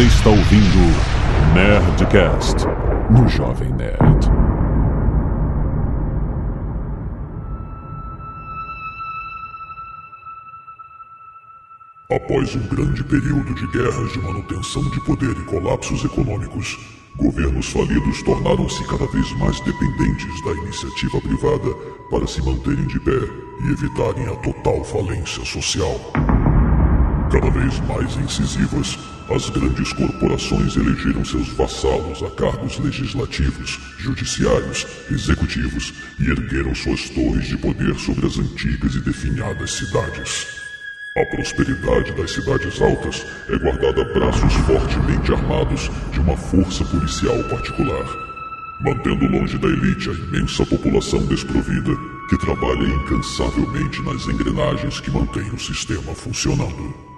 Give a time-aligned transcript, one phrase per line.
[0.00, 0.78] Você está ouvindo
[1.52, 2.64] Nerdcast
[3.10, 4.30] no Jovem Nerd.
[12.10, 16.78] Após um grande período de guerras de manutenção de poder e colapsos econômicos,
[17.18, 21.74] governos falidos tornaram-se cada vez mais dependentes da iniciativa privada
[22.10, 23.20] para se manterem de pé
[23.64, 26.00] e evitarem a total falência social.
[27.30, 28.98] Cada vez mais incisivas,
[29.34, 37.46] as grandes corporações elegeram seus vassalos a cargos legislativos, judiciários, executivos e ergueram suas torres
[37.46, 40.46] de poder sobre as antigas e definhadas cidades.
[41.16, 47.42] A prosperidade das cidades altas é guardada a braços fortemente armados de uma força policial
[47.44, 48.06] particular,
[48.80, 51.92] mantendo longe da elite a imensa população desprovida
[52.28, 57.09] que trabalha incansavelmente nas engrenagens que mantêm o sistema funcionando.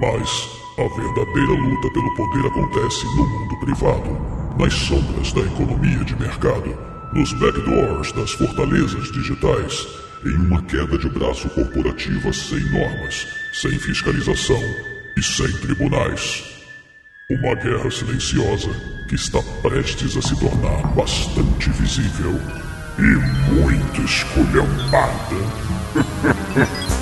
[0.00, 6.16] Mas a verdadeira luta pelo poder acontece no mundo privado, nas sombras da economia de
[6.16, 6.76] mercado,
[7.12, 9.86] nos backdoors das fortalezas digitais
[10.24, 14.62] em uma queda de braço corporativa sem normas, sem fiscalização
[15.16, 16.44] e sem tribunais.
[17.30, 18.70] Uma guerra silenciosa
[19.08, 22.40] que está prestes a se tornar bastante visível
[22.98, 25.36] e muito esculhambada.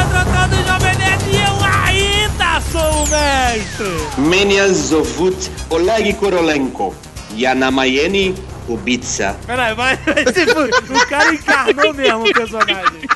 [0.00, 4.20] Alexandre Antônio Jovem Nerd e eu ainda sou o mestre!
[4.20, 6.94] Menian Zovut Oleg Korolenko.
[7.36, 8.34] Yanamayeni
[8.68, 9.36] Ubitsa.
[9.46, 10.10] Peraí, vai, fu-
[10.94, 13.08] O cara encarnou mesmo o personagem.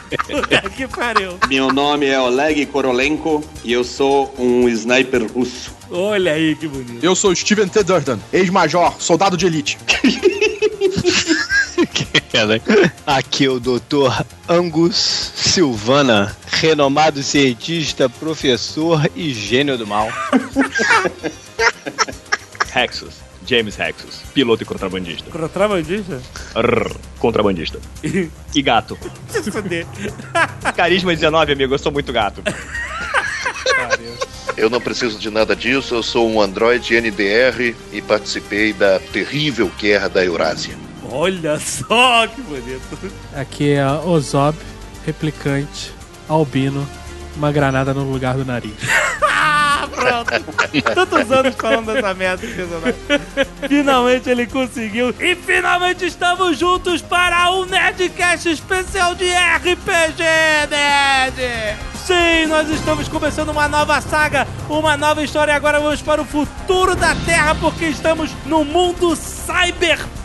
[0.76, 1.36] Que pariu.
[1.48, 5.72] Meu nome é Oleg Korolenko e eu sou um sniper russo.
[5.90, 7.04] Olha aí que bonito.
[7.04, 7.82] Eu sou Steven T.
[7.82, 9.78] Durden, ex-major, soldado de elite.
[13.06, 14.24] Aqui é o Dr.
[14.48, 14.96] Angus
[15.34, 20.08] Silvana, renomado cientista, professor e gênio do mal.
[22.74, 23.22] Hexus.
[23.46, 24.22] James Hexus.
[24.32, 25.30] Piloto e contrabandista.
[25.30, 26.22] Contrabandista?
[26.56, 27.78] Rrr, contrabandista.
[28.54, 28.98] E gato.
[30.74, 31.74] Carisma 19, amigo.
[31.74, 32.42] Eu sou muito gato.
[34.56, 39.70] Eu não preciso de nada disso, eu sou um Android NDR e participei da terrível
[39.78, 40.83] guerra da Eurásia.
[41.14, 43.12] Olha só que bonito.
[43.36, 44.58] Aqui é Ozob,
[45.06, 45.92] replicante,
[46.28, 46.84] albino,
[47.36, 48.74] uma granada no lugar do nariz.
[49.76, 50.30] Ah, pronto.
[50.94, 52.46] Tantos anos falando dessa merda.
[53.68, 55.14] Finalmente ele conseguiu.
[55.20, 60.22] E finalmente estamos juntos para um Nerdcast especial de RPG
[60.70, 61.78] Nerd.
[62.06, 65.52] Sim, nós estamos começando uma nova saga, uma nova história.
[65.52, 70.23] E agora vamos para o futuro da Terra, porque estamos no mundo cyberpunk,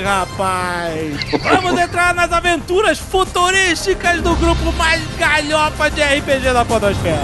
[0.00, 1.18] rapaz.
[1.42, 7.20] Vamos entrar nas aventuras futurísticas do grupo mais galhofa de RPG da Podosfera.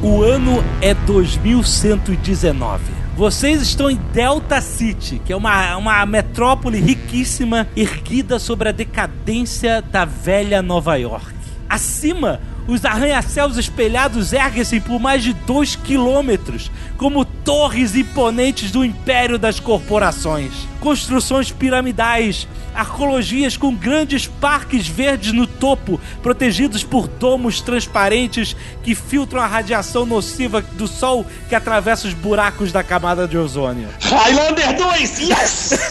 [0.00, 2.97] O ano é 2119.
[3.18, 9.82] Vocês estão em Delta City, que é uma, uma metrópole riquíssima erguida sobre a decadência
[9.82, 11.34] da velha Nova York.
[11.68, 19.38] Acima, os arranha-céus espelhados erguem-se por mais de dois quilômetros, como torres imponentes do império
[19.38, 20.52] das corporações.
[20.78, 29.40] Construções piramidais, arcologias com grandes parques verdes no topo, protegidos por domos transparentes que filtram
[29.40, 33.88] a radiação nociva do sol que atravessa os buracos da camada de ozônio.
[33.98, 35.90] Highlander 2, yes!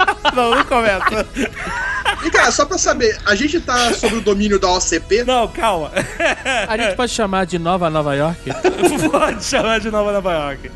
[0.34, 1.26] Não, não começa.
[2.24, 5.24] E cara, só pra saber, a gente tá sob o domínio da OCP?
[5.24, 5.90] Não, calma.
[6.68, 8.40] A gente pode chamar de Nova Nova York?
[9.10, 10.70] Pode chamar de Nova Nova York.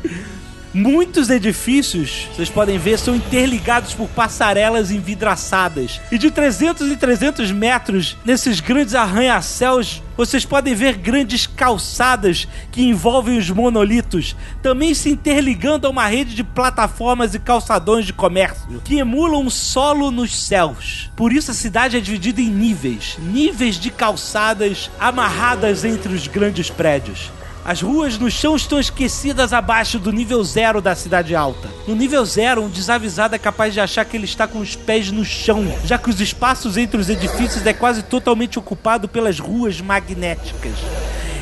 [0.73, 5.99] Muitos edifícios, vocês podem ver, são interligados por passarelas envidraçadas.
[6.11, 12.83] E de 300 em 300 metros, nesses grandes arranha-céus, vocês podem ver grandes calçadas que
[12.83, 18.81] envolvem os monolitos, também se interligando a uma rede de plataformas e calçadões de comércio,
[18.83, 21.09] que emulam um solo nos céus.
[21.15, 26.69] Por isso a cidade é dividida em níveis níveis de calçadas amarradas entre os grandes
[26.69, 27.31] prédios.
[27.63, 31.69] As ruas no chão estão esquecidas abaixo do nível zero da cidade alta.
[31.87, 35.11] No nível zero, um desavisado é capaz de achar que ele está com os pés
[35.11, 39.79] no chão, já que os espaços entre os edifícios é quase totalmente ocupado pelas ruas
[39.79, 40.73] magnéticas.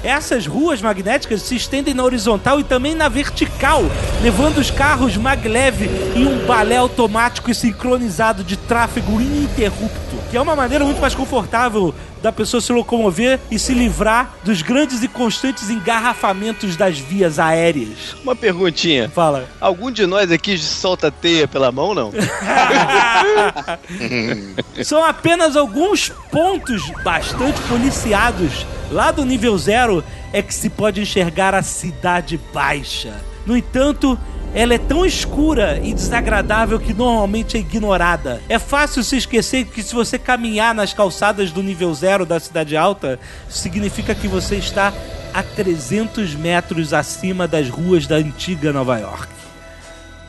[0.04, 3.84] Essas ruas magnéticas se estendem na horizontal e também na vertical,
[4.22, 5.81] levando os carros maglev
[6.16, 11.13] em um balé automático e sincronizado de tráfego ininterrupto, que é uma maneira muito mais
[11.13, 17.40] confortável da pessoa se locomover e se livrar dos grandes e constantes engarrafamentos das vias
[17.40, 18.16] aéreas.
[18.24, 19.10] Uma perguntinha.
[19.10, 19.48] Fala.
[19.60, 22.12] Algum de nós aqui solta teia pela mão, não?
[24.84, 28.66] São apenas alguns pontos bastante policiados.
[28.91, 30.03] Lá do nível zero
[30.33, 33.13] é que se pode enxergar a cidade baixa.
[33.45, 34.18] No entanto,
[34.53, 38.41] ela é tão escura e desagradável que normalmente é ignorada.
[38.50, 42.75] É fácil se esquecer que se você caminhar nas calçadas do nível zero da cidade
[42.75, 44.91] alta, significa que você está
[45.33, 49.38] a 300 metros acima das ruas da antiga Nova York.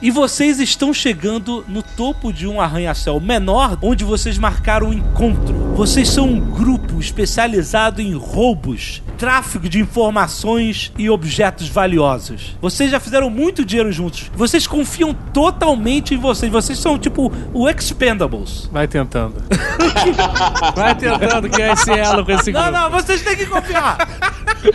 [0.02, 5.55] E vocês estão chegando no topo de um arranha-céu menor, onde vocês marcaram um encontro.
[5.75, 12.56] Vocês são um grupo especializado em roubos, tráfico de informações e objetos valiosos.
[12.62, 14.31] Vocês já fizeram muito dinheiro juntos.
[14.35, 16.50] Vocês confiam totalmente em vocês.
[16.50, 18.70] Vocês são tipo o Expendables.
[18.73, 19.35] Vai tentando.
[20.75, 22.79] Vai tentando criar esse elo com esse Não, grupo.
[22.79, 23.99] não, vocês têm que confiar.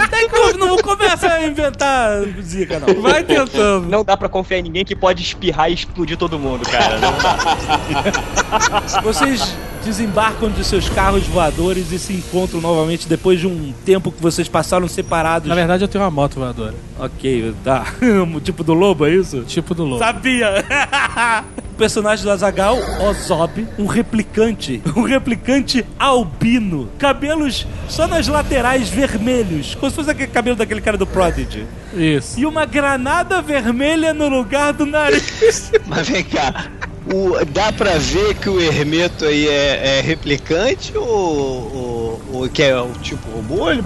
[0.09, 3.01] Tem que, não começa a inventar zica, não.
[3.01, 3.87] Vai tentando.
[3.87, 6.97] Não dá pra confiar em ninguém que pode espirrar e explodir todo mundo, cara.
[6.99, 9.01] Não dá.
[9.01, 14.21] Vocês desembarcam de seus carros voadores e se encontram novamente depois de um tempo que
[14.21, 15.47] vocês passaram separados.
[15.47, 16.73] Na verdade, eu tenho uma moto voadora.
[16.99, 17.85] Ok, tá.
[18.43, 19.43] tipo do lobo, é isso?
[19.43, 19.99] Tipo do lobo.
[19.99, 20.65] Sabia!
[21.71, 22.77] o personagem do Azagal,
[23.07, 24.81] Ozob, um replicante.
[24.95, 26.89] Um replicante albino.
[26.97, 29.75] Cabelos só nas laterais vermelhos.
[29.75, 31.65] Como se fosse aquele cabelo daquele cara do Prodigy.
[31.93, 32.39] Isso.
[32.39, 35.71] E uma granada vermelha no lugar do nariz.
[35.85, 36.71] Mas vem cá.
[37.13, 42.63] O, dá pra ver que o Hermeto aí é, é replicante ou, ou, ou que
[42.63, 43.69] é o tipo robô?
[43.69, 43.83] Ele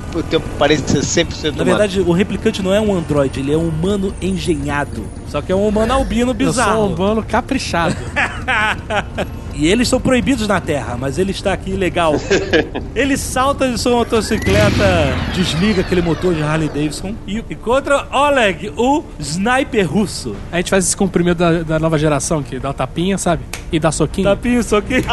[0.58, 1.66] parece ser 100% Na humano?
[1.66, 5.06] verdade, o replicante não é um androide, ele é um humano engenhado.
[5.28, 6.74] Só que é um humano albino Eu bizarro.
[6.80, 7.98] sou um humano caprichado.
[9.60, 12.14] E eles são proibidos na Terra, mas ele está aqui legal.
[12.96, 19.04] ele salta de sua motocicleta, desliga aquele motor de Harley Davidson e encontra Oleg, o
[19.20, 20.34] sniper russo.
[20.50, 23.44] A gente faz esse comprimido da, da nova geração, que dá o tapinha, sabe?
[23.70, 24.30] E dá soquinho.
[24.30, 25.04] Tapinho, só que.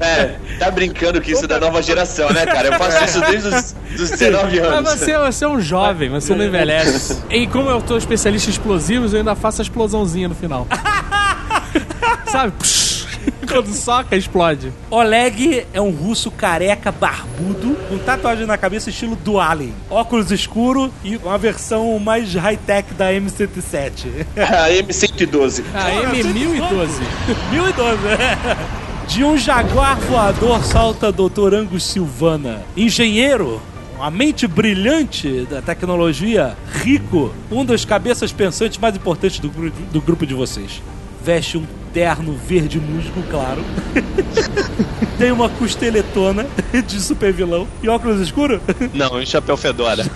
[0.00, 2.68] É, tá brincando que isso é da nova geração, né, cara?
[2.68, 4.90] Eu faço isso desde os dos 19 Mas anos.
[4.90, 7.22] você, você é um jovem, você não envelhece.
[7.32, 10.66] E como eu tô especialista em explosivos, eu ainda faço a explosãozinha no final.
[12.26, 12.52] Sabe?
[12.58, 12.92] Psh,
[13.46, 14.72] Quando soca, explode.
[14.90, 19.74] Oleg é um russo careca barbudo, com tatuagem na cabeça estilo do Alien.
[19.90, 24.26] Óculos escuro e uma versão mais high-tech da M107.
[24.36, 25.62] A M112.
[25.74, 26.88] A M1012.
[27.52, 28.56] 1012, é.
[29.06, 31.54] De um jaguar voador salta Dr.
[31.54, 32.62] Angus Silvana.
[32.76, 33.60] Engenheiro,
[33.96, 40.00] uma mente brilhante da tecnologia, rico, um dos cabeças pensantes mais importantes do, gru- do
[40.00, 40.80] grupo de vocês.
[41.22, 43.64] Veste um terno verde musgo, claro.
[45.18, 46.46] Tem uma costeletona
[46.86, 48.60] de super vilão e óculos escuros.
[48.94, 50.04] Não, um chapéu fedora.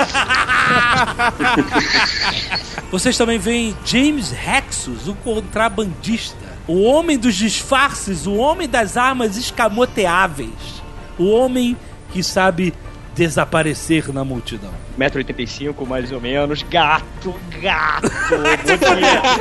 [2.90, 6.56] Vocês também veem James Rexus, o contrabandista.
[6.66, 10.82] O homem dos disfarces, o homem das armas escamoteáveis.
[11.18, 11.76] O homem
[12.12, 12.74] que sabe
[13.16, 14.70] desaparecer na multidão.
[14.98, 16.62] 1,85m mais ou menos.
[16.62, 18.08] Gato, gato.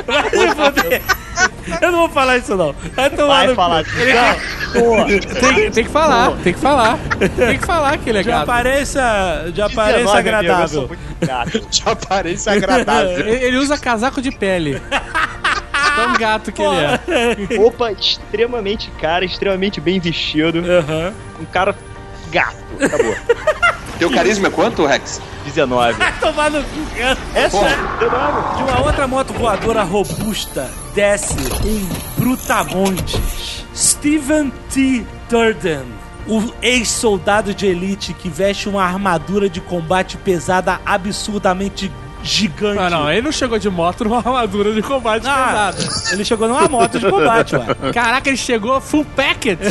[0.06, 1.02] Vai se foder.
[1.82, 2.74] Eu não vou falar isso não.
[2.94, 3.56] Vai tomar Vai no cu.
[3.56, 3.84] falar.
[5.40, 6.98] Tem, tem que falar, tem que falar.
[7.36, 8.42] Tem que falar que ele é De gato.
[8.42, 9.02] aparência,
[9.52, 10.90] de aparência 19, amigo, eu sou agradável.
[11.20, 11.60] gato.
[11.70, 13.18] De aparência agradável.
[13.28, 14.80] Ele, ele usa casaco de pele.
[15.96, 17.56] Tão gato que ele é.
[17.56, 20.58] Roupa extremamente cara, extremamente bem vestido.
[20.60, 21.12] Aham.
[21.40, 21.74] Um cara
[22.30, 22.56] gato.
[22.80, 23.16] Acabou.
[23.98, 25.20] Teu carisma é quanto, Rex?
[25.44, 25.94] 19.
[25.94, 27.18] Vai tomar no cu, cara.
[27.34, 28.56] É sério, 19.
[28.56, 33.64] De uma outra moto voadora robusta desce um brutamontes.
[33.74, 35.06] Steven T.
[35.30, 35.84] Durden.
[36.28, 41.90] O ex-soldado de elite que veste uma armadura de combate pesada absurdamente
[42.26, 42.78] gigante.
[42.78, 46.12] Ah, não, ele não chegou de moto numa armadura de combate Ah, pesada.
[46.12, 47.66] ele chegou numa moto de combate, ué.
[47.92, 49.58] Caraca, ele chegou full packet.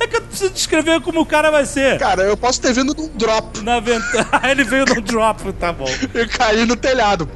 [0.00, 1.96] É que eu preciso descrever como o cara vai ser.
[1.98, 3.60] Cara, eu posso ter vindo num drop.
[3.62, 4.26] Na ventana.
[4.50, 5.86] ele veio no drop, tá bom.
[6.12, 7.28] Eu caí no telhado.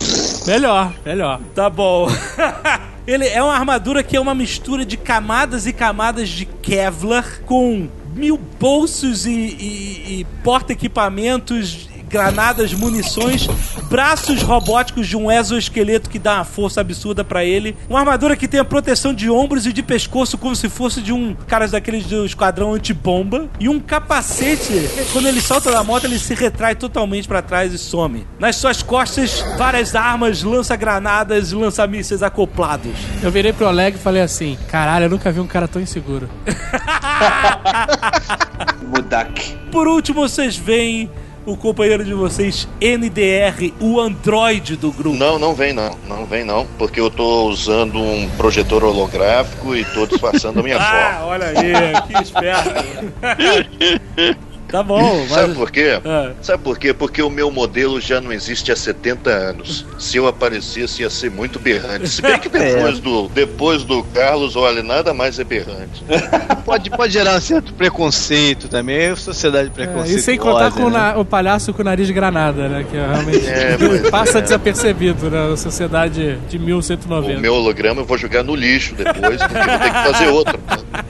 [0.46, 1.40] Melhor, melhor.
[1.54, 2.08] Tá bom.
[3.06, 7.88] Ele é uma armadura que é uma mistura de camadas e camadas de Kevlar com
[8.16, 13.46] mil bolsos e, e- e porta-equipamentos granadas, munições,
[13.88, 18.48] braços robóticos de um exoesqueleto que dá uma força absurda pra ele, uma armadura que
[18.48, 22.06] tem a proteção de ombros e de pescoço como se fosse de um cara daqueles
[22.06, 24.88] do esquadrão antibomba e um capacete.
[25.12, 28.26] Quando ele salta da moto, ele se retrai totalmente pra trás e some.
[28.38, 32.92] Nas suas costas, várias armas, lança-granadas e lança-mísseis acoplados.
[33.22, 36.28] Eu virei pro Oleg e falei assim: caralho, eu nunca vi um cara tão inseguro.
[38.86, 39.56] Mudak.
[39.70, 41.10] Por último, vocês veem
[41.46, 45.16] o companheiro de vocês, NDR, o androide do grupo.
[45.16, 49.84] Não, não vem não, não vem não, porque eu tô usando um projetor holográfico e
[49.84, 51.28] tô disfarçando a minha Ah, foto.
[51.30, 52.70] olha aí, que esperto.
[54.76, 55.56] tá bom, Sabe mas...
[55.56, 56.00] por quê?
[56.04, 56.32] Ah.
[56.42, 56.92] Sabe por quê?
[56.92, 59.86] Porque o meu modelo já não existe há 70 anos.
[59.98, 62.08] Se eu aparecesse, ia ser muito berrante.
[62.08, 66.04] Se bem que depois, do, depois do Carlos, olha, nada mais é berrante.
[66.66, 70.18] Pode, pode gerar um certo preconceito também, é sociedade É, preconceituosa.
[70.18, 71.14] e sem contar com o, né?
[71.16, 72.84] o palhaço com o nariz de granada, né?
[72.90, 74.42] Que é realmente É, passa é.
[74.42, 77.40] desapercebido né, na sociedade de O 1190.
[77.40, 80.58] meu holograma eu vou jogar no lixo depois, porque vou ter que fazer outro.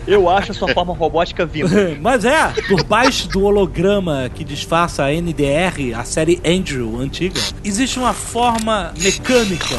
[0.06, 1.68] Eu acho a sua forma robótica vindo.
[2.00, 7.98] Mas é, por baixo do holograma que disfarça a NDR, a série Andrew antiga, existe
[7.98, 9.76] uma forma mecânica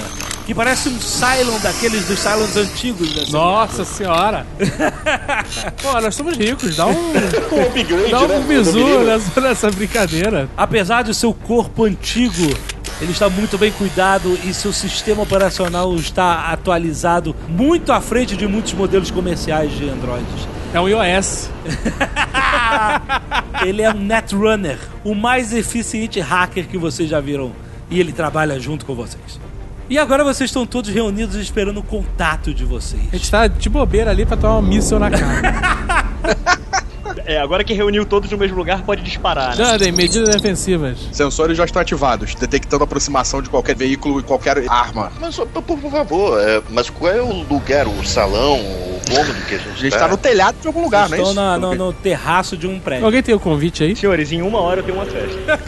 [0.47, 3.29] que parece um Cylon daqueles dos Cylons antigos.
[3.29, 4.47] Nossa senhora!
[5.83, 6.93] Pô, nós somos ricos, dá um,
[7.51, 8.45] Um upgrade, dá um né?
[8.47, 10.49] bizu nessa, nessa brincadeira.
[10.55, 12.57] Apesar do seu corpo antigo,
[12.99, 18.47] ele está muito bem cuidado e seu sistema operacional está atualizado muito à frente de
[18.47, 20.47] muitos modelos comerciais de Androids.
[20.73, 21.49] É um iOS.
[23.65, 27.51] Ele é um Netrunner, o mais eficiente hacker que vocês já viram.
[27.89, 29.39] E ele trabalha junto com vocês.
[29.89, 33.01] E agora vocês estão todos reunidos esperando o contato de vocês.
[33.13, 36.57] A gente tá de bobeira ali pra tomar um míssil na cara.
[37.25, 39.55] É, agora que reuniu todos no mesmo lugar, pode disparar, né?
[39.55, 40.97] Jandem, medidas defensivas.
[41.11, 45.11] Sensores já estão ativados, detectando a aproximação de qualquer veículo e qualquer arma.
[45.19, 49.55] Mas, por, por favor, é, mas qual é o lugar, o salão, o cômodo que
[49.55, 51.41] a gente, A gente tá no telhado de algum lugar, não é Estão isso?
[51.41, 53.05] na- no, no terraço de um prédio.
[53.05, 53.95] Alguém tem o convite aí?
[53.95, 55.59] Senhores, em uma hora eu tenho uma festa.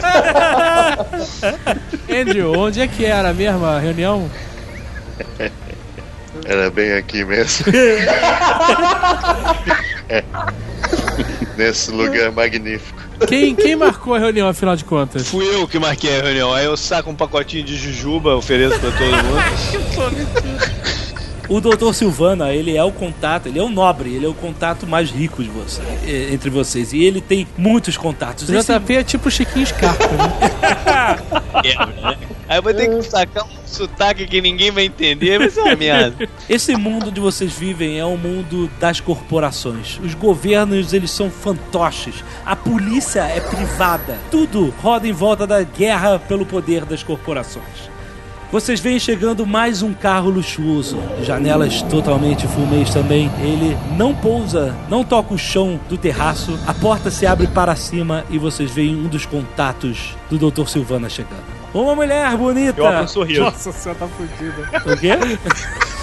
[2.20, 4.30] Andrew, onde é que era mesmo a reunião?
[6.44, 7.66] Era bem aqui mesmo.
[10.12, 10.24] É.
[11.56, 13.00] Nesse lugar magnífico.
[13.28, 15.28] Quem, quem marcou a reunião, afinal de contas?
[15.28, 16.52] Fui eu que marquei a reunião.
[16.52, 19.40] Aí eu saco um pacotinho de jujuba, ofereço pra todo mundo.
[21.50, 21.92] O Dr.
[21.92, 25.42] Silvana, ele é o contato, ele é o nobre, ele é o contato mais rico
[25.42, 26.92] de você, eh, entre vocês.
[26.92, 28.48] E ele tem muitos contatos.
[28.48, 30.30] O Esse- JP é tipo Chiquinho Scarpa, né?
[32.48, 35.74] Aí eu vou ter que sacar um sotaque que ninguém vai entender, vai ser uma
[35.74, 36.28] merda.
[36.48, 39.98] Esse mundo onde vocês vivem é o mundo das corporações.
[40.02, 42.14] Os governos, eles são fantoches.
[42.46, 44.18] A polícia é privada.
[44.30, 47.90] Tudo roda em volta da guerra pelo poder das corporações.
[48.52, 53.30] Vocês veem chegando mais um carro luxuoso, janelas totalmente fumês também.
[53.40, 58.24] Ele não pousa, não toca o chão do terraço, a porta se abre para cima
[58.28, 60.66] e vocês veem um dos contatos do Dr.
[60.66, 61.44] Silvana chegando.
[61.72, 62.80] Uma mulher bonita!
[62.80, 63.42] Eu abro um sorriso.
[63.42, 64.92] Nossa senhora, tá fudida.
[64.92, 65.12] O quê?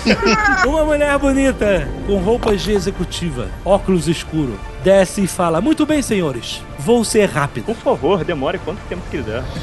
[0.65, 6.63] Uma mulher bonita, com roupas de executiva, óculos escuro, desce e fala: Muito bem, senhores,
[6.79, 7.65] vou ser rápido.
[7.65, 9.43] Por favor, demore quanto tempo quiser.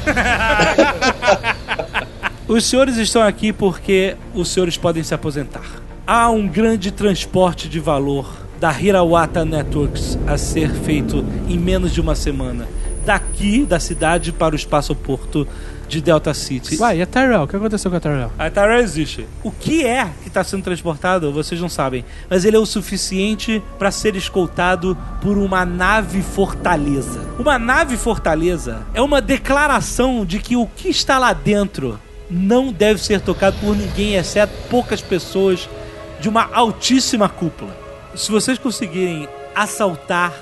[2.47, 5.65] Os senhores estão aqui porque os senhores podem se aposentar.
[6.05, 11.99] Há um grande transporte de valor da Hirawata Networks a ser feito em menos de
[11.99, 12.67] uma semana.
[13.03, 15.47] Daqui da cidade para o espaço-porto
[15.87, 16.77] de Delta City.
[16.79, 17.43] Uai, e a Tyrell?
[17.43, 18.31] O que aconteceu com a Tyrell?
[18.37, 19.25] A Tyrell existe.
[19.43, 22.05] O que é que está sendo transportado, vocês não sabem.
[22.29, 27.21] Mas ele é o suficiente para ser escoltado por uma nave fortaleza.
[27.39, 33.01] Uma nave fortaleza é uma declaração de que o que está lá dentro não deve
[33.01, 35.69] ser tocado por ninguém, exceto poucas pessoas
[36.19, 37.75] de uma altíssima cúpula.
[38.15, 40.33] Se vocês conseguirem assaltar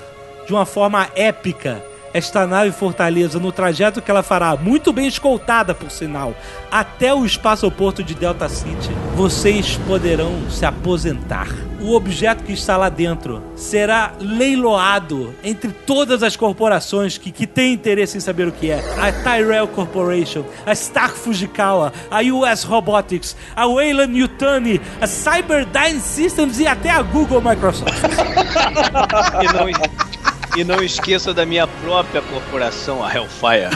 [0.46, 5.74] de uma forma épica esta nave fortaleza no trajeto que ela fará, muito bem escoltada
[5.74, 6.32] por sinal,
[6.70, 11.48] até o espaço-porto de Delta City, vocês poderão se aposentar.
[11.84, 17.74] O objeto que está lá dentro será leiloado entre todas as corporações que, que têm
[17.74, 18.82] interesse em saber o que é.
[18.98, 26.58] A Tyrell Corporation, a Stark Fujikawa, a US Robotics, a Wayland Yutani, a Cyberdyne Systems
[26.58, 27.92] e até a Google Microsoft.
[29.42, 30.13] E não,
[30.56, 33.70] e não esqueça da minha própria corporação, a Hellfire.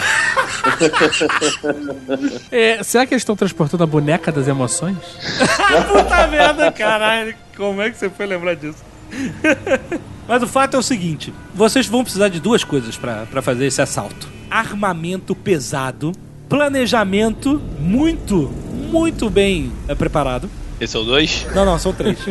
[2.50, 4.96] É, será que eles estão transportando a boneca das emoções?
[5.90, 7.34] Puta merda, caralho.
[7.56, 8.78] Como é que você foi lembrar disso?
[10.26, 13.66] Mas o fato é o seguinte: vocês vão precisar de duas coisas pra pra fazer
[13.66, 14.28] esse assalto.
[14.50, 16.12] armamento pesado,
[16.48, 18.48] planejamento muito,
[18.90, 20.50] muito bem é, preparado.
[20.80, 21.46] Esse é o dois?
[21.54, 22.18] Não, não, são três.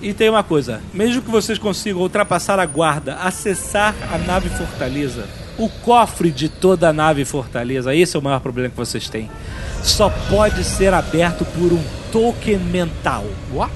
[0.00, 5.26] e tem uma coisa: mesmo que vocês consigam ultrapassar a guarda, acessar a nave Fortaleza,
[5.58, 9.28] o cofre de toda a nave Fortaleza, esse é o maior problema que vocês têm,
[9.82, 11.82] só pode ser aberto por um
[12.12, 13.24] token mental.
[13.52, 13.72] What?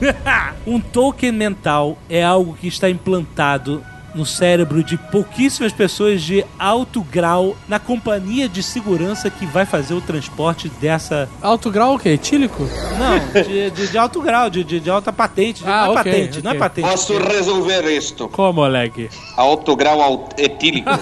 [0.66, 3.84] um token mental é algo que está implantado
[4.14, 9.94] no cérebro de pouquíssimas pessoas de alto grau na companhia de segurança que vai fazer
[9.94, 11.28] o transporte dessa.
[11.42, 12.10] Alto grau o quê?
[12.10, 12.68] Etílico?
[12.98, 15.62] Não, de, de- de alto grau, de, de, de alta patente.
[15.66, 16.88] Ah, não é ok, patente, não é patente.
[16.88, 18.28] Posso resolver isto.
[18.28, 19.08] Como, Oleg?
[19.36, 20.88] Alto grau etílico.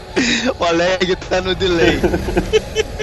[0.58, 1.98] O Oleg tá no delay.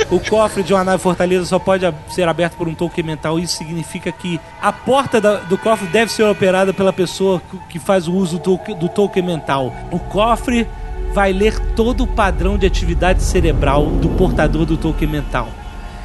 [0.10, 3.38] O cofre de uma nave fortaleza só pode ser aberto por um token mental.
[3.38, 8.08] Isso significa que a porta do cofre deve ser operada pela pessoa que- que faz
[8.08, 9.74] o uso do, do token mental.
[9.92, 10.66] O cofre
[11.14, 15.50] vai ler todo o padrão de atividade cerebral do portador do token mental.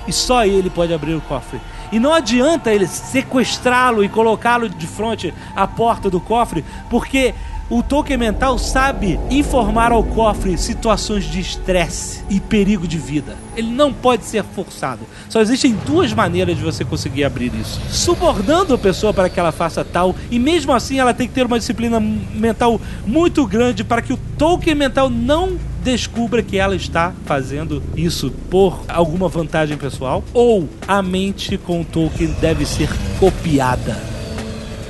[0.09, 1.61] E só ele pode abrir o cofre.
[1.93, 7.35] E não adianta ele sequestrá-lo e colocá-lo de frente à porta do cofre, porque
[7.73, 13.35] o token mental sabe informar ao cofre situações de estresse e perigo de vida.
[13.57, 15.01] Ele não pode ser forçado.
[15.27, 19.53] Só existem duas maneiras de você conseguir abrir isso: subornando a pessoa para que ela
[19.53, 24.03] faça tal, e mesmo assim ela tem que ter uma disciplina mental muito grande para
[24.03, 30.23] que o token mental não descubra que ela está fazendo isso por alguma vantagem pessoal,
[30.35, 34.22] ou a mente com o token deve ser copiada.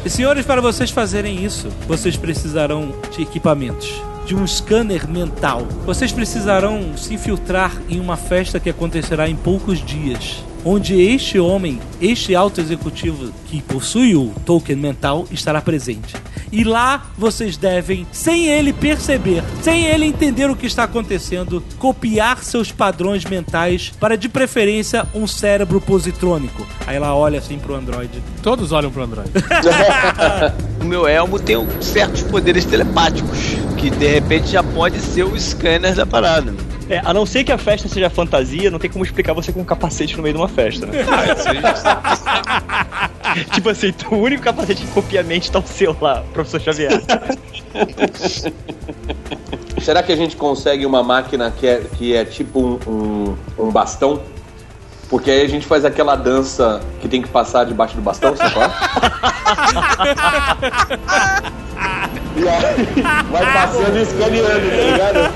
[0.04, 4.02] E senhores, para vocês fazerem isso, vocês precisarão de equipamentos.
[4.26, 5.64] De um scanner mental.
[5.86, 10.42] Vocês precisarão se infiltrar em uma festa que acontecerá em poucos dias.
[10.64, 16.16] Onde este homem, este alto executivo que possui o token mental, estará presente.
[16.52, 22.44] E lá vocês devem, sem ele perceber, sem ele entender o que está acontecendo, copiar
[22.44, 26.66] seus padrões mentais para, de preferência, um cérebro positrônico.
[26.86, 28.22] Aí ela olha assim pro Android.
[28.42, 29.30] Todos olham pro Android.
[30.80, 33.38] O meu elmo tem um- certos poderes telepáticos,
[33.78, 36.52] que de repente já pode ser o scanner da parada.
[36.90, 39.60] É, a não ser que a festa seja fantasia, não tem como explicar você com
[39.60, 40.92] um capacete no meio de uma festa, né?
[43.52, 46.92] tipo assim, o único capacete que copia a mente tá o seu lá, professor Xavier.
[49.80, 53.70] Será que a gente consegue uma máquina que é, que é tipo um, um, um
[53.70, 54.22] bastão?
[55.08, 58.54] Porque aí a gente faz aquela dança que tem que passar debaixo do bastão, sabe
[58.54, 58.64] qual?
[58.64, 58.72] é?
[62.40, 65.34] e aí vai passando e escaneando, tá ligado?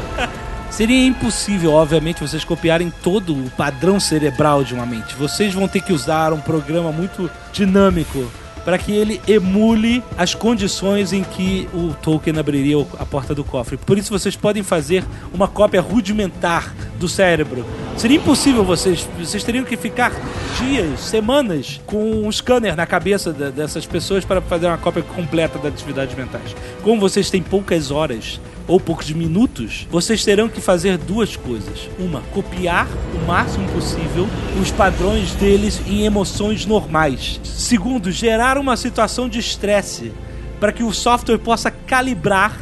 [0.77, 5.15] Seria impossível, obviamente, vocês copiarem todo o padrão cerebral de uma mente.
[5.15, 8.31] Vocês vão ter que usar um programa muito dinâmico
[8.63, 13.79] para que ele emule as condições em que o Tolkien abriria a porta do cofre.
[13.79, 17.65] Por isso vocês podem fazer uma cópia rudimentar do cérebro.
[17.97, 20.13] Seria impossível vocês, vocês teriam que ficar
[20.59, 25.59] dias, semanas com um scanner na cabeça da- dessas pessoas para fazer uma cópia completa
[25.59, 26.55] das atividades mentais.
[26.83, 31.89] Como vocês têm poucas horas ou poucos minutos, vocês terão que fazer duas coisas.
[31.99, 34.27] Uma, copiar o máximo possível
[34.61, 37.41] os padrões deles em emoções normais.
[37.45, 40.13] Segundo, gerar uma situação de estresse
[40.59, 42.59] para que o software possa calibrar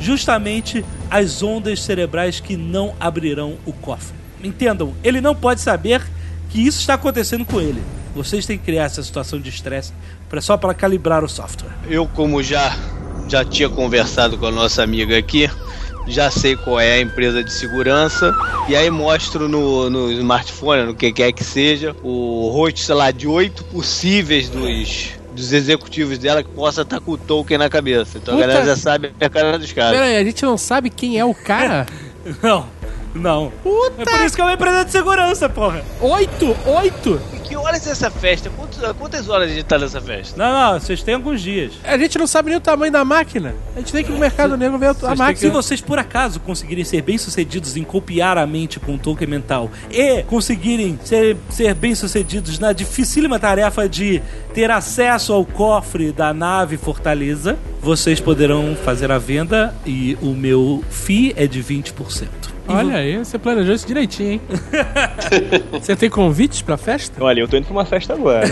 [0.00, 4.14] justamente as ondas cerebrais que não abrirão o cofre.
[4.42, 6.02] Entendam, ele não pode saber
[6.50, 7.82] que isso está acontecendo com ele.
[8.14, 9.92] Vocês têm que criar essa situação de estresse
[10.40, 11.70] só para calibrar o software.
[11.88, 12.76] Eu, como já,
[13.28, 15.50] já tinha conversado com a nossa amiga aqui,
[16.06, 18.34] já sei qual é a empresa de segurança,
[18.68, 23.10] e aí mostro no, no smartphone, no que quer que seja, o rosto, sei lá,
[23.10, 28.18] de oito possíveis dos, dos executivos dela que possa estar com o token na cabeça.
[28.18, 29.92] Então Puta- a galera já sabe a cara dos caras.
[29.92, 31.86] Pera aí, a gente não sabe quem é o cara?
[32.42, 32.66] Não,
[33.18, 33.52] não.
[33.98, 35.82] É por isso que é uma empresa de segurança, porra.
[36.00, 36.56] Oito?
[36.66, 37.20] Oito?
[37.34, 38.50] E que horas é essa festa?
[38.50, 40.36] Quantas, quantas horas a gente tá nessa festa?
[40.36, 41.72] Não, não, vocês têm alguns dias.
[41.84, 43.54] A gente não sabe nem o tamanho da máquina.
[43.74, 45.50] A gente tem que ir no mercado negro ver a, a têm que- Se máquina.
[45.52, 50.22] vocês por acaso conseguirem ser bem-sucedidos em copiar a mente com um token mental e
[50.24, 54.20] conseguirem ser, ser bem-sucedidos na dificílima tarefa de
[54.52, 60.82] ter acesso ao cofre da nave Fortaleza, vocês poderão fazer a venda e o meu
[60.90, 62.26] FII é de 20%.
[62.68, 64.40] Olha aí, você planejou isso direitinho, hein?
[65.72, 67.22] você tem convites pra festa?
[67.22, 68.46] Olha, eu tô indo pra uma festa agora.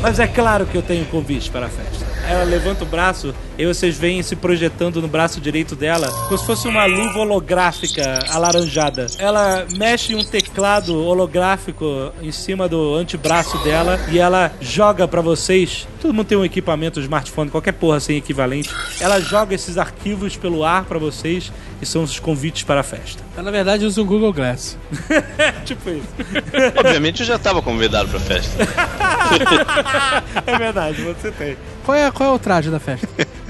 [0.00, 2.07] Mas é claro que eu tenho convite para a festa.
[2.28, 6.44] Ela levanta o braço e vocês veem se projetando no braço direito dela, como se
[6.44, 9.06] fosse uma luva holográfica alaranjada.
[9.18, 15.88] Ela mexe um teclado holográfico em cima do antebraço dela e ela joga pra vocês.
[16.00, 18.70] Todo mundo tem um equipamento, um smartphone, qualquer porra assim equivalente.
[19.00, 23.22] Ela joga esses arquivos pelo ar pra vocês e são os convites para a festa.
[23.36, 24.76] Eu, na verdade, uso o Google Glass.
[25.64, 26.08] tipo isso.
[26.76, 28.58] Obviamente eu já tava convidado pra festa.
[30.46, 31.56] é verdade, você tem.
[31.84, 33.08] Qual é, qual é o traje da festa?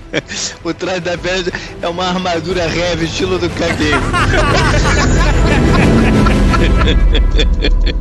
[0.65, 4.03] o traje da festa é uma armadura heavy, estilo do cabelo.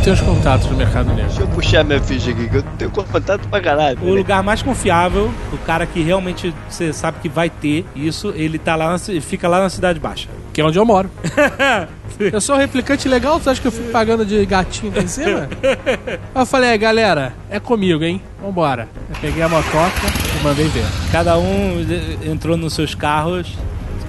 [0.10, 1.28] Eu tenho os contatos no Mercado Negro.
[1.28, 4.00] Deixa eu puxar minha ficha aqui, que eu tenho contato pra caralho.
[4.02, 8.58] O lugar mais confiável, o cara que realmente você sabe que vai ter isso, ele
[8.58, 10.28] tá lá, na fica lá na Cidade Baixa.
[10.52, 11.12] Que é onde eu moro.
[12.20, 15.48] Eu sou um replicante legal, tu acha que eu fico pagando de gatinho em cima?
[15.64, 18.22] Aí eu falei, é, galera, é comigo, hein?
[18.42, 18.90] Vambora.
[19.10, 20.02] Eu peguei a motoca
[20.38, 20.84] e mandei ver.
[21.14, 21.78] Cada um
[22.26, 23.56] entrou nos seus carros.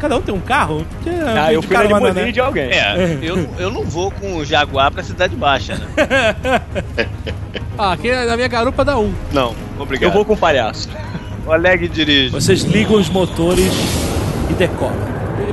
[0.01, 0.87] Cada um tem um carro?
[0.95, 2.33] Porque é Ah, de eu fui na limusine né?
[2.33, 2.71] de alguém.
[2.71, 5.87] É, eu, eu não vou com o Jaguar pra Cidade Baixa, né?
[7.79, 9.11] Ah, aqui na minha garupa dá um.
[9.33, 10.11] Não, obrigado.
[10.11, 10.87] Eu vou com o palhaço.
[11.47, 12.29] O Aleg dirige.
[12.29, 13.73] Vocês ligam os motores
[14.51, 14.95] e decolam.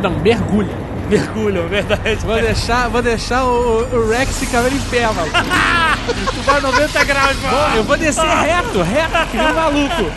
[0.02, 0.87] Não, mergulha.
[1.10, 2.16] Mergulham, é verdade.
[2.26, 5.32] Vou deixar, vou deixar o, o Rex ficar em pé, mano.
[6.08, 7.76] Tu vai 90 graus, mano.
[7.76, 10.12] Eu vou descer reto, reto, que nem um maluco.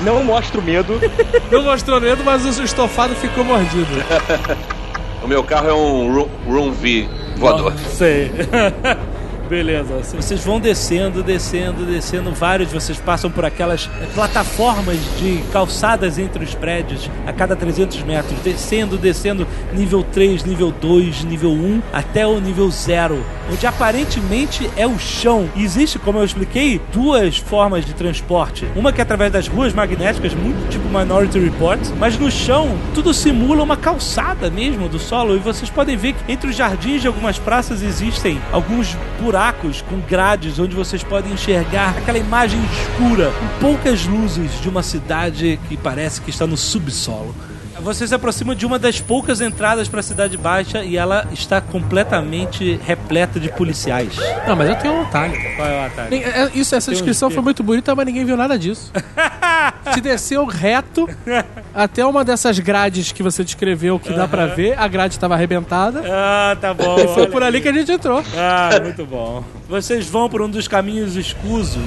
[0.00, 0.98] Não mostra o medo.
[1.50, 3.86] Não mostrou medo, mas o estofado ficou mordido.
[5.22, 7.72] O meu carro é um Room, room V voador.
[7.96, 8.30] Sei.
[9.48, 12.32] Beleza, vocês vão descendo, descendo, descendo.
[12.32, 18.36] Vários, vocês passam por aquelas plataformas de calçadas entre os prédios a cada 300 metros,
[18.40, 24.84] descendo, descendo, nível 3, nível 2, nível 1, até o nível 0, onde aparentemente é
[24.84, 25.48] o chão.
[25.54, 28.66] E existe, como eu expliquei, duas formas de transporte.
[28.74, 33.14] Uma que é através das ruas magnéticas, muito tipo Minority Report, mas no chão tudo
[33.14, 35.36] simula uma calçada mesmo do solo.
[35.36, 39.35] E vocês podem ver que entre os jardins de algumas praças existem alguns buracos
[39.88, 45.60] com grades onde vocês podem enxergar aquela imagem escura, com poucas luzes de uma cidade
[45.68, 47.34] que parece que está no subsolo.
[47.82, 51.60] Você se aproxima de uma das poucas entradas para a Cidade Baixa e ela está
[51.60, 54.16] completamente repleta de policiais.
[54.48, 55.34] Não, mas eu tenho um atalho.
[55.54, 56.14] Qual é o atalho?
[56.14, 58.90] É- Isso, essa Tem descrição foi muito bonita, mas ninguém viu nada disso.
[59.92, 61.08] Te desceu reto
[61.74, 64.78] até uma dessas grades que você descreveu que dá pra ver.
[64.78, 66.02] A grade estava arrebentada.
[66.06, 66.98] Ah, tá bom.
[66.98, 68.22] E foi por ali que a gente entrou.
[68.36, 69.44] Ah, muito bom.
[69.68, 71.82] Vocês vão por um dos caminhos escusos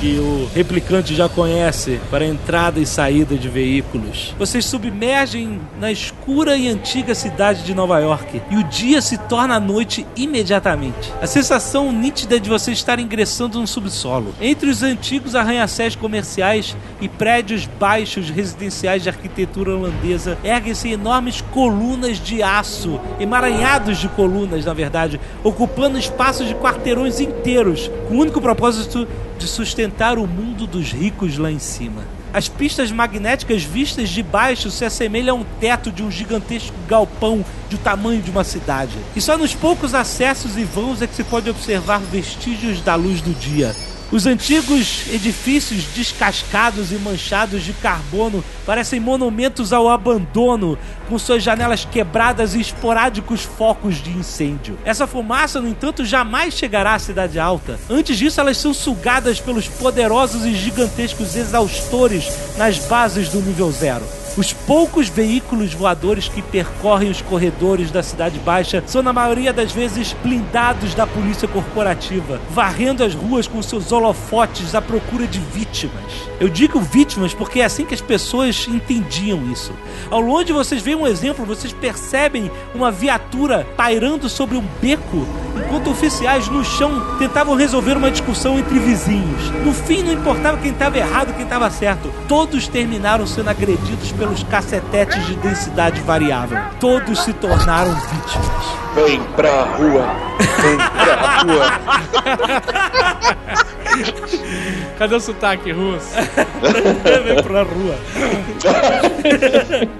[0.00, 4.34] que o replicante já conhece para entrada e saída de veículos.
[4.38, 9.56] Vocês submergem na escura e antiga cidade de Nova York e o dia se torna
[9.56, 11.12] a noite imediatamente.
[11.20, 14.34] A sensação nítida de você estar ingressando no subsolo.
[14.40, 22.18] Entre os antigos arranha-céus comerciais e prédios baixos residenciais de arquitetura holandesa, erguem-se enormes colunas
[22.18, 28.40] de aço, emaranhados de colunas, na verdade, ocupando espaços de quarteirões inteiros, com o único
[28.40, 29.06] propósito
[29.38, 32.02] de sustentar o mundo dos ricos lá em cima.
[32.32, 37.44] As pistas magnéticas vistas de baixo se assemelham a um teto de um gigantesco galpão
[37.68, 38.96] do tamanho de uma cidade.
[39.14, 43.20] E só nos poucos acessos e vãos é que se pode observar vestígios da luz
[43.20, 43.74] do dia.
[44.12, 51.86] Os antigos edifícios descascados e manchados de carbono parecem monumentos ao abandono, com suas janelas
[51.86, 54.78] quebradas e esporádicos focos de incêndio.
[54.84, 57.80] Essa fumaça, no entanto, jamais chegará à cidade alta.
[57.88, 62.26] Antes disso, elas são sugadas pelos poderosos e gigantescos exaustores
[62.58, 64.04] nas bases do nível zero.
[64.34, 69.72] Os poucos veículos voadores que percorrem os corredores da Cidade Baixa são, na maioria das
[69.72, 76.32] vezes, blindados da polícia corporativa, varrendo as ruas com seus holofotes à procura de vítimas.
[76.40, 79.72] Eu digo vítimas porque é assim que as pessoas entendiam isso.
[80.10, 85.90] Ao longe vocês veem um exemplo, vocês percebem uma viatura pairando sobre um beco, enquanto
[85.90, 89.50] oficiais no chão tentavam resolver uma discussão entre vizinhos.
[89.62, 92.10] No fim, não importava quem estava errado quem estava certo.
[92.26, 96.56] Todos terminaram sendo agredidos pelos cacetetes de densidade variável.
[96.78, 98.66] Todos se tornaram vítimas.
[98.94, 100.14] Vem pra rua.
[100.60, 101.66] Vem pra rua.
[104.98, 106.14] Cadê o sotaque russo?
[107.24, 107.96] Vem pra rua.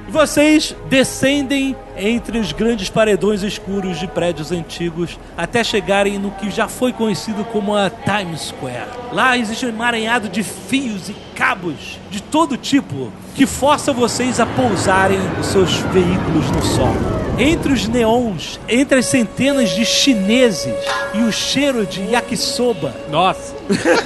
[0.09, 6.68] Vocês descendem entre os grandes paredões escuros de prédios antigos até chegarem no que já
[6.68, 8.88] foi conhecido como a Times Square.
[9.12, 14.46] Lá existe um emaranhado de fios e cabos de todo tipo que força vocês a
[14.46, 17.21] pousarem os seus veículos no solo.
[17.38, 20.74] Entre os neons, entre as centenas de chineses
[21.14, 22.94] e o cheiro de yakisoba.
[23.10, 23.54] Nossa.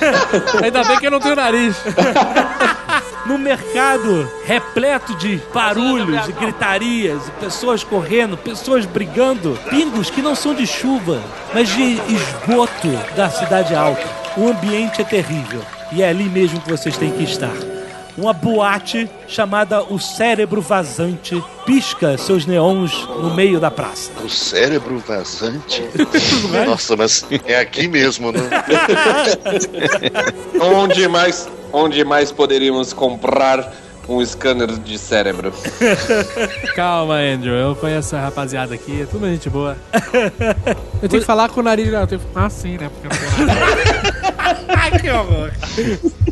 [0.63, 1.77] Ainda bem que eu não tenho nariz.
[3.27, 10.55] no mercado repleto de barulhos e gritarias, pessoas correndo, pessoas brigando, pingos que não são
[10.55, 11.21] de chuva,
[11.53, 14.07] mas de esgoto da cidade alta.
[14.37, 15.63] O ambiente é terrível
[15.93, 17.76] e é ali mesmo que vocês têm que estar.
[18.17, 24.11] Uma boate chamada O Cérebro Vazante pisca seus neons no meio da praça.
[24.25, 25.83] O cérebro vazante?
[26.67, 28.41] Nossa, mas é aqui mesmo, né?
[30.61, 33.75] Onde mais, onde mais poderíamos comprar
[34.09, 35.53] um scanner de cérebro?
[36.75, 37.55] Calma, Andrew.
[37.55, 39.03] Eu conheço a rapaziada aqui.
[39.03, 39.77] É tudo gente boa.
[41.03, 41.93] Eu tenho que falar com o nariz.
[41.93, 42.89] Eu tenho que falar assim, né?
[42.89, 44.26] Porque eu não tenho.
[45.01, 45.51] Que horror.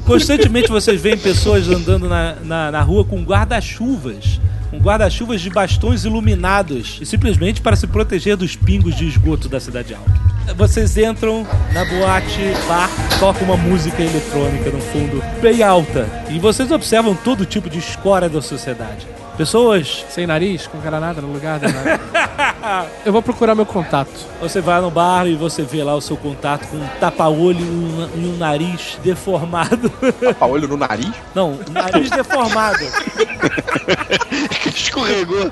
[0.04, 4.40] Constantemente vocês veem pessoas andando na, na, na rua com guarda-chuvas.
[4.70, 6.98] Com guarda-chuvas de bastões iluminados.
[7.00, 10.12] E simplesmente para se proteger dos pingos de esgoto da cidade alta.
[10.56, 16.06] Vocês entram na boate, bar, toca uma música eletrônica no fundo, bem alta.
[16.30, 19.06] E vocês observam todo tipo de escória da sociedade.
[19.36, 22.00] Pessoas Sem nariz, com granada no lugar da nariz.
[23.04, 24.10] Eu vou procurar meu contato.
[24.40, 27.62] Você vai no bar e você vê lá o seu contato com um tapa-olho e
[27.62, 29.90] um, e um nariz deformado.
[30.20, 31.12] Tapa-olho no nariz?
[31.34, 32.78] Não, um nariz deformado.
[34.66, 35.50] Escorregou.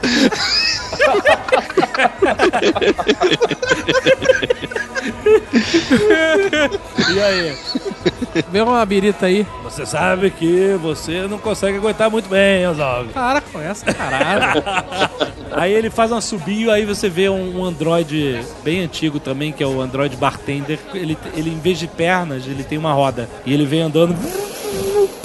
[7.13, 7.59] E aí?
[8.51, 9.47] Vê uma birita aí.
[9.63, 13.13] Você sabe que você não consegue aguentar muito bem, Oswald.
[13.13, 14.63] Para com essa caralho.
[15.53, 19.63] Aí ele faz um assobio, aí você vê um, um Android bem antigo também, que
[19.63, 20.79] é o Android Bartender.
[20.95, 23.29] Ele, ele, em vez de pernas, ele tem uma roda.
[23.45, 24.17] E ele vem andando,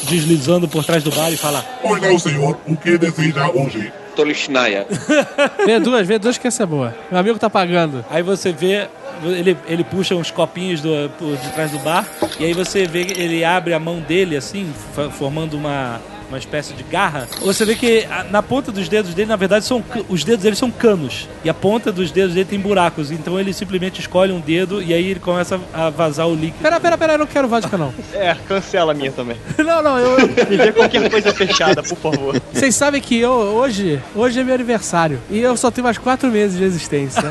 [0.04, 2.58] deslizando por trás do bar e fala: Pois não, senhor.
[2.67, 3.91] O que deseja hoje?
[4.17, 4.88] Tolichnaya.
[5.63, 6.95] Vê duas, vê duas que essa é boa.
[7.12, 8.03] Meu amigo tá pagando.
[8.10, 8.88] Aí você vê,
[9.23, 12.03] ele, ele puxa uns copinhos do, por de trás do bar,
[12.39, 14.73] e aí você vê que ele abre a mão dele assim,
[15.12, 17.28] formando uma, uma espécie de garra.
[17.42, 20.70] Você vê que na ponta dos dedos dele, na verdade, são os dedos dele são
[20.70, 23.12] canos, e a ponta dos dedos dele tem buracos.
[23.12, 26.62] Então ele simplesmente escolhe um dedo e aí ele começa a vazar o líquido.
[26.62, 27.94] Pera, pera, pera, eu não quero vodka, não.
[28.13, 29.38] É, cancela a minha também.
[29.60, 30.18] Não, não, eu.
[30.50, 32.42] Me dê qualquer coisa fechada, por favor.
[32.52, 35.20] Vocês sabem que eu, hoje, hoje é meu aniversário.
[35.30, 37.22] E eu só tenho mais quatro meses de existência.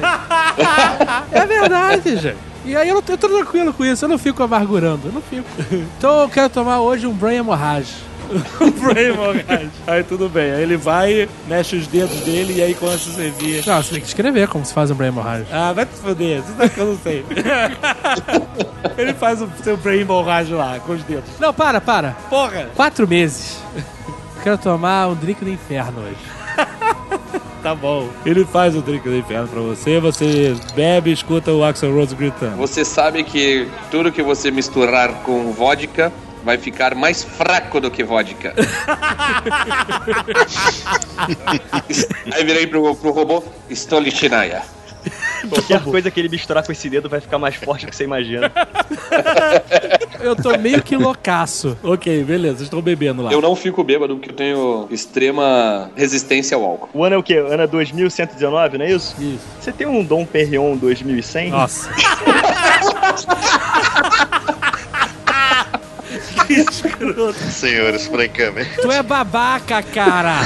[1.33, 2.37] é verdade, gente.
[2.65, 5.23] E aí eu, não, eu tô tranquilo com isso, eu não fico amargurando, eu não
[5.23, 5.47] fico.
[5.97, 7.95] Então eu quero tomar hoje um Brain Hemorrhage.
[8.81, 9.71] Brain hemorrhage.
[9.87, 10.53] Aí tudo bem.
[10.53, 13.67] Aí ele vai, mexe os dedos dele e aí começa a servir.
[13.67, 15.47] Não, você tem que escrever como se faz um Brain Hemorrhage.
[15.53, 16.43] Ah, vai te foder.
[16.43, 17.25] Você sabe que eu não sei.
[18.97, 21.31] ele faz o seu brain hemorrhage lá, com os dedos.
[21.39, 22.13] Não, para, para.
[22.29, 22.71] Porra!
[22.75, 23.59] Quatro meses.
[23.77, 26.17] Eu quero tomar um drink do inferno hoje.
[27.63, 28.09] Tá bom.
[28.25, 32.15] Ele faz o drink do inferno pra você, você bebe e escuta o Axel Rose
[32.15, 32.57] gritando.
[32.59, 36.13] Você sabe que tudo que você misturar com vodka
[36.47, 38.55] vai ficar mais fraco do que vodka.
[42.33, 44.63] Aí virei pro, pro robô, Stolichnaya.
[45.49, 48.05] Qualquer coisa que ele misturar com esse dedo vai ficar mais forte do que você
[48.05, 48.53] imagina.
[50.21, 51.77] Eu tô meio que loucaço.
[51.83, 53.33] Ok, beleza, estou bebendo lá.
[53.33, 56.89] Eu não fico bêbado porque eu tenho extrema resistência ao álcool.
[56.95, 57.39] O ano é o quê?
[57.41, 59.15] O ano é 2119, não é isso?
[59.21, 59.45] Isso.
[59.61, 61.51] Você tem um Dom Perignon 2100?
[61.51, 61.91] Nossa.
[67.51, 68.77] Senhores, francamente.
[68.81, 70.41] Tu é babaca, cara!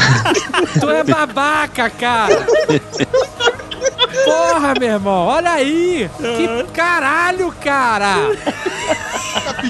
[0.81, 2.47] tu é babaca, cara!
[4.25, 6.11] Porra, meu irmão, olha aí!
[6.19, 8.17] Que caralho, cara!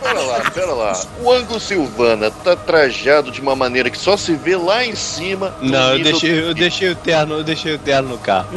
[0.00, 1.00] Pera lá, pera lá.
[1.20, 5.54] O Angus Silvana tá trajado de uma maneira que só se vê lá em cima.
[5.60, 8.48] Não, eu deixei, eu deixei o terno, eu deixei o terno no carro.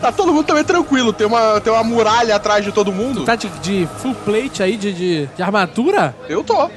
[0.00, 1.12] Tá todo mundo também tranquilo.
[1.12, 3.24] Tem uma, tem uma muralha atrás de todo mundo.
[3.24, 6.14] Tá de, de full plate aí, de, de, de armadura?
[6.28, 6.70] Eu tô.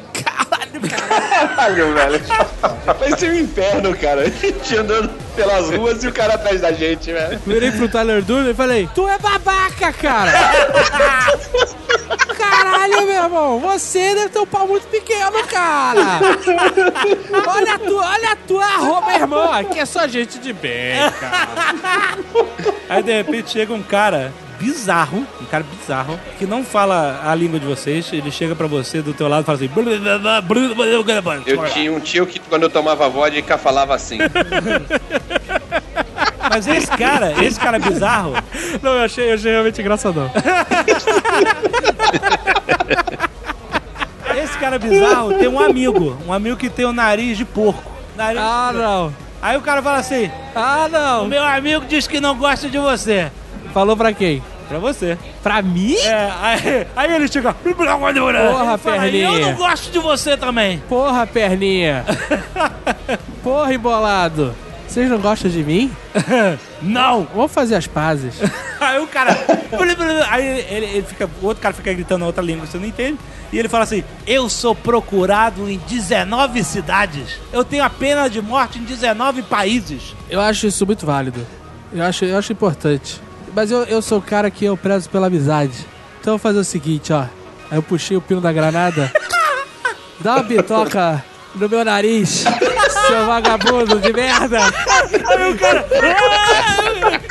[0.90, 2.22] Caralho, velho.
[2.86, 4.22] Parece um inferno, cara.
[4.22, 7.40] A gente andando pelas ruas e o cara atrás da gente, velho.
[7.46, 10.32] Virei pro Tyler Durden e falei: Tu é babaca, cara!
[12.38, 16.20] Caralho, meu irmão, você deve ter um pau muito pequeno, cara!
[17.48, 19.54] Olha a tua, olha a tua roupa, meu irmão!
[19.54, 22.18] Aqui é só gente de bem, cara.
[22.90, 27.60] Aí de repente chega um cara bizarro, um cara bizarro, que não fala a língua
[27.60, 29.70] de vocês, ele chega pra você do teu lado e fala assim...
[31.46, 34.18] Eu tinha um tio que quando eu tomava vodka falava assim.
[36.50, 38.34] Mas esse cara, esse cara bizarro,
[38.82, 40.32] Não, eu achei, eu achei realmente engraçadão.
[44.36, 47.92] esse cara bizarro tem um amigo, um amigo que tem o nariz de porco.
[48.16, 48.42] Nariz...
[48.42, 49.14] Ah, não.
[49.42, 51.28] Aí o cara fala assim: Ah, O não.
[51.28, 53.32] meu amigo diz que não gosta de você.
[53.74, 54.42] Falou pra quem?
[54.68, 55.18] Pra você.
[55.42, 55.96] Pra mim?
[55.96, 57.54] É, aí, aí ele chega.
[58.52, 59.30] Porra, perninha.
[59.30, 60.80] Eu não gosto de você também.
[60.90, 62.06] Porra, perninha.
[63.44, 64.56] Porra, embolado.
[64.88, 65.92] Vocês não gostam de mim?
[66.80, 67.28] Não!
[67.34, 68.36] Vamos fazer as pazes.
[68.80, 69.36] Aí o cara.
[70.30, 71.28] Aí ele, ele fica.
[71.42, 73.18] O outro cara fica gritando outra língua, você não entende.
[73.52, 77.40] E ele fala assim: Eu sou procurado em 19 cidades.
[77.52, 80.14] Eu tenho a pena de morte em 19 países.
[80.30, 81.44] Eu acho isso muito válido.
[81.92, 83.20] Eu acho, eu acho importante.
[83.56, 85.86] Mas eu, eu sou o cara que eu prezo pela amizade.
[86.20, 87.22] Então eu vou fazer o seguinte, ó.
[87.70, 89.12] Aí eu puxei o pino da granada.
[90.20, 91.24] Dá uma bitoca
[91.56, 92.44] no meu nariz,
[93.08, 94.60] seu vagabundo de merda.
[95.28, 95.86] Aí o cara.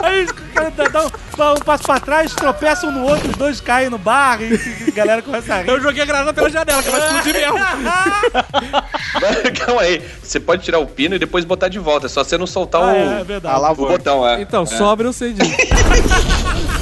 [0.02, 3.30] Aí o cara dá, dá um, dá um passo pra trás, tropeça um no outro,
[3.30, 5.68] os dois caem no bar e, e a galera começa a rir.
[5.68, 7.58] Eu joguei a granada pela janela, que vai explodir mesmo.
[9.64, 10.02] Calma aí.
[10.22, 12.06] Você pode tirar o pino e depois botar de volta.
[12.06, 13.72] É só você não soltar Ah, o, é, é verdade.
[13.72, 14.40] o botão, é.
[14.40, 14.66] Então, É.
[14.66, 15.52] sobra eu sei disso.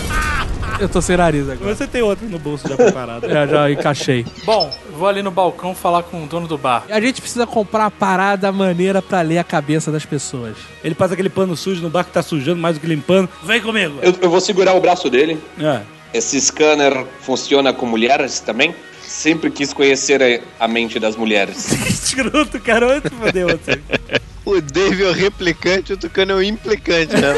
[0.81, 1.75] eu tô sem nariz agora.
[1.75, 3.21] Você tem outro no bolso já preparado.
[3.31, 4.27] É, já encaixei.
[4.45, 6.85] Bom, vou ali no balcão falar com o dono do bar.
[6.91, 10.57] A gente precisa comprar uma parada maneira pra ler a cabeça das pessoas.
[10.83, 13.29] Ele passa aquele pano sujo no bar que tá sujando mais do que limpando.
[13.45, 13.99] Vem comigo.
[14.03, 15.39] Eu, eu vou segurar o braço dele.
[15.61, 15.81] É.
[16.13, 18.75] Esse scanner funciona com mulheres também?
[19.01, 21.73] Sempre quis conhecer a, a mente das mulheres.
[21.89, 22.97] Escroto, cara.
[22.97, 23.81] Onde fodeu você?
[24.43, 27.35] O Dave é o replicante, o Tucano é o implicante, né?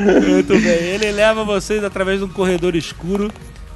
[0.00, 0.64] Muito bem.
[0.64, 3.30] Ele leva vocês através de um corredor escuro.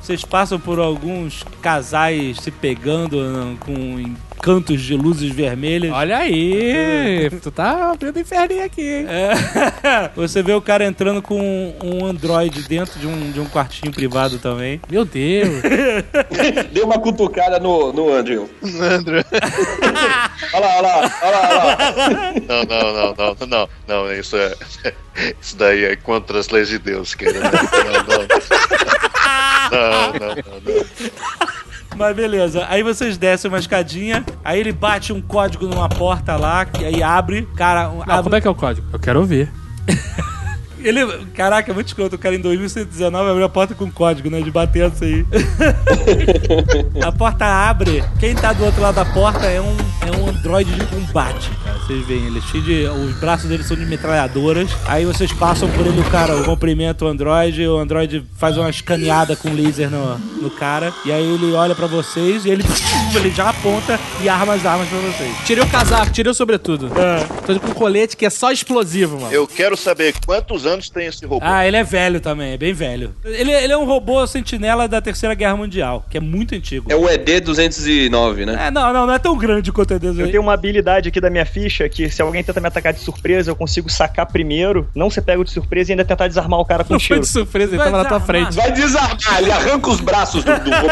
[0.08, 5.92] Vocês passam por alguns casais se pegando não, com cantos de luzes vermelhas.
[5.92, 9.06] Olha aí, tu tá abrindo inferninho aqui, hein?
[9.06, 10.08] É.
[10.16, 14.38] Você vê o cara entrando com um androide dentro de um, de um quartinho privado
[14.38, 14.80] também.
[14.88, 15.60] Meu Deus.
[16.72, 18.48] Deu uma cutucada no, no Andrew.
[18.80, 19.22] Andrew.
[20.54, 22.32] Olha lá, olha lá, olha lá, olha lá.
[22.48, 23.68] Não, não, não, não, não,
[24.06, 24.54] não, isso é.
[25.42, 27.40] Isso daí é contra as leis de Deus, querido.
[27.40, 28.18] Não, não.
[28.22, 29.07] Não,
[29.70, 31.48] não, não, não.
[31.96, 36.64] Mas beleza, aí vocês descem uma escadinha, aí ele bate um código numa porta lá,
[36.64, 38.86] que aí abre, cara, abre- como é que é o código?
[38.92, 39.50] Eu quero ouvir.
[40.82, 44.40] ele, caraca, é muito escroto, o cara em 2119 abriu a porta com código, né,
[44.40, 45.26] de bater isso aí.
[47.04, 50.72] a porta abre, quem tá do outro lado da porta é um, é um androide
[50.72, 54.70] de combate, cara, vocês veem, ele é cheio de, os braços dele são de metralhadoras,
[54.86, 58.70] aí vocês passam por ele, o cara, o cumprimenta o androide, o androide faz uma
[58.70, 62.64] escaneada com laser no, no cara, e aí ele olha pra vocês e ele,
[63.14, 65.34] ele já aponta e arma as armas pra vocês.
[65.44, 66.90] Tirei o casaco, tirei o sobretudo.
[66.98, 67.24] É.
[67.46, 69.32] Tô com um colete que é só explosivo, mano.
[69.32, 71.44] Eu quero saber quantos anos tem esse robô.
[71.44, 73.14] Ah, ele é velho também, é bem velho.
[73.24, 76.90] Ele, ele é um robô sentinela da Terceira Guerra Mundial, que é muito antigo.
[76.92, 78.66] É o ED-209, né?
[78.66, 80.06] É, não, não, não é tão grande quanto o ED.
[80.20, 83.00] Eu tenho uma habilidade aqui da minha ficha que se alguém tenta me atacar de
[83.00, 86.64] surpresa, eu consigo sacar primeiro, não ser pego de surpresa e ainda tentar desarmar o
[86.64, 87.20] cara com Não foi tiro.
[87.20, 88.52] de surpresa, ele Vai tava na tua desarmar.
[88.52, 88.56] frente.
[88.56, 90.88] Vai desarmar, ele arranca os braços do, do robô.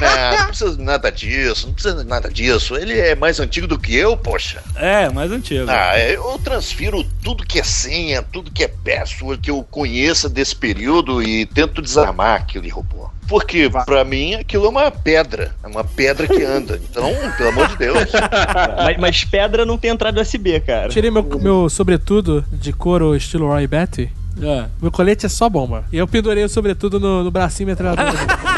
[0.00, 2.76] Não, não precisa de nada disso, não precisa de nada disso.
[2.76, 4.62] Ele é mais antigo do que eu, poxa.
[4.76, 5.66] É, mais antigo.
[5.68, 10.28] Ah, é, eu transfiro tudo que é senha, tudo que é password que eu conheça
[10.28, 13.08] desse período e tento desarmar aquele robô.
[13.26, 15.54] Porque, pra mim, aquilo é uma pedra.
[15.62, 16.78] É uma pedra que anda.
[16.90, 18.10] Então, pelo amor de Deus.
[18.76, 20.88] mas, mas pedra não tem entrada USB, cara.
[20.88, 24.10] Tirei meu, meu sobretudo de couro estilo Roy Betty.
[24.42, 24.66] É.
[24.80, 25.84] Meu colete é só bomba.
[25.92, 28.14] E eu pendurei o sobretudo no, no bracinho metralhador.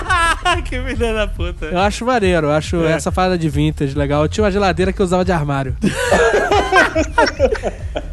[0.65, 1.67] que filha da puta.
[1.67, 2.93] eu acho maneiro, eu acho É.
[2.93, 4.23] essa parada de vintage legal.
[4.23, 5.77] Eu tinha uma geladeira que eu usava de armário.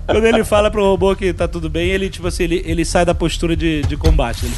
[0.06, 3.06] Quando ele fala pro robô que tá tudo bem, ele, tipo assim, ele, ele sai
[3.06, 4.46] da postura de, de combate.
[4.46, 4.54] Ele,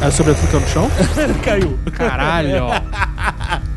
[0.00, 0.90] Aí o sobretudo caiu no chão?
[1.22, 1.78] ele caiu.
[1.92, 2.64] Caralho.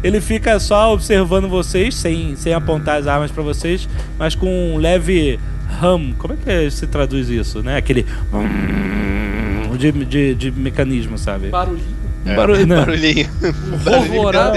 [0.03, 4.77] Ele fica só observando vocês, sem, sem apontar as armas pra vocês, mas com um
[4.77, 5.39] leve
[5.83, 6.13] hum.
[6.17, 7.77] Como é que se traduz isso, né?
[7.77, 9.15] Aquele hum
[9.77, 11.49] de, de, de mecanismo, sabe?
[11.49, 12.04] Barulhinho.
[12.33, 12.77] Barulho, não.
[12.77, 13.29] Barulhinho.
[13.85, 14.53] Ronronar.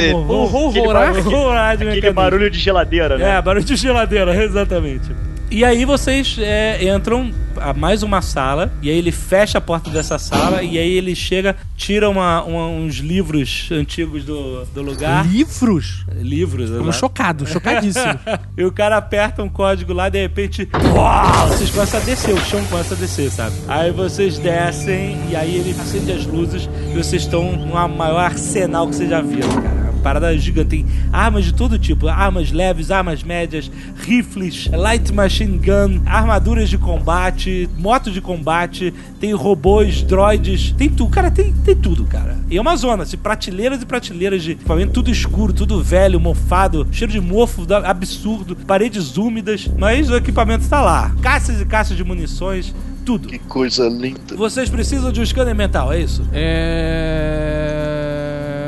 [1.21, 2.13] Ronronar de Aquele mecanismo.
[2.15, 3.37] barulho de geladeira, né?
[3.37, 5.11] É, barulho de geladeira, exatamente.
[5.51, 9.89] E aí vocês é, entram a mais uma sala, e aí ele fecha a porta
[9.91, 15.27] dessa sala, e aí ele chega, tira uma- uma- uns livros antigos do, do lugar.
[15.27, 16.05] Livros?
[16.17, 16.93] Livros, né?
[16.93, 18.15] chocado, chocadíssimo.
[18.59, 22.41] e o cara aperta um código lá, de repente, uau, vocês começam a descer, o
[22.45, 23.57] chão começa a descer, sabe?
[23.67, 28.87] Aí vocês descem, e aí ele acende as luzes, e vocês estão numa maior arsenal
[28.87, 29.89] que vocês já viram, cara.
[30.03, 30.69] parada gigante.
[30.69, 36.77] Tem armas de todo tipo: armas leves, armas médias, rifles, light machine gun, armaduras de
[36.79, 41.11] combate, moto de combate, tem robôs, droids, tem tudo.
[41.11, 42.37] Cara, tem, tem tudo, cara.
[42.51, 46.87] E é uma zona, assim, prateleiras e prateleiras de equipamento, tudo escuro, tudo velho, mofado,
[46.91, 51.15] cheiro de mofo absurdo, paredes úmidas, mas o equipamento tá lá.
[51.23, 53.29] Caixas e caixas de munições, tudo.
[53.29, 54.37] Que coisa linda.
[54.37, 56.23] Vocês precisam de um scanner mental, é isso?
[56.33, 57.59] É.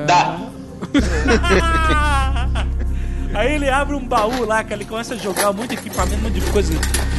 [0.07, 0.39] Dá.
[3.41, 6.41] Aí ele abre um baú lá, que ele começa a jogar muito equipamento, um monte
[6.41, 6.75] de coisa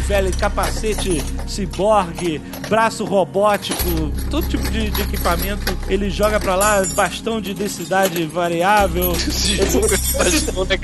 [0.07, 1.17] velha, capacete
[1.47, 2.37] ciborgue,
[2.69, 5.75] braço robótico, todo tipo de, de equipamento.
[5.87, 9.13] Ele joga pra lá, bastão de densidade variável.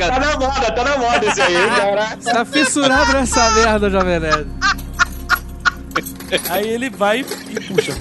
[0.07, 2.17] Tá na moda, tá na moda esse aí, hein, cara.
[2.17, 4.47] Tá fissurado nessa merda, Jovem Nerd.
[6.49, 7.91] Aí ele vai e puxa.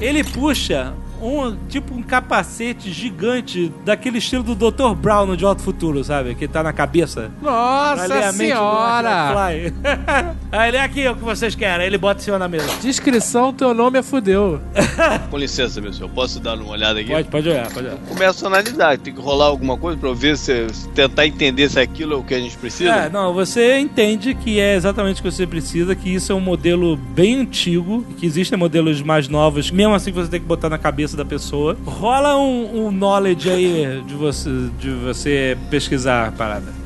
[0.00, 4.94] Ele puxa um tipo um capacete gigante daquele estilo do Dr.
[4.94, 6.34] Brown De Alto Futuro, sabe?
[6.34, 7.30] Que tá na cabeça.
[7.40, 9.34] Nossa senhora!
[10.54, 11.82] Aí ele é aqui o que vocês querem.
[11.82, 12.68] Aí ele bota em cima da mesa.
[12.80, 14.60] Descrição, teu nome é fudeu.
[15.28, 17.10] Com licença, meu senhor, posso dar uma olhada aqui?
[17.10, 17.96] Pode, pode olhar, pode olhar.
[18.08, 21.80] Começo a analisar, tem que rolar alguma coisa pra eu ver se tentar entender se
[21.80, 22.90] aquilo é o que a gente precisa.
[22.90, 26.40] É, não, você entende que é exatamente o que você precisa, que isso é um
[26.40, 30.78] modelo bem antigo, que existem modelos mais novos, mesmo assim você tem que botar na
[30.78, 31.76] cabeça da pessoa.
[31.84, 36.83] Rola um, um knowledge aí de você, de você pesquisar a parada.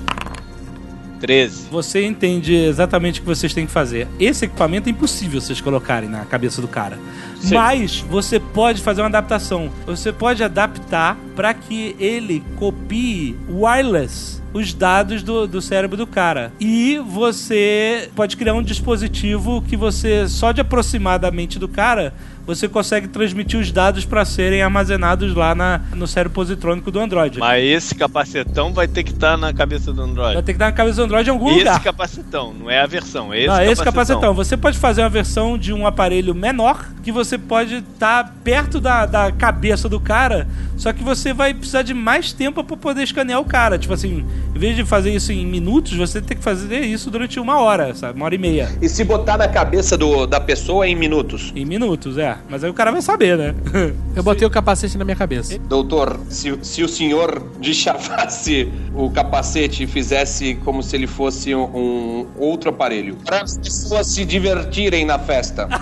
[1.20, 1.68] 13.
[1.70, 4.08] Você entende exatamente o que vocês têm que fazer.
[4.18, 6.98] Esse equipamento é impossível vocês colocarem na cabeça do cara.
[7.40, 7.54] Sim.
[7.54, 9.70] Mas você pode fazer uma adaptação.
[9.86, 16.52] Você pode adaptar para que ele copie wireless os dados do, do cérebro do cara.
[16.58, 22.14] E você pode criar um dispositivo que você, só de aproximar da mente do cara,
[22.48, 27.38] você consegue transmitir os dados para serem armazenados lá na, no cérebro positrônico do Android.
[27.38, 30.32] Mas esse capacetão vai ter que estar na cabeça do Android.
[30.32, 31.82] Vai ter que dar na cabeça do Android em algum esse lugar.
[31.82, 33.72] capacetão, não é a versão, é esse Não, capacetão.
[33.72, 34.34] esse capacetão.
[34.34, 39.04] Você pode fazer uma versão de um aparelho menor que você pode estar perto da,
[39.04, 43.40] da cabeça do cara, só que você vai precisar de mais tempo para poder escanear
[43.40, 43.76] o cara.
[43.76, 44.24] Tipo assim,
[44.54, 47.94] em vez de fazer isso em minutos, você tem que fazer isso durante uma hora,
[47.94, 48.16] sabe?
[48.16, 48.70] Uma hora e meia.
[48.80, 51.52] E se botar na cabeça do, da pessoa em minutos?
[51.54, 52.38] Em minutos, é.
[52.48, 53.54] Mas aí o cara vai saber, né?
[54.14, 55.58] Eu botei o capacete na minha cabeça.
[55.68, 61.64] Doutor, se, se o senhor deschavasse o capacete e fizesse como se ele fosse um,
[61.64, 65.68] um outro aparelho, para as pessoas se divertirem na festa.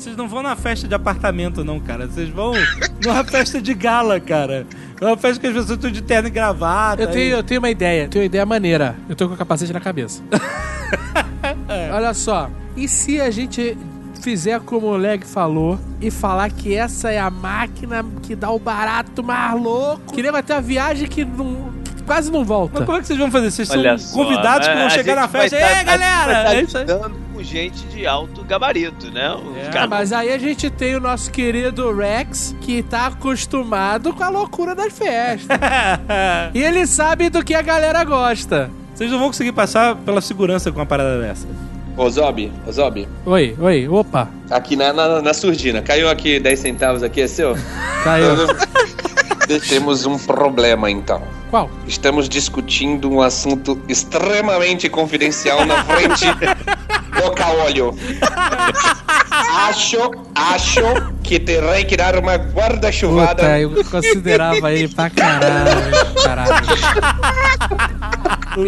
[0.00, 2.06] Vocês não vão na festa de apartamento, não, cara.
[2.06, 2.54] Vocês vão
[3.04, 4.66] numa festa de gala, cara.
[4.98, 7.02] É uma festa que as pessoas estão de terno e gravata.
[7.02, 8.96] Eu tenho, eu tenho uma ideia, tenho uma ideia maneira.
[9.10, 10.22] Eu tô com o capacete na cabeça.
[11.92, 13.76] Olha só, e se a gente
[14.22, 18.58] fizer como o Leg falou e falar que essa é a máquina que dá o
[18.58, 20.14] barato mais louco?
[20.14, 21.70] Que nem vai ter uma viagem que não,
[22.06, 22.72] quase não volta.
[22.78, 23.50] Mas como é que vocês vão fazer?
[23.50, 25.58] Vocês Olha são só, convidados que vão a chegar na festa.
[25.58, 26.32] tá- Ei, a gente galera!
[26.32, 26.86] vai É tá isso aí.
[27.40, 29.34] Com gente de alto gabarito, né?
[29.56, 34.12] É, Ah, caras- mas aí a gente tem o nosso querido Rex, que tá acostumado
[34.12, 35.48] com a loucura das festas.
[36.52, 38.70] e ele sabe do que a galera gosta.
[38.94, 41.48] Vocês não vão conseguir passar pela segurança com uma parada dessa.
[41.96, 44.28] Ô Zob, ô Zob, Oi, oi, opa.
[44.50, 47.56] aqui na, na, na surdina, caiu aqui 10 centavos aqui, é seu?
[48.04, 48.26] Caiu.
[49.58, 51.22] Temos um problema então.
[51.50, 51.68] Qual?
[51.86, 57.96] Estamos discutindo um assunto extremamente confidencial na frente do caolho.
[59.68, 60.80] Acho, acho
[61.24, 63.42] que terei que dar uma guarda-chuvada.
[63.42, 66.52] Puta, eu considerava ele pra caralho, caralho.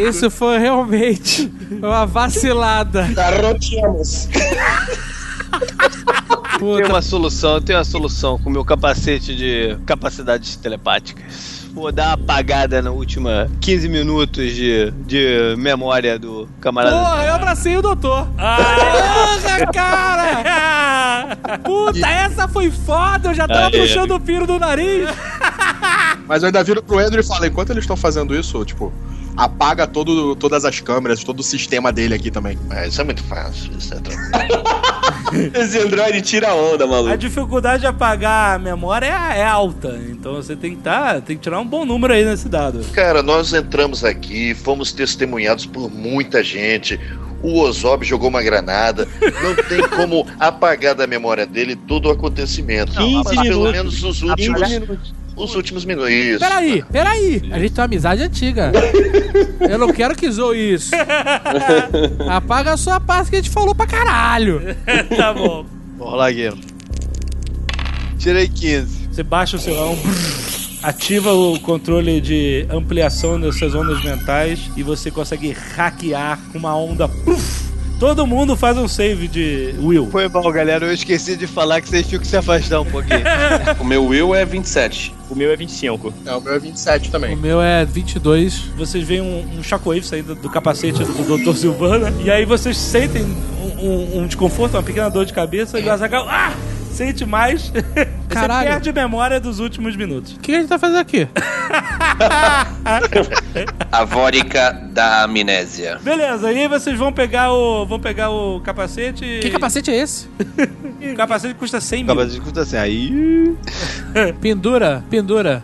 [0.09, 3.09] Isso foi realmente uma vacilada.
[6.63, 6.77] Garroteamos.
[6.77, 11.63] Tem uma solução, tem uma solução com o meu capacete de capacidades telepáticas.
[11.73, 16.97] Vou dar uma apagada na última 15 minutos de, de memória do camarada.
[16.97, 18.27] Porra, eu abracei o doutor.
[18.27, 21.37] Porra, cara!
[21.65, 23.81] Puta, essa foi foda, eu já tava Aí.
[23.81, 25.09] puxando o piro do nariz.
[26.29, 28.93] Mas eu ainda viro pro Andrew e falo, enquanto eles estão fazendo isso, tipo,
[29.37, 32.59] apaga todo, todas as câmeras, todo o sistema dele aqui também.
[32.71, 33.99] É, isso é muito fácil, isso é
[35.59, 37.17] Esse Android tira onda, A maluco.
[37.17, 39.99] dificuldade de apagar a memória é, é alta.
[40.11, 42.85] Então você tem que, tá, tem que tirar um bom número aí nesse dado.
[42.93, 47.01] Cara, nós entramos aqui, fomos testemunhados por muita gente.
[47.43, 49.09] O Ozob jogou uma granada.
[49.43, 52.95] Não tem como apagar da memória dele todo o acontecimento.
[52.95, 53.73] Não, mas 15 pelo minutos.
[53.73, 54.61] menos os últimos.
[55.37, 56.11] Os últimos minutos.
[56.11, 56.39] Isso.
[56.39, 57.43] Peraí, peraí.
[57.51, 58.73] A gente tem uma amizade antiga.
[59.61, 60.91] Eu não quero que zoe isso.
[62.29, 64.61] Apaga a sua parte que a gente falou pra caralho.
[65.17, 65.65] tá bom.
[65.97, 66.51] Vou rolar aqui.
[68.19, 69.09] Tirei 15.
[69.11, 69.97] Você baixa o celular,
[70.83, 76.77] ativa o controle de ampliação das suas ondas mentais e você consegue hackear com uma
[76.77, 77.09] onda.
[77.09, 77.62] Puf!
[78.03, 80.09] Todo mundo faz um save de Will.
[80.11, 80.87] Foi mal, galera.
[80.87, 83.21] Eu esqueci de falar que vocês que se afastar um pouquinho.
[83.79, 85.15] O meu Will é 27.
[85.31, 86.13] O meu é 25.
[86.27, 87.37] É, o meu é 27 O também.
[87.37, 88.59] meu é 22.
[88.77, 91.55] Vocês veem um, um shockwave saindo do capacete do Dr.
[91.57, 92.13] Silvana.
[92.25, 95.79] E aí vocês sentem um, um- um desconforto, uma pequena dor de cabeça.
[95.79, 96.53] E o Azaghal, ah!
[96.93, 97.73] Sente mais.
[98.33, 98.69] Você Caralho.
[98.71, 100.33] perde a memória dos últimos minutos.
[100.35, 101.29] O que a gente tá fazendo aqui?
[103.91, 105.99] A vórica da amnésia.
[106.03, 107.85] Beleza, e aí vocês vão pegar o.
[107.87, 109.41] Vão pegar o capacete.
[109.41, 110.29] Que capacete é esse?
[111.03, 112.13] O capacete custa 100 mil.
[112.13, 113.57] Acaba de escutar assim, aí.
[114.41, 115.61] Pendura, pendura.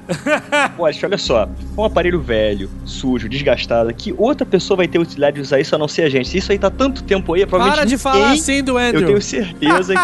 [0.77, 4.99] Pô, acho que olha só, um aparelho velho, sujo, desgastado, que outra pessoa vai ter
[4.99, 6.29] utilidade de usar isso a não ser a gente.
[6.29, 8.77] Se isso aí tá tanto tempo aí, é provavelmente Para de ninguém- falar assim do
[8.77, 9.03] Andrew.
[9.03, 10.01] Eu tenho certeza que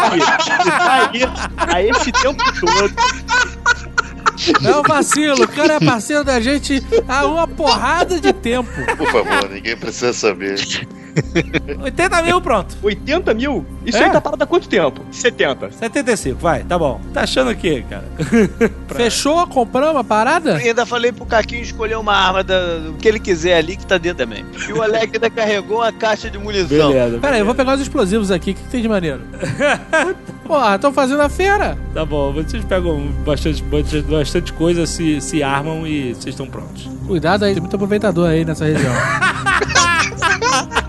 [0.87, 1.21] aí,
[1.57, 2.41] a esse tempo
[4.79, 5.43] um vacilo.
[5.43, 8.69] O cara é parceiro da gente há uma porrada de tempo.
[8.97, 10.59] Por favor, ninguém precisa saber.
[11.81, 12.75] 80 mil, pronto.
[12.83, 13.65] 80 mil?
[13.85, 14.05] Isso É?
[14.05, 15.01] aí tá parado há quanto tempo?
[15.11, 15.71] 70.
[15.71, 16.99] 75, vai, tá bom.
[17.13, 18.03] Tá achando o quê, cara?
[18.95, 19.45] Fechou?
[19.47, 20.61] Compramos a parada?
[20.61, 23.85] E ainda falei pro Caquinho escolher uma arma da- do que ele quiser ali que
[23.85, 24.45] tá dentro também.
[24.67, 26.89] E o Alec ainda carregou uma caixa de munição.
[26.91, 27.17] Beleza.
[27.19, 28.51] Pera aí, eu vou pegar os explosivos aqui.
[28.51, 29.21] O que, que tem de maneiro?
[30.45, 31.77] Porra, estão fazendo a feira.
[31.93, 36.87] Tá bom, vocês pegam bastante, bastante, bastante coisa, se, se armam e vocês estão prontos.
[37.07, 38.93] Cuidado aí, tem muito aproveitador aí nessa região.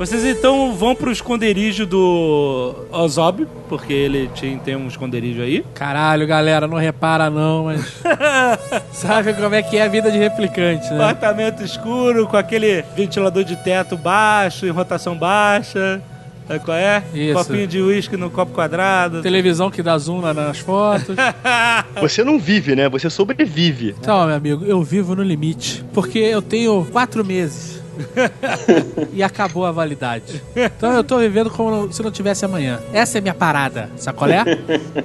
[0.00, 5.62] Vocês então vão pro esconderijo do Ozob, porque ele tinha, tem um esconderijo aí.
[5.74, 8.00] Caralho, galera, não repara não, mas.
[8.94, 10.96] Sabe como é que é a vida de replicante, né?
[10.96, 16.00] Apartamento escuro, com aquele ventilador de teto baixo, em rotação baixa.
[16.48, 17.02] Sabe qual é?
[17.12, 17.34] Isso.
[17.34, 19.20] Copinho de uísque no copo quadrado.
[19.20, 21.14] Televisão que dá zoom na- nas fotos.
[22.00, 22.88] Você não vive, né?
[22.88, 23.94] Você sobrevive.
[24.00, 25.84] Então, meu amigo, eu vivo no limite.
[25.92, 27.79] Porque eu tenho quatro meses.
[29.12, 30.42] e acabou a validade.
[30.54, 32.80] Então eu tô vivendo como se não tivesse amanhã.
[32.92, 34.44] Essa é minha parada, sacolé?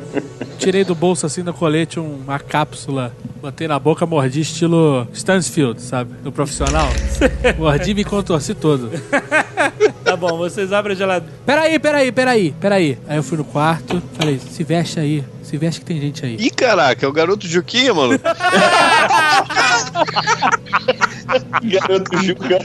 [0.57, 5.81] Tirei do bolso assim no colete um- uma cápsula, botei na boca, mordi estilo Stansfield,
[5.81, 6.13] sabe?
[6.23, 6.87] No profissional.
[7.59, 8.89] Mordi e me contorci todo.
[10.03, 11.35] Tá bom, vocês abrem a geladeira.
[11.45, 12.97] Peraí, peraí, peraí, peraí.
[13.07, 16.35] Aí eu fui no quarto, falei, se veste aí, se veste que tem gente aí.
[16.39, 18.19] Ih, caraca, é o garoto Juquinha, mano.
[21.63, 22.59] Garoto Juca.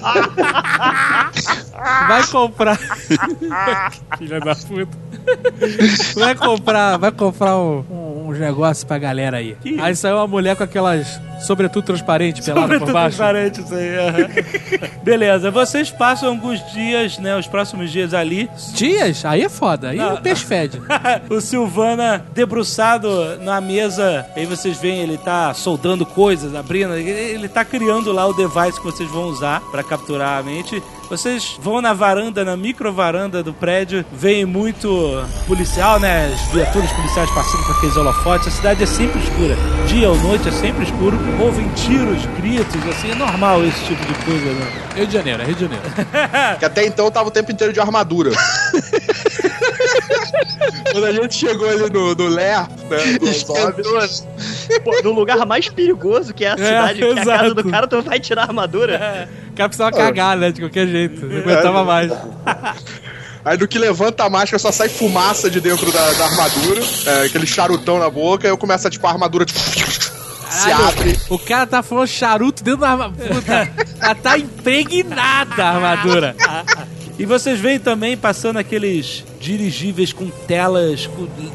[2.09, 2.78] Vai comprar.
[4.18, 4.99] Filha da puta.
[6.16, 9.57] Vai comprar, vai comprar um, um, uns negócios pra galera aí.
[9.81, 13.16] Aí saiu uma mulher com aquelas sobretudo transparente pelada por Sobretudo baixo.
[13.16, 13.99] transparente isso aí.
[13.99, 14.28] aham.
[15.03, 17.37] Beleza, vocês passam alguns dias, né?
[17.37, 18.49] Os próximos dias ali.
[18.74, 19.24] Dias?
[19.24, 19.91] Aí é foda.
[19.91, 20.14] Aí Não.
[20.14, 20.81] o peixe fede.
[21.31, 22.24] o Silvana
[22.71, 24.27] debruçado na mesa.
[24.37, 26.95] Aí vocês veem ele tá soldando coisas, abrindo.
[26.95, 30.81] Ele, tá criando lá o device que vocês vão usar pra capturar a mente.
[31.09, 34.89] Vocês vão na varanda, na micro varanda do prédio, veem muito
[35.49, 36.33] policial, né?
[36.33, 38.47] As viaturas policiais passando com aqueles holofotes.
[38.47, 39.57] A cidade é sempre escura.
[39.89, 41.18] Dia ou noite é sempre escuro.
[41.41, 43.11] Ouvem tiros, gritos, assim.
[43.11, 44.73] É normal esse tipo de coisa, né?
[44.95, 45.85] Rio de Janeiro, é Rio de Janeiro.
[46.61, 48.31] Que até então eu tava o tempo inteiro de armadura.
[50.93, 52.69] Quando a gente chegou ali no, no Lé, né?
[53.21, 53.83] no Zob,
[54.85, 57.55] Pô, no lugar mais perigoso que é a cidade, que é a casa exato.
[57.55, 59.29] do cara, tu vai tirar a armadura.
[59.51, 60.53] O cara precisava cagar, né?
[60.53, 61.27] De qualquer jeito.
[61.27, 62.13] Não aguentava mais.
[63.45, 67.25] Aí do que levanta a máscara só sai fumaça de dentro da, da armadura, é,
[67.25, 71.19] aquele charutão na boca, aí eu começo a, tipo, a armadura tipo, se abre.
[71.29, 73.73] O cara tá falando charuto dentro da armadura.
[74.03, 76.37] Ela tá impregnada a armadura.
[77.21, 81.07] E vocês veem também passando aqueles dirigíveis com telas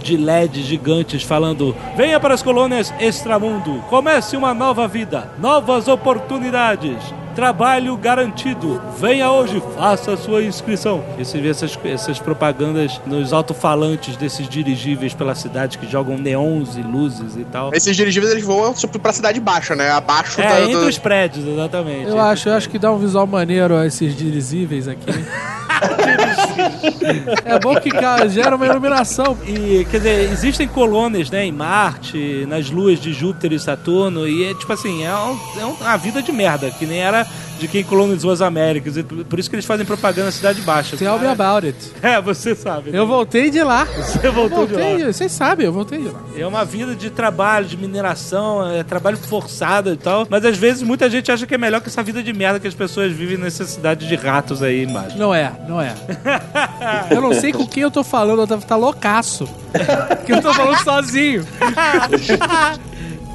[0.03, 6.99] de LED gigantes falando: Venha para as colônias Extramundo, comece uma nova vida, novas oportunidades.
[7.35, 8.81] Trabalho garantido.
[8.97, 11.03] Venha hoje, faça a sua inscrição.
[11.17, 16.77] E você vê essas, essas propagandas nos alto-falantes desses dirigíveis pela cidade que jogam neons
[16.77, 17.71] e luzes e tal.
[17.73, 19.91] Esses dirigíveis eles voam tipo, pra cidade baixa, né?
[19.91, 20.61] Abaixo É, da.
[20.61, 22.07] entre do- os prédios, exatamente.
[22.09, 25.05] Eu acho, eu acho que dá um visual maneiro a esses dirigíveis aqui.
[27.45, 27.89] É bom que
[28.29, 29.37] gera uma iluminação.
[29.47, 34.45] E, quer dizer, existem colônias, né, em Marte, nas luas de Júpiter e Saturno, e
[34.45, 37.25] é tipo assim, é, um- é um- uma vida de merda, que nem era
[37.59, 38.97] de quem colonizou as Américas.
[38.97, 40.97] E por isso que eles fazem propaganda na Cidade Baixa.
[40.97, 41.77] Tell me about it.
[42.03, 42.91] É, você sabe.
[42.91, 42.99] né?
[42.99, 43.85] Eu voltei de lá.
[43.85, 45.11] Você voltou de voltei, lá.
[45.13, 46.19] Vocês sabem, eu voltei de lá.
[46.37, 50.27] É uma vida de trabalho, de mineração, é trabalho forçado e tal.
[50.29, 52.67] Mas às vezes muita gente acha que é melhor que essa vida de merda que
[52.67, 55.17] as pessoas vivem nessa cidade de ratos aí embaixo.
[55.17, 55.93] Não é, não é.
[57.11, 59.47] Eu não sei com quem eu tô falando, eu devo estar loucaço.
[60.17, 61.45] Porque eu tô falando sozinho.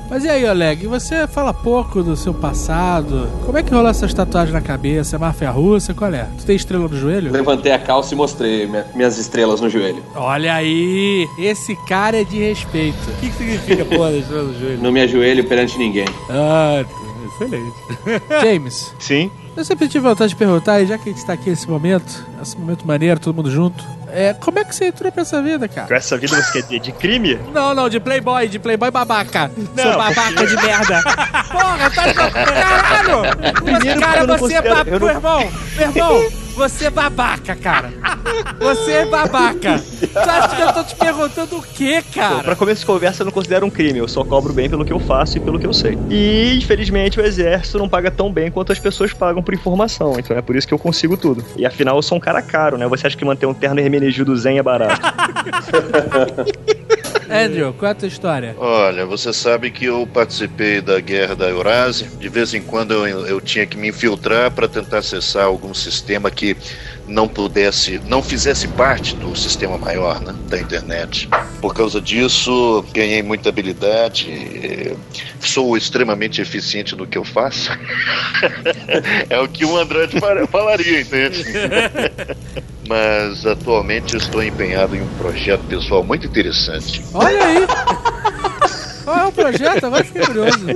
[0.08, 3.28] Mas e aí, Oleg, você fala pouco do seu passado.
[3.46, 5.14] Como é que rolou essas tatuagens na cabeça?
[5.14, 5.94] É máfia russa?
[5.94, 6.26] Qual é?
[6.36, 7.30] Tu tem estrela no joelho?
[7.30, 10.02] Levantei a calça e mostrei minha- minhas estrelas no joelho.
[10.16, 12.98] Olha aí, esse cara é de respeito.
[13.08, 14.82] O que, que significa porra estrela do joelho?
[14.82, 16.06] Não me ajoelho perante ninguém.
[16.28, 16.84] Ah,
[17.40, 17.76] excelente.
[18.42, 18.92] James.
[18.98, 19.30] Sim.
[19.56, 22.24] Eu sempre tive vontade de perguntar, e já que a gente tá aqui nesse momento,
[22.40, 25.68] esse momento maneiro, todo mundo junto, é, como é que você entrou pra essa vida,
[25.68, 25.86] cara?
[25.88, 27.38] Com essa vida você quer dizer de crime?
[27.52, 29.50] Não, não, de playboy, de playboy babaca.
[29.76, 31.02] Não, Seu babaca de merda.
[31.50, 32.14] Porra, tá de...
[32.14, 33.54] Caralho!
[33.62, 34.90] Primeiro cara, você é babaca.
[34.90, 37.90] não- Meu irmão, meu irmão, você é babaca, cara.
[38.58, 39.80] Você é babaca.
[40.00, 42.44] Tu acha que eu tô te perguntando o quê, Pô, cara?
[42.44, 43.98] pra começo de conversa, eu não considero um crime.
[43.98, 45.96] Eu só cobro bem pelo que eu faço e pelo que eu sei.
[46.10, 50.16] E, infelizmente, o exército não paga tão bem quanto as pessoas pagam por informação.
[50.18, 51.42] Então é por isso que eu consigo tudo.
[51.56, 52.86] E afinal, eu sou um cara caro, né?
[52.88, 55.00] Você acha que manter um terno Hermenegildo Zen é barato?
[57.30, 58.54] Andrew, qual é a tua história?
[58.58, 62.08] Olha, você sabe que eu participei da guerra da Eurásia.
[62.18, 66.30] De vez em quando eu, eu tinha que me infiltrar para tentar acessar algum sistema
[66.30, 66.56] que
[67.06, 71.28] não pudesse, não fizesse parte do sistema maior, né, da internet.
[71.60, 74.96] Por causa disso, ganhei muita habilidade.
[75.40, 77.70] Sou extremamente eficiente no que eu faço.
[79.28, 81.44] é o que um Android fala- falaria, entende?
[82.90, 87.04] Mas atualmente estou empenhado em um projeto pessoal muito interessante.
[87.14, 87.64] Olha aí.
[89.04, 89.86] Qual é o projeto?
[89.86, 90.66] Agora fiquei curioso.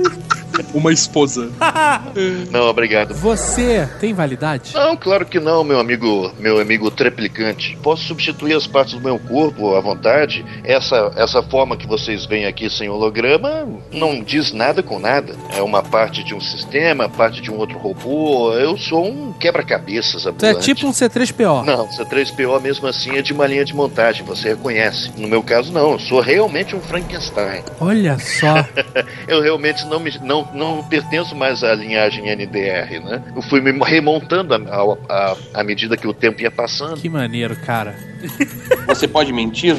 [0.73, 1.49] Uma esposa.
[2.51, 3.13] Não, obrigado.
[3.15, 4.73] Você tem validade?
[4.73, 7.77] Não, claro que não, meu amigo, meu amigo treplicante.
[7.81, 10.45] Posso substituir as partes do meu corpo à vontade.
[10.63, 15.35] Essa, essa forma que vocês veem aqui sem holograma não diz nada com nada.
[15.55, 18.53] É uma parte de um sistema, parte de um outro robô.
[18.53, 20.61] Eu sou um quebra-cabeças é ambulante.
[20.61, 21.65] tipo um C3PO.
[21.65, 25.11] Não, C3PO mesmo assim é de uma linha de montagem, você reconhece.
[25.17, 27.63] No meu caso, não, eu sou realmente um Frankenstein.
[27.79, 28.65] Olha só.
[29.27, 33.21] eu realmente não, me, não, não pertenço mais à linhagem NDR, né?
[33.35, 36.97] Eu fui me remontando à- medida que o tempo ia passando.
[37.01, 37.95] Que maneiro, cara.
[38.87, 39.75] Você pode mentir?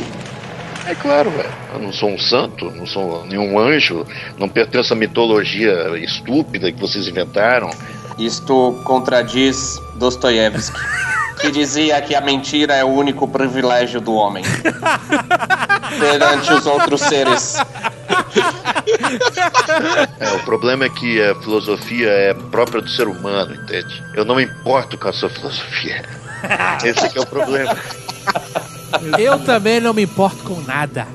[0.87, 1.49] É claro, velho.
[1.75, 4.07] Eu não sou um santo, não sou nenhum anjo,
[4.39, 7.71] não pertenço à mitologia estúpida que vocês inventaram.
[8.19, 10.79] Isto contradiz Dostoiévski,
[11.41, 14.45] que dizia que a mentira é o único privilégio do homem
[15.99, 17.57] perante os outros seres.
[20.19, 24.03] É, o problema é que a filosofia é própria do ser humano, entende?
[24.15, 26.03] Eu não me importo com a sua filosofia.
[26.85, 27.77] Esse que é o problema.
[29.19, 31.07] Eu também não me importo com nada.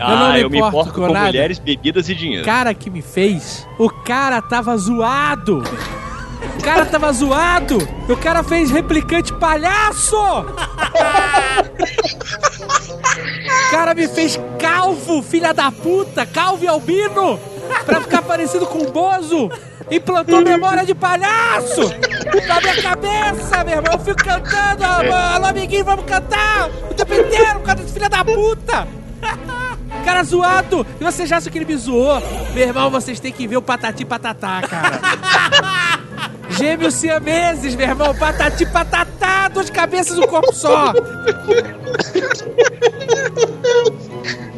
[0.00, 1.26] ah, eu não me eu me importo importo com com nada.
[1.26, 2.42] mulheres, bebidas e dinheiro.
[2.42, 5.62] O cara que me fez, o cara tava zoado.
[6.58, 7.78] O cara tava zoado.
[8.08, 10.16] O cara fez replicante palhaço.
[13.66, 17.38] O cara me fez calvo, filha da puta, calvo e albino,
[17.84, 19.50] pra ficar parecido com o Bozo.
[19.90, 21.82] Implantou memória de palhaço
[22.46, 23.92] na minha cabeça, meu irmão.
[23.94, 28.08] Eu fico cantando, alô, alô amiguinho, vamos cantar o tempo inteiro, por causa desse filho
[28.08, 28.88] da puta.
[30.04, 30.86] Cara zoado!
[31.00, 32.20] E vocês acham que ele me zoou?
[32.54, 35.00] Meu irmão, vocês têm que ver o Patati Patatá, cara.
[36.50, 38.14] Gêmeos siameses, meu irmão.
[38.14, 40.92] Patati Patatá, duas cabeças, um corpo só.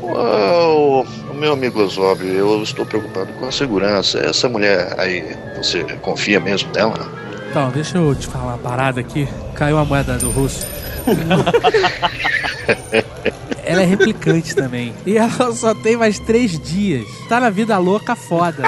[0.03, 4.19] Uau, meu amigo Osóbio, eu estou preocupado com a segurança.
[4.19, 7.09] Essa mulher aí, você confia mesmo nela?
[7.51, 9.29] Então, deixa eu te falar uma parada aqui.
[9.55, 10.67] Caiu a moeda do russo.
[13.71, 14.93] Ela é replicante também.
[15.07, 17.07] E ela só tem mais três dias.
[17.29, 18.65] Tá na vida louca foda.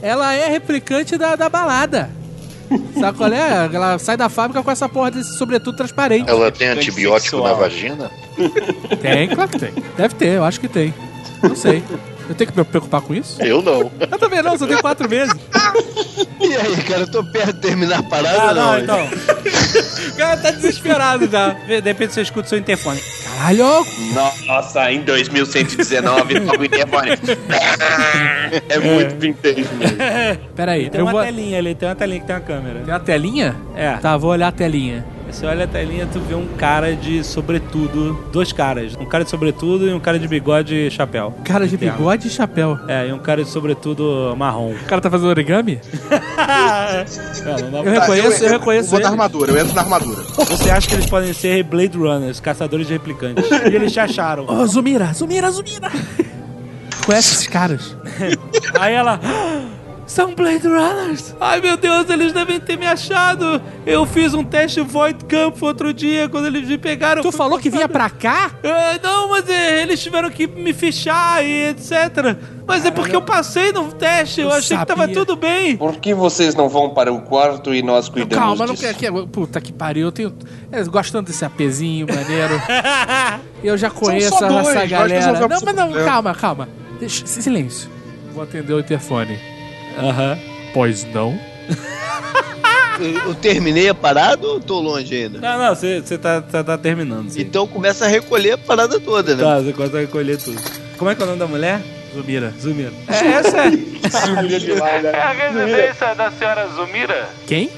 [0.00, 2.10] Ela é replicante da, da balada.
[2.98, 3.70] Sabe qual é?
[3.72, 6.28] Ela sai da fábrica com essa porra desse sobretudo transparente.
[6.28, 8.10] Ela tem antibiótico na vagina?
[9.00, 9.72] Tem, claro que tem.
[9.96, 10.94] Deve ter, eu acho que tem.
[11.42, 11.82] Não sei.
[12.28, 13.40] Eu tenho que me preocupar com isso?
[13.42, 13.90] Eu não.
[13.98, 15.34] Eu também não, só tenho quatro meses.
[16.40, 18.78] E aí, cara, eu tô perto de terminar a parada Ah, ou não, não?
[18.78, 19.08] então.
[20.08, 21.50] O cara tá desesperado já.
[21.50, 23.00] De repente você escuta o seu interfone.
[23.24, 23.84] Caralho!
[24.46, 27.14] Nossa, em 2119, logo em demônio.
[28.68, 29.96] É muito vintage mesmo.
[30.56, 31.22] Pera aí, Tem eu uma vou...
[31.22, 32.80] telinha ali, tem uma telinha que tem uma câmera.
[32.80, 33.56] Tem uma telinha?
[33.76, 33.92] É.
[33.96, 35.04] Tá, vou olhar a telinha.
[35.30, 39.30] Você olha a telinha, tu vê um cara de sobretudo, dois caras, um cara de
[39.30, 41.34] sobretudo e um cara de bigode e chapéu.
[41.44, 41.96] Cara de Terno.
[41.96, 42.78] bigode e chapéu.
[42.88, 44.72] É, e um cara de sobretudo marrom.
[44.72, 45.80] O cara tá fazendo origami?
[47.44, 49.06] Não, não dá Eu pra- reconheço, eu reconheço Vou ele.
[49.08, 50.22] armadura, eu entro na armadura.
[50.48, 53.44] Você acha que eles podem ser Blade Runners, caçadores de replicantes.
[53.50, 54.46] e eles te acharam.
[54.48, 55.90] Ô, Zumira, Zumira, Zumira.
[57.06, 57.96] Conhece esses caras?
[58.78, 59.20] Aí ela.
[60.08, 61.34] São Blade Runners!
[61.38, 63.60] Ai meu Deus, eles devem ter me achado!
[63.84, 67.20] Eu fiz um teste Void Camp outro dia quando eles me pegaram.
[67.22, 68.50] Tu falou que vinha pra cá?
[68.64, 72.36] Ah, não, mas é, eles tiveram que me fichar e etc.
[72.66, 75.14] Mas é porque eu passei no teste, eu, Eu achei que tava sabia.
[75.14, 75.76] tudo bem.
[75.76, 78.86] Por que vocês não vão para o quarto e nós cuidamos Calma, não disso?
[78.86, 79.26] quer que.
[79.28, 80.34] Puta que pariu, eu tenho.
[80.72, 82.60] É, gostando desse apezinho maneiro.
[83.62, 85.32] Eu já conheço dois, essa galera.
[85.32, 86.04] Não, mas não, problema.
[86.10, 86.68] calma, calma.
[87.00, 87.90] Deixa, silêncio.
[88.32, 89.36] Vou atender o interfone.
[89.98, 90.38] Aham.
[90.72, 91.38] Pois não?
[93.00, 95.38] Eu, eu terminei a parada ou tô longe ainda?
[95.40, 97.30] Não, não, você você tá, tá, tá terminando.
[97.30, 97.42] Sim.
[97.42, 99.42] Então começa a recolher a parada toda, né?
[99.42, 100.60] Tá, você consegue recolher tudo.
[100.96, 101.80] Como é que é o nome da mulher?
[102.12, 102.52] Zumira.
[102.60, 102.92] Zumira.
[103.08, 103.56] É essa?
[103.58, 107.28] É a residência da senhora Zumira?
[107.46, 107.70] Quem?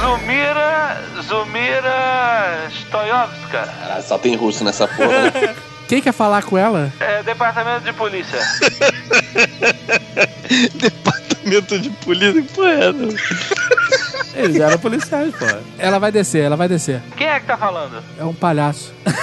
[0.00, 1.02] Zumira.
[1.26, 3.68] Zumira Stoyovska.
[3.82, 5.56] Ah, só tem russo nessa porra, né?
[5.88, 6.92] Quem quer falar com ela?
[7.00, 8.38] É departamento de polícia.
[10.74, 12.98] Departamento de polícia, que porra é essa?
[14.36, 15.46] Eles eram policiais, pô.
[15.78, 17.00] Ela vai descer, ela vai descer.
[17.16, 18.04] Quem é que tá falando?
[18.18, 18.92] É um palhaço.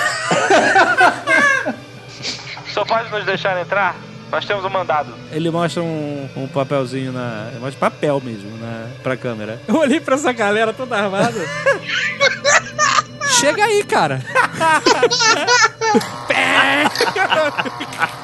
[2.74, 3.96] Senhor pode nos deixar entrar?
[4.32, 5.14] Nós temos um mandado.
[5.32, 7.50] Ele mostra um, um papelzinho na.
[7.52, 9.62] Ele mostra papel mesmo na, pra câmera.
[9.68, 11.40] Eu olhei pra essa galera toda armada.
[13.40, 14.22] Chega aí, cara.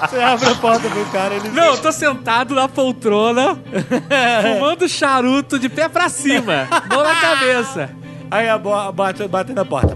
[0.01, 1.49] Você abre a porta pro cara, ele.
[1.49, 3.57] Não, eu tô sentado na poltrona,
[4.41, 7.89] fumando charuto de pé pra cima, mão na cabeça.
[8.29, 9.95] Aí a bate, bate na porta.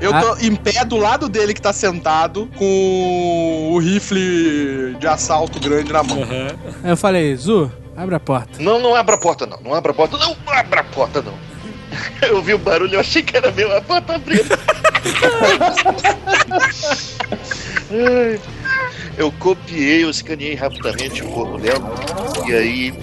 [0.00, 5.58] Eu tô em pé do lado dele que tá sentado com o rifle de assalto
[5.58, 6.20] grande na mão.
[6.84, 8.62] Aí eu falei, Zu, abre a porta.
[8.62, 9.58] Não, não abra a porta, não.
[9.60, 10.36] Não abra a porta, não.
[10.46, 11.34] Não abra a porta, não.
[12.22, 14.44] Eu vi o barulho, eu achei que era meu, a porta abriu.
[17.90, 18.38] Ai.
[19.16, 21.94] eu copiei, eu escaneei rapidamente o corpo dela
[22.46, 22.94] e aí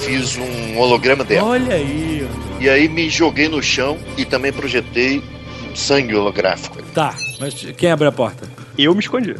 [0.00, 1.48] fiz um holograma dela.
[1.48, 2.26] Olha aí.
[2.58, 5.22] E aí me joguei no chão e também projetei
[5.70, 6.82] um sangue holográfico.
[6.94, 8.48] Tá, mas quem abre a porta?
[8.78, 9.36] Eu me escondi.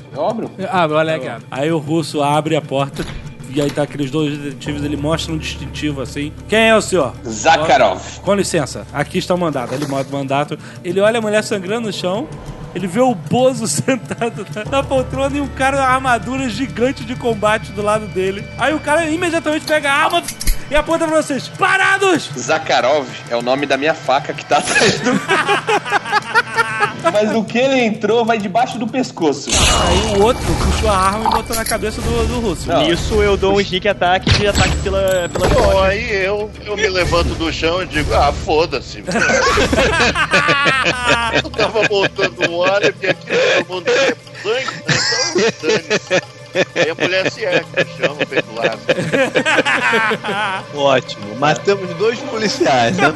[0.68, 1.44] Ah, olha aqui.
[1.50, 3.06] Aí o russo abre a porta
[3.54, 6.32] e aí tá aqueles dois detetives, ele mostra um distintivo assim.
[6.48, 7.14] Quem é o senhor?
[7.26, 8.00] Zakharov.
[8.22, 9.74] Com licença, aqui está o mandato.
[9.74, 10.58] Ele mostra o mandato.
[10.84, 12.28] Ele olha a mulher sangrando no chão.
[12.74, 17.16] Ele vê o Bozo sentado na- na poltrona e um cara com armadura gigante de
[17.16, 18.44] combate do lado dele.
[18.58, 20.22] Aí o cara imediatamente pega a arma
[20.70, 21.48] e aponta pra vocês.
[21.48, 22.30] Parados!
[22.38, 25.10] Zakharov é o nome da minha faca que tá atrás do.
[27.12, 29.50] Mas o que ele entrou vai debaixo do pescoço.
[29.50, 32.68] Aí o outro puxou a arma e botou na cabeça do, do russo.
[32.68, 32.82] Não.
[32.82, 35.82] Nisso eu dou um sneak attack de ataque pela, pela Bom, costas.
[35.82, 39.02] aí eu, eu me levanto do chão e digo, ah, foda-se.
[41.42, 43.90] eu tava botando um óleo e aqui todo mundo
[44.42, 44.96] sangue, né?
[45.36, 46.39] então dane-se.
[46.74, 48.80] Aí a mulher se ergue no chão, feito lado.
[50.74, 51.36] Ótimo.
[51.36, 53.12] Matamos dois policiais, né?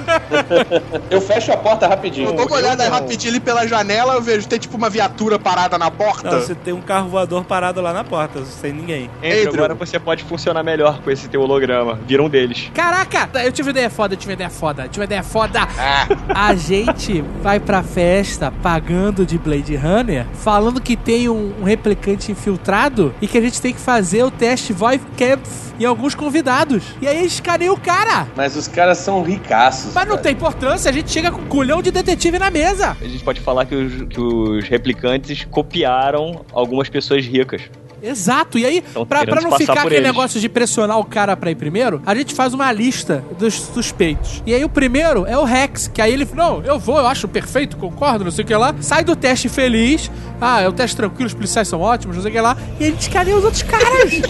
[1.10, 2.28] Eu fecho a porta rapidinho.
[2.28, 5.78] Eu dou uma olhada rapidinho ali pela janela, eu vejo tem tipo uma viatura parada
[5.78, 6.30] na porta.
[6.30, 9.10] Não, você tem um carro voador parado lá na porta, sem ninguém.
[9.22, 9.54] Andrew.
[9.54, 11.98] agora você pode funcionar melhor com esse teu holograma.
[12.06, 12.70] Vira um deles.
[12.74, 15.60] Caraca, eu tive uma ideia foda, eu tive uma ideia foda, eu tive ideia foda.
[15.78, 21.64] Ah, A gente vai pra festa pagando de Blade Runner, falando que tem um, um
[21.64, 25.40] replicante infiltrado e que a gente tem que fazer o teste Void Camp
[25.80, 26.84] em alguns convidados.
[27.00, 28.28] E aí escaneia o cara.
[28.36, 29.94] Mas os caras são ricaços.
[29.94, 30.22] Mas não cara.
[30.24, 32.94] tem importância, a gente chega com um culhão de detetive na mesa.
[33.00, 37.62] A gente pode falar que os, que os replicantes copiaram algumas pessoas ricas.
[38.04, 40.06] Exato, e aí, Tão pra, não ficar aquele eles.
[40.06, 44.42] negócio de pressionar o cara pra ir primeiro, a gente faz uma lista dos suspeitos.
[44.46, 47.26] E aí o primeiro é o Rex, que aí ele, não, eu vou, eu acho
[47.28, 48.74] perfeito, concordo, não sei o que lá.
[48.80, 52.30] Sai do teste feliz, ah, é o teste tranquilo, os policiais são ótimos, não sei
[52.30, 52.56] o que lá.
[52.78, 53.86] E a gente escaneia os outros caras.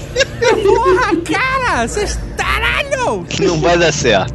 [0.62, 3.26] Porra, cara, vocês, caralho!
[3.40, 4.34] Não vai dar certo.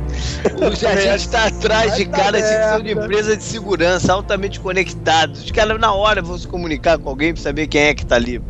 [0.61, 5.43] O- A gente tá atrás de caras que são de empresa de segurança, altamente conectados.
[5.43, 8.15] Os caras na hora vão se comunicar com alguém pra saber quem é que tá
[8.15, 8.41] ali.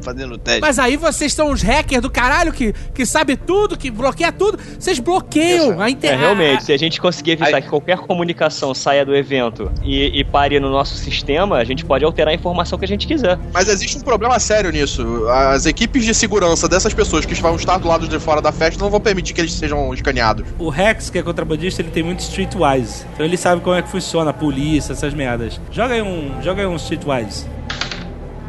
[0.00, 0.60] Fazendo teste.
[0.60, 4.58] Mas aí vocês são os hackers do caralho que, que sabe tudo, que bloqueia tudo.
[4.78, 6.20] Vocês bloqueiam a É, internet.
[6.20, 10.58] realmente, se a gente conseguir evitar que qualquer comunicação saia do evento e, e pare
[10.60, 13.38] no nosso sistema, a gente pode alterar a informação que a gente quiser.
[13.52, 15.26] Mas existe um problema sério nisso.
[15.28, 18.82] As equipes de segurança dessas pessoas que vão estar do lado de fora da festa
[18.82, 20.46] não vão permitir que eles sejam escaneados.
[20.58, 23.04] O Rex, que é contrabandista, ele tem muito Streetwise.
[23.14, 25.60] Então ele sabe como é que funciona a polícia, essas merdas.
[25.70, 27.46] Joga aí um, joga aí um Streetwise.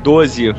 [0.03, 0.53] 12.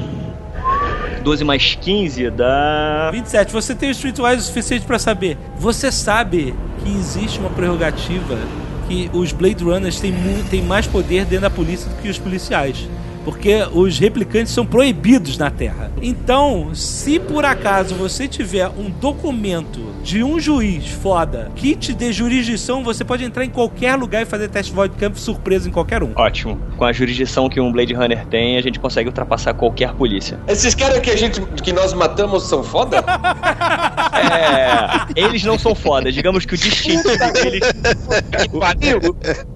[1.24, 3.10] 12 mais 15 dá.
[3.10, 3.52] 27.
[3.52, 5.36] Você tem o Streetwise o suficiente pra saber.
[5.58, 6.54] Você sabe
[6.84, 8.38] que existe uma prerrogativa
[8.86, 10.14] que os Blade Runners têm,
[10.50, 12.86] têm mais poder dentro da polícia do que os policiais.
[13.24, 15.90] Porque os replicantes são proibidos na Terra.
[16.02, 22.12] Então, se por acaso você tiver um documento de um juiz foda que te dê
[22.12, 26.02] jurisdição, você pode entrar em qualquer lugar e fazer teste void camp surpreso em qualquer
[26.02, 26.12] um.
[26.14, 26.60] Ótimo.
[26.76, 30.38] Com a jurisdição que um Blade Runner tem, a gente consegue ultrapassar qualquer polícia.
[30.46, 33.02] Esses caras que a gente que nós matamos são foda?
[34.14, 35.06] É.
[35.16, 36.10] Eles não são foda.
[36.10, 37.62] Digamos que o distintivo deles.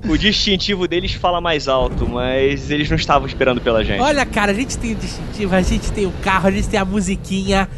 [0.06, 4.00] O, o distintivo deles fala mais alto, mas eles não estavam esperando pela gente.
[4.00, 6.78] Olha, cara, a gente tem o distintivo, a gente tem o carro, a gente tem
[6.78, 7.68] a musiquinha.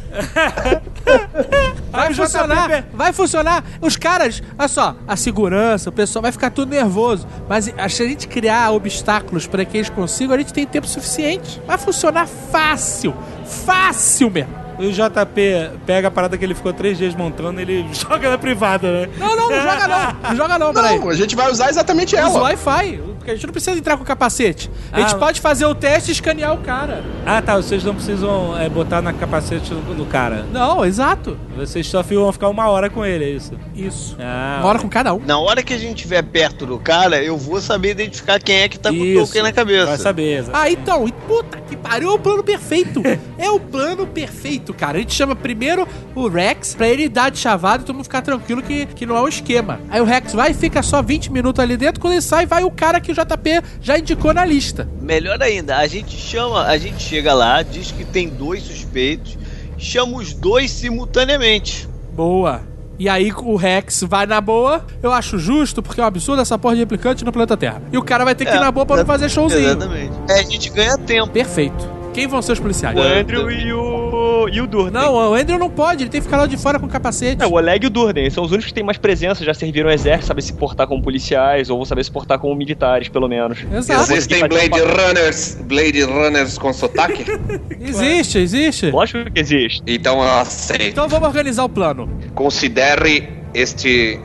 [1.91, 3.64] Vai funcionar, vai funcionar.
[3.81, 7.26] Os caras, olha só, a segurança, o pessoal vai ficar tudo nervoso.
[7.49, 11.61] Mas se a gente criar obstáculos para que eles consigam, a gente tem tempo suficiente.
[11.66, 13.14] Vai funcionar fácil.
[13.45, 14.69] Fácil mesmo.
[14.81, 18.39] E o JP pega a parada que ele ficou três dias montando ele joga na
[18.39, 19.09] privada, né?
[19.18, 20.16] Não, não, não joga não.
[20.31, 20.99] Não joga não, peraí.
[20.99, 22.43] Não, a gente vai usar exatamente Usa o ela.
[22.45, 24.70] Wi-Fi, porque a gente não precisa entrar com o capacete.
[24.93, 25.18] A gente Ah.
[25.18, 27.05] pode fazer o teste e escanear o cara.
[27.24, 27.57] Ah, tá.
[27.57, 30.45] Vocês não precisam é, botar na capacete no, no cara.
[30.53, 31.39] Não, exato.
[31.57, 33.53] Vocês só vão ficar uma hora com ele, é isso?
[33.74, 34.16] Isso.
[34.20, 35.20] Ah, Uma hora com cada um.
[35.20, 38.68] Na hora que a gente estiver perto do cara, eu vou saber identificar quem é
[38.68, 39.26] que tá com o Isso.
[39.26, 39.87] token na cabeça.
[39.87, 40.59] Vai saber, exato.
[40.59, 43.03] Ah, então, e puta que pariu, é o plano perfeito.
[43.39, 44.99] é o plano perfeito, cara.
[44.99, 48.22] A gente chama primeiro o Rex pra ele dar de chavado e todo mundo ficar
[48.22, 49.81] tranquilo que, que não é um esquema.
[49.91, 52.01] Aí o Rex vai e fica só 20 minutos ali dentro.
[52.01, 54.88] Quando ele sai, vai o cara que o JP já indicou na lista.
[55.00, 59.36] Melhor ainda, a gente chama, a gente chega lá, diz que tem dois suspeitos,
[59.78, 61.88] chama os dois simultaneamente.
[62.14, 62.62] Boa.
[62.98, 64.84] E aí o Rex vai na boa.
[65.02, 67.80] Eu acho justo, porque é um absurdo essa porra de replicante no planeta Terra.
[67.90, 69.60] E o cara vai ter que ir É, na boa pra não fazer showzinho.
[69.70, 70.12] Exatamente.
[70.28, 71.28] É, a gente ganha tempo.
[71.32, 71.88] Perfeito.
[72.12, 72.94] Quem vão ser os policiais?
[72.98, 73.99] O Andrew e o.
[74.49, 74.93] e o Durden.
[74.93, 77.43] Não, o Andrew não pode, ele tem que ficar lá de fora com o capacete.
[77.43, 79.88] É, o Oleg e o Durden são os únicos que têm mais presença, já serviram
[79.88, 83.28] o exército, sabem se portar como policiais, ou vão saber se portar como militares, pelo
[83.28, 83.59] menos.
[83.72, 84.12] Exato.
[84.12, 87.24] Existem Blade Runners, Blade Runners com sotaque?
[87.80, 88.91] Existe, existe.
[88.91, 89.82] Lógico que existe.
[89.86, 90.82] Então eu aceito.
[90.82, 92.09] Então vamos organizar o plano.
[92.34, 94.20] Considere este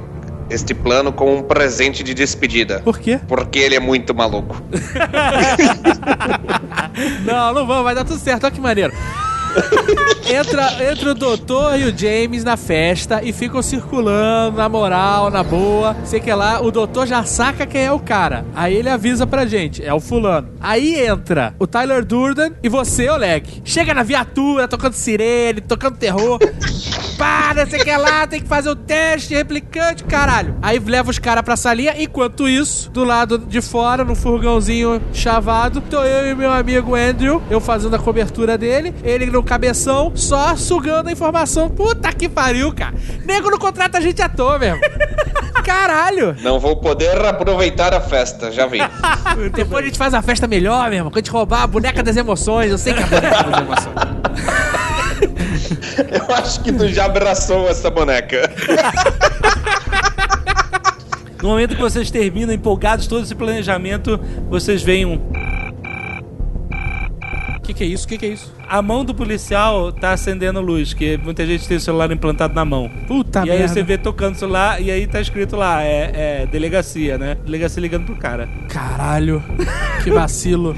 [0.49, 2.79] este plano como um presente de despedida.
[2.81, 3.19] Por quê?
[3.27, 4.61] Porque ele é muito maluco.
[7.25, 8.93] Não, não vamos, vai dar tudo certo, olha que maneiro.
[10.27, 15.43] Entra, entra o doutor e o James na festa e ficam circulando na moral, na
[15.43, 15.95] boa.
[16.03, 18.43] Sei que lá, o doutor já saca quem é o cara.
[18.55, 20.49] Aí ele avisa pra gente, é o fulano.
[20.59, 23.61] Aí entra o Tyler Durden e você, Oleg.
[23.63, 26.39] Chega na viatura, tocando sirene, tocando terror.
[27.17, 30.57] Para, sei que lá, tem que fazer o teste replicante, caralho.
[30.61, 31.95] Aí leva os caras pra salinha.
[31.97, 37.41] Enquanto isso, do lado de fora, no furgãozinho chavado, tô eu e meu amigo Andrew,
[37.49, 41.69] eu fazendo a cobertura dele, ele no cabeção, só sugando a informação.
[41.69, 42.95] Puta que pariu, cara.
[43.25, 44.81] Nego não contrata a gente à toa mesmo.
[45.63, 46.35] Caralho.
[46.41, 48.79] Não vou poder aproveitar a festa, já vi.
[49.53, 51.09] Depois a gente faz a festa melhor, mesmo.
[51.09, 52.69] Quando a gente roubar a boneca das emoções.
[52.69, 54.85] Eu sei que é a boneca das emoções.
[56.11, 58.49] Eu acho que tu já abraçou essa boneca.
[61.41, 65.21] No momento que vocês terminam empolgados todo esse planejamento, vocês veem um.
[67.65, 68.05] O que, que é isso?
[68.05, 68.53] O que, que é isso?
[68.69, 72.63] A mão do policial tá acendendo luz, que muita gente tem o celular implantado na
[72.63, 72.91] mão.
[73.07, 73.73] Puta e aí merda.
[73.73, 76.11] você vê tocando o celular e aí tá escrito lá, é,
[76.43, 77.37] é delegacia, né?
[77.43, 78.47] Delegacia ligando pro cara.
[78.69, 79.43] Caralho.
[80.03, 80.75] Que vacilo.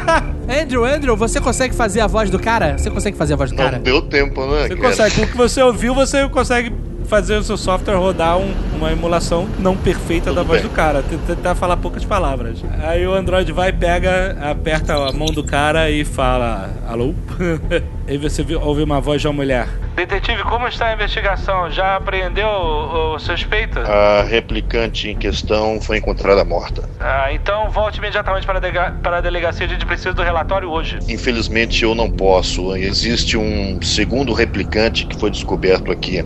[0.48, 2.78] Andrew, Andrew, você consegue fazer a voz do cara?
[2.78, 3.72] Você consegue fazer a voz do cara?
[3.72, 4.62] Não deu tempo, né?
[4.62, 4.80] Você cara?
[4.80, 6.72] consegue, com o que você ouviu, você consegue
[7.10, 10.70] fazer o seu software rodar um- uma emulação não perfeita da voz bem.
[10.70, 12.62] do cara, tentar falar poucas palavras.
[12.84, 17.12] Aí o Android vai, pega, aperta a mão do cara e fala: Alô?
[18.06, 19.66] aí você ouve uma voz de uma mulher.
[19.96, 21.68] Detetive, como está a investigação?
[21.70, 23.78] Já apreendeu o, o suspeito?
[23.80, 26.88] A replicante em questão foi encontrada morta.
[27.00, 29.66] Ah, então volte imediatamente para a, delega- para a delegacia.
[29.66, 31.00] A gente precisa do relatório hoje.
[31.08, 32.74] Infelizmente eu não posso.
[32.76, 36.24] Existe um segundo replicante que foi descoberto aqui.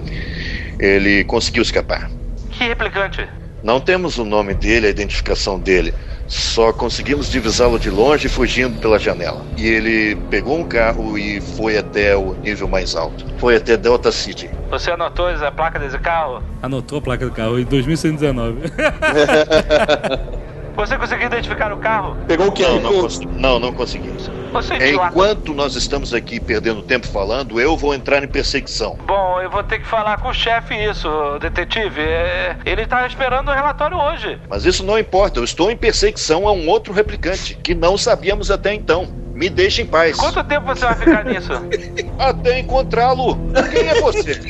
[0.79, 2.11] Ele conseguiu escapar.
[2.51, 3.29] Que replicante?
[3.63, 5.95] Não temos o nome dele, a identificação dele.
[6.27, 9.45] Só conseguimos divisá-lo de longe fugindo pela janela.
[9.57, 13.25] E ele pegou um carro e foi até o nível mais alto.
[13.39, 14.51] Foi até Delta City.
[14.71, 16.43] Você anotou a placa desse carro?
[16.63, 18.71] Anotou a placa do carro em 2119.
[20.77, 22.17] Você conseguiu identificar o carro?
[22.27, 22.63] Pegou o que?
[22.63, 23.09] Não, não,
[23.39, 24.31] não, não conseguimos.
[24.55, 24.93] Você é.
[24.93, 28.97] Enquanto nós estamos aqui perdendo tempo falando, eu vou entrar em perseguição.
[29.05, 31.09] Bom, eu vou ter que falar com o chefe isso,
[31.41, 32.01] detetive.
[32.01, 34.39] É, Ele tá esperando o relatório hoje.
[34.49, 38.49] Mas isso não importa, eu estou em perseguição a um outro replicante, que não sabíamos
[38.49, 39.09] até então.
[39.35, 40.17] Me deixe em paz.
[40.17, 41.51] Quanto tempo você vai ficar nisso?
[42.17, 43.37] Até encontrá-lo.
[43.73, 44.41] Quem é você?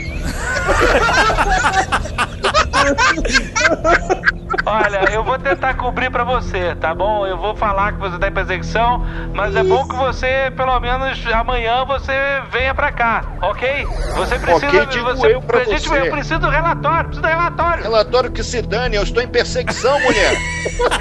[4.65, 7.27] Olha, eu vou tentar cobrir pra você, tá bom?
[7.27, 11.25] Eu vou falar que você tá em perseguição, mas é bom que você, pelo menos
[11.33, 12.13] amanhã, você
[12.51, 13.87] venha pra cá, ok?
[14.15, 14.67] Você precisa.
[14.67, 16.01] Ok, digo você, eu pra gente, você.
[16.01, 17.83] Eu preciso do relatório, preciso do relatório.
[17.83, 20.35] Relatório que se dane, eu estou em perseguição, mulher.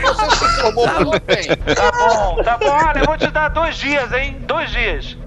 [0.02, 1.56] Você se formou ontem.
[1.76, 2.70] Tá bom, tá bom.
[2.70, 4.38] Olha, eu vou te dar dois dias, hein?
[4.42, 5.18] Dois dias.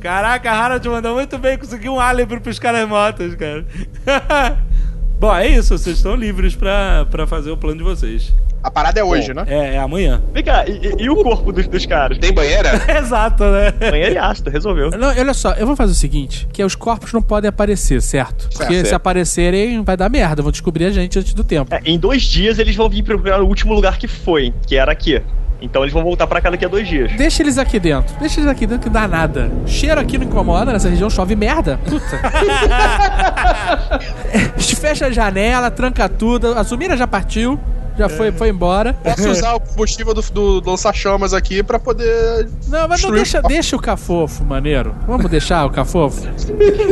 [0.00, 3.66] Caraca, a Harold mandou muito bem, conseguiu um álibi pros caras motos, cara.
[5.18, 8.34] Bom, é isso, vocês estão livres pra, pra fazer o plano de vocês.
[8.62, 9.44] A parada é hoje, né?
[9.46, 10.20] É, é amanhã.
[10.34, 12.18] Vem cá, e, e- e o corpo dos, dos caras?
[12.18, 12.70] Tem banheira?
[12.98, 13.70] Exato, né?
[13.70, 14.90] Banheiro e ácido, resolveu.
[14.90, 18.48] Não, olha só, eu vou fazer o seguinte: que os corpos não podem aparecer, certo?
[18.56, 18.88] Porque Certo.
[18.88, 21.72] se aparecerem, vai dar merda, vão descobrir a gente antes do tempo.
[21.72, 24.90] É, em dois dias eles vão vir procurar o último lugar que foi, que era
[24.90, 25.22] aqui.
[25.60, 27.12] Então eles vão voltar pra cá daqui a dois dias.
[27.12, 28.14] Deixa eles aqui dentro.
[28.20, 29.50] Deixa eles aqui dentro que não dá nada.
[29.66, 31.80] Cheiro aqui não incomoda, nessa região chove merda.
[31.88, 32.20] Puta.
[34.58, 36.52] Fecha a janela, tranca tudo.
[36.58, 37.58] A Zumira já partiu.
[37.98, 38.92] Já foi, foi embora.
[38.92, 42.46] Posso usar o combustível do, do, do lança-chamas aqui pra poder.
[42.68, 44.94] Não, mas não deixa, o- deixa o cafofo, maneiro.
[45.06, 46.28] Vamos deixar o cafofo?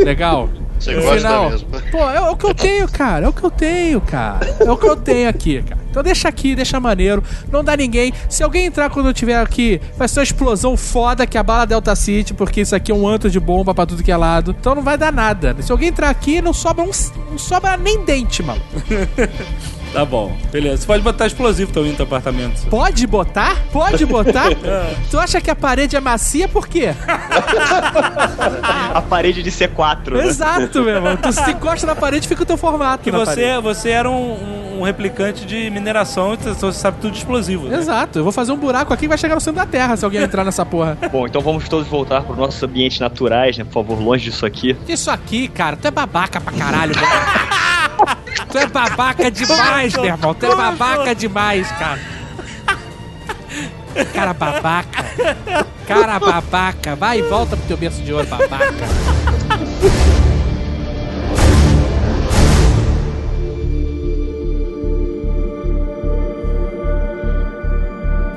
[0.02, 0.48] Legal.
[0.78, 1.68] Você No gosta final, mesmo.
[1.90, 3.26] Pô, é, o que eu tenho, cara.
[3.26, 4.56] É o que eu tenho, cara.
[4.60, 5.80] É o que eu tenho aqui, cara.
[5.90, 7.22] Então deixa aqui, deixa maneiro.
[7.52, 8.12] Não dá ninguém.
[8.28, 11.66] Se alguém entrar quando eu tiver aqui, vai ser uma explosão foda que a bala
[11.66, 14.56] Delta City, porque isso aqui é um antro de bomba pra tudo que é lado.
[14.58, 15.54] Então não vai dar nada.
[15.60, 16.90] Se alguém entrar aqui, não sobra um,
[17.30, 18.60] não sobra nem dente, mano.
[19.94, 20.78] Tá bom, beleza.
[20.78, 22.66] Você pode botar explosivo também no teu apartamento.
[22.68, 23.56] Pode botar?
[23.72, 24.48] Pode botar?
[25.10, 26.92] tu acha que a parede é macia por quê?
[28.94, 30.10] A parede de C4.
[30.16, 30.26] né?
[30.26, 31.16] Exato, meu irmão.
[31.16, 33.02] Tu se encosta na parede, fica o teu formato.
[33.04, 33.62] Que você, parede.
[33.62, 37.68] você era um, um- um replicante de mineração, então você sabe tudo de explosivo.
[37.68, 37.76] né?
[37.78, 40.04] Exato, eu vou fazer um buraco aqui e vai chegar no centro da Terra se
[40.04, 40.98] alguém entrar nessa porra.
[41.12, 43.62] Bom, então vamos todos voltar para os nossos ambientes naturais, né?
[43.64, 44.76] Por favor, longe disso aqui.
[44.88, 47.06] Isso aqui, cara, tu é babaca pra caralho, velho.
[48.50, 50.34] Tu é babaca demais, meu irmão.
[50.34, 52.00] Tu é babaca demais, cara.
[54.12, 55.04] Cara babaca.
[55.86, 56.96] Cara babaca.
[56.96, 58.88] Vai e volta pro teu berço de ouro, babaca.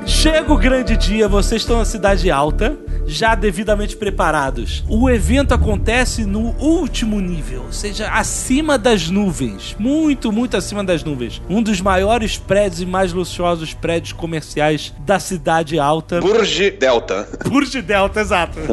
[0.06, 2.76] Chega o grande dia, vocês estão na cidade alta,
[3.06, 4.84] já devidamente preparados.
[4.88, 9.76] O evento acontece no último nível, ou seja, acima das nuvens.
[9.78, 11.40] Muito, muito acima das nuvens.
[11.48, 16.20] Um dos maiores prédios e mais luxuosos prédios comerciais da cidade alta.
[16.20, 17.28] Burj Delta.
[17.48, 18.58] Burj Delta, exato.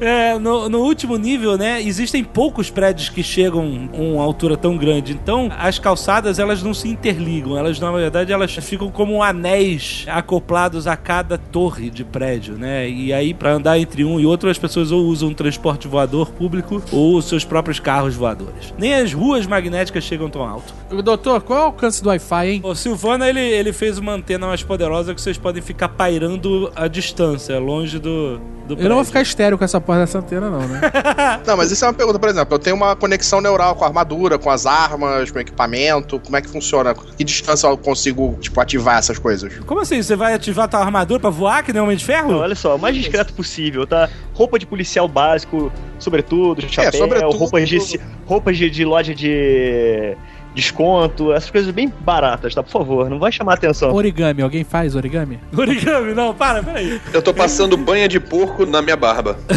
[0.00, 4.76] É, no, no último nível, né, existem poucos prédios que chegam a uma altura tão
[4.76, 5.12] grande.
[5.12, 7.56] Então, as calçadas, elas não se interligam.
[7.56, 12.88] Elas, na verdade, elas ficam como anéis acoplados a cada torre de prédio, né?
[12.88, 16.30] E aí, pra andar entre um e outro, as pessoas ou usam um transporte voador
[16.30, 18.74] público ou os seus próprios carros voadores.
[18.78, 20.74] Nem as ruas magnéticas chegam tão alto.
[21.02, 22.60] Doutor, qual é o alcance do Wi-Fi, hein?
[22.62, 26.88] O Silvana, ele, ele fez uma antena mais poderosa que vocês podem ficar pairando a
[26.88, 30.60] distância, longe do, do Eu não vou ficar estéreo com essa porra dessa antena, não,
[30.66, 30.80] né?
[31.46, 33.88] Não, mas isso é uma pergunta, por exemplo, eu tenho uma conexão neural com a
[33.88, 36.94] armadura, com as armas, com o equipamento, como é que funciona?
[36.94, 39.58] Que distância eu consigo, tipo, ativar essas coisas?
[39.66, 40.02] Como assim?
[40.02, 42.30] Você vai ativar tua armadura pra voar que nem Homem de Ferro?
[42.30, 43.43] Não, olha só, o mais discreto possível,
[43.88, 44.08] tá?
[44.32, 47.36] Roupa de policial básico, sobretudo, chapéu, sobretudo.
[47.36, 50.16] roupas, de, roupas de, de loja de
[50.54, 52.62] desconto, essas coisas bem baratas, tá?
[52.62, 53.92] Por favor, não vai chamar atenção.
[53.92, 55.40] Origami, alguém faz origami?
[55.56, 57.00] Origami, não, para, peraí.
[57.12, 59.36] Eu tô passando banha de porco na minha barba.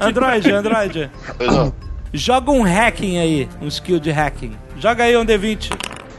[0.00, 1.10] Android, Android.
[1.36, 1.72] Pois não.
[2.12, 4.52] Joga um hacking aí, um skill de hacking.
[4.78, 5.70] Joga aí um D20.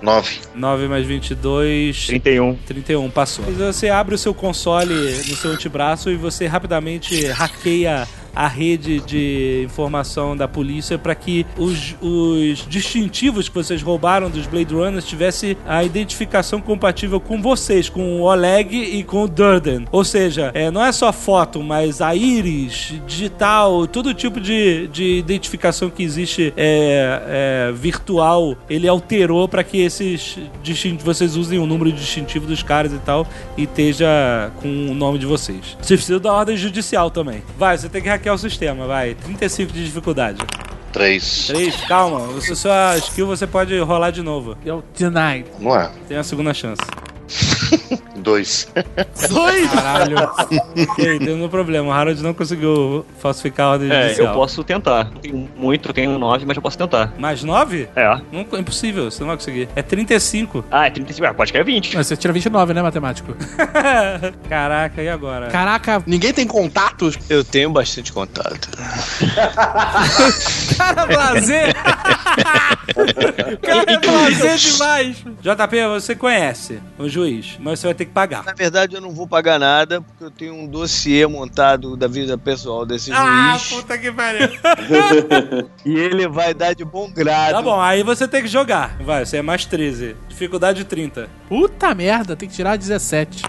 [0.05, 0.39] 9.
[0.53, 2.07] 9 mais 22.
[2.07, 2.55] 31.
[2.65, 3.43] 31, passou.
[3.45, 9.63] Você abre o seu console no seu antebraço e você rapidamente hackeia a rede de
[9.65, 15.57] informação da polícia para que os, os distintivos que vocês roubaram dos Blade Runners tivesse
[15.67, 19.85] a identificação compatível com vocês, com o Oleg e com o Durden.
[19.91, 25.17] Ou seja, é, não é só foto, mas a íris, digital, todo tipo de, de
[25.17, 30.37] identificação que existe é, é, virtual, ele alterou para que esses
[31.03, 33.27] vocês usem o número distintivo dos caras e tal
[33.57, 35.77] e esteja com o nome de vocês.
[35.81, 37.43] Vocês precisam da ordem judicial também.
[37.57, 39.15] Vai, você tem que hackear o sistema, vai.
[39.15, 40.39] 35 de dificuldade.
[40.91, 41.47] Três.
[41.47, 42.19] 3, calma.
[42.27, 44.57] Você, sua skill você pode rolar de novo.
[44.65, 45.45] Eu denied.
[45.59, 45.91] Não é?
[46.07, 46.81] Tem a segunda chance.
[48.17, 48.67] Dois.
[49.29, 49.69] Dois!
[49.71, 50.17] Caralho.
[50.19, 51.89] ok, tem um problema.
[51.89, 54.27] O Harold não conseguiu falsificar a ordem É, judicial.
[54.27, 55.05] eu posso tentar.
[55.05, 57.13] Não tenho muito, eu tenho nove, mas eu posso tentar.
[57.19, 57.87] Mais 9?
[57.95, 58.05] É.
[58.31, 59.69] Não, é impossível, você não vai conseguir.
[59.75, 60.65] É 35.
[60.71, 61.27] Ah, é 35.
[61.27, 61.95] Ah, pode cair 20.
[61.95, 63.35] Mas você tira 29, né, matemático?
[64.49, 65.47] Caraca, e agora?
[65.47, 67.17] Caraca, Ninguém tem contatos?
[67.29, 68.69] Eu tenho bastante contato.
[70.77, 71.75] cara blazer!
[73.61, 75.17] cara é blazer demais!
[75.41, 78.43] JP, você conhece o juiz, mas você vai ter que pagar.
[78.43, 82.37] Na verdade, eu não vou pagar nada, porque eu tenho um dossiê montado da vida
[82.37, 83.81] pessoal desse Ah, juiz.
[83.81, 84.49] puta que pariu.
[85.85, 87.51] E ele vai dar de bom grado.
[87.53, 88.97] Tá bom, aí você tem que jogar.
[89.01, 90.15] Vai, você é mais 13.
[90.27, 91.29] Dificuldade 30.
[91.47, 93.43] Puta merda, tem que tirar 17.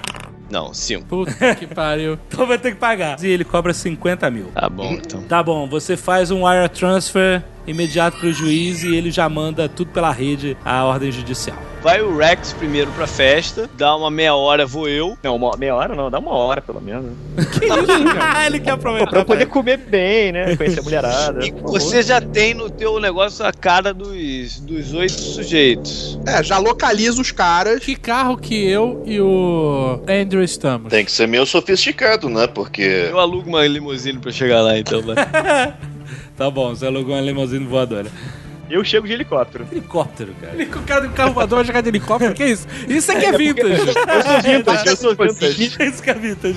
[0.51, 1.07] Não, 5.
[1.07, 2.19] Puta que pariu.
[2.29, 3.17] Então vai ter que pagar.
[3.23, 4.47] E ele cobra 50 mil.
[4.55, 5.23] Tá bom, então.
[5.23, 9.91] Tá bom, você faz um wire transfer imediato pro juiz e ele já manda tudo
[9.91, 11.59] pela rede a ordem judicial.
[11.83, 15.17] Vai o Rex primeiro pra festa, dá uma meia hora, vou eu.
[15.23, 17.13] Não, uma, meia hora não, dá uma hora pelo menos.
[18.45, 19.11] ele quer aproveitar.
[19.11, 20.57] Pra eu poder comer bem, né?
[20.57, 21.47] Conhecer a mulherada.
[21.47, 26.19] E você já tem no teu negócio a cara dos, dos oito sujeitos.
[26.27, 27.79] É, já localiza os caras.
[27.79, 30.91] Que carro que eu e o Andrew estamos?
[30.91, 32.49] Tem que ser meio sofisticado, né?
[32.49, 32.83] Porque.
[32.83, 35.03] Eu alugo uma limusine pra chegar lá, então.
[35.03, 35.15] Vai.
[36.37, 38.11] Tá bom, você alugou uma limusine voadora.
[38.69, 39.67] Eu chego de helicóptero.
[39.71, 40.55] Helicóptero, cara.
[40.55, 42.67] Ele com o cara do carro voador vai jogar de helicóptero, que isso?
[42.89, 43.71] Isso aqui é vintage.
[43.71, 45.63] Eu sou vintage, eu sou vintage.
[45.85, 46.57] Isso que é vintage.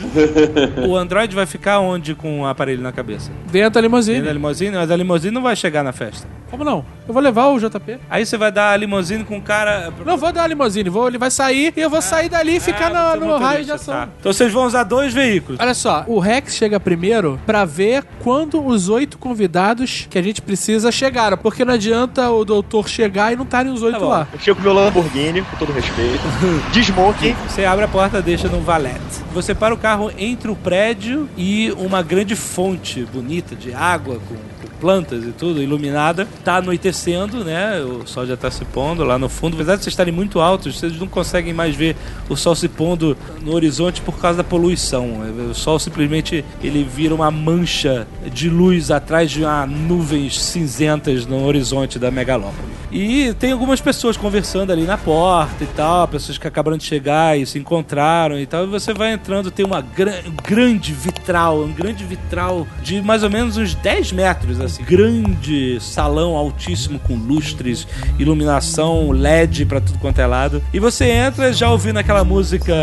[0.87, 3.31] o Android vai ficar onde com o aparelho na cabeça?
[3.51, 4.33] Dentro da Dentro da limusine.
[4.33, 6.27] limusine, mas a limusine não vai chegar na festa.
[6.49, 6.83] Como não?
[7.07, 7.99] Eu vou levar o JP.
[8.09, 9.93] Aí você vai dar a limusine com o cara.
[10.03, 12.59] Não vou dar a limusine, vou, ele vai sair e eu vou sair dali e
[12.59, 13.93] ficar Ah, no, é no raio de ação.
[13.93, 14.09] tá.
[14.19, 15.59] Então vocês vão usar dois veículos.
[15.61, 20.41] Olha só, o Rex chega primeiro pra ver quando os oito convidados que a gente
[20.41, 21.37] precisa chegaram.
[21.37, 24.09] Porque não adianta o doutor chegar e não estarem os oito bom.
[24.09, 24.27] lá.
[24.31, 26.21] Eu chego com meu Lamborghini, com todo respeito.
[26.71, 27.35] De smoking.
[27.47, 28.99] Você abre a porta, deixa num valete.
[29.33, 34.35] Você para o carro entre o prédio e uma grande fonte bonita de água com
[34.79, 36.27] plantas e tudo, iluminada.
[36.43, 37.79] Tá anoitecendo, né?
[37.81, 39.55] O sol já tá se pondo lá no fundo.
[39.55, 41.95] Apesar de vocês estarem muito altos, vocês não conseguem mais ver
[42.29, 45.21] o sol se pondo no horizonte por causa da poluição.
[45.49, 51.45] O sol simplesmente ele vira uma mancha de luz atrás de uma nuvens cinzentas no
[51.45, 52.79] horizonte da megalópole.
[52.91, 57.37] E tem algumas pessoas conversando ali na porta e tal, pessoas que acabaram de chegar
[57.37, 58.63] e se encontraram e tal.
[58.63, 63.29] E você vai entrando, tem uma um grande vitral, um grande vitral de mais ou
[63.29, 64.83] menos uns 10 metros, assim.
[64.83, 70.63] Grande salão altíssimo com lustres, iluminação, LED pra tudo quanto é lado.
[70.73, 72.73] E você entra já ouvindo aquela música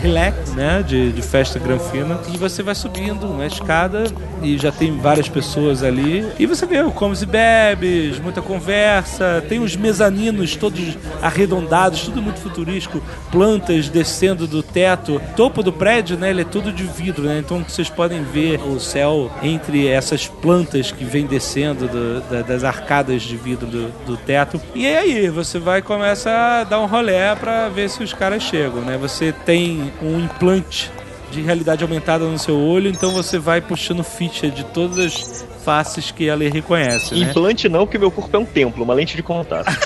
[0.00, 0.82] relax, né?
[0.82, 2.18] De, de festa granfina.
[2.32, 4.04] E você vai subindo uma escada
[4.42, 6.26] e já tem várias pessoas ali.
[6.38, 9.44] E você vê o comes e bebes, muita conversa.
[9.48, 13.02] Tem uns mezaninos todos arredondados, tudo muito futurístico.
[13.30, 15.20] Plantas descendo do teto.
[15.36, 16.30] Topo do prédio, né?
[16.30, 17.38] Ele é todo de vidro, né?
[17.38, 22.62] Então vocês podem ver o céu entre essas plantas que vêm descendo do- da- das
[22.62, 24.60] arcadas de vidro do, do teto.
[24.74, 28.42] E aí, você vai e começa a dar um rolé pra ver se os caras
[28.42, 28.96] chegam, né?
[28.98, 30.90] Você tem um implante
[31.30, 36.10] de realidade aumentada no seu olho, então você vai puxando ficha de todas as faces
[36.10, 37.26] que ela reconhece, né?
[37.28, 39.66] Implante não, porque meu corpo é um templo, uma lente de contato.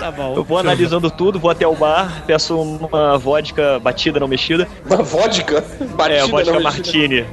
[0.00, 0.34] Tá bom.
[0.36, 4.68] Eu vou analisando tudo, vou até o bar, peço uma vodka batida não mexida.
[4.84, 5.64] Uma vodka?
[5.96, 7.26] Batida, é, vodka não mexida.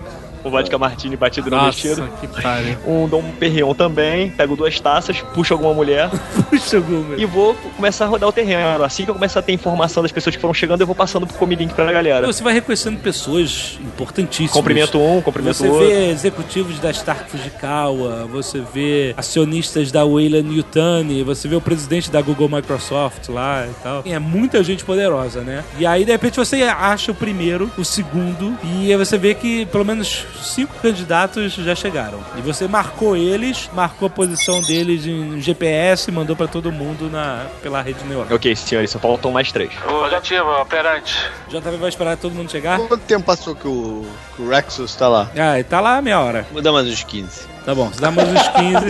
[0.44, 2.02] Um vodka martini batido mexido.
[2.02, 2.78] Nossa, que pariu.
[2.86, 6.10] Um Dom Perrion também, pego duas taças, puxo alguma mulher
[6.50, 7.18] Puxa, Google.
[7.18, 8.84] e vou começar a rodar o terreno.
[8.84, 11.26] Assim que eu começar a ter informação das pessoas que foram chegando, eu vou passando
[11.28, 12.26] pro comilink pra galera.
[12.26, 14.52] Você vai reconhecendo pessoas importantíssimas.
[14.54, 15.88] Cumprimento um, cumprimento Você outro.
[15.88, 22.10] vê executivos da Stark Fujikawa, você vê acionistas da Weyland Yutani, você vê o presidente
[22.12, 24.04] da Google Microsoft lá e tal.
[24.06, 25.64] É muita gente poderosa, né?
[25.78, 29.66] E aí, de repente, você acha o primeiro, o segundo, e aí você vê que
[29.68, 32.20] pelo menos cinco candidatos já chegaram.
[32.38, 37.46] E você marcou eles, marcou a posição deles em GPS, mandou pra todo mundo na,
[37.62, 38.28] pela rede neural.
[38.32, 39.72] Ok, senhores, só faltam mais três.
[39.74, 41.16] Positivo, operante.
[41.50, 42.80] JV vai esperar todo mundo chegar?
[42.80, 44.06] Quanto tempo passou que o,
[44.36, 45.30] que o Rexus tá lá?
[45.38, 46.46] Ah, ele tá lá meia hora.
[46.52, 47.52] Vou dar mais uns 15.
[47.64, 48.86] Tá bom, você dá mais uns 15.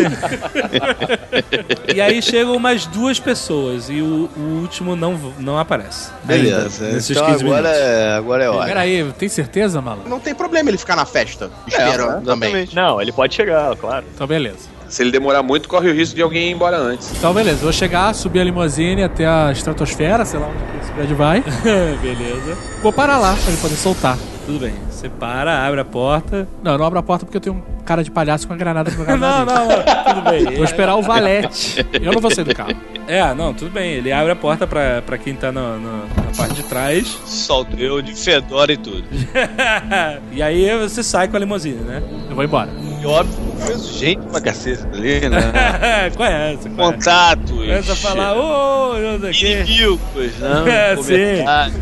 [1.93, 6.09] e aí chegam mais duas pessoas e o, o último não, não aparece.
[6.23, 6.85] Beleza.
[6.85, 7.81] Ainda, nesses então 15 agora minutos.
[7.81, 8.67] é, agora é hora.
[8.67, 10.07] Pera aí, tem certeza, maluco?
[10.07, 11.49] Não tem problema ele ficar na festa.
[11.67, 12.49] Esperando também.
[12.49, 12.75] Exatamente.
[12.75, 14.05] Não, ele pode chegar, claro.
[14.15, 14.69] Então beleza.
[14.87, 17.11] Se ele demorar muito, corre o risco de alguém ir embora antes.
[17.17, 20.91] Então beleza, vou chegar, subir a limusine até a estratosfera, sei lá onde que esse
[20.93, 21.41] prédio vai.
[22.01, 22.57] Beleza.
[22.81, 24.17] Vou parar lá pra ele poder soltar.
[24.51, 24.73] Tudo bem.
[24.89, 26.47] Você para, abre a porta.
[26.63, 28.57] Não, eu não abro a porta porque eu tenho um cara de palhaço com a
[28.57, 30.55] granada jogada Não, não, não, tudo bem.
[30.55, 31.85] Vou esperar o valete.
[31.93, 32.73] Eu não vou sair do carro.
[33.07, 33.93] É, não, tudo bem.
[33.93, 37.07] Ele abre a porta pra, pra quem tá no- no- na parte de trás.
[37.25, 39.03] Solto eu de fedora e tudo.
[40.31, 42.01] e aí você sai com a limusine, né?
[42.29, 42.69] Eu vou embora.
[43.01, 45.39] E óbvio, conheço gente pra cacete ali, né?
[46.15, 46.69] conhece, conhece.
[46.69, 47.51] Contatos.
[47.51, 49.51] Começa a falar, ô, não sei o quê.
[49.61, 50.91] Inimigos, né?
[50.91, 51.77] É, Comentários.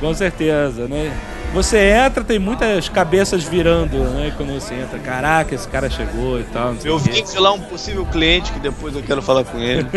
[0.00, 1.12] Com certeza, né?
[1.54, 4.32] Você entra, tem muitas cabeças virando, né?
[4.36, 6.74] Quando você entra, caraca, esse cara chegou e tal.
[6.84, 9.86] Eu vi, lá, um possível cliente que depois eu quero falar com ele.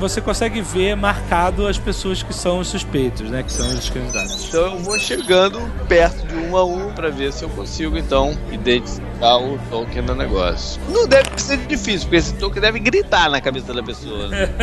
[0.00, 3.42] Você consegue ver marcado as pessoas que são os suspeitos, né?
[3.42, 4.48] Que são os candidatos.
[4.48, 8.34] Então eu vou chegando perto de um a um pra ver se eu consigo, então,
[8.50, 10.80] identificar o token do negócio.
[10.88, 14.26] Não deve ser difícil, porque esse token deve gritar na cabeça da pessoa.
[14.28, 14.48] né?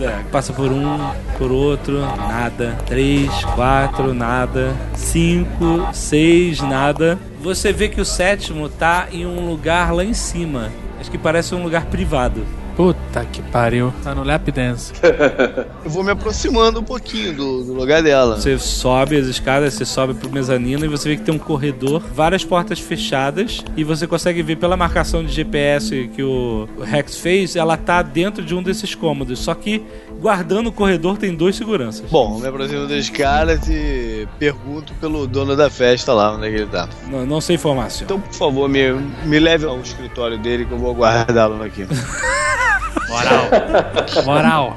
[0.00, 0.22] É.
[0.32, 0.98] Passa por um,
[1.36, 2.78] por outro, nada.
[2.86, 4.74] Três, quatro, nada.
[4.94, 7.18] Cinco, seis, nada.
[7.42, 10.70] Você vê que o sétimo tá em um lugar lá em cima.
[10.98, 12.46] Acho que parece um lugar privado.
[12.76, 13.92] Puta que pariu.
[14.02, 14.92] Tá no lap dance.
[15.84, 18.36] Eu vou me aproximando um pouquinho do, do lugar dela.
[18.36, 22.02] Você sobe as escadas, você sobe pro mezanino e você vê que tem um corredor,
[22.14, 27.56] várias portas fechadas e você consegue ver pela marcação de GPS que o Rex fez,
[27.56, 29.38] ela tá dentro de um desses cômodos.
[29.38, 29.82] Só que
[30.20, 32.08] guardando o corredor tem dois seguranças.
[32.10, 36.56] Bom, me aproximo dos caras e pergunto pelo dono da festa lá, onde é que
[36.56, 36.88] ele tá.
[37.08, 38.04] Não, não sei informação.
[38.04, 38.92] Então, por favor, me,
[39.24, 41.86] me leve ao escritório dele que eu vou guardá-lo aqui.
[43.08, 44.24] Moral.
[44.24, 44.76] Moral.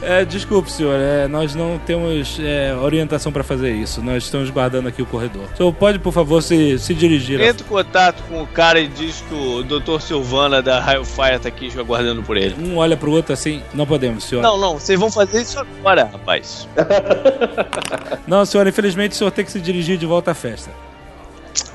[0.00, 4.00] É, desculpe, senhor, é, nós não temos é, orientação pra fazer isso.
[4.00, 5.42] Nós estamos guardando aqui o corredor.
[5.52, 7.40] O senhor pode, por favor, se, se dirigir.
[7.40, 10.00] Entra em contato com o cara e diz que o Dr.
[10.00, 12.54] Silvana da Railfire tá aqui aguardando por ele.
[12.58, 14.40] Um olha pro outro assim, não podemos, senhor.
[14.40, 16.68] Não, não, vocês vão fazer isso agora, rapaz.
[18.26, 20.70] Não, senhor, infelizmente o senhor tem que se dirigir de volta à festa.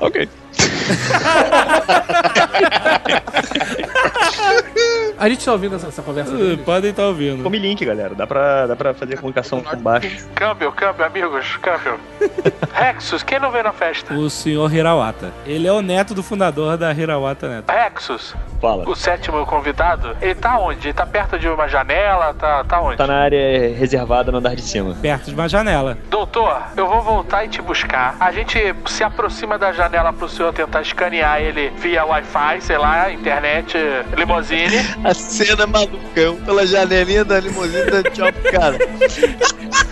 [0.00, 0.28] Ok.
[5.18, 6.58] A gente tá ouvindo essa, essa conversa Uh?
[6.58, 7.42] Podem estar ouvindo.
[7.42, 8.14] Come link, galera.
[8.14, 10.26] Dá pra, dá pra fazer comunicação com baixo.
[10.34, 11.98] Câmbio, câmbio, amigos, câmbio.
[12.74, 14.12] Rexus, quem não veio na festa?
[14.14, 15.32] O senhor Hirawata.
[15.46, 17.70] Ele é o neto do fundador da Hirawata Neto.
[17.70, 18.88] Rexus, Fala.
[18.88, 20.88] o sétimo convidado, ele tá onde?
[20.88, 22.34] Ele tá perto de uma janela?
[22.34, 22.96] Tá, tá onde?
[22.96, 24.96] Tá na área reservada no andar de cima.
[25.00, 25.96] Perto de uma janela.
[26.10, 28.16] Doutor, eu vou voltar e te buscar.
[28.18, 33.10] A gente se aproxima da janela pro senhor tentar escanear ele via Wi-Fi, sei lá,
[33.10, 33.76] internet,
[34.16, 34.76] limousine.
[35.04, 38.02] A cena maluca, eu pela janelinha da limusine da
[38.50, 38.78] cara.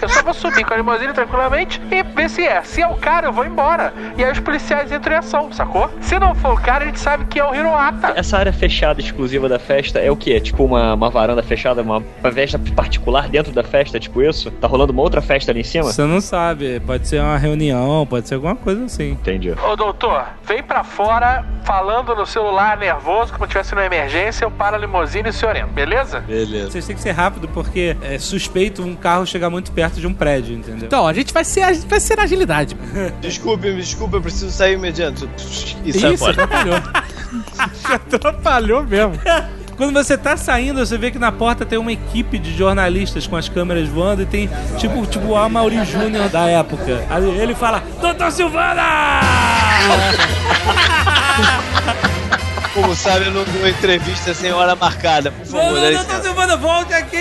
[0.00, 2.62] Eu só vou subir com a limousine tranquilamente e ver se é.
[2.62, 3.92] Se é o cara, eu vou embora.
[4.16, 5.90] E aí os policiais entram em ação, sacou?
[6.00, 8.12] Se não for o cara, a gente sabe que é o Hiroata.
[8.16, 10.32] Essa área fechada exclusiva da festa é o que?
[10.32, 14.50] É tipo uma, uma varanda fechada, uma, uma festa particular dentro da festa, tipo isso?
[14.50, 15.84] Tá rolando uma outra festa ali em cima?
[15.84, 19.10] Você não sabe, pode ser uma reunião, pode ser alguma coisa assim.
[19.10, 19.52] Entendi.
[19.52, 24.51] Ô doutor, vem pra fora falando no celular nervoso, como se tivesse numa emergência, eu
[24.51, 26.20] paro a limousine e o senhor entra, beleza?
[26.20, 26.70] Beleza.
[26.70, 30.14] Vocês têm que ser rápido porque é suspeito um carro chegar muito perto de um
[30.14, 30.86] prédio, entendeu?
[30.86, 32.77] Então, a gente vai ser, a gente vai ser na agilidade.
[33.20, 35.28] Desculpe, me desculpe, eu preciso sair imediato.
[35.85, 36.44] E sai Isso, fora.
[36.44, 36.81] atrapalhou.
[38.12, 39.12] atrapalhou mesmo.
[39.82, 43.34] Quando você tá saindo, você vê que na porta tem uma equipe de jornalistas com
[43.34, 44.48] as câmeras voando e tem
[44.78, 47.04] tipo, tipo o Amaury Júnior da época.
[47.10, 49.20] Aí ele fala, Doutor Silvana!
[52.74, 55.31] Como sabe, eu não dou entrevista sem hora marcada.
[55.31, 56.23] Por Não, favor, não, doutor.
[56.23, 57.16] Silvana, volte aqui!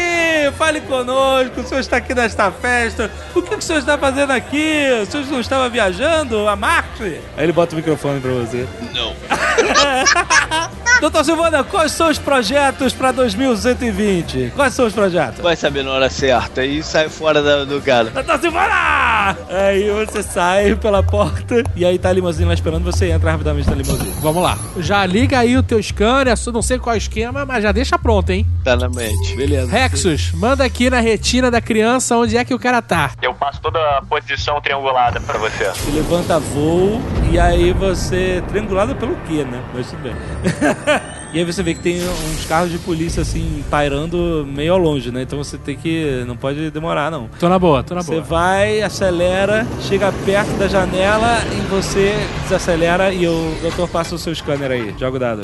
[0.57, 3.11] Fale conosco, o senhor está aqui nesta festa.
[3.35, 4.85] O que o senhor está fazendo aqui?
[5.01, 7.03] O senhor não estava viajando a Marte?
[7.35, 8.65] Aí ele bota o microfone pra você.
[8.93, 9.13] Não.
[11.01, 14.53] Doutor Silvana, quais são os projetos para 2120?
[14.55, 15.39] Quais são os projetos?
[15.41, 18.09] Vai saber na hora certa e sai fora da- do cara.
[18.11, 19.35] Doutor Silvana!
[19.49, 23.67] aí você sai pela porta e aí tá a limusine lá esperando, você entra rapidamente
[23.69, 24.13] na limusine.
[24.21, 24.57] Vamos lá.
[24.77, 27.71] Já liga aí o teu scanner, eu não sei qual é o esquema, mas já
[27.71, 28.45] deixa pronto, hein?
[28.63, 29.35] Tá na mente.
[29.35, 29.71] Beleza.
[29.71, 33.11] Rexus, manda aqui na retina da criança onde é que o cara tá.
[33.21, 35.65] Eu passo toda a posição triangulada pra você.
[35.65, 37.01] Você levanta voo
[37.31, 38.43] e aí você.
[38.47, 39.61] Triangulado pelo quê, né?
[39.73, 40.13] Mas tudo bem.
[41.33, 45.11] e aí você vê que tem uns carros de polícia assim, pairando meio ao longe,
[45.11, 45.21] né?
[45.21, 46.23] Então você tem que.
[46.27, 47.29] Não pode demorar, não.
[47.39, 48.23] Tô na boa, tô na Você boa.
[48.23, 54.33] vai, acelera, chega perto da janela e você desacelera e o doutor passa o seu
[54.35, 54.93] scanner aí.
[54.99, 55.41] Joga o dado.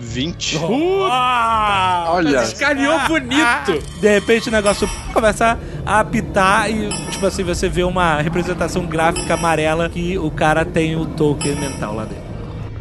[0.00, 0.58] 20.
[0.58, 2.42] Olha.
[2.42, 3.78] Escaneou bonito.
[4.00, 9.34] De repente o negócio começa a apitar e, tipo assim, você vê uma representação gráfica
[9.34, 12.27] amarela que o cara tem o token mental lá dentro.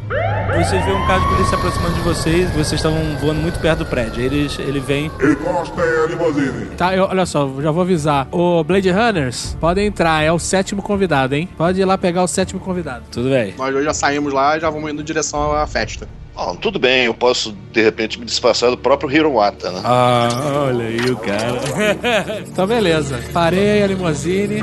[0.10, 3.80] Vocês vê um carro de polícia se aproximando de vocês, vocês estavam voando muito perto
[3.80, 4.24] do prédio.
[4.24, 5.12] Eles, ele vem.
[6.78, 8.28] Tá, eu- olha só, já vou avisar.
[8.32, 11.48] O Blade Runners, podem entrar, é o sétimo convidado, hein?
[11.58, 13.04] Pode ir lá pegar o sétimo convidado.
[13.12, 13.54] Tudo bem.
[13.58, 16.08] Nós hoje já saímos lá e já vamos indo em direção à festa.
[16.36, 19.82] Bom, tudo bem, eu posso de repente me disfarçar do próprio Hiroata, né?
[19.84, 20.30] Ah,
[20.68, 22.42] olha aí o cara.
[22.48, 23.20] Então, beleza.
[23.34, 24.62] Parei a limusine.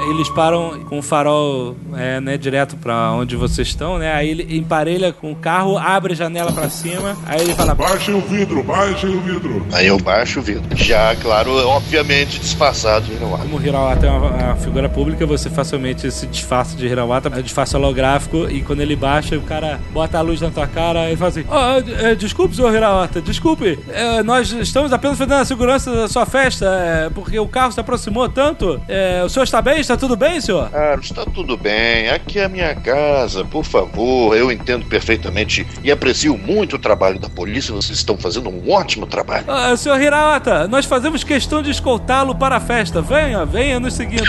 [0.00, 4.12] Eles param com o farol é, né, direto pra onde vocês estão, né?
[4.12, 8.14] Aí ele emparelha com o carro, abre a janela pra cima, aí ele fala: Baixem
[8.14, 9.66] o vidro, baixem o vidro.
[9.72, 10.64] Aí eu baixo o vidro.
[10.76, 13.42] Já, claro, obviamente disfarçado de Hiroata.
[13.42, 17.42] Como o Hirawata é uma, uma figura pública, você facilmente se disfarça de Hirawata, é
[17.42, 21.16] disfarce holográfico, e quando ele baixa, o cara bota a luz na tua cara e
[21.16, 25.92] fala assim: "Ah, é, desculpe, senhor Hirawata, desculpe, é, nós estamos apenas fazendo a segurança
[25.92, 28.80] da sua festa, é, porque o carro se aproximou tanto.
[28.88, 29.80] É, o senhor está bem?
[29.88, 30.68] Está tudo bem, senhor?
[30.68, 32.10] Claro, está tudo bem.
[32.10, 34.36] Aqui é a minha casa, por favor.
[34.36, 37.72] Eu entendo perfeitamente e aprecio muito o trabalho da polícia.
[37.72, 39.46] Vocês estão fazendo um ótimo trabalho.
[39.48, 43.00] Ah, senhor Hirawata, nós fazemos questão de escoltá-lo para a festa.
[43.00, 44.28] Venha, venha nos seguindo.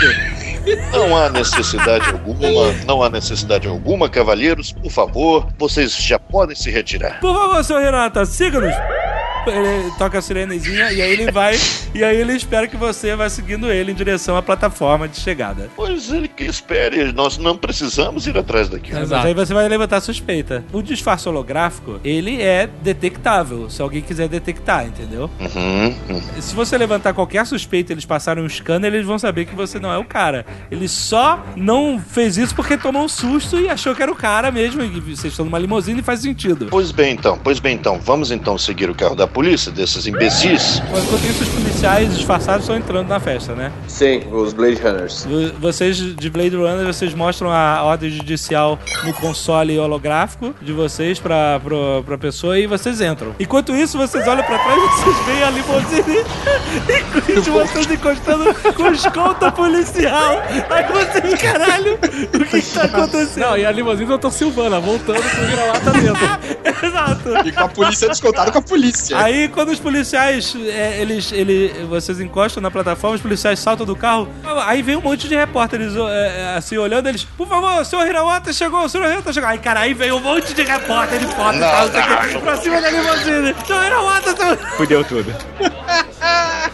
[0.94, 4.72] Não há necessidade alguma, não há necessidade alguma, cavalheiros.
[4.72, 7.18] Por favor, vocês já podem se retirar.
[7.20, 8.74] Por favor, senhor Hirata, siga-nos.
[9.46, 11.58] Ele toca a sirenezinha e aí ele vai,
[11.94, 15.70] e aí ele espera que você vá seguindo ele em direção à plataforma de chegada.
[15.74, 18.92] Pois ele que espere, nós não precisamos ir atrás daqui.
[18.92, 20.64] Mas aí você vai levantar suspeita.
[20.72, 25.30] O disfarce holográfico, ele é detectável, se alguém quiser detectar, entendeu?
[25.40, 26.22] Uhum, uhum.
[26.40, 29.78] Se você levantar qualquer suspeita e eles passarem um scanner, eles vão saber que você
[29.78, 30.44] não é o cara.
[30.70, 34.50] Ele só não fez isso porque tomou um susto e achou que era o cara
[34.50, 34.82] mesmo.
[34.82, 36.66] E vocês estão numa limusine e faz sentido.
[36.70, 40.82] Pois bem então, pois bem então, vamos então seguir o carro da polícia, desses imbecis.
[40.88, 43.70] Enquanto isso, os policiais disfarçados estão entrando na festa, né?
[43.88, 45.24] Sim, os Blade Runners.
[45.24, 51.18] Vo- Vocês de Blade Runner, vocês mostram a ordem judicial no console holográfico de vocês
[51.18, 53.34] pra, pra, pra pessoa e vocês entram.
[53.38, 56.24] Enquanto isso, vocês olham pra trás e vocês veem a limusine
[57.36, 60.42] e de vocês encostando com escolta policial.
[60.70, 61.98] Aí vocês, caralho, o
[62.46, 63.44] que, que tá acontecendo?
[63.46, 64.30] Não, e a limusine do Dr.
[64.30, 66.60] Silvana, voltando com o vira-lata dentro.
[66.86, 67.48] Exato.
[67.48, 69.16] E com a polícia descontada com a polícia.
[69.22, 73.96] Aí quando os policiais, é, eles, ele, vocês encostam na plataforma, os policiais saltam do
[73.96, 74.28] carro,
[74.64, 78.52] aí vem um monte de repórteres é, assim, olhando eles, por favor, o senhor Hirawata
[78.52, 79.48] chegou, o senhor Hirawata chegou.
[79.48, 81.88] Aí, cara, aí vem um monte de repórter de foto e tal,
[82.32, 83.54] não pra cima da limusine.
[83.66, 84.56] Senhor Hirawata, senhor...
[84.76, 85.34] Fudeu tudo.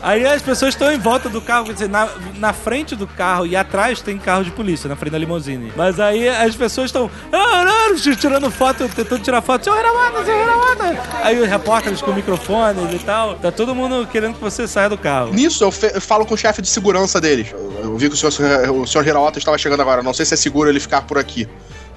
[0.03, 2.09] Aí as pessoas estão em volta do carro, quer dizer, na,
[2.39, 5.73] na frente do carro e atrás tem carro de polícia, na frente da limusine.
[5.77, 9.65] Mas aí as pessoas estão ah, não, tirando foto, tentando tirar foto.
[9.65, 11.03] Senhor Hirawata, senhor Hirawata.
[11.23, 13.35] Aí os repórteres com microfones e tal.
[13.37, 15.33] Tá todo mundo querendo que você saia do carro.
[15.33, 17.49] Nisso, eu, eu falo com o chefe de segurança deles.
[17.53, 20.03] Eu, eu vi que o senhor, o senhor Hirauta estava chegando agora.
[20.03, 21.49] Não sei se é seguro ele ficar por aqui.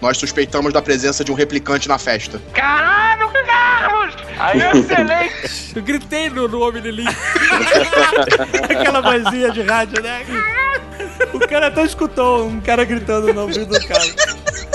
[0.01, 2.41] Nós suspeitamos da presença de um replicante na festa.
[2.53, 3.98] Caralho, Carlos!
[4.39, 5.73] Aí, excelente!
[5.75, 7.09] Eu gritei no, no Homem de Link.
[8.63, 10.25] Aquela vozinha de rádio, né?
[11.33, 14.03] O cara até escutou um cara gritando no ouvido do cara.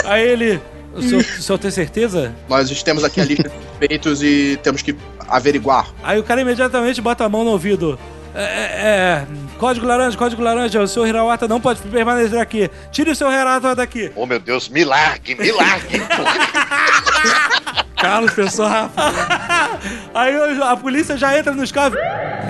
[0.05, 0.61] Aí ele.
[0.93, 2.33] O senhor, o senhor tem certeza?
[2.49, 4.95] Nós temos aqui a lista de suspeitos e temos que
[5.27, 5.89] averiguar.
[6.05, 7.99] Aí o cara imediatamente bota a mão no ouvido.
[8.35, 9.27] É, é, é,
[9.59, 12.71] código laranja, código laranja, o seu Hirawata não pode permanecer aqui.
[12.91, 14.11] Tire o seu Hirawata daqui.
[14.15, 16.03] Oh meu Deus, me largue, me largue.
[18.05, 19.01] Carlos pensou rápido.
[20.15, 21.99] Aí a polícia já entra nos carros.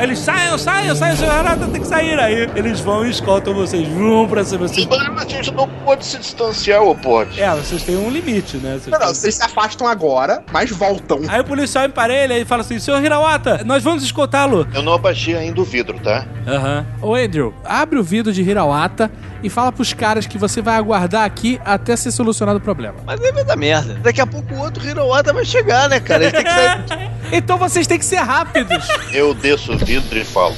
[0.00, 2.18] Eles saiam, saiam, saiam, o seu Hirawata tem que sair.
[2.18, 3.86] Aí eles vão e escoltam vocês.
[3.86, 4.66] Vrum pra cima.
[4.66, 4.84] Vocês...
[4.86, 7.40] Mas a gente não pode se distanciar, ou pode?
[7.40, 8.72] É, vocês têm um limite, né?
[8.72, 11.20] Vocês Não, não, vocês se afastam agora, mas voltam.
[11.28, 14.66] Aí o policial emparelha e fala assim: Senhor Hirawata, nós vamos escoltá-lo.
[14.74, 16.26] Eu não abaixei ainda o vidro, tá?
[16.46, 16.84] Aham.
[17.00, 19.10] Ô, Andrew, abre o vidro de Hirawata
[19.44, 22.96] e fala pros caras que você vai aguardar aqui até ser solucionado o problema.
[23.04, 23.94] Mas aí vai dar merda.
[24.02, 26.24] Daqui a pouco o outro Hiroata vai chegar, né, cara?
[26.24, 27.14] Ele tem que sair.
[27.32, 28.86] Então vocês têm que ser rápidos.
[29.12, 30.54] Eu desço o vidro e falo.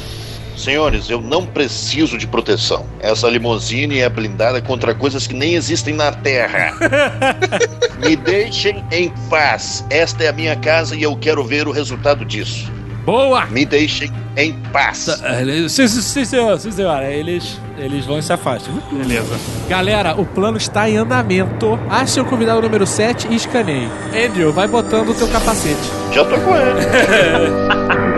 [0.56, 2.86] Senhores, eu não preciso de proteção.
[2.98, 6.72] Essa limusine é blindada contra coisas que nem existem na Terra.
[8.04, 9.84] Me deixem em paz.
[9.90, 12.70] Esta é a minha casa e eu quero ver o resultado disso.
[13.06, 13.46] Boa!
[13.46, 15.08] Me deixem em paz.
[15.68, 17.08] Sim, sim, sim, senhor, sim, senhora.
[17.08, 18.74] Eles, eles vão e se afastam.
[18.90, 19.38] Beleza.
[19.68, 21.78] Galera, o plano está em andamento.
[21.88, 23.88] Ache o convidado número 7 e escaneie.
[24.08, 25.88] Andrew, vai botando o teu capacete.
[26.12, 26.80] Já tô com ele.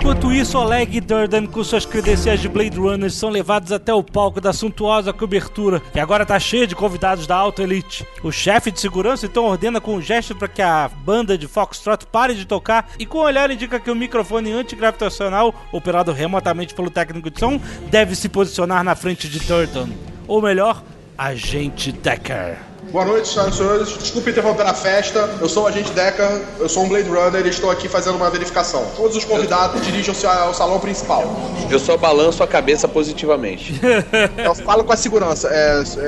[0.00, 4.02] Enquanto isso, Oleg e Durden, com suas credenciais de Blade Runner, são levados até o
[4.02, 8.06] palco da suntuosa cobertura, que agora tá cheia de convidados da alta elite.
[8.22, 12.06] O chefe de segurança então ordena com um gesto para que a banda de Foxtrot
[12.06, 16.88] pare de tocar e com o olhar indica que o microfone antigravitacional, operado remotamente pelo
[16.88, 17.60] técnico de som,
[17.90, 19.92] deve se posicionar na frente de Durden.
[20.26, 20.82] Ou melhor,
[21.18, 22.69] Agente Decker.
[22.92, 23.88] Boa noite, senhoras e senhores.
[23.98, 25.30] Desculpe interromper a festa.
[25.40, 28.28] Eu sou o agente Decker, eu sou um Blade Runner e estou aqui fazendo uma
[28.30, 28.84] verificação.
[28.96, 31.22] Todos os convidados dirijam-se ao salão principal.
[31.70, 33.80] Eu só balanço a cabeça positivamente.
[34.44, 35.48] Eu falo com a segurança.
[35.48, 36.02] é, é,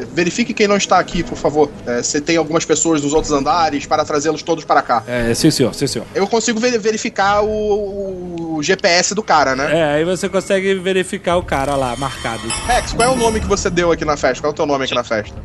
[0.00, 1.68] é, verifique quem não está aqui, por favor.
[1.86, 5.02] É, se tem algumas pessoas dos outros andares para trazê-los todos para cá.
[5.06, 6.06] É, sim, senhor, sim, senhor.
[6.14, 9.78] Eu consigo ver- verificar o, o GPS do cara, né?
[9.78, 12.48] É, aí você consegue verificar o cara lá, marcado.
[12.66, 14.40] Rex, qual é o nome que você deu aqui na festa?
[14.42, 15.36] Qual é o teu nome aqui na festa?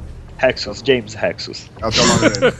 [0.41, 1.69] Hexus, James Hexus.
[1.81, 2.53] É o teu nome dele.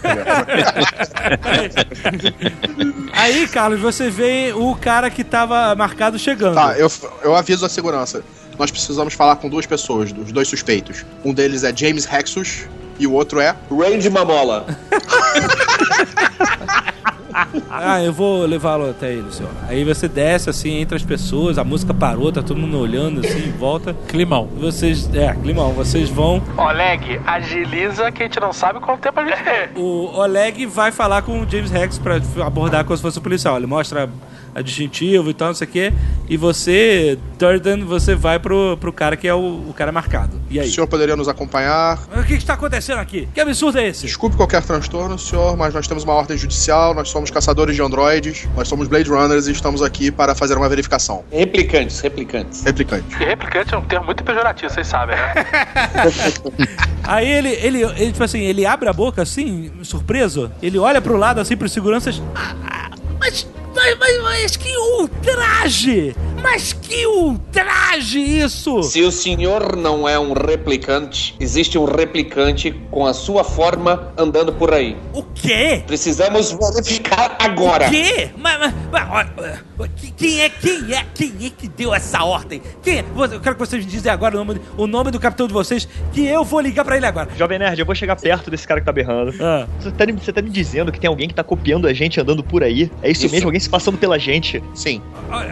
[3.14, 6.56] Aí, Carlos, você vê o cara que tava marcado chegando.
[6.56, 6.92] Tá, eu,
[7.24, 8.24] eu aviso a segurança.
[8.58, 11.06] Nós precisamos falar com duas pessoas, dos dois suspeitos.
[11.24, 12.66] Um deles é James Hexus
[13.00, 13.56] e o outro é.
[13.70, 14.66] Randy Mamola.
[17.70, 19.52] Ah, eu vou levá-lo até ele, senhor.
[19.68, 23.48] Aí você desce assim entre as pessoas, a música parou, tá todo mundo olhando assim
[23.48, 23.96] em volta.
[24.08, 24.48] Climão.
[24.58, 25.10] Vocês.
[25.14, 26.42] É, climão, vocês vão.
[26.58, 29.82] Oleg, agiliza que a gente não sabe quanto tempo a gente tem.
[29.82, 33.58] O Oleg vai falar com o James Rex pra abordar como se fosse o policial.
[33.58, 34.10] Ele mostra
[34.56, 35.94] a distintivo e tal, não sei o quê.
[36.30, 40.40] E você, Durden, você vai pro, pro cara que é o, o cara marcado.
[40.50, 40.70] E O aí?
[40.70, 42.00] senhor poderia nos acompanhar?
[42.18, 43.28] O que está acontecendo aqui?
[43.34, 44.06] Que absurdo é esse?
[44.06, 48.48] Desculpe qualquer transtorno, senhor, mas nós temos uma ordem judicial, nós somos caçadores de androides,
[48.56, 51.24] nós somos Blade Runners e estamos aqui para fazer uma verificação.
[51.32, 52.64] Replicantes, replicantes.
[52.64, 53.06] Replicante.
[53.22, 55.34] E replicante é um termo muito pejorativo, vocês sabem, né?
[57.04, 60.52] Aí ele, ele, ele, tipo assim, ele abre a boca assim, surpreso.
[60.62, 62.22] Ele olha pro lado assim pros seguranças.
[62.36, 66.16] "Ah, ah, Mas, mas, mas, mas que ultraje!
[66.50, 68.82] Mas que ultraje isso!
[68.84, 74.54] Se o senhor não é um replicante, existe um replicante com a sua forma andando
[74.54, 74.96] por aí.
[75.14, 75.84] O quê?
[75.86, 77.88] Precisamos verificar agora.
[77.88, 78.30] O quê?
[78.38, 79.28] Mas, mas,
[79.78, 82.62] mas, quem é, quem é, quem é que deu essa ordem?
[82.82, 83.06] Quem é?
[83.34, 85.86] Eu quero que vocês me dizem agora o nome, o nome do capitão de vocês,
[86.14, 87.30] que eu vou ligar pra ele agora.
[87.38, 89.34] Jovem Nerd, eu vou chegar perto desse cara que tá berrando.
[89.42, 89.68] Ah.
[89.82, 92.20] Você, tá, me- você tá me dizendo que tem alguém que tá copiando a gente
[92.22, 92.90] andando por aí?
[93.04, 93.36] É isso, Isso.
[93.36, 93.48] mesmo?
[93.50, 94.64] Alguém se passando pela gente?
[94.74, 95.02] Sim.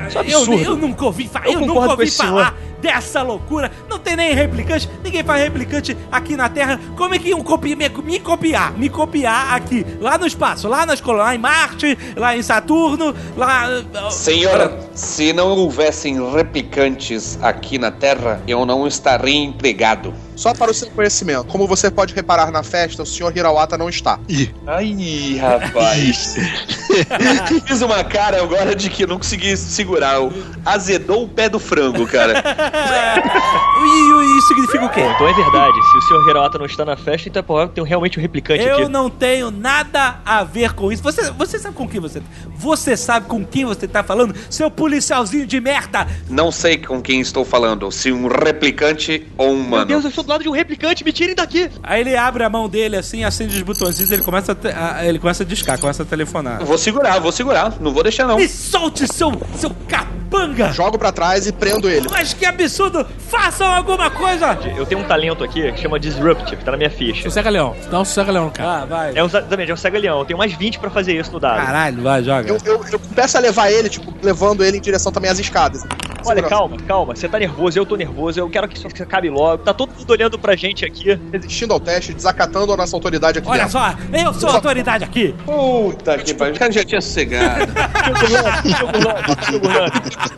[0.08, 0.64] Isso é eu, absurdo.
[0.64, 3.72] eu nunca ouvi, fa Eu eu nunca ouvi falar dessa loucura.
[3.90, 6.80] Não tem nem replicante, ninguém faz replicante aqui na Terra.
[6.96, 8.78] Como é que iam copiar, me, me copiar?
[8.78, 13.16] Me copiar aqui, lá no espaço, lá nas colônias, lá em Marte, lá em Saturno,
[13.36, 13.68] lá.
[14.12, 20.14] Senhor, se não houvessem replicantes aqui na Terra, eu não estaria empregado.
[20.36, 23.90] Só para o seu conhecimento, como você pode reparar na festa, o senhor Hirawata não
[23.90, 24.20] está.
[24.68, 26.36] Ai, rapaz.
[27.66, 30.16] Fiz uma cara agora de que não consegui segurar.
[30.66, 32.44] Azedou o pé do frango, cara.
[33.78, 35.02] E isso significa o quê?
[35.02, 35.78] Então é verdade.
[35.92, 36.30] Se o Sr.
[36.30, 38.90] Hirawata não está na festa, então é provável que tem realmente um replicante Eu aqui.
[38.90, 41.04] não tenho nada a ver com isso.
[41.04, 42.22] Você, você sabe com quem você.
[42.58, 44.36] Você sabe com quem você tá falando?
[44.50, 46.08] Seu policialzinho de merda!
[46.30, 49.86] Não sei com quem estou falando, se um replicante ou um Meu.
[49.86, 51.70] Deus, eu estou do lado de um replicante, me tirem daqui!
[51.84, 55.06] Aí ele abre a mão dele assim, acende os botõezinhos, ele começa a, te- a-
[55.06, 56.64] ele começa a discar, começa a telefonar.
[56.64, 57.74] Vou segurar, vou segurar.
[57.80, 58.38] Não vou deixar, não.
[58.38, 60.72] Me solte, seu, seu capanga!
[60.74, 62.08] Jogo pra trás e prendo ele.
[62.10, 63.06] Mas que absurdo!
[63.30, 64.58] Façam alguma coisa!
[64.78, 67.24] Eu tenho um talento aqui que chama Disruptive, tá na minha ficha.
[67.24, 67.76] Sossega leão.
[67.90, 68.82] Dá um sossega leão, cara.
[68.84, 69.12] Ah, vai.
[69.16, 70.20] É um, exatamente, é um cega-leão.
[70.20, 71.66] Eu tenho mais 20 pra fazer isso no dado.
[71.66, 72.50] Caralho, vai, joga.
[72.50, 75.84] Eu, eu, eu começo a levar ele, tipo, levando ele em direção também às escadas.
[76.26, 77.16] Olha, calma, calma.
[77.16, 78.40] Você tá nervoso, eu tô nervoso.
[78.40, 79.64] Eu quero que isso acabe logo.
[79.64, 81.20] Tá todo mundo olhando pra gente aqui.
[81.32, 83.72] Resistindo ao teste, desacatando a nossa autoridade aqui Olha dentro.
[83.74, 85.34] só, eu sou a autoridade aqui!
[85.46, 86.56] Puta que pariu.
[86.56, 87.72] O cara já tinha sossegado.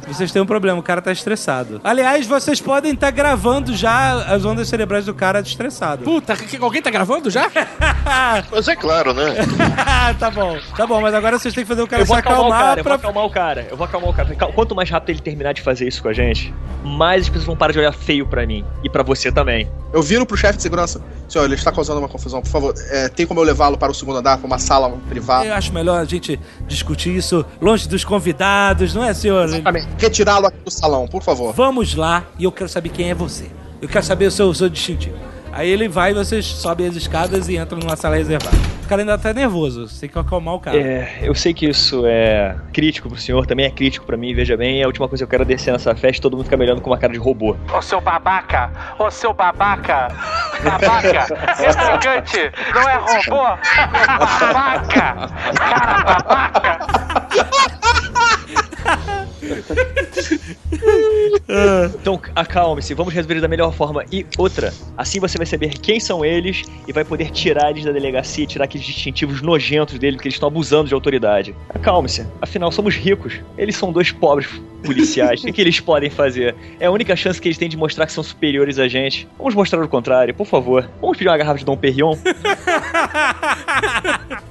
[0.08, 1.80] Vocês têm um problema, o cara tá estressado.
[1.84, 6.04] Aliás, vocês podem estar gravando já as ondas cerebrais do cara estressado.
[6.04, 7.50] Puta, que- alguém tá gravando já?
[8.52, 9.36] Mas é claro, né?
[10.20, 12.20] tá bom, tá bom, mas agora vocês têm que fazer o cara Eu vou se
[12.20, 12.96] acalmar cara, eu vou pra.
[12.96, 13.68] acalmar o cara.
[13.70, 14.36] Eu vou acalmar o cara.
[14.54, 16.52] Quanto mais rápido ele terminar de fazer fazer isso com a gente,
[16.84, 18.66] mais as pessoas vão parar de olhar feio pra mim.
[18.84, 19.67] E pra você também.
[19.94, 21.02] Eu viro pro chefe de segurança.
[21.30, 22.42] Senhor, ele está causando uma confusão.
[22.42, 25.46] Por favor, é, tem como eu levá-lo para o segundo andar, para uma sala privada?
[25.46, 29.46] Eu acho melhor a gente discutir isso longe dos convidados, não é, senhor?
[29.46, 29.88] Exatamente.
[29.98, 31.54] Retirá-lo aqui do salão, por favor.
[31.54, 33.46] Vamos lá e eu quero saber quem é você.
[33.82, 35.16] Eu quero saber o seu, o seu distintivo.
[35.52, 38.77] Aí ele vai, vocês sobem as escadas e entram numa sala reservada.
[38.88, 40.78] O cara ainda tá nervoso, você tem que acalmar o cara.
[40.78, 44.56] É, eu sei que isso é crítico pro senhor, também é crítico pra mim, veja
[44.56, 44.80] bem.
[44.80, 46.56] É a última coisa que eu quero é descer nessa festa e todo mundo ficar
[46.56, 47.58] me olhando com uma cara de robô.
[47.78, 48.72] Ô seu babaca!
[48.98, 50.08] Ô seu babaca!
[50.64, 51.28] Babaca!
[51.60, 52.50] Replicante!
[52.74, 53.44] Não é robô!
[54.40, 55.30] Babaca!
[55.54, 56.80] Cara, babaca!
[62.02, 64.04] Então acalme-se, vamos resolver da melhor forma.
[64.12, 67.92] E outra, assim você vai saber quem são eles e vai poder tirar eles da
[67.92, 71.56] delegacia, tirar aqueles distintivos nojentos deles, porque eles estão abusando de autoridade.
[71.70, 73.36] Acalme-se, afinal somos ricos.
[73.58, 74.48] Eles são dois pobres
[74.84, 75.42] policiais.
[75.42, 76.56] o que, que eles podem fazer?
[76.80, 79.28] É a única chance que eles têm de mostrar que são superiores a gente.
[79.38, 80.90] Vamos mostrar o contrário, por favor.
[81.02, 82.16] Vamos pedir uma garrafa de Dom Perignon?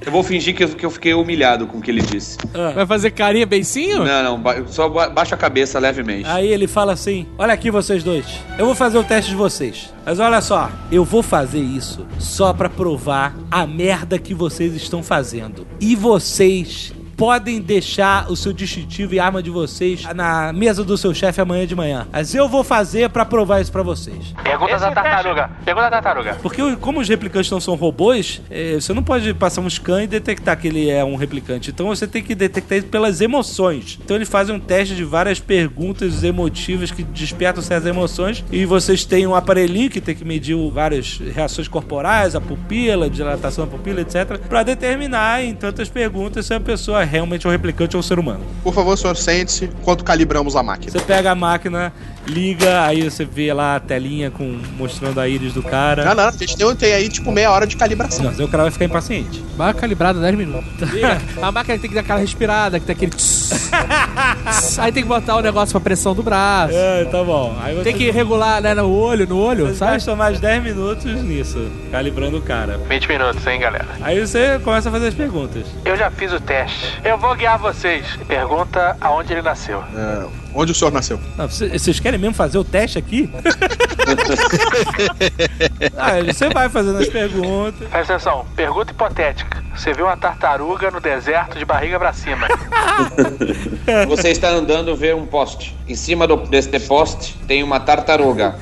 [0.05, 2.37] Eu vou fingir que eu, que eu fiquei humilhado com o que ele disse.
[2.73, 4.05] Vai fazer carinha beicinho?
[4.05, 6.25] Não, não, ba- só ba- baixa a cabeça levemente.
[6.29, 8.25] Aí ele fala assim: Olha aqui, vocês dois.
[8.57, 9.93] Eu vou fazer o teste de vocês.
[10.05, 15.03] Mas olha só, eu vou fazer isso só pra provar a merda que vocês estão
[15.03, 15.67] fazendo.
[15.79, 21.13] E vocês podem deixar o seu distintivo e arma de vocês na mesa do seu
[21.15, 22.07] chefe amanhã de manhã.
[22.13, 24.35] Mas eu vou fazer pra provar isso pra vocês.
[24.43, 25.49] Pergunta da tartaruga.
[25.65, 26.37] Pergunta da tartaruga.
[26.41, 30.07] Porque como os replicantes não são robôs, eh, você não pode passar um scan e
[30.07, 31.71] detectar que ele é um replicante.
[31.71, 33.97] Então você tem que detectar isso pelas emoções.
[34.03, 38.45] Então eles fazem um teste de várias perguntas emotivas que despertam certas emoções.
[38.51, 43.65] E vocês têm um aparelhinho que tem que medir várias reações corporais, a pupila, dilatação
[43.65, 44.37] da pupila, etc.
[44.47, 48.19] Pra determinar em tantas perguntas se a pessoa é realmente um replicante ou um ser
[48.19, 48.41] humano.
[48.63, 50.91] Por favor, senhor, sente-se enquanto calibramos a máquina.
[50.91, 51.93] Você pega a máquina,
[52.27, 56.05] liga, aí você vê lá a telinha com, mostrando a íris do cara.
[56.05, 58.31] Não, não, a gente tem, tem aí tipo meia hora de calibração.
[58.31, 59.43] Não, o cara vai ficar impaciente.
[59.55, 60.71] Vai calibrado 10 minutos.
[61.41, 63.11] a máquina tem que dar aquela respirada, que tem aquele.
[63.11, 63.71] tss.
[64.45, 64.79] Tss.
[64.79, 66.73] Aí tem que botar o negócio pra pressão do braço.
[66.75, 67.57] É, tá bom.
[67.61, 69.93] Aí você Tem que regular, né, no olho, no olho, Vocês sabe?
[69.93, 72.77] gastam mais 10 minutos nisso, calibrando o cara.
[72.89, 73.87] 20 minutos, hein, galera?
[74.01, 75.65] Aí você começa a fazer as perguntas.
[75.85, 76.99] Eu já fiz o teste.
[77.03, 78.05] Eu vou guiar vocês.
[78.27, 79.83] Pergunta aonde ele nasceu.
[79.95, 80.25] É,
[80.57, 81.19] onde o senhor nasceu?
[81.37, 83.29] Não, vocês querem mesmo fazer o teste aqui?
[85.95, 87.87] ah, você vai fazendo as perguntas.
[87.87, 89.63] Presta atenção, pergunta hipotética.
[89.75, 92.47] Você viu uma tartaruga no deserto de barriga pra cima.
[94.09, 95.77] Você está andando, vê um poste.
[95.87, 98.55] Em cima do, deste poste tem uma tartaruga.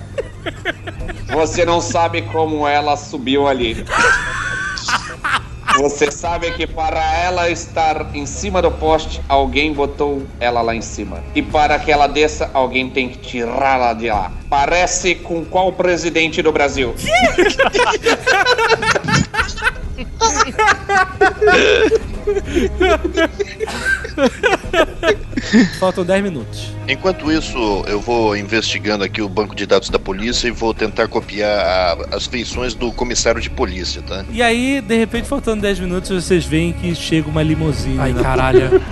[1.30, 3.86] Você não sabe como ela subiu ali.
[5.78, 10.82] Você sabe que para ela estar em cima do poste, alguém botou ela lá em
[10.82, 11.24] cima.
[11.34, 14.32] E para que ela desça, alguém tem que tirá-la de lá.
[14.50, 16.96] Parece com qual presidente do Brasil?
[25.80, 26.72] Faltam 10 minutos.
[26.88, 31.08] Enquanto isso, eu vou investigando aqui o banco de dados da polícia e vou tentar
[31.08, 34.26] copiar a- as feições do comissário de polícia, tá?
[34.32, 37.98] E aí, de repente, faltando 10 minutos, vocês veem que chega uma limusine.
[38.00, 38.82] Ai, na- caralho.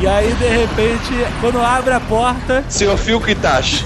[0.00, 3.84] E aí, de repente, quando abre a porta, Senhor Phil Itachi.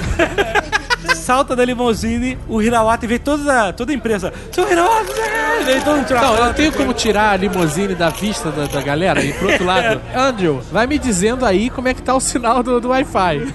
[1.28, 4.32] salta da limusine o Hirawata e vem toda a, toda a imprensa.
[4.50, 5.12] Seu Hirawata!
[5.14, 5.62] né?
[5.66, 9.22] Vem todo mundo Não, eu tenho como tirar a limusine da vista da, da galera
[9.22, 10.00] e pro outro lado.
[10.16, 13.54] Andrew, vai me dizendo aí como é que tá o sinal do, do Wi-Fi.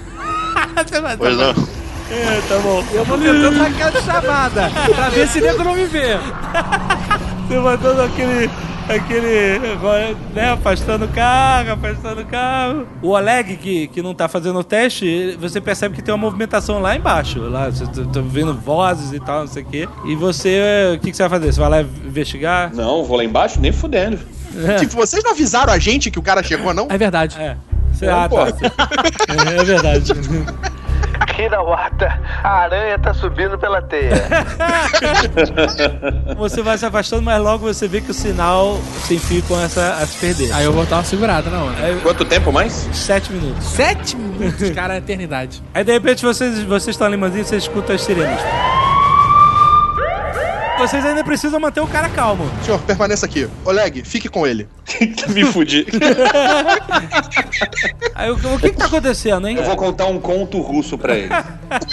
[1.18, 1.50] Pois não.
[2.10, 2.84] É, tá bom.
[2.92, 6.16] Eu vou tentando aquela chamada pra ver se nego não me vê.
[7.48, 8.50] Você mandando aquele.
[8.88, 9.58] Aquele.
[10.34, 10.50] né?
[10.50, 12.86] Afastando o carro, afastando o carro.
[13.02, 16.80] O Oleg, que, que não tá fazendo o teste, você percebe que tem uma movimentação
[16.80, 17.40] lá embaixo.
[17.40, 19.88] Lá, você tá tá ouvindo vozes e tal, não sei o quê.
[20.06, 20.92] E você.
[20.94, 21.52] O que, que você vai fazer?
[21.52, 22.74] Você vai lá investigar?
[22.74, 24.18] Não, vou lá embaixo, nem fudendo.
[24.78, 26.86] Tipo, vocês não avisaram a gente que o cara chegou, não?
[26.88, 27.36] É verdade.
[27.40, 27.56] É.
[27.92, 28.36] Você, ah, pô.
[28.36, 28.52] tá.
[29.56, 30.12] É, é verdade.
[31.38, 34.14] Hirawata, a aranha tá subindo pela teia.
[36.36, 40.06] Você vai se afastando, mas logo você vê que o sinal sem fio começa a
[40.06, 40.52] se perder.
[40.52, 41.76] Aí eu vou dar uma segurada na onda.
[41.82, 42.88] Aí, Quanto tempo mais?
[42.92, 43.64] sete minutos.
[43.64, 45.62] Sete minutos, cara, é eternidade.
[45.74, 48.40] Aí de repente vocês, vocês estão ali, mas vocês escutam as sirenes.
[50.78, 52.50] Vocês ainda precisam manter o cara calmo.
[52.62, 53.48] Senhor, permaneça aqui.
[53.64, 54.68] Oleg, fique com ele.
[55.28, 55.86] Me fudi.
[58.14, 59.56] Aí o, o que que tá acontecendo, hein?
[59.56, 61.28] Eu vou contar um conto russo pra ele.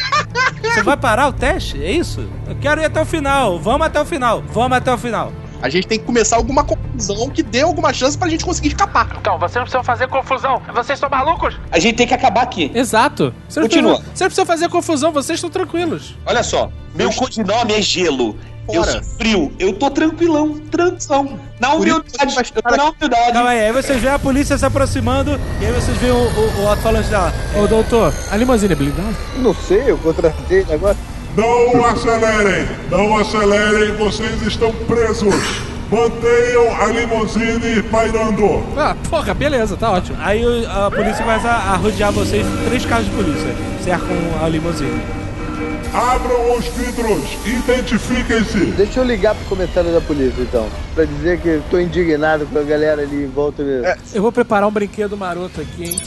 [0.73, 1.81] Você vai parar o teste?
[1.83, 2.27] É isso?
[2.47, 3.59] Eu quero ir até o final.
[3.59, 4.41] Vamos até o final.
[4.51, 5.31] Vamos até o final.
[5.61, 9.15] A gente tem que começar alguma confusão que dê alguma chance pra gente conseguir escapar.
[9.19, 10.59] Então, vocês não precisam fazer confusão.
[10.73, 11.55] Vocês estão malucos?
[11.71, 12.71] A gente tem que acabar aqui.
[12.73, 13.31] Exato.
[13.47, 13.97] Você Continua.
[13.97, 16.15] precisa- Você não precisa fazer confusão, vocês estão tranquilos.
[16.25, 18.35] Olha só, meu codinome é Gelo.
[18.67, 18.91] Eu Fora.
[18.91, 19.51] sou frio.
[19.59, 21.39] Eu tô tranquilão, tranquilão.
[21.59, 22.03] Na humildade.
[22.55, 23.33] Eu tô na humildade.
[23.33, 26.63] Calma aí, aí vocês veem a polícia se aproximando e aí vocês veem o, o,
[26.63, 27.33] o alto-falante dela.
[27.55, 29.15] Ô, doutor, a limusine é blindada?
[29.37, 30.95] Não sei, eu contratei agora.
[31.35, 32.67] Não acelerem!
[32.89, 35.33] Não acelerem, vocês estão presos!
[35.89, 38.63] Mantenham a limusine pairando!
[38.77, 40.17] Ah, porra, beleza, tá ótimo.
[40.21, 45.01] Aí a polícia começa a rodear vocês, três carros de polícia, cercam a limusine.
[45.93, 47.37] Abram os vidros!
[47.45, 48.65] Identifiquem-se!
[48.77, 50.69] Deixa eu ligar pro comentário da polícia, então.
[50.95, 53.85] Pra dizer que eu tô indignado com a galera ali em volta mesmo.
[54.13, 55.97] Eu vou preparar um brinquedo maroto aqui, hein?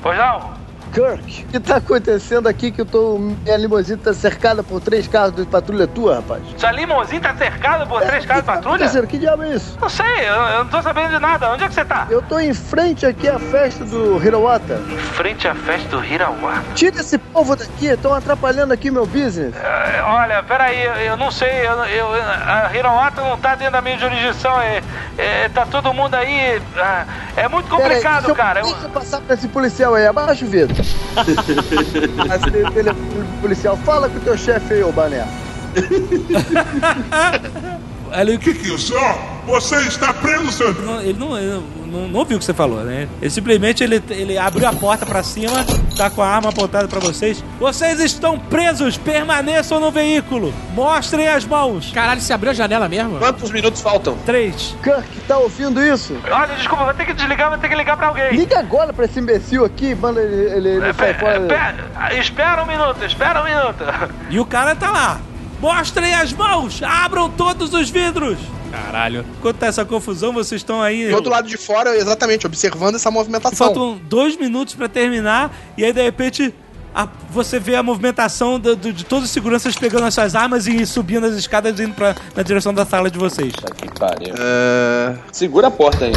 [0.00, 0.61] Pois não?
[0.92, 3.18] Kirk, o que tá acontecendo aqui que eu tô.
[3.18, 6.42] Minha limusine tá cercada por três carros de patrulha tua, rapaz?
[6.56, 8.76] Sua limousine tá cercada por três carros de patrulha?
[8.76, 9.06] Acontecendo?
[9.06, 9.78] Que diabo é isso?
[9.80, 11.50] Não sei, eu, eu não tô sabendo de nada.
[11.50, 12.06] Onde é que você tá?
[12.10, 14.80] Eu tô em frente aqui à festa do Hirawata.
[14.90, 16.62] Em frente à festa do Hirawata.
[16.74, 19.54] Tira esse povo daqui, estão atrapalhando aqui meu business.
[19.56, 23.80] É, olha, peraí, eu, eu não sei, eu, eu, a Hirawata não tá dentro da
[23.80, 24.82] minha jurisdição, é,
[25.16, 27.04] é, tá todo mundo aí, ah,
[27.36, 28.60] é muito complicado, eu- cara.
[28.62, 30.81] Deixa eu passar pra esse policial aí, abaixa o vidro.
[32.28, 32.94] Mas, ele-
[33.40, 35.24] policial, fala com o teu chefe aí, ô Bané.
[38.12, 38.94] Ele, Que que é isso?
[38.96, 39.14] Ó,
[39.46, 40.74] Você está preso, senhor!
[40.84, 43.08] não, ele não, ele não, não ouviu o que você falou, né?
[43.20, 45.64] Ele simplesmente ele, ele abriu a porta pra cima,
[45.96, 47.42] tá com a arma apontada pra vocês.
[47.58, 50.54] Vocês estão presos, permaneçam no veículo.
[50.74, 51.90] Mostrem as mãos.
[51.92, 53.18] Caralho, você abriu a janela mesmo?
[53.18, 54.16] Quantos minutos faltam?
[54.24, 54.76] Três.
[54.82, 56.16] Kirk, tá ouvindo isso?
[56.30, 58.30] Olha, desculpa, vou ter que desligar, vou ter que ligar pra alguém.
[58.32, 61.40] Liga agora pra esse imbecil aqui, manda ele, ele, ele É, sai fora.
[61.40, 63.84] pe- espera um minuto, espera um minuto.
[64.30, 65.20] E o cara tá lá.
[65.62, 68.36] Mostrem as mãos, abram todos os vidros.
[68.72, 69.24] Caralho.
[69.38, 71.08] Enquanto tá essa confusão, vocês estão aí.
[71.08, 73.68] Do outro lado de fora, exatamente, observando essa E movimentação.
[73.68, 76.52] Faltam dois minutos pra terminar, e aí de repente
[76.94, 80.66] a- você vê a movimentação do- do- de todos os seguranças pegando as suas armas
[80.66, 83.52] e subindo as escadas indo pra, na direção da sala de vocês.
[83.76, 84.34] Que pariu.
[84.38, 85.14] É...
[85.32, 86.12] Segura a porta aí.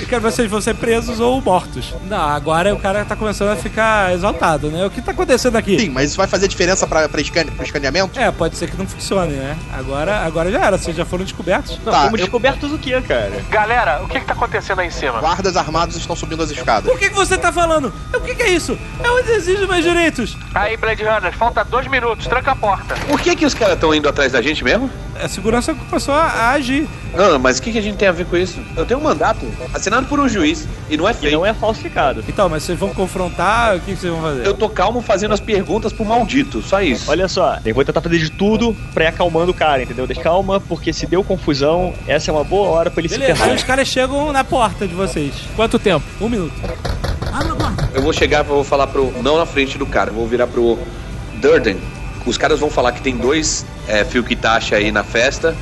[0.00, 1.92] Eu quero ver vocês vão ser presos ou mortos.
[2.08, 4.86] Não, agora o cara tá começando a ficar exaltado, né?
[4.86, 5.78] O que tá acontecendo aqui?
[5.78, 8.18] Sim, mas isso vai fazer diferença pra, pra escane- pro escaneamento?
[8.18, 9.56] É, pode ser que não funcione, né?
[9.72, 11.78] Agora, agora já era, vocês já foram descobertos.
[11.84, 13.32] Não, Tá, fomos eu- descobertos o quê, cara?
[13.50, 15.18] Galera, o que que tá acontecendo aí em cima?
[15.20, 16.90] Guardas armados estão subindo as escadas.
[16.90, 17.92] Por que, que você tá falando?
[18.14, 18.78] O que, que é isso?
[19.02, 20.19] É o exercício dos meus direitos.
[20.54, 22.94] Aí, Blade Runner, falta dois minutos, tranca a porta.
[23.06, 24.90] Por que que os caras estão indo atrás da gente mesmo?
[25.22, 26.88] A segurança começou a, agir.
[27.14, 28.58] Não, mas o que, que a gente tem a ver com isso?
[28.76, 29.40] Eu tenho um mandato
[29.74, 31.34] assinado por um juiz e não é E feito.
[31.34, 32.24] não é falsificado.
[32.26, 33.76] Então, mas vocês vão confrontar?
[33.76, 34.46] O que, que vocês vão fazer?
[34.46, 37.10] Eu tô calmo fazendo as perguntas pro maldito, só isso.
[37.10, 40.06] Olha só, eu vou tentar fazer de tudo pra ir acalmando o cara, entendeu?
[40.06, 43.32] Deixa calma, porque se deu confusão, essa é uma boa hora pra ele Beleza, se
[43.32, 43.56] aí ferrar.
[43.56, 45.34] os caras chegam na porta de vocês.
[45.56, 46.04] Quanto tempo?
[46.20, 46.54] Um minuto.
[47.94, 49.10] Eu vou chegar, vou falar pro.
[49.22, 50.78] Não na frente do cara, vou virar pro
[51.40, 51.80] Durden.
[52.26, 54.24] Os caras vão falar que tem dois é, fio
[54.76, 55.56] aí na festa.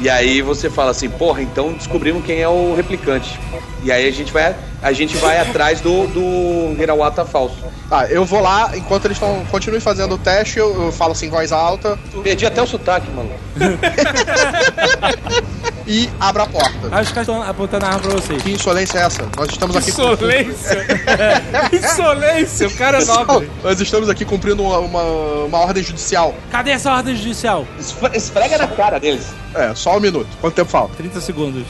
[0.00, 3.38] E aí você fala assim, porra, então descobrimos quem é o replicante.
[3.84, 7.56] E aí a gente vai, a gente vai atrás do, do Hirawata falso.
[7.88, 9.44] Tá, eu vou lá, enquanto eles estão.
[9.50, 13.10] Continuem fazendo o teste, eu, eu falo assim em voz alta Perdi até o sotaque,
[13.10, 13.30] mano.
[15.86, 16.88] e abro a porta.
[16.90, 18.42] Aí os caras estão apontando a arma pra vocês.
[18.42, 19.28] Que insolência é essa?
[19.36, 20.86] Nós estamos aqui com- Insolência.
[21.72, 23.50] Insolência, o cara é nobre.
[23.62, 25.02] Nós estamos aqui cumprindo uma, uma,
[25.44, 26.34] uma ordem judicial.
[26.50, 27.66] Cadê essa ordem judicial?
[27.78, 29.26] Esfre- Esfrega na cara deles.
[29.54, 30.28] É, só um minuto.
[30.40, 30.94] Quanto tempo falta?
[30.96, 31.64] 30 segundos.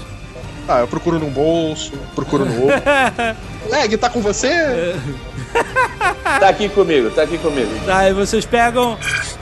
[0.67, 2.83] Tá, eu procuro num bolso, procuro no outro.
[3.71, 4.95] Leg, tá com você?
[6.41, 7.71] Tá aqui comigo, tá aqui comigo.
[7.87, 8.99] Tá, aí vocês pegam,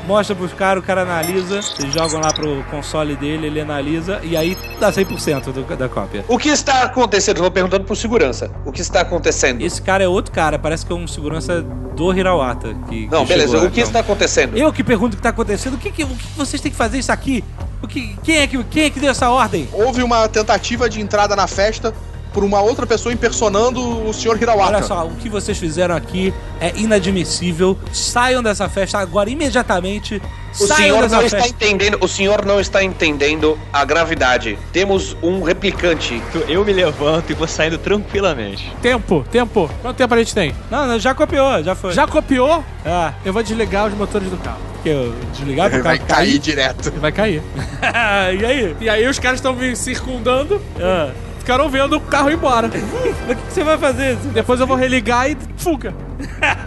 [0.06, 4.36] mostra pros caras, o cara analisa, vocês jogam lá pro console dele, ele analisa, e
[4.36, 6.24] aí dá 100% do, da cópia.
[6.28, 7.38] O que está acontecendo?
[7.38, 8.50] Eu vou perguntando pro segurança.
[8.64, 9.62] O que está acontecendo?
[9.62, 12.74] Esse cara é outro cara, parece que é um segurança do Hirawata.
[12.88, 13.52] Que, Não, que beleza.
[13.52, 13.88] chegou, O que então.
[13.88, 14.56] está acontecendo?
[14.56, 16.78] Eu que pergunto o que tá acontecendo, o que, que, o que vocês têm que
[16.78, 17.42] fazer isso aqui?
[17.82, 19.68] O que, quem, é que, quem é que deu essa ordem?
[19.72, 21.94] Houve uma tentativa de entrada na festa
[22.32, 24.40] por uma outra pessoa impersonando o Sr.
[24.40, 24.76] Hirawata.
[24.76, 27.76] Olha só, o que vocês fizeram aqui é inadmissível.
[27.92, 30.20] Saiam dessa festa agora, imediatamente.
[30.58, 31.38] O senhor não festa.
[31.38, 34.58] está entendendo, o senhor não está entendendo a gravidade.
[34.72, 36.20] Temos um replicante.
[36.48, 38.72] Eu me levanto e vou saindo tranquilamente.
[38.82, 39.70] Tempo, tempo.
[39.80, 40.54] Quanto tempo a gente tem?
[40.70, 41.92] Não, não, já copiou, já foi.
[41.92, 42.64] Já copiou?
[42.84, 44.58] Ah, Eu vou desligar os motores do carro.
[44.82, 46.88] que eu desligar Vai carro cair direto.
[46.88, 47.42] Ele vai cair.
[48.40, 48.76] e aí?
[48.80, 51.10] E aí os caras estão me circundando, Ah,
[51.50, 52.68] ficaram vendo o carro ir embora.
[53.26, 54.14] mas o que que você vai fazer?
[54.32, 55.92] Depois eu vou religar e fuga.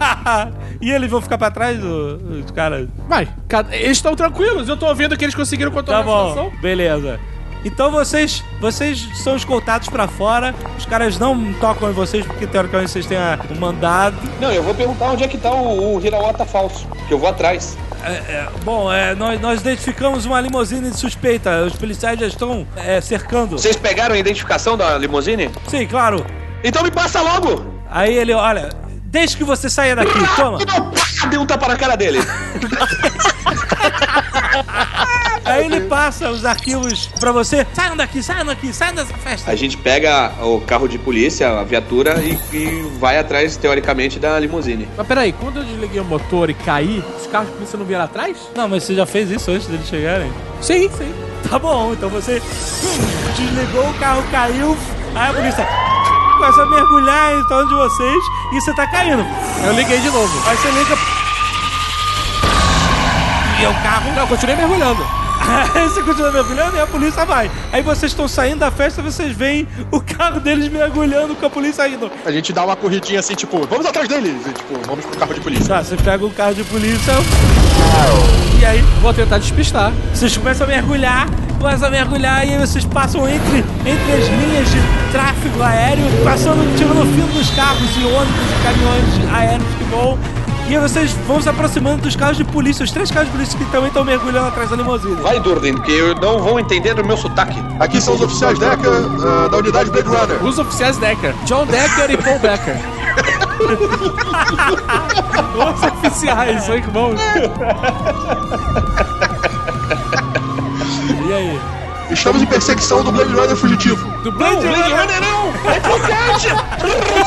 [0.80, 2.86] e eles vão ficar pra trás, o- os caras?
[3.08, 3.26] Vai,
[3.72, 6.60] eles estão tranquilos, eu tô ouvindo que eles conseguiram controlar Tá a bom, situação.
[6.60, 7.18] beleza.
[7.64, 10.54] Então vocês, vocês são escoltados pra fora.
[10.78, 14.16] Os caras não tocam em vocês porque teoricamente vocês têm a- o mandado.
[14.40, 17.28] Não, eu vou perguntar onde é que tá o, o Hirawata falso, que eu vou
[17.28, 17.76] atrás.
[18.04, 21.62] É, é, bom, é, nós, nós identificamos uma limusine suspeita.
[21.64, 23.52] Os policiais já estão é, cercando.
[23.58, 25.50] Vocês pegaram a identificação da limusine?
[25.68, 26.24] Sim, claro.
[26.62, 27.64] Então me passa logo!
[27.90, 28.68] Aí ele, olha,
[29.04, 30.58] desde que você saia daqui, toma.
[31.30, 32.18] Deu um tapa na cara dele.
[35.54, 37.66] Aí ele passa os arquivos pra você.
[37.72, 39.50] Saiam daqui, saiam daqui, saiam dessa festa.
[39.50, 44.38] A gente pega o carro de polícia, a viatura, e, e vai atrás, teoricamente, da
[44.38, 44.88] limusine.
[44.96, 48.04] Mas peraí, quando eu desliguei o motor e caí, os carros de polícia não vieram
[48.04, 48.36] atrás?
[48.54, 50.32] Não, mas você já fez isso antes deles chegarem?
[50.60, 51.12] Sim, sim.
[51.48, 54.76] Tá bom, então você hum, desligou, o carro caiu,
[55.14, 55.66] aí a polícia
[56.38, 59.24] começa a mergulhar em torno de vocês e você tá caindo.
[59.64, 60.48] Eu liguei de novo.
[60.48, 60.96] Aí você liga.
[63.60, 64.12] E o carro.
[64.12, 65.23] Não, eu continuei mergulhando.
[65.88, 67.50] Você continua mergulhando e a polícia vai.
[67.72, 71.50] Aí vocês estão saindo da festa e vocês veem o carro deles mergulhando com a
[71.50, 72.10] polícia indo.
[72.24, 74.34] A gente dá uma corridinha assim, tipo, vamos atrás deles.
[74.46, 75.66] E, tipo, vamos pro carro de polícia.
[75.66, 77.12] Tá, você pega o carro de polícia.
[78.60, 78.80] E aí?
[79.00, 79.92] Vou tentar despistar.
[80.12, 84.70] Vocês começam a mergulhar, começam a mergulhar e aí vocês passam entre, entre as linhas
[84.70, 84.78] de
[85.12, 90.18] tráfego aéreo, passando, tirando o fio dos carros e ônibus e caminhões aéreos que voam.
[90.66, 93.58] E aí vocês vão se aproximando dos carros de polícia, os três carros de polícia
[93.58, 95.16] que também estão mergulhando atrás da limusine.
[95.16, 97.62] Vai, Durden, porque eu não vou entender o meu sotaque.
[97.78, 100.42] Aqui são os oficiais Decker ah, da unidade Blade Runner.
[100.42, 101.34] Os oficiais Decker.
[101.44, 102.76] John Decker e Paul Becker.
[105.54, 107.14] Os oficiais, olha que bom.
[111.26, 111.60] E aí?
[112.10, 114.06] Estamos em perseguição do Blade Runner fugitivo.
[114.22, 115.52] Do Blade Blade Runner não!
[115.62, 116.48] Replicante!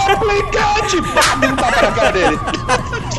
[0.07, 1.01] Replicante!
[1.13, 2.39] Pá, deu um tapa na cara dele.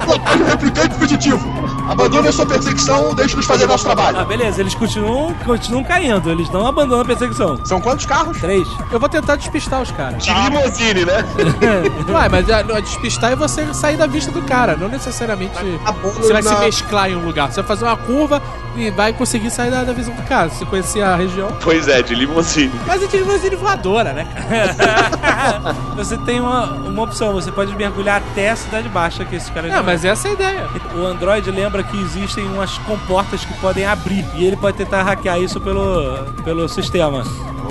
[0.09, 1.78] Explode o replicante fugitivo.
[1.89, 4.19] Abandone a sua perseguição, deixe-nos fazer nosso trabalho.
[4.21, 7.59] Ah, beleza, eles continuam, continuam caindo, eles não abandonam a perseguição.
[7.65, 8.39] São quantos carros?
[8.39, 8.69] Três.
[8.93, 10.23] Eu vou tentar despistar os caras.
[10.23, 11.25] De limusine, né?
[12.13, 15.55] Ué, mas a, a despistar é você sair da vista do cara, não necessariamente
[16.03, 17.51] bom, você vai na- se mesclar em um lugar.
[17.51, 18.43] Você vai fazer uma curva
[18.77, 20.49] e vai conseguir sair da, da visão do cara.
[20.51, 21.49] Se você conhecer a região.
[21.63, 22.73] Pois é, de limusine.
[22.87, 25.75] Mas é de limusine voadora, né, cara?
[25.97, 29.73] você tem uma, uma opção, você pode mergulhar até a cidade baixa que esses caras
[29.73, 30.69] Não, mas essa é a ideia.
[30.95, 35.39] O Android lembra que existem umas comportas que podem abrir e ele pode tentar hackear
[35.41, 37.25] isso pelo, pelo sistema.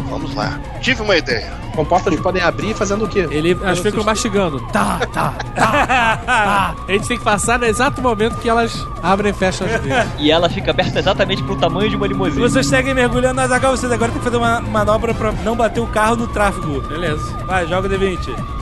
[0.10, 0.60] Vamos lá.
[0.82, 1.52] Tive uma ideia.
[1.76, 3.28] Comportas podem abrir fazendo o quê?
[3.30, 4.60] Ele Elas ficam mastigando.
[4.72, 6.76] Tá, tá, tá, tá.
[6.88, 10.08] A gente tem que passar no exato momento que elas abrem e fecham as vias.
[10.18, 12.42] E ela fica aberta exatamente pro tamanho de uma limusine.
[12.42, 15.80] Vocês seguem mergulhando nas águas, vocês agora tem que fazer uma manobra pra não bater
[15.80, 16.82] o carro no tráfego.
[16.82, 17.38] Beleza.
[17.46, 18.57] Vai, joga o D20.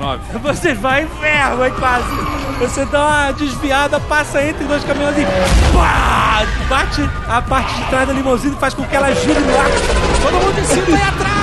[0.00, 0.20] 9.
[0.42, 2.08] Você vai, ferro, vai quase.
[2.58, 5.24] Você dá uma desviada, passa entre dois caminhões e
[5.72, 9.58] pá, bate a parte de trás da limusine e faz com que ela gire no
[9.58, 9.68] ar.
[10.22, 11.40] Todo mundo em cima e atrás!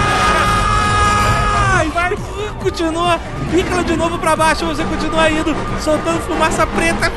[1.94, 2.18] Vai,
[2.62, 3.20] continua,
[3.52, 7.12] fica de novo pra baixo, você continua indo, soltando fumaça preta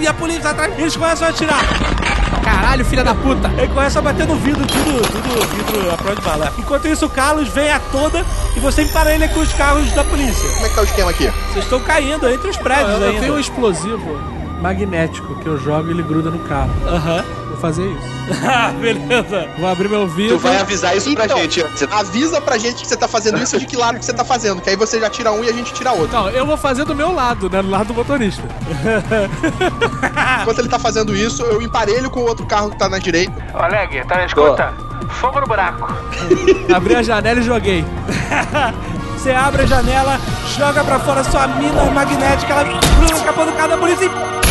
[0.00, 0.78] e a polícia atrás.
[0.78, 1.60] Eles começam a atirar.
[2.48, 3.50] Caralho, filha da puta!
[3.58, 6.52] Ele começa a bater no vidro, tudo, tudo vidro a prova de bala.
[6.58, 8.24] Enquanto isso, o Carlos vem a toda
[8.56, 10.48] e você emparelha com os carros da polícia.
[10.54, 11.30] Como é que tá o esquema aqui?
[11.52, 13.20] Vocês estão caindo entre os prédios Eu, eu ainda.
[13.20, 16.70] tenho um explosivo magnético que eu jogo e ele gruda no carro.
[16.86, 17.24] Aham.
[17.48, 18.18] Vou fazer isso.
[18.46, 19.48] Ah, beleza.
[19.58, 20.36] Vou abrir meu vidro.
[20.36, 21.82] Tu vai avisar isso pra Então, gente antes.
[21.90, 24.22] Avisa pra gente que você tá fazendo isso e de que lado que você tá
[24.22, 26.14] fazendo, que aí você já tira um e a gente tira outro.
[26.14, 27.62] Não, eu vou fazer do meu lado, né?
[27.62, 28.42] Do lado do motorista.
[30.42, 33.32] Enquanto ele tá fazendo isso, eu emparelho com o outro carro que tá na direita.
[33.54, 34.74] Ô, Leg, tá, escuta.
[35.08, 35.90] Fogo no buraco.
[36.74, 37.82] Abri a janela e joguei.
[39.16, 40.20] Você abre a janela,
[40.56, 44.47] joga pra fora sua mina magnética, ela gruda no capô do carro da polícia e...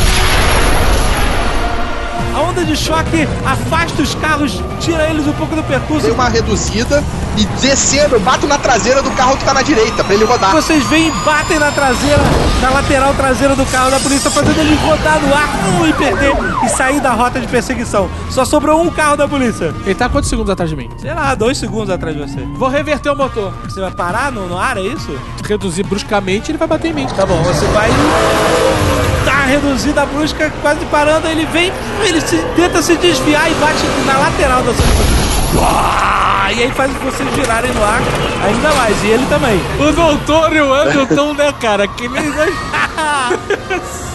[2.38, 6.04] A onda de choque afasta os carros, tira eles um pouco do percurso.
[6.04, 7.04] Dei uma reduzida
[7.36, 10.52] e descendo, eu bato na traseira do carro que tá na direita, pra ele rodar.
[10.52, 12.22] Vocês vêm e batem na traseira,
[12.62, 15.50] na lateral traseira do carro da polícia, fazendo ele rodar no ar
[15.82, 16.32] uh, e perder
[16.64, 18.08] e sair da rota de perseguição.
[18.30, 19.74] Só sobrou um carro da polícia.
[19.84, 20.92] Ele tá quantos segundos atrás de mim?
[21.00, 22.42] Sei lá, dois segundos atrás de você.
[22.54, 23.52] Vou reverter o motor.
[23.64, 25.10] Você vai parar no, no ar, é isso?
[25.44, 27.08] Reduzir bruscamente, ele vai bater em mim.
[27.08, 27.90] Tá bom, você vai.
[29.28, 31.72] Tá reduzida a brusca, quase parando, ele vem,
[32.02, 36.50] ele se, tenta se desviar e bate na lateral da sua Uá!
[36.54, 38.00] E aí faz vocês girarem no ar
[38.46, 39.60] ainda mais, e ele também.
[39.80, 41.88] O doutor e o Anderton, né, cara?
[41.90, 42.24] Que nem.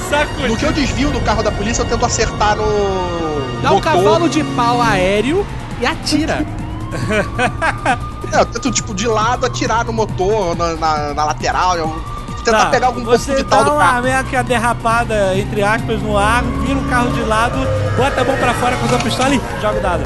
[0.08, 3.60] Saco No que eu desvio do carro da polícia, eu tento acertar no.
[3.62, 3.92] Dá um motor.
[3.92, 5.46] cavalo de pau aéreo
[5.80, 6.44] e atira.
[8.34, 11.76] É, eu tento, tipo, de lado atirar no motor, na, na- na lateral.
[11.76, 12.02] Eu
[12.44, 14.02] tentar Tá, pegar algum você vital dá do uma carro.
[14.02, 17.56] meia que a derrapada, entre aspas, no ar, vira o carro de lado,
[17.96, 20.04] bota a mão pra fora com a pistola e joga o dado.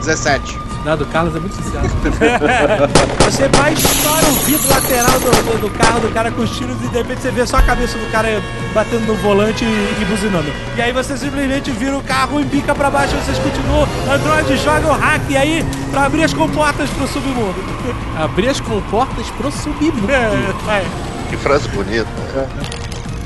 [0.00, 0.58] 17.
[0.96, 1.94] Do Carlos é muito sucesso.
[3.30, 6.76] Você vai estoura o vidro lateral do, do- do carro do cara com os tiros
[6.82, 8.42] e de repente você vê só a cabeça do cara
[8.72, 9.68] batendo no volante e,
[10.00, 10.50] e buzinando.
[10.78, 13.86] E aí você simplesmente vira o carro e pica pra baixo e vocês continuam.
[14.10, 17.62] Android joga o hack e aí pra abrir as comportas pro submundo.
[18.18, 20.10] Abrir as comportas pro submundo.
[20.10, 20.86] É, vai.
[21.28, 22.08] Que frase bonita.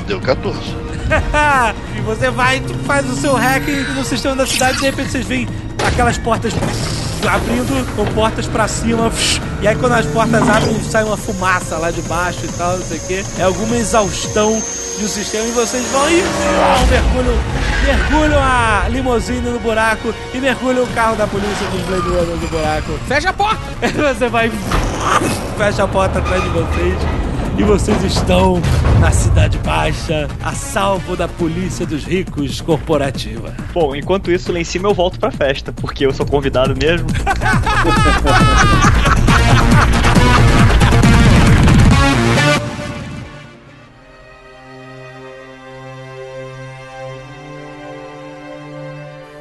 [0.09, 0.59] Deu 14.
[1.97, 5.27] e você vai, faz o seu hack no sistema da cidade e de repente vocês
[5.27, 5.49] veem
[5.87, 6.53] aquelas portas
[7.29, 9.11] abrindo com portas pra cima.
[9.61, 12.87] E aí quando as portas abrem, sai uma fumaça lá de baixo e tal, não
[12.87, 13.25] sei o que.
[13.39, 14.63] É alguma exaustão
[14.99, 16.23] do sistema e vocês vão e
[16.91, 17.37] mergulham,
[17.85, 22.49] mergulham a limusine no buraco e mergulham o carro da polícia dos Blade Runner no
[22.49, 22.93] buraco.
[23.09, 23.63] Fecha a porta!
[24.15, 24.51] Você vai,
[25.57, 27.22] fecha a porta atrás de vocês.
[27.59, 28.61] E vocês estão
[28.99, 33.55] na Cidade Baixa, a salvo da polícia dos ricos corporativa.
[33.73, 37.09] Bom, enquanto isso, lá em cima eu volto pra festa, porque eu sou convidado mesmo.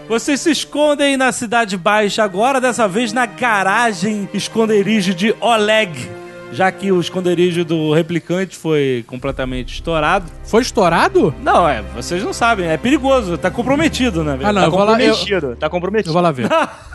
[0.07, 6.20] Vocês se escondem na Cidade Baixa, agora dessa vez na garagem esconderijo de Oleg.
[6.51, 10.25] Já que o esconderijo do replicante foi completamente estourado.
[10.43, 11.33] Foi estourado?
[11.41, 14.37] Não, é, vocês não sabem, é perigoso, tá comprometido, né?
[14.43, 15.01] Ah, não, tá eu vou lá.
[15.01, 16.09] Eu, tá comprometido.
[16.09, 16.49] eu vou lá ver.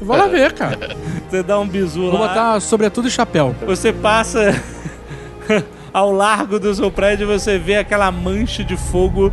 [0.00, 0.96] Eu vou lá ver, cara.
[1.28, 2.28] Você dá um bisu Vou lá.
[2.28, 3.54] botar sobretudo e chapéu.
[3.66, 4.54] Você passa
[5.92, 9.32] ao largo do seu prédio e você vê aquela mancha de fogo.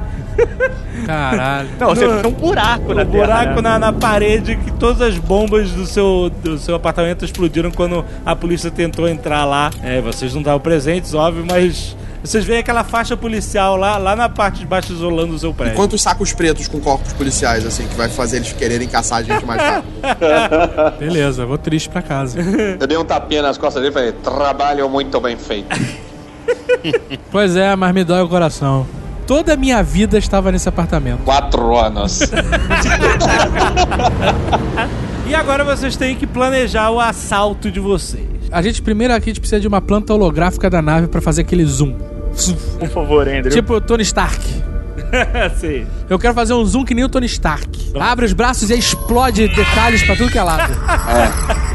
[1.05, 1.69] Caralho.
[1.79, 3.69] Não, você No- tem um buraco na um terra, buraco né?
[3.69, 8.35] na, na parede que todas as bombas do seu, do seu apartamento explodiram quando a
[8.35, 9.69] polícia tentou entrar lá.
[9.83, 14.27] É, vocês não estavam presentes, óbvio, mas vocês veem aquela faixa policial lá, lá na
[14.27, 15.75] parte de baixo isolando o seu prédio.
[15.75, 19.45] Quantos sacos pretos com corpos policiais, assim, que vai fazer eles quererem caçar a gente
[19.45, 19.93] mais rápido?
[20.99, 22.39] Beleza, vou triste pra casa.
[22.79, 25.67] Eu dei um tapinha nas costas dele e falei, trabalho muito bem feito.
[27.31, 28.85] Pois é, mas me dói o coração.
[29.25, 31.23] Toda a minha vida estava nesse apartamento.
[31.23, 32.21] Quatro anos.
[35.27, 38.25] E agora vocês têm que planejar o assalto de vocês.
[38.49, 41.41] A gente primeiro aqui a gente precisa de uma planta holográfica da nave pra fazer
[41.41, 41.97] aquele zoom.
[42.79, 43.51] Por favor, Andrew.
[43.51, 44.39] Tipo o Tony Stark.
[45.59, 45.85] Sim.
[46.09, 47.91] Eu quero fazer um zoom que nem o Tony Stark.
[47.99, 50.73] Abre os braços e explode detalhes pra tudo que é lado.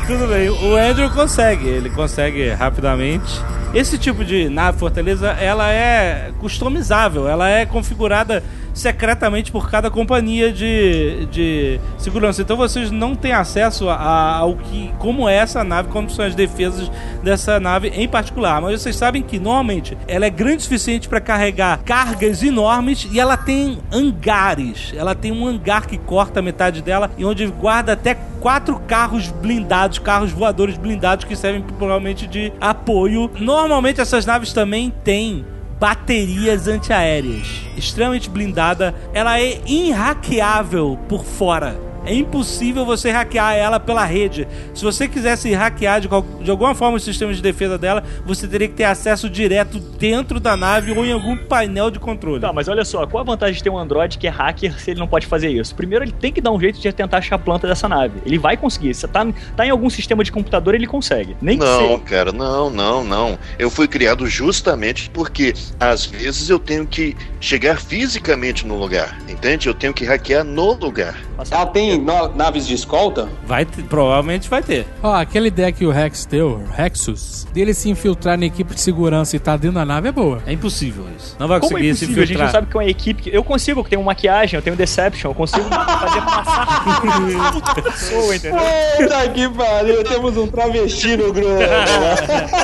[0.06, 3.38] Tudo bem, o Andrew consegue, ele consegue rapidamente.
[3.74, 10.52] Esse tipo de nave fortaleza, ela é customizável, ela é configurada secretamente por cada companhia
[10.52, 12.42] de, de segurança.
[12.42, 16.34] Então vocês não têm acesso a- ao que, como é essa nave, como são as
[16.34, 16.90] defesas
[17.22, 18.60] dessa nave em particular.
[18.60, 23.20] Mas vocês sabem que normalmente ela é grande o suficiente para carregar cargas enormes e
[23.20, 24.92] ela tem hangares.
[24.96, 29.98] Ela tem um hangar que corta metade dela e onde guarda até quatro carros blindados,
[29.98, 33.30] carros voadores blindados que servem provavelmente de apoio.
[33.38, 35.44] Normalmente essas naves também têm
[35.82, 37.66] baterias antiaéreas.
[37.76, 38.94] Extremamente blindada.
[39.12, 41.91] Ela é inhackeável por fora.
[42.04, 44.46] É impossível você hackear ela pela rede.
[44.74, 48.46] Se você quisesse hackear de, qual- de alguma forma o sistema de defesa dela, você
[48.48, 52.40] teria que ter acesso direto dentro da nave ou em algum painel de controle.
[52.40, 54.90] Tá, mas olha só, qual a vantagem de ter um Android que é hacker se
[54.90, 55.74] ele não pode fazer isso?
[55.74, 58.20] Primeiro, ele tem que dar um jeito de tentar achar a planta dessa nave.
[58.26, 58.94] Ele vai conseguir.
[58.94, 59.26] Se tá,
[59.56, 61.36] tá em algum sistema de computador, ele consegue.
[61.40, 63.38] Nem que Não, cara, não, não, não.
[63.58, 69.68] Eu fui criado justamente porque às vezes eu tenho que chegar fisicamente no lugar, entende?
[69.68, 71.16] Eu tenho que hackear no lugar.
[71.50, 73.28] Ela tem no- naves de escolta?
[73.46, 74.86] Vai ter- provavelmente vai ter.
[75.02, 78.80] Ó, aquela ideia que o Rex deu, o Rexus, dele se infiltrar na equipe de
[78.80, 80.42] segurança e tá dentro da nave é boa.
[80.46, 81.36] É impossível isso.
[81.38, 82.22] Não vai Como é conseguir se impossível?
[82.22, 82.62] A gente não infiltrar.
[82.62, 83.22] sabe que é uma equipe.
[83.22, 87.82] que- Eu consigo, que tem uma maquiagem, eu tenho Deception, eu consigo fazer passar puta
[87.82, 88.60] pessoa, entendeu?
[88.96, 91.48] Puta que pariu, temos um travesti no grupo.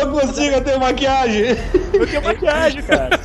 [0.00, 1.56] Eu consigo ter maquiagem.
[1.92, 3.20] Eu tenho maquiagem, cara.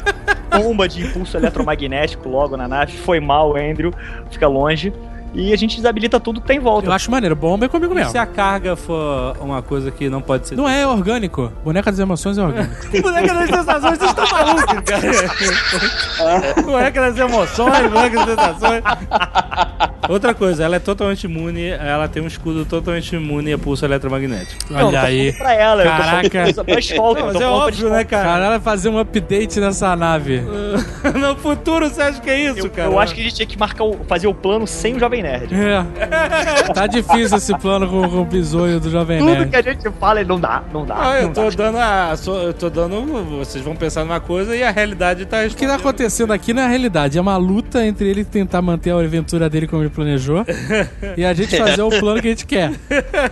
[0.55, 2.97] Bomba de impulso eletromagnético logo na nave.
[2.97, 3.91] Foi mal, Andrew.
[4.29, 4.93] Fica longe.
[5.33, 6.87] E a gente desabilita tudo que tem em volta.
[6.89, 8.11] Eu acho maneiro, bomba é comigo E mesmo.
[8.11, 10.55] se a carga for uma coisa que não pode ser.
[10.55, 11.51] Não é orgânico.
[11.63, 12.75] Boneca das emoções é orgânico.
[13.01, 16.61] Boneca das sensações, vocês estão malucos, cara.
[16.63, 18.83] Boneca das emoções, boneca das sensações.
[20.09, 24.73] Outra coisa, ela é totalmente imune, ela tem um escudo totalmente imune a pulso eletromagnético.
[24.73, 25.31] Não, Olha tô aí.
[25.33, 26.37] Pra ela, Caraca.
[26.47, 28.23] eu tô Não, eu mas tô é óbvio, né, cara?
[28.25, 30.41] Caralho, fazer um update nessa nave.
[31.21, 32.89] No futuro, você acha que é isso, Eu, cara?
[32.89, 35.20] eu acho que a gente tinha que marcar o, fazer o plano sem o Jovem
[35.21, 35.53] Nerd.
[35.53, 35.85] É.
[36.73, 39.49] Tá difícil esse plano com, com o bisonho do Jovem Tudo Nerd.
[39.49, 40.95] que a gente fala, não dá, não dá.
[40.97, 41.55] Ah, eu não tô dá.
[41.55, 42.15] dando a.
[42.17, 43.01] sou- Eu tô dando.
[43.37, 46.61] Vocês vão pensar numa coisa e a realidade tá O que tá acontecendo aqui não
[46.61, 50.45] é a realidade, é uma luta entre ele tentar manter a aventura dele como planejou
[51.17, 52.71] e a gente fazer o plano que a gente quer.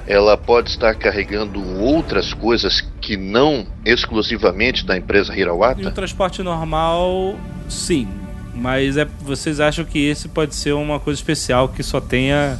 [0.07, 5.91] Ela pode estar carregando outras coisas que não exclusivamente da empresa E o Hirawata?
[5.91, 7.35] transporte normal,
[7.67, 8.07] sim.
[8.59, 12.59] Mas é, vocês acham que esse pode ser uma coisa especial que só tenha.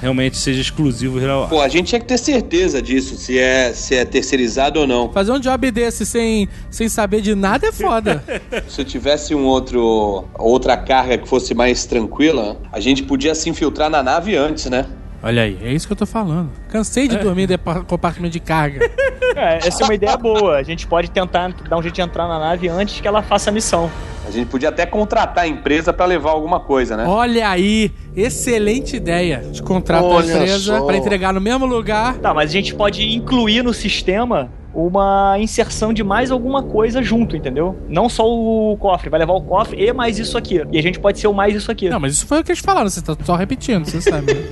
[0.00, 1.50] Realmente seja exclusivo Hirawata.
[1.50, 5.12] Pô, a gente tinha que ter certeza disso, se é, se é terceirizado ou não.
[5.12, 8.24] Fazer um job desse sem, sem saber de nada é foda.
[8.66, 13.50] Se eu tivesse um outro outra carga que fosse mais tranquila, a gente podia se
[13.50, 14.86] infiltrar na nave antes, né?
[15.22, 16.50] Olha aí, é isso que eu tô falando.
[16.68, 18.80] Cansei de dormir em depa- compartimento de carga.
[19.36, 20.56] É, essa é uma ideia boa.
[20.56, 23.48] A gente pode tentar dar um jeito de entrar na nave antes que ela faça
[23.48, 23.88] a missão.
[24.26, 27.04] A gente podia até contratar a empresa pra levar alguma coisa, né?
[27.06, 29.38] Olha aí, excelente ideia.
[29.52, 32.14] De contratar a empresa pra entregar no mesmo lugar.
[32.18, 37.36] Tá, mas a gente pode incluir no sistema uma inserção de mais alguma coisa junto,
[37.36, 37.76] entendeu?
[37.88, 40.62] Não só o cofre, vai levar o cofre e mais isso aqui.
[40.70, 41.88] E a gente pode ser o mais isso aqui.
[41.88, 44.32] Não, mas isso foi o que eles falaram, você tá só repetindo, você sabe.
[44.34, 44.40] né?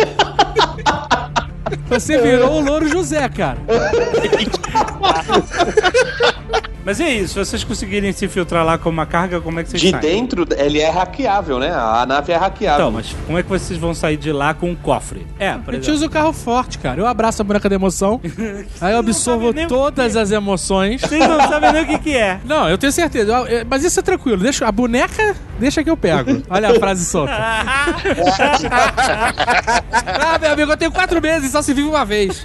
[1.88, 3.58] Você virou o Louro José, cara.
[6.84, 9.70] Mas é isso, se vocês conseguirem se infiltrar lá com uma carga, como é que
[9.70, 10.00] vocês De saem?
[10.00, 11.70] dentro, ele é hackeável, né?
[11.70, 12.86] A nave é hackeável.
[12.86, 15.26] Então, mas como é que vocês vão sair de lá com um cofre?
[15.38, 17.00] É, por A gente usa o carro forte, cara.
[17.00, 18.20] Eu abraço a boneca da emoção,
[18.80, 21.00] aí eu absorvo todas as emoções.
[21.02, 22.40] Vocês não sabem nem o que, que é.
[22.44, 23.32] Não, eu tenho certeza.
[23.32, 24.38] Eu- eu- Mas isso é tranquilo.
[24.42, 26.42] Deixa, a boneca, deixa que eu pego.
[26.48, 27.32] Olha a frase solta.
[30.04, 32.44] ah, meu amigo, eu tenho quatro meses, só se vive uma vez.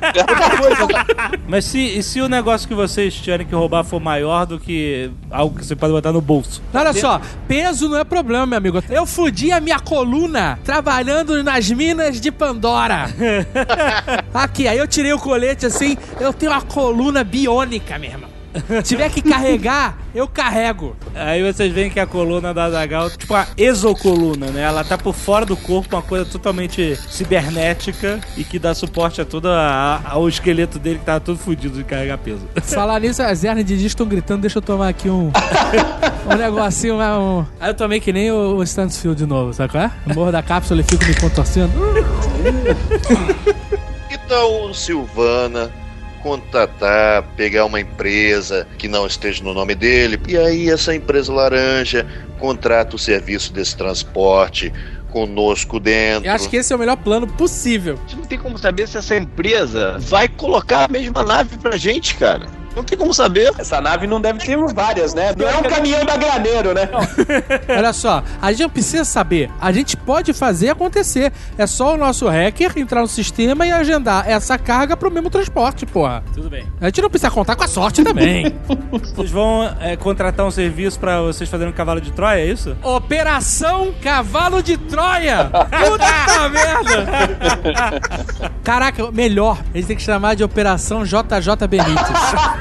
[1.48, 5.11] Mas se, e se o negócio que vocês tiverem que roubar for maior do que
[5.30, 6.61] algo que você pode botar no bolso?
[6.73, 8.84] Olha só, peso não é problema, meu amigo.
[8.90, 13.10] Eu fudi a minha coluna trabalhando nas minas de Pandora.
[14.34, 18.32] Aqui, aí eu tirei o colete assim, eu tenho uma coluna biônica, meu irmão.
[18.84, 20.95] Tiver que carregar, eu carrego.
[21.15, 24.61] Aí vocês veem que a coluna da Zagal, tipo a exocoluna, né?
[24.61, 29.25] Ela tá por fora do corpo, uma coisa totalmente cibernética e que dá suporte a
[29.25, 32.41] todo a- ao esqueleto dele que tá todo fudido de carregar peso.
[32.61, 35.31] Falar nisso, as hernias de disco estão gritando, deixa eu tomar aqui um.
[36.31, 37.45] um negocinho, né, um...
[37.59, 39.91] Aí eu tomei que nem o, o Stansfield de novo, sabe qual é?
[40.05, 41.73] No morro da cápsula e fico me contorcendo.
[44.25, 45.69] Então, Silvana,
[46.24, 52.08] contatar, pegar uma empresa que não esteja no nome dele, e aí essa empresa laranja
[52.40, 54.74] contrata o serviço desse transporte
[55.12, 56.28] conosco dentro.
[56.28, 58.00] Eu acho que esse é o melhor plano possível.
[58.00, 61.78] A gente não tem como saber se essa empresa vai colocar a mesma nave pra
[61.78, 62.48] gente, cara.
[62.76, 63.52] Não tem como saber.
[63.58, 65.34] Essa nave não deve ter várias, né?
[65.38, 66.90] Não é um caminhão da graneiro, né?
[67.70, 69.52] Olha só, a gente não precisa saber.
[69.60, 71.32] A gente pode fazer acontecer.
[71.58, 75.86] É só o nosso hacker entrar no sistema e agendar essa carga pro mesmo transporte,
[75.86, 76.24] porra.
[76.34, 76.66] Tudo bem.
[76.82, 78.56] A gente não precisa contar com a sorte também.
[79.16, 82.76] Vocês vão é, contratar um serviço pra vocês fazerem um cavalo de Troia, é isso?
[82.84, 85.50] Operação Cavalo de Troia!
[85.50, 88.02] Puta merda!
[88.64, 89.58] Caraca, melhor.
[89.74, 92.08] A gente tem que chamar de Operação JJ Benítez.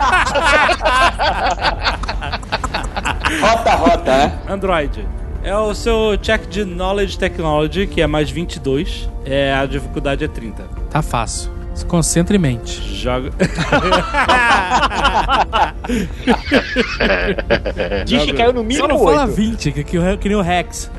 [3.40, 4.38] Rota, rota, né?
[4.48, 5.06] Android.
[5.42, 9.08] É o seu check de Knowledge Technology, que é mais 22.
[9.24, 10.62] É, a dificuldade é 30.
[10.90, 11.50] Tá fácil.
[11.74, 12.72] Se concentre em mente.
[12.94, 13.30] Joga.
[18.04, 19.34] Diz que caiu no Só mínimo não fala 8.
[19.34, 20.90] 20, que, que, o- que nem o Rex.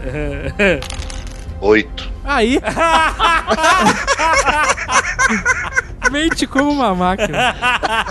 [1.61, 2.11] Oito.
[2.25, 2.59] Aí.
[6.11, 7.55] Mente como uma máquina.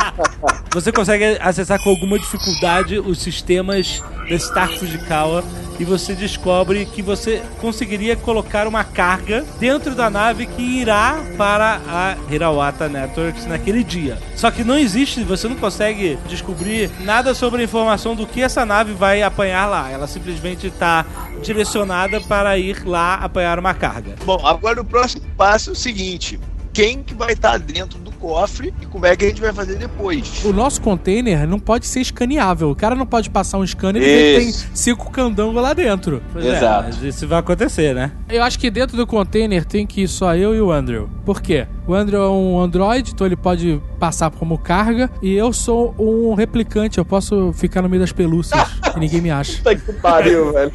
[0.72, 5.44] Você consegue acessar com alguma dificuldade os sistemas da Star Fujikawa
[5.78, 11.80] e você descobre que você conseguiria colocar uma carga dentro da nave que irá para
[11.88, 14.18] a Hirawata Networks naquele dia.
[14.36, 18.64] Só que não existe, você não consegue descobrir nada sobre a informação do que essa
[18.64, 19.90] nave vai apanhar lá.
[19.90, 21.04] Ela simplesmente está
[21.42, 24.14] direcionada para ir lá apanhar uma carga.
[24.24, 26.38] Bom, agora o próximo passo é o seguinte:
[26.72, 29.76] quem que vai estar dentro do cofre e como é que a gente vai fazer
[29.76, 30.44] depois?
[30.44, 32.70] O nosso container não pode ser escaneável.
[32.70, 36.22] O cara não pode passar um scanner e tem cinco candangos lá dentro.
[36.32, 36.84] Pois é, Exato.
[36.84, 38.12] mas isso vai acontecer, né?
[38.28, 41.08] Eu acho que dentro do container tem que ir só eu e o Andrew.
[41.24, 41.66] Por quê?
[41.86, 45.10] O Andrew é um Android, então ele pode passar como carga.
[45.20, 48.60] E eu sou um replicante, eu posso ficar no meio das pelúcias
[48.96, 49.58] e ninguém me acha.
[49.58, 50.72] Puta que pariu, velho.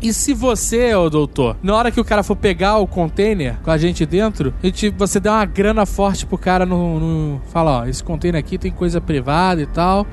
[0.00, 3.70] E se você, ô doutor, na hora que o cara for pegar o container com
[3.70, 7.40] a gente dentro, a gente, você dá uma grana forte pro cara no, no.
[7.48, 10.06] Fala, ó, esse container aqui tem coisa privada e tal.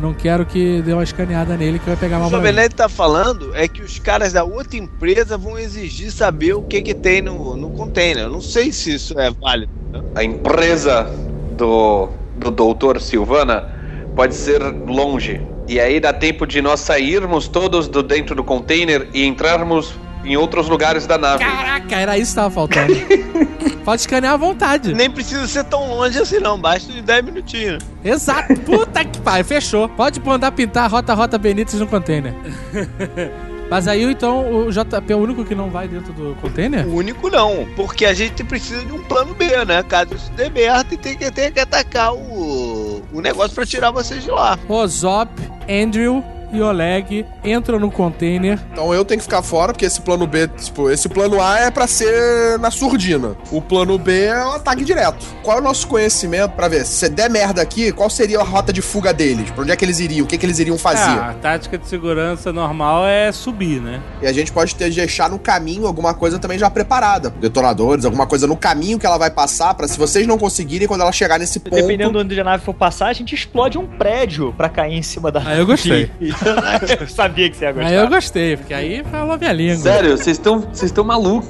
[0.00, 2.46] Não quero que dê uma escaneada nele que vai pegar O mal pra mim.
[2.46, 6.80] Sobenete tá falando é que os caras da outra empresa vão exigir saber o que
[6.80, 8.24] que tem no, no container.
[8.24, 9.70] Eu não sei se isso é válido.
[9.92, 10.00] né?
[10.14, 11.10] A empresa
[11.52, 13.68] do, do doutor Silvana
[14.16, 15.40] pode ser longe.
[15.68, 19.94] E aí dá tempo de nós sairmos todos do dentro do container e entrarmos
[20.24, 21.44] em outros lugares da nave.
[21.44, 22.94] Caraca, era isso que tava faltando.
[23.84, 24.94] Pode escanear à vontade.
[24.94, 26.60] Nem precisa ser tão longe assim, não.
[26.60, 27.82] Basta de 10 minutinhos.
[28.04, 28.54] Exato.
[28.60, 29.88] Puta que pariu, fechou.
[29.88, 32.34] Pode mandar pintar Rota Rota Benítez no container.
[33.70, 36.84] Mas aí, então, o JP é o único que não vai dentro do container?
[36.88, 39.80] O único não, porque a gente precisa de um plano B, né?
[39.84, 43.92] Caso isso dê merda e tem que, tem que atacar o, o negócio pra tirar
[43.92, 44.58] vocês de lá.
[44.66, 45.30] Rosop,
[45.68, 48.58] Andrew e Oleg entram no container.
[48.72, 51.70] Então eu tenho que ficar fora, porque esse plano B, tipo, esse plano A é
[51.70, 53.36] pra ser na surdina.
[53.50, 55.24] O plano B é um ataque direto.
[55.42, 56.84] Qual é o nosso conhecimento pra ver?
[56.84, 59.50] Se der merda aqui, qual seria a rota de fuga deles?
[59.50, 60.24] Pra onde é que eles iriam?
[60.24, 61.00] O que, que eles iriam fazer?
[61.18, 64.00] Ah, a tática de segurança normal é subir, né?
[64.22, 67.30] E a gente pode ter, deixar no caminho alguma coisa também já preparada.
[67.30, 71.00] Detonadores, alguma coisa no caminho que ela vai passar, pra se vocês não conseguirem, quando
[71.02, 71.74] ela chegar nesse ponto.
[71.74, 75.02] Dependendo de onde a nave for passar, a gente explode um prédio pra cair em
[75.02, 76.10] cima da Ah, eu gostei.
[77.00, 77.88] eu sabia que você ia gostar.
[77.88, 79.76] Aí eu gostei, porque aí falou minha língua.
[79.76, 81.48] Sério, vocês estão vocês estão malucos,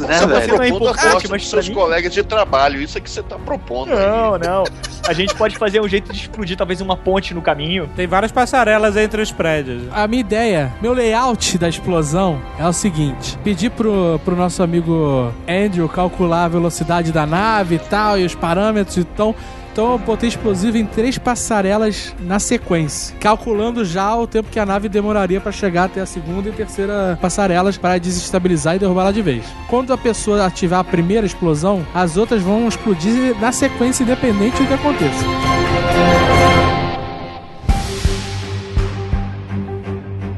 [0.00, 0.48] né, Você tá velho?
[0.48, 2.80] propondo a importante, morte mas seus mim- colegas de trabalho.
[2.80, 3.92] Isso é que você tá propondo.
[3.92, 3.98] aí.
[3.98, 4.64] Não, não.
[5.06, 7.88] A gente pode fazer um jeito de explodir talvez uma ponte no caminho.
[7.96, 9.82] Tem várias passarelas entre os prédios.
[9.92, 15.32] A minha ideia, meu layout da explosão é o seguinte: pedir pro, pro nosso amigo
[15.48, 19.34] Andrew calcular a velocidade da nave e tal, e os parâmetros, então.
[19.72, 24.66] Então eu botei explosivo em três passarelas na sequência, calculando já o tempo que a
[24.66, 29.22] nave demoraria para chegar até a segunda e terceira passarelas para desestabilizar e derrubá-la de
[29.22, 29.46] vez.
[29.68, 34.68] Quando a pessoa ativar a primeira explosão, as outras vão explodir na sequência independente do
[34.68, 35.24] que aconteça.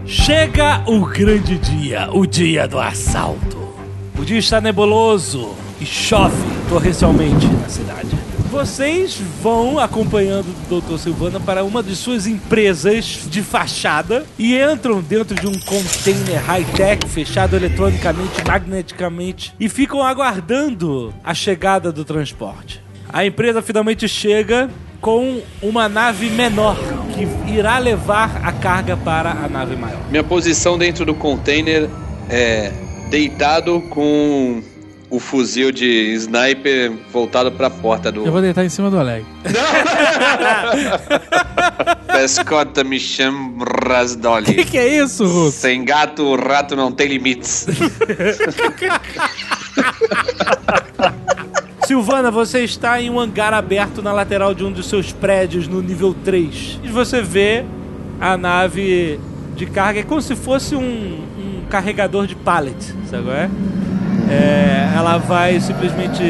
[0.07, 3.59] Chega o grande dia, o dia do assalto.
[4.17, 6.37] O dia está nebuloso e chove
[6.69, 8.14] torrencialmente na cidade.
[8.55, 10.97] Vocês vão acompanhando o Dr.
[10.97, 17.09] Silvana para uma de suas empresas de fachada e entram dentro de um container high-tech
[17.09, 22.81] fechado eletronicamente, magneticamente e ficam aguardando a chegada do transporte.
[23.13, 24.71] A empresa finalmente chega
[25.01, 26.77] com uma nave menor
[27.13, 30.01] que irá levar a carga para a nave maior.
[30.09, 31.91] Minha posição dentro do container
[32.31, 32.73] é
[33.11, 34.63] deitado com
[35.15, 38.27] o fuzil de sniper voltado pra porta do.
[38.27, 39.25] Eu vou deitar em cima do Oleg.
[42.09, 44.55] Pescota me chama Rasdoli.
[44.55, 45.59] Que que é isso, Russo?
[45.59, 47.67] Sem gato, o rato não tem limites.
[51.87, 55.81] Silvana, você está em um hangar aberto na lateral de um dos seus prédios no
[55.81, 56.81] nível 3.
[56.83, 57.65] E você vê
[58.21, 59.21] a nave
[59.55, 62.75] de carga, é como se fosse um, um carregador de pallet,
[63.09, 63.49] sabe qual é?
[64.31, 66.23] É, ela vai simplesmente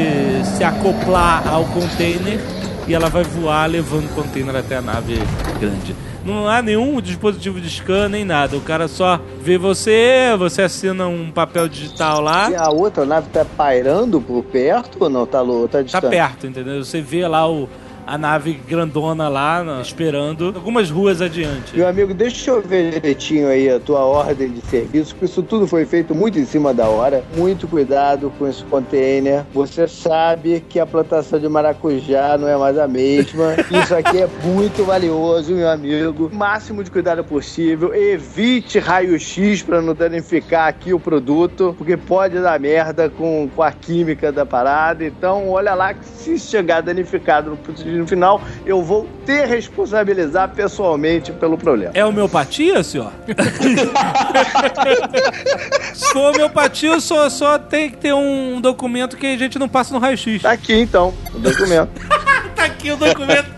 [0.43, 2.39] se acoplar ao container
[2.87, 5.17] e ela vai voar levando o container até a nave
[5.59, 5.95] grande.
[6.23, 8.57] Não há nenhum dispositivo de scan nem nada.
[8.57, 12.49] O cara só vê você, você assina um papel digital lá.
[12.49, 15.25] E a outra nave tá pairando por perto ou não?
[15.25, 16.07] Tá, tá Tá distante?
[16.09, 16.83] perto, entendeu?
[16.83, 17.69] Você vê lá o,
[18.05, 21.75] a nave grandona lá, esperando, algumas ruas adiante.
[21.75, 25.67] Meu amigo, deixa eu ver direitinho aí a tua ordem de serviço, porque isso tudo
[25.67, 27.23] foi feito muito em cima da hora.
[27.35, 29.43] Muito cuidado com esse container.
[29.53, 33.55] Você sabe que a plantação de maracujá não é mais a mesma.
[33.83, 36.29] Isso aqui é muito valioso, meu amigo.
[36.33, 37.93] Máximo de cuidado possível.
[37.93, 43.71] Evite raio-x para não danificar aqui o produto, porque pode dar merda com, com a
[43.71, 45.05] química da parada.
[45.05, 47.57] Então, olha lá que se chegar danificado no,
[47.97, 51.91] no final, eu vou te responsabilizar pessoalmente pelo problema.
[51.93, 53.11] É homeopatia, senhor?
[55.93, 59.93] Se for homeopatia, só, só tem que ter um documento que a gente não passa
[59.93, 60.41] no raio-x.
[60.41, 61.89] Tá aqui então, o documento.
[62.55, 63.49] tá aqui o documento.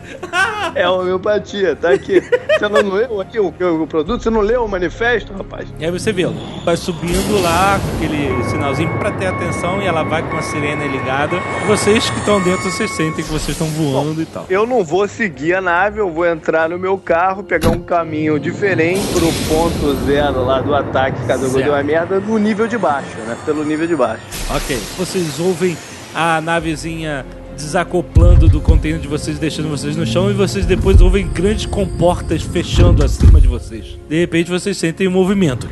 [0.76, 2.22] É homeopatia, tá aqui.
[2.22, 4.22] Você não leu aqui o, o produto?
[4.22, 5.68] Você não leu o manifesto, rapaz?
[5.80, 6.26] E aí você vê,
[6.64, 10.88] vai subindo lá com aquele sinalzinho pra ter atenção e ela vai com a sirene
[10.88, 11.38] ligada.
[11.68, 14.46] Vocês que estão dentro, vocês sentem que vocês estão voando e tal.
[14.50, 18.40] Eu não vou seguir a nave, eu vou entrar no meu carro, pegar um caminho
[18.40, 21.64] diferente pro ponto zero lá do ataque, caso eu Certo.
[21.64, 23.36] dê uma merda, no nível de baixo, né?
[23.46, 24.22] Pelo nível de baixo.
[24.56, 24.78] Ok.
[24.98, 25.78] Vocês ouvem
[26.14, 27.26] a navezinha
[27.58, 32.44] desacoplando do container de vocês, deixando vocês no chão, e vocês depois ouvem grandes comportas
[32.44, 33.98] fechando acima de vocês.
[34.08, 35.68] De repente vocês sentem um movimento.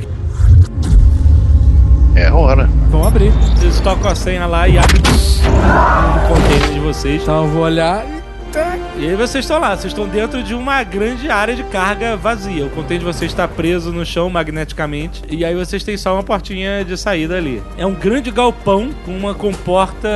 [2.15, 2.69] É hora.
[2.89, 3.31] Vamos abrir.
[3.31, 7.21] Vocês tocam a senha lá e abrem o container de vocês.
[7.21, 8.14] Então eu vou olhar
[8.59, 9.03] e.
[9.03, 12.65] E aí vocês estão lá, vocês estão dentro de uma grande área de carga vazia.
[12.65, 15.21] O container de vocês está preso no chão magneticamente.
[15.29, 17.61] E aí vocês têm só uma portinha de saída ali.
[17.77, 20.09] É um grande galpão com uma comporta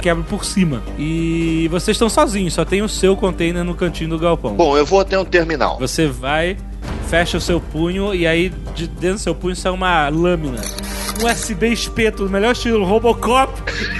[0.00, 0.82] que abre por cima.
[0.98, 4.54] E vocês estão sozinhos, só tem o seu container no cantinho do galpão.
[4.54, 5.78] Bom, eu vou até um terminal.
[5.78, 6.56] Você vai,
[7.12, 10.62] fecha o seu punho e aí de dentro do seu punho sai uma lâmina
[11.22, 13.52] um USB espeto, o melhor estilo Robocop,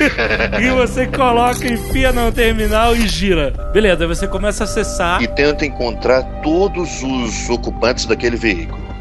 [0.59, 3.52] e você coloca, enfia no terminal e gira.
[3.72, 5.22] Beleza, você começa a acessar.
[5.22, 8.91] E tenta encontrar todos os ocupantes daquele veículo.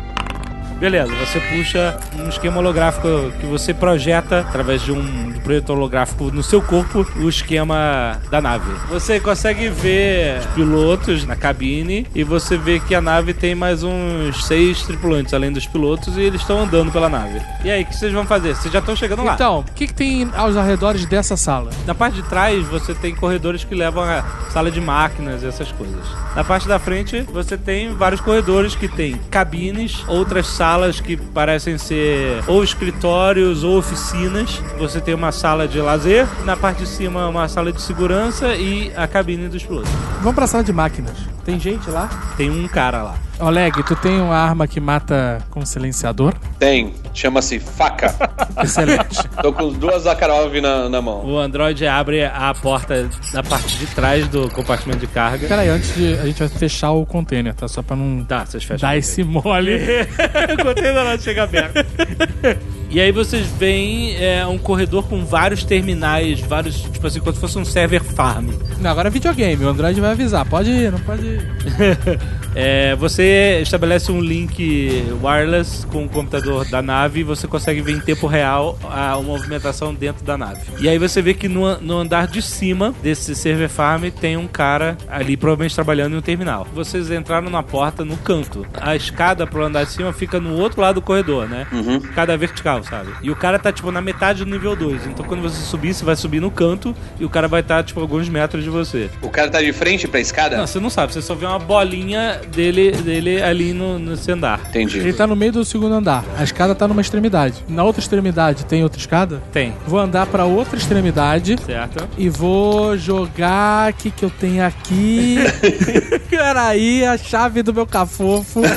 [0.82, 3.08] Beleza, você puxa um esquema holográfico
[3.40, 8.42] que você projeta através de um, de projetor holográfico no seu corpo o esquema da
[8.42, 8.66] nave.
[8.90, 13.84] Você consegue ver os pilotos na cabine e você vê que a nave tem mais
[13.84, 17.40] uns seis tripulantes além dos pilotos e eles estão andando pela nave.
[17.64, 18.56] E aí, o que vocês vão fazer?
[18.56, 19.36] Vocês já estão chegando lá.
[19.36, 21.70] Então, o que, que tem aos arredores dessa sala?
[21.86, 25.72] Na parte de trás, você tem corredores que levam a sala de máquinas e essas
[25.72, 26.04] coisas.
[26.36, 30.71] Na parte da frente, você tem vários corredores que tem cabines, outras salas
[31.02, 34.62] que parecem ser ou escritórios ou oficinas.
[34.78, 38.92] Você tem uma sala de lazer, na parte de cima uma sala de segurança e
[38.96, 39.92] a cabine dos pilotos.
[40.22, 41.18] Vamos pra sala de máquinas.
[41.44, 42.10] Tem gente lá?
[42.38, 43.16] Tem um cara lá.
[43.42, 46.34] Oleg, tu tem uma arma que mata com silenciador?
[46.60, 46.94] Tem.
[47.14, 48.14] Chama-se faca.
[48.64, 49.28] Excelente.
[49.42, 51.26] Tô com duas Zakharov na, na mão.
[51.26, 55.48] O Android abre a porta da parte de trás do compartimento de carga.
[55.48, 56.14] Peraí, antes de.
[56.20, 57.68] A gente vai fechar o container, tá?
[57.68, 58.88] Só pra não Tá, vocês fecham.
[58.88, 59.76] dar esse mole.
[60.60, 61.76] o container não chega aberto.
[62.92, 67.40] E aí vocês veem é, um corredor com vários terminais, vários, tipo assim, como se
[67.40, 68.50] fosse um server farm.
[68.82, 70.46] Não, agora é videogame, o Android vai avisar.
[70.46, 71.42] Pode ir, não pode ir.
[72.54, 77.94] É, você estabelece um link wireless com o computador da nave e você consegue ver
[77.94, 80.62] em tempo real a, a movimentação dentro da nave.
[80.80, 84.48] E aí você vê que no, no andar de cima desse server farm tem um
[84.48, 86.68] cara ali provavelmente trabalhando em um terminal.
[86.74, 88.66] Vocês entraram na porta no canto.
[88.74, 91.66] A escada pro andar de cima fica no outro lado do corredor, né?
[92.04, 93.12] Escada vertical, sabe?
[93.22, 95.08] E o cara tá tipo na metade do nível 2.
[95.08, 98.00] Então quando você subir, você vai subir no canto e o cara vai estar tipo
[98.00, 99.10] alguns metros de você.
[99.22, 100.58] O cara tá de frente pra escada?
[100.58, 104.62] Não, você não sabe, você só vê uma bolinha dele, dele ali no, nesse andar.
[104.70, 105.00] Entendi.
[105.00, 106.24] Ele tá no meio do segundo andar.
[106.38, 107.64] A escada tá numa extremidade.
[107.68, 109.42] Na outra extremidade tem outra escada?
[109.52, 109.74] Tem.
[109.88, 112.08] Vou andar pra outra extremidade Certo?
[112.18, 113.92] e vou jogar.
[113.92, 115.38] O que, que eu tenho aqui?
[116.30, 118.62] Peraí, a chave do meu cafofo.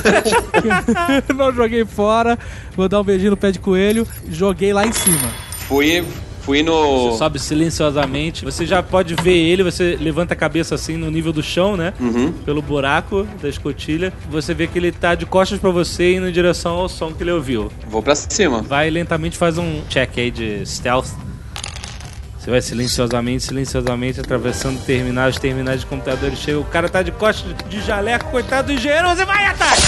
[1.35, 2.37] Não joguei fora.
[2.75, 3.94] Vou dar um beijinho no pé de coelho.
[4.29, 5.29] Joguei lá em cima.
[5.67, 6.03] Fui,
[6.41, 7.11] fui no.
[7.11, 8.43] Você sobe silenciosamente.
[8.45, 11.93] Você já pode ver ele, você levanta a cabeça assim no nível do chão, né?
[11.99, 12.31] Uhum.
[12.31, 14.13] Pelo buraco da escotilha.
[14.29, 17.23] Você vê que ele tá de costas pra você indo em direção ao som que
[17.23, 17.71] ele ouviu.
[17.87, 18.61] Vou pra cima.
[18.61, 21.07] Vai lentamente, faz um check aí de stealth.
[22.45, 26.37] Você vai silenciosamente, silenciosamente, atravessando terminais, terminais de computadores.
[26.37, 29.79] Chega, o cara tá de costas de jaleco, coitado do engenheiro, você vai atrás!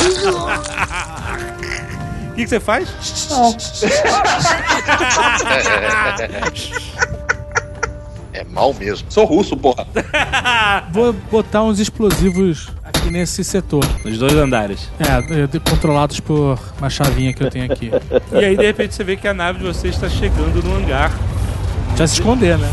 [2.38, 2.88] O que, que você faz?
[8.32, 9.08] É mal mesmo.
[9.12, 9.88] Sou russo, porra.
[10.94, 13.84] Vou botar uns explosivos aqui nesse setor.
[14.06, 14.88] Nos dois andares.
[15.00, 17.90] É, controlados por uma chavinha que eu tenho aqui.
[18.32, 21.12] E aí, de repente, você vê que a nave de vocês está chegando no hangar.
[21.96, 22.72] Já se esconder, né?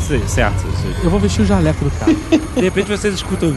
[0.00, 0.58] Sim, certo.
[0.58, 0.92] sim.
[1.04, 2.12] Eu vou vestir o jaleco do cara.
[2.56, 3.56] De repente, vocês escutam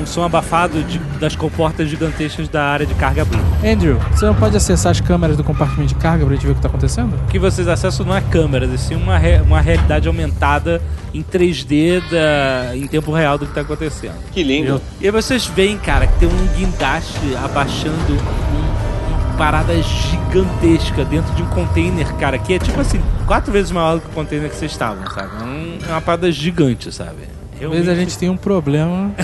[0.00, 3.44] um som abafado de- das comportas gigantescas da área de carga abrindo.
[3.64, 6.54] Andrew, você não pode acessar as câmeras do compartimento de carga pra gente ver o
[6.54, 7.14] que tá acontecendo?
[7.14, 10.80] O que vocês acessam não é câmeras, e sim uma, re- uma realidade aumentada
[11.14, 14.14] em 3D da, em tempo real do que tá acontecendo.
[14.32, 14.80] Que lindo.
[15.00, 21.34] E aí vocês veem, cara, que tem um guindaste abaixando um- uma parada gigantesca dentro
[21.34, 24.48] de um container, cara, que é tipo assim, quatro vezes maior do que o container
[24.48, 25.28] que vocês estavam, sabe?
[25.40, 27.31] É, um- é uma parada gigante, sabe?
[27.62, 29.14] Talvez a gente tenha um problema.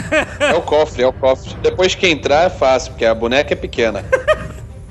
[0.41, 1.55] É o cofre, é o cofre.
[1.63, 4.05] Depois que entrar é fácil, porque a boneca é pequena.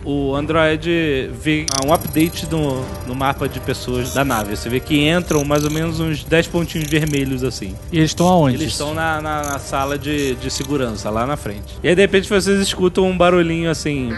[0.10, 4.56] O Android vê um update no, no mapa de pessoas da nave.
[4.56, 7.76] Você vê que entram mais ou menos uns 10 pontinhos vermelhos assim.
[7.92, 8.56] E eles estão aonde?
[8.56, 11.78] Eles estão na, na, na sala de, de segurança, lá na frente.
[11.84, 14.12] E aí de repente vocês escutam um barulhinho assim.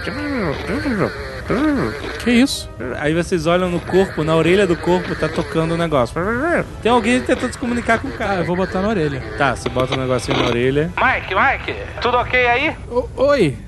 [2.23, 2.69] Que isso?
[2.99, 6.15] Aí vocês olham no corpo, na orelha do corpo tá tocando um negócio.
[6.81, 8.35] Tem alguém tentando se comunicar com o Ah, cara.
[8.41, 9.21] eu vou botar na orelha.
[9.37, 10.91] Tá, você bota um negocinho na orelha.
[10.97, 12.75] Mike, Mike, tudo ok aí?
[12.89, 13.57] O- Oi!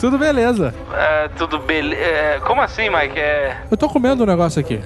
[0.00, 0.74] Tudo beleza.
[0.94, 2.40] É, tudo beleza.
[2.44, 3.18] como assim, Mike?
[3.18, 4.80] É, Eu tô comendo um negócio aqui.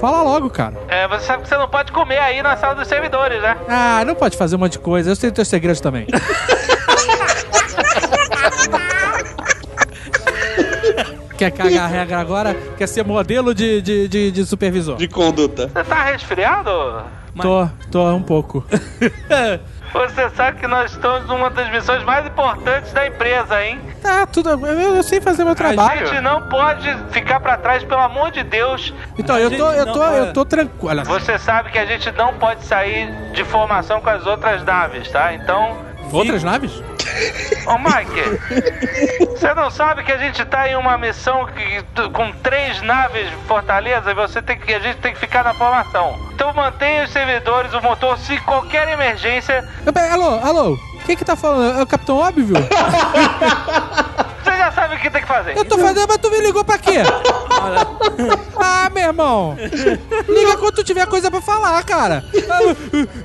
[0.00, 0.74] Fala logo, cara.
[0.88, 3.56] é, você sabe que você não pode comer aí na sala dos servidores, né?
[3.68, 5.10] Ah, não pode fazer um monte de coisa.
[5.10, 6.06] Eu sei teus segredos também.
[11.50, 12.54] Quer cagar a regra agora?
[12.76, 14.96] Quer ser modelo de, de, de, de supervisor?
[14.96, 15.68] De conduta.
[15.68, 16.70] Você tá resfriado?
[17.40, 18.64] Tô, tô um pouco.
[19.92, 23.80] Você sabe que nós estamos numa das missões mais importantes da empresa, hein?
[24.02, 24.50] Tá, tudo.
[24.50, 26.06] Eu, eu sei fazer meu A trabalho.
[26.08, 28.92] gente não pode ficar pra trás, pelo amor de Deus.
[29.16, 31.04] Então, eu tô, eu tô, eu tô tranquilo.
[31.04, 35.32] Você sabe que a gente não pode sair de formação com as outras naves, tá?
[35.32, 35.76] Então,
[36.14, 36.72] Outras naves?
[37.66, 42.80] Ô, Mike, você não sabe que a gente tá em uma missão que- com três
[42.82, 46.18] naves Fortaleza e você tem que, a gente tem que ficar na formação.
[46.34, 49.66] Então mantenha os servidores, o motor, se qualquer emergência,
[50.12, 51.78] Alô, alô, quem que tá falando?
[51.78, 52.54] É o Capitão Óbvio?
[54.54, 55.56] você já sabe o que tem que fazer.
[55.56, 56.98] Eu tô fazendo, mas tu me ligou pra quê?
[58.56, 59.56] Ah, meu irmão.
[60.28, 62.24] Liga quando tu tiver coisa pra falar, cara.
[62.48, 62.60] Ah,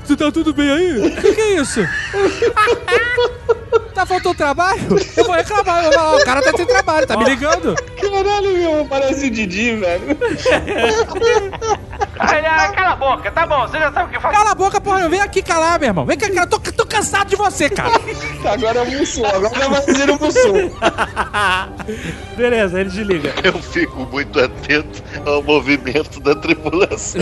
[0.08, 1.08] Tu tá tudo bem aí?
[1.08, 1.80] O que, que é isso?
[4.00, 4.82] Tá faltando trabalho?
[5.18, 5.84] Eu vou reclamar.
[5.84, 7.76] Eu vou falar, o cara tá sem trabalho, tá me ligando?
[8.00, 10.18] Caralho, meu, parece o Didi, velho.
[12.18, 14.36] Cala a boca, tá bom, você já sabe o que fazer.
[14.38, 15.08] Cala a boca, porra.
[15.10, 16.06] Vem aqui calar, meu irmão.
[16.06, 16.48] Vem cá, cara.
[16.48, 17.92] Tô, tô cansado de você, cara.
[18.54, 20.72] Agora é o Mussum, agora vai fazer o Mussum.
[22.38, 23.34] Beleza, ele desliga.
[23.44, 27.22] Eu fico muito atento ao movimento da tripulação.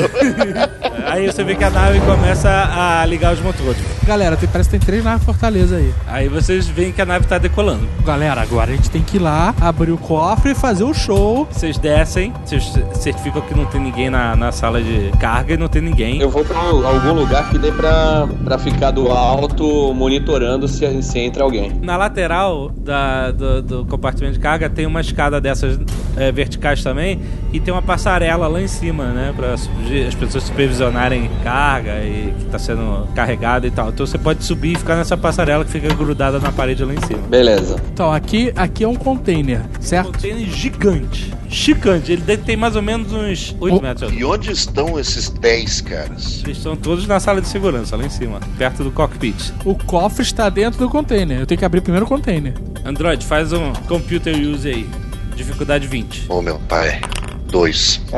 [1.08, 3.78] Aí você vê que a nave começa a ligar os motores.
[4.04, 5.94] Galera, tem- parece que tem três na Fortaleza aí.
[6.08, 7.88] Aí vocês veem que a nave tá decolando.
[8.06, 11.48] Galera, agora a gente tem que ir lá, abrir o cofre e fazer o show.
[11.52, 15.68] Vocês descem, vocês certificam que não tem ninguém na, na sala de carga e não
[15.68, 16.20] tem ninguém.
[16.22, 21.20] Eu vou pra algum lugar que dê pra, pra ficar do alto monitorando se, se
[21.20, 21.72] entra alguém.
[21.82, 25.80] Na lateral da- do, do compartimento de carga tem uma escada dessas
[26.16, 27.20] é, verticais também
[27.52, 29.34] e tem uma passarela lá em cima, né?
[29.36, 33.90] Pra as pessoas supervisionarem carga e que tá sendo carregada e tal.
[33.90, 37.02] Então você pode subir e ficar nessa passarela que fica grudada na parede lá em
[37.02, 37.22] cima.
[37.28, 37.76] Beleza.
[37.94, 40.12] Então, aqui, aqui é um container, Um certo?
[40.12, 41.32] container gigante.
[41.48, 42.12] Gigante.
[42.12, 44.12] Ele deve ter mais ou menos uns 8 metros.
[44.14, 46.42] E onde estão esses 10 caras?
[46.44, 49.54] Eles estão todos na sala de segurança, lá em cima, perto do cockpit.
[49.64, 51.40] O cofre está dentro do container.
[51.40, 52.54] Eu tenho que abrir primeiro o container.
[52.84, 54.90] Android, faz um computer use aí.
[55.36, 56.26] Dificuldade 20.
[56.30, 57.00] Ô meu pai.
[57.52, 58.02] Dois.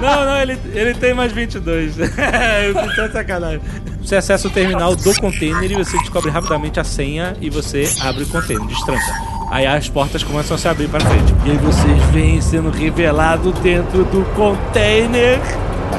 [0.00, 1.96] Não, não, ele, ele tem mais 22.
[1.98, 3.60] Eu tô tão sacanagem.
[4.06, 8.22] Você acessa o terminal do container e você descobre rapidamente a senha e você abre
[8.22, 9.02] o container, destranca.
[9.50, 11.34] Aí as portas começam a se abrir para frente.
[11.44, 15.40] E aí vocês veem sendo revelado dentro do container.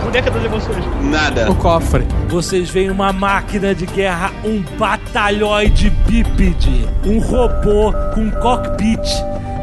[0.05, 0.85] Boneca das emoções.
[1.01, 1.51] Nada.
[1.51, 2.07] O cofre.
[2.29, 5.77] Vocês veem uma máquina de guerra, um batalhões
[6.07, 9.05] bípede, um robô com cockpit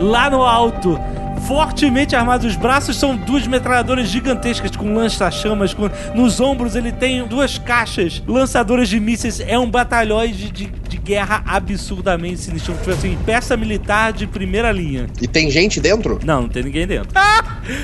[0.01, 1.01] lá no alto.
[1.47, 5.75] Fortemente armado, os braços são duas metralhadoras gigantescas com lança-chamas.
[5.75, 5.91] Com...
[6.15, 9.41] Nos ombros ele tem duas caixas lançadoras de mísseis.
[9.41, 10.73] É um batalhão de, de,
[11.05, 12.75] guerra absurdamente sinistro.
[12.75, 15.07] Tipo assim, peça militar de primeira linha.
[15.21, 16.19] E tem gente dentro?
[16.25, 17.11] Não, não tem ninguém dentro.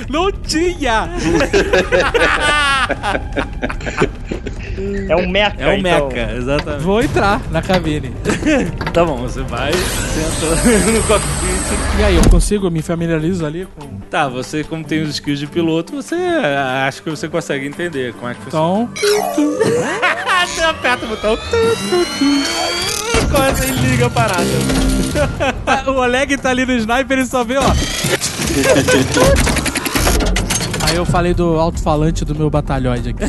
[0.09, 1.07] Não tinha!
[5.09, 6.09] É um meca, É um então.
[6.09, 6.83] mecha, exatamente.
[6.83, 8.11] Vou entrar na cabine.
[8.91, 10.47] Tá bom, você vai, senta
[10.91, 11.99] no cockpit.
[11.99, 13.87] E aí, eu consigo, eu me familiarizo ali com.
[14.09, 18.13] Tá, você como tem os skills de piloto, você ah, acho que você consegue entender
[18.15, 18.89] como é que funciona.
[18.97, 19.49] Então.
[20.47, 21.37] você aperta o botão.
[23.31, 24.43] Começa e liga a parada.
[25.87, 27.71] o Oleg tá ali no sniper e só vê, ó.
[30.89, 33.23] Aí eu falei do alto-falante do meu batalhões aqui.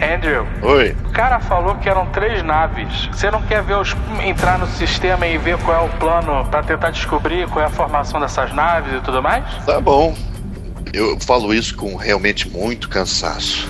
[0.00, 0.96] Andrew, Oi.
[1.06, 3.08] o cara falou que eram três naves.
[3.12, 3.94] Você não quer ver os,
[4.24, 7.70] entrar no sistema e ver qual é o plano pra tentar descobrir qual é a
[7.70, 9.44] formação dessas naves e tudo mais?
[9.64, 10.14] Tá bom.
[10.92, 13.68] Eu falo isso com realmente muito cansaço.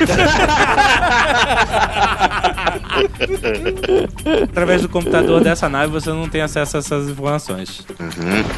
[4.42, 7.84] Através do computador dessa nave você não tem acesso a essas informações.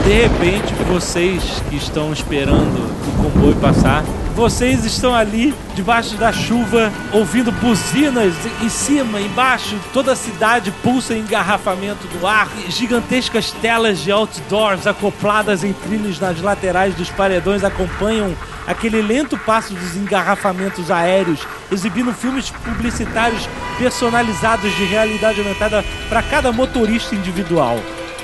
[0.04, 2.78] De repente, vocês que estão esperando
[3.08, 4.04] o comboio passar,
[4.34, 11.14] vocês estão ali debaixo da chuva, ouvindo buzinas em cima, embaixo, toda a cidade pulsa
[11.14, 17.62] em engarrafamento do ar, gigantescas telas de outdoors acopladas em trilhos nas laterais dos paredões
[17.62, 18.34] acompanham
[18.66, 23.48] aquele lento passo dos engarrafamentos aéreos, exibindo filmes publicitários
[23.78, 27.78] personalizados de realidade aumentada para cada motorista individual.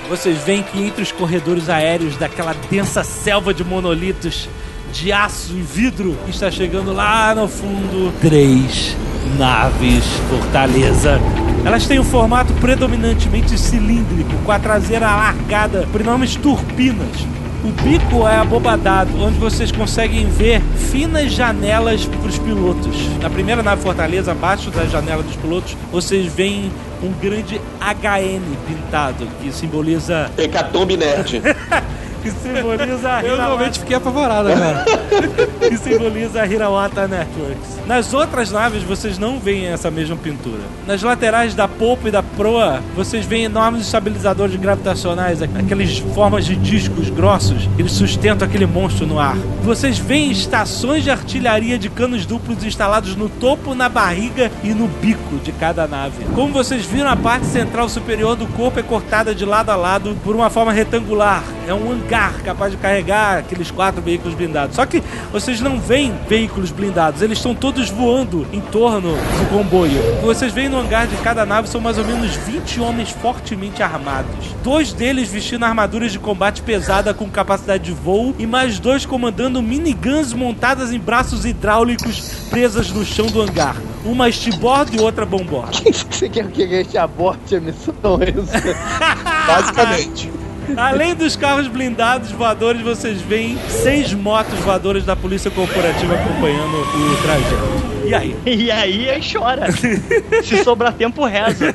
[0.09, 4.49] Vocês veem que entre os corredores aéreos daquela densa selva de monolitos
[4.93, 8.97] de aço e vidro que está chegando lá no fundo, três
[9.39, 11.21] naves Fortaleza.
[11.65, 17.27] Elas têm um formato predominantemente cilíndrico, com a traseira alargada por enormes turbinas.
[17.62, 22.97] O bico é abobadado, onde vocês conseguem ver finas janelas para os pilotos.
[23.21, 26.73] Na primeira nave Fortaleza, abaixo da janela dos pilotos, vocês veem
[27.03, 31.43] um grande HN pintado, que simboliza Hecatombe Nerd.
[32.22, 34.84] que simboliza a Eu Hirawata- realmente fiquei apavorado agora.
[35.68, 37.78] que simboliza a Hirawata Networks.
[37.86, 40.60] Nas outras naves, vocês não veem essa mesma pintura.
[40.86, 46.55] Nas laterais da polpa e da proa, vocês veem enormes estabilizadores gravitacionais, aquelas formas de
[46.56, 49.36] discos grossos, eles sustentam aquele monstro no ar.
[49.62, 54.86] Vocês veem estações de artilharia de canos duplos instalados no topo, na barriga e no
[54.86, 56.24] bico de cada nave.
[56.34, 60.16] Como vocês viram, a parte central superior do corpo é cortada de lado a lado
[60.22, 61.42] por uma forma retangular.
[61.66, 64.77] É um capaz de carregar aqueles quatro veículos blindados.
[64.77, 70.01] Só que vocês não veem veículos blindados, eles estão todos voando em torno do comboio.
[70.23, 74.55] Vocês veem no hangar de cada nave são mais ou menos 20 homens fortemente armados.
[74.62, 79.62] Dois deles vestindo armaduras de combate pesada com capacidade de voo e mais dois comandando
[79.62, 83.77] miniguns montadas em braços hidráulicos presas no chão do hangar.
[84.05, 85.78] Uma estibordo e outra bombordo.
[86.11, 87.95] Você quer que a gente aborte a missão?
[88.20, 88.51] É isso?
[89.47, 90.40] Basicamente.
[90.76, 97.22] Além dos carros blindados voadores, vocês veem seis motos voadoras da Polícia Corporativa acompanhando o
[97.22, 97.90] trajeto.
[98.06, 98.36] E aí?
[98.47, 99.70] E aí, aí chora.
[100.42, 101.74] Se sobrar tempo, reza.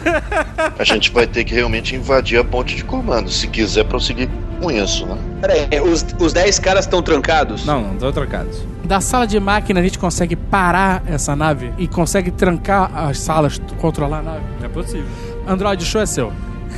[0.78, 4.72] A gente vai ter que realmente invadir a ponte de comando, se quiser prosseguir com
[4.72, 5.18] isso, né?
[5.42, 7.66] Peraí, os, os 10 caras estão trancados?
[7.66, 8.64] Não, não estão trancados.
[8.84, 13.60] Da sala de máquina a gente consegue parar essa nave e consegue trancar as salas,
[13.80, 14.44] controlar a nave.
[14.64, 15.08] É possível.
[15.48, 16.32] Android, o show é seu.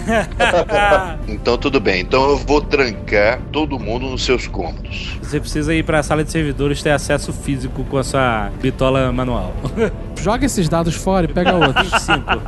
[1.27, 2.01] Então tudo bem.
[2.01, 5.17] Então eu vou trancar todo mundo nos seus cômodos.
[5.21, 9.53] Você precisa ir pra sala de servidores ter acesso físico com a sua bitola manual.
[10.19, 11.91] Joga esses dados fora e pega outros.
[12.07, 12.41] 25.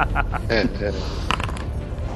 [0.49, 0.93] É, é.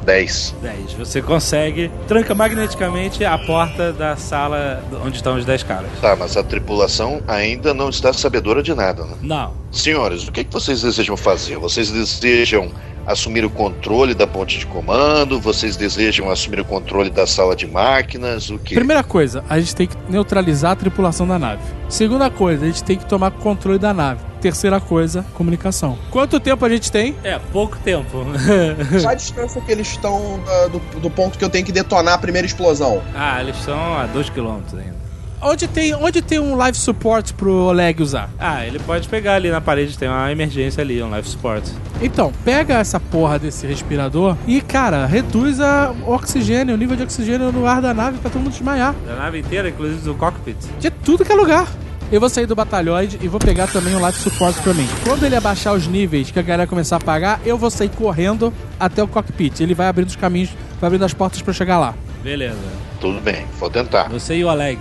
[0.03, 0.55] 10.
[0.61, 0.93] 10.
[0.93, 5.89] Você consegue, tranca magneticamente a porta da sala onde estão os 10 caras.
[6.01, 9.15] Tá, mas a tripulação ainda não está sabedora de nada, né?
[9.21, 9.53] Não.
[9.71, 11.57] Senhores, o que, que vocês desejam fazer?
[11.57, 12.69] Vocês desejam
[13.05, 15.39] assumir o controle da ponte de comando?
[15.39, 18.49] Vocês desejam assumir o controle da sala de máquinas?
[18.49, 18.75] O que?
[18.75, 21.61] Primeira coisa, a gente tem que neutralizar a tripulação da nave.
[21.89, 24.21] Segunda coisa, a gente tem que tomar controle da nave.
[24.41, 25.97] Terceira coisa, comunicação.
[26.11, 27.15] Quanto tempo a gente tem?
[27.23, 28.25] É, pouco tempo.
[29.01, 32.15] Qual a distância que eles estão ah, do, do ponto que eu tenho que detonar
[32.15, 33.01] a primeira explosão?
[33.15, 35.02] ah, eles estão a 2km ainda.
[35.43, 38.29] Onde tem, onde tem um live support pro Oleg usar?
[38.39, 41.63] Ah, ele pode pegar ali na parede, tem uma emergência ali, um life support.
[42.01, 47.03] Então, pega essa porra desse respirador e, cara, reduz a- o oxigênio, o nível de
[47.03, 48.93] oxigênio no ar da nave pra todo mundo desmaiar.
[49.05, 50.57] Da nave inteira, inclusive do cockpit.
[50.79, 51.67] De tudo que é lugar.
[52.11, 54.87] Eu vou sair do batalhoide e vou pegar também o life support pra mim.
[55.03, 58.53] Quando ele abaixar os níveis que a galera começar a apagar, eu vou sair correndo
[58.79, 59.59] até o cockpit.
[59.61, 61.95] Ele vai abrindo os caminhos, vai abrindo as portas pra eu chegar lá.
[62.23, 62.55] Beleza.
[63.01, 64.09] Tudo bem, vou tentar.
[64.09, 64.77] Você e o Oleg.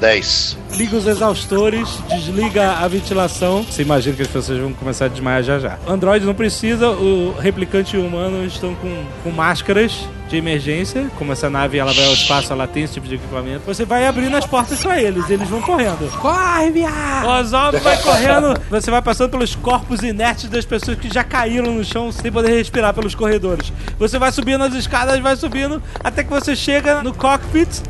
[0.00, 0.56] 10.
[0.72, 3.62] Liga os exaustores, desliga a ventilação.
[3.62, 5.78] Você imagina que as pessoas vão começar a desmaiar já já.
[5.86, 11.10] Android não precisa, o replicante e o humano estão com, com máscaras de emergência.
[11.18, 13.62] Como essa nave ela vai ao espaço, ela tem esse tipo de equipamento.
[13.66, 16.10] Você vai abrindo as portas pra eles, eles vão correndo.
[16.18, 17.26] Corre, viado!
[17.26, 21.72] O Ozob vai correndo, você vai passando pelos corpos inertes das pessoas que já caíram
[21.72, 23.72] no chão sem poder respirar pelos corredores.
[23.98, 27.82] Você vai subindo as escadas, vai subindo, até que você chega no cockpit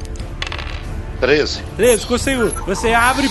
[1.20, 1.60] 13.
[1.76, 2.48] 13, conseguiu.
[2.66, 3.28] Você abre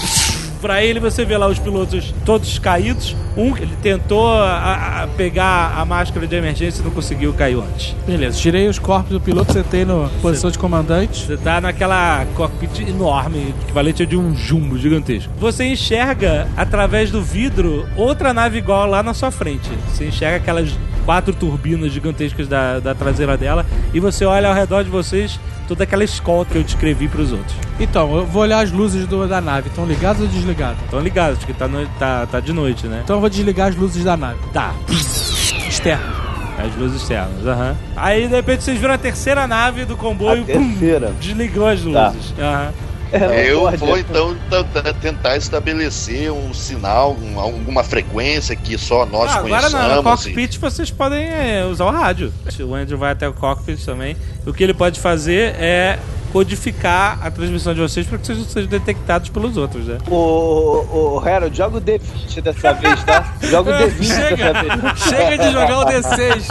[0.62, 3.16] pra ele, você vê lá os pilotos todos caídos.
[3.38, 7.96] Um, ele tentou a- a- pegar a máscara de emergência e não conseguiu, caiu antes.
[8.06, 11.26] Beleza, tirei os corpos do piloto, sentei na posição de comandante.
[11.26, 15.32] Você tá naquela cockpit enorme, equivalente a de um jumbo gigantesco.
[15.40, 19.70] Você enxerga, através do vidro, outra nave igual lá na sua frente.
[19.94, 20.70] Você enxerga aquelas
[21.06, 25.84] quatro turbinas gigantescas da, da traseira dela e você olha ao redor de vocês toda
[25.84, 27.56] aquela escola que eu descrevi pros outros.
[27.80, 29.70] Então, eu vou olhar as luzes do- da nave.
[29.70, 30.82] Estão ligadas ou desligadas?
[30.84, 33.02] Estão ligados, porque tá, no- tá, tá de noite, né?
[33.04, 34.40] Então eu vou desligar as luzes da nave.
[34.52, 34.74] Tá.
[35.68, 36.04] Externo.
[36.58, 37.76] As luzes externas, aham.
[37.96, 40.42] Aí, de repente, vocês viram a terceira nave do comboio.
[40.42, 41.08] A terceira?
[41.08, 42.08] Pum, desligou as Tá.
[42.10, 42.34] luzes.
[43.12, 44.36] Eu pode, vou então
[45.02, 49.96] tentar estabelecer um sinal, um- alguma frequência que só nós Ah, agora conheçamos.
[49.96, 52.32] no e- cockpit vocês podem é, usar o rádio.
[52.62, 54.16] O Andrew vai até o cockpit também.
[54.46, 55.98] O que ele pode fazer é
[56.32, 59.98] codificar a transmissão de vocês para que vocês não sejam detectados pelos outros, né?
[60.08, 63.34] Ô, ô, ô, Harold, joga o D20 dessa vez, tá?
[63.42, 64.54] Joga o D20 Chega!
[64.54, 65.00] dessa vez.
[65.00, 66.48] Chega de jogar o D6.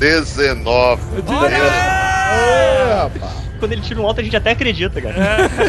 [0.00, 1.02] 19.
[3.60, 5.14] Quando ele tira um alto, a gente até acredita, cara.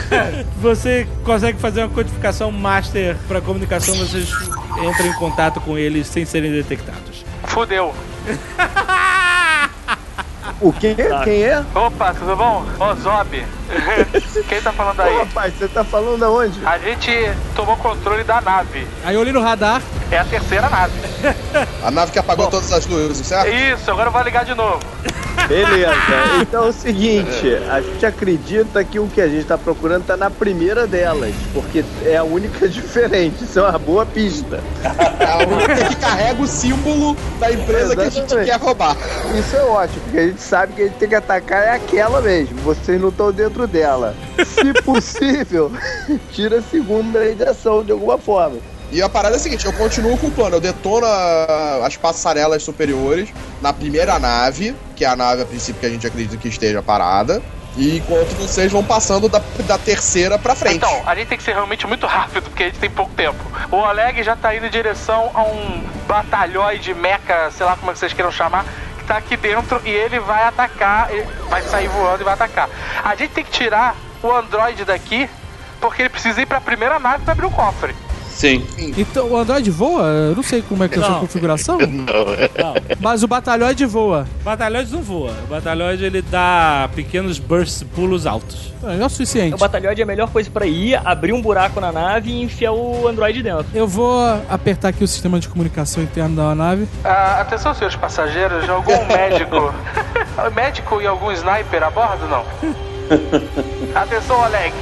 [0.61, 6.23] Você consegue fazer uma codificação master para comunicação, vocês entram em contato com eles sem
[6.25, 7.25] serem detectados.
[7.43, 7.93] Fudeu.
[10.61, 10.95] O quê?
[11.23, 11.63] Quem é?
[11.73, 12.63] Opa, tudo bom?
[12.79, 13.43] Ô, Zob.
[14.47, 15.17] Quem tá falando Ô, aí?
[15.17, 16.63] rapaz, você tá falando aonde?
[16.63, 17.11] A gente
[17.55, 18.87] tomou controle da nave.
[19.03, 19.81] Aí eu olhei no radar.
[20.11, 20.93] É a terceira nave.
[21.83, 23.47] A nave que apagou todas as luzes, certo?
[23.49, 24.79] Isso, agora eu vou ligar de novo.
[25.47, 25.93] Beleza,
[26.41, 30.15] então é o seguinte, a gente acredita que o que a gente tá procurando tá
[30.15, 34.61] na primeira delas, porque é a única diferente, isso é uma boa pista.
[35.19, 38.49] É a única que carrega o símbolo da empresa que a gente Exatamente.
[38.49, 38.95] quer roubar.
[39.37, 42.19] Isso é ótimo, porque a gente sabe que a gente tem que atacar é aquela
[42.19, 44.13] mesmo, vocês não estão dentro dela.
[44.45, 45.71] Se possível,
[46.33, 48.57] tira a segunda aí de ação de alguma forma.
[48.91, 51.95] E a parada é a seguinte, eu continuo com o plano, eu detono a- as
[51.95, 53.29] passarelas superiores
[53.61, 56.81] na primeira nave, que é a nave a princípio que a gente acredita que esteja
[56.83, 57.41] parada,
[57.77, 60.75] e enquanto vocês vão passando da, da terceira pra frente.
[60.75, 63.39] Então, a gente tem que ser realmente muito rápido, porque a gente tem pouco tempo.
[63.71, 67.93] O Oleg já tá indo em direção a um batalhões meca, sei lá como é
[67.93, 68.65] que vocês queiram chamar,
[69.11, 72.69] tá aqui dentro e ele vai atacar, ele vai sair voando e vai atacar.
[73.03, 73.93] A gente tem que tirar
[74.23, 75.29] o androide daqui,
[75.81, 77.93] porque ele precisa ir pra primeira nave pra abrir o cofre.
[78.41, 78.65] Sim.
[78.97, 80.01] Então o Android voa?
[80.07, 81.77] Eu não sei como é que é a sua configuração.
[81.85, 81.85] Não.
[81.85, 84.25] Não, Mas o batalhoide voa.
[84.41, 85.31] o batalhões não voa.
[85.43, 88.73] O batalhões ele dá pequenos bursts, pulos altos.
[88.83, 89.53] É o suficiente.
[89.53, 92.71] O batalhão é a melhor coisa pra ir, abrir um buraco na nave e enfiar
[92.71, 93.65] o androide dentro.
[93.75, 94.19] Eu vou
[94.49, 96.87] apertar aqui o sistema de comunicação interno da nave.
[97.03, 99.71] Ah, atenção, senhores passageiros, algum médico.
[100.55, 102.43] médico e algum sniper a bordo, não?
[103.95, 104.73] Atenção, Oleg.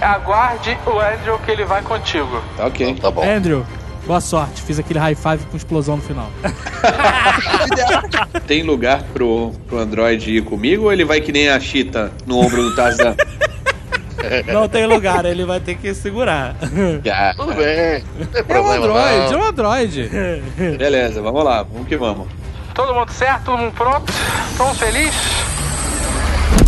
[0.00, 2.42] Aguarde o Andrew que ele vai contigo.
[2.56, 2.94] Tá ok.
[3.00, 3.22] Tá bom.
[3.24, 3.64] Andrew,
[4.06, 4.60] boa sorte.
[4.62, 6.28] Fiz aquele high five com explosão no final.
[8.46, 12.38] Tem lugar pro, pro Android ir comigo ou ele vai que nem a Cheetah no
[12.38, 13.14] ombro do Tarzan?
[14.52, 16.56] Não tem lugar, ele vai ter que segurar.
[17.04, 17.32] Já.
[17.36, 19.38] Tudo bem, não tem É um Android, é não.
[19.38, 20.10] um Android.
[20.78, 22.26] Beleza, vamos lá, vamos que vamos.
[22.74, 23.44] Todo mundo certo?
[23.44, 24.12] Todo mundo pronto?
[24.56, 25.14] Todo mundo feliz?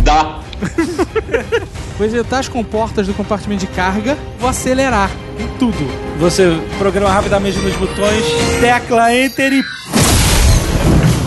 [0.03, 0.39] Dá.
[1.97, 4.17] Vou ejetar as comportas do compartimento de carga.
[4.39, 5.77] Vou acelerar em tudo.
[6.19, 8.23] Você programa rapidamente nos botões,
[8.59, 9.63] tecla Enter e.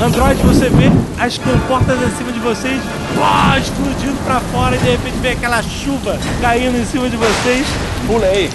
[0.03, 2.81] Android, você vê as comportas acima de vocês
[3.15, 7.67] pá, explodindo pra fora e de repente vem aquela chuva caindo em cima de vocês.
[8.07, 8.51] Pulei.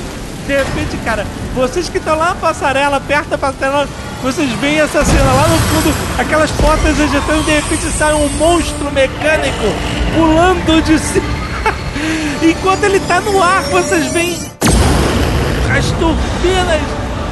[0.47, 3.85] De repente, cara, vocês que estão lá na passarela, perto da passarela,
[4.23, 8.89] vocês veem essa cena lá no fundo, aquelas portas ejetando de repente sai um monstro
[8.91, 9.65] mecânico
[10.15, 11.25] pulando de cima.
[12.41, 14.37] Enquanto ele tá no ar, vocês veem
[15.77, 16.81] as turbinas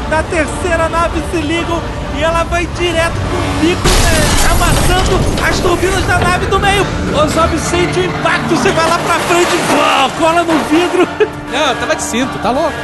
[0.10, 1.82] da terceira nave se ligam
[2.18, 6.84] e ela vai direto com o bico né, amassando as turbinas da nave do meio.
[6.84, 9.52] O Zob sente o impacto, você vai lá pra frente,
[10.20, 11.08] cola no vidro.
[11.52, 12.74] Não, eu tava de cinto, tá louco?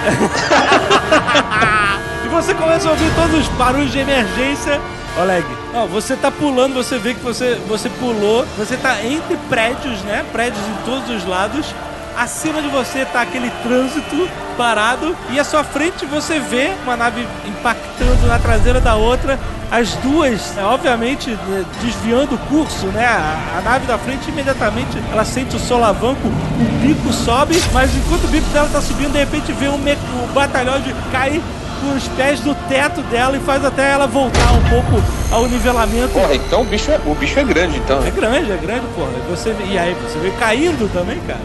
[2.24, 4.80] E você começa a ouvir todos os barulhos de emergência.
[5.20, 10.02] Oleg, ó, você tá pulando, você vê que você, você pulou, você tá entre prédios,
[10.04, 10.24] né?
[10.32, 11.76] Prédios em todos os lados.
[12.18, 17.26] Acima de você tá aquele trânsito parado e à sua frente você vê uma nave
[17.46, 19.40] impactando na traseira da outra,
[19.72, 23.06] as duas, é, obviamente, né, desviando o curso, né?
[23.06, 28.28] A, nave da frente imediatamente ela sente o solavanco, o bico sobe, mas enquanto o
[28.28, 31.42] bico dela tá subindo, de repente vê um o batalhão de cair
[31.82, 36.10] com os pés do teto dela e faz até ela voltar um pouco ao nivelamento.
[36.10, 38.06] Porra, então o bicho é, o bicho é grande, então.
[38.06, 39.10] É grande, é grande, porra.
[39.18, 41.42] E, você, e aí, você vê caindo também, cara.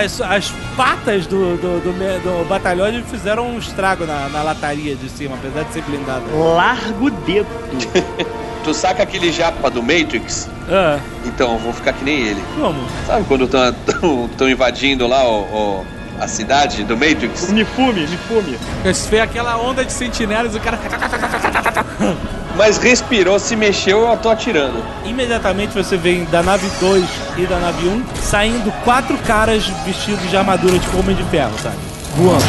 [0.00, 5.08] As, as patas do, do, do, do batalhão fizeram um estrago na, na lataria de
[5.08, 6.22] cima, apesar de ser blindada.
[6.34, 7.46] Largo o dedo.
[8.64, 10.48] Tu saca aquele japa do Matrix?
[10.68, 12.42] Ah, Então, eu vou ficar que nem ele.
[12.60, 12.80] como?
[13.06, 15.86] Sabe quando estão invadindo lá o, o-
[16.20, 17.50] a cidade do Matrix?
[17.50, 18.58] Me fume, me fume.
[18.84, 20.78] Você vê aquela onda de sentinelas e o cara.
[22.56, 24.82] Mas respirou, se mexeu, eu tô atirando.
[25.04, 27.04] Imediatamente você vê da nave 2
[27.36, 31.76] e da nave 1 saindo quatro caras vestidos de armadura de homem de ferro, sabe?
[32.16, 32.44] Voando.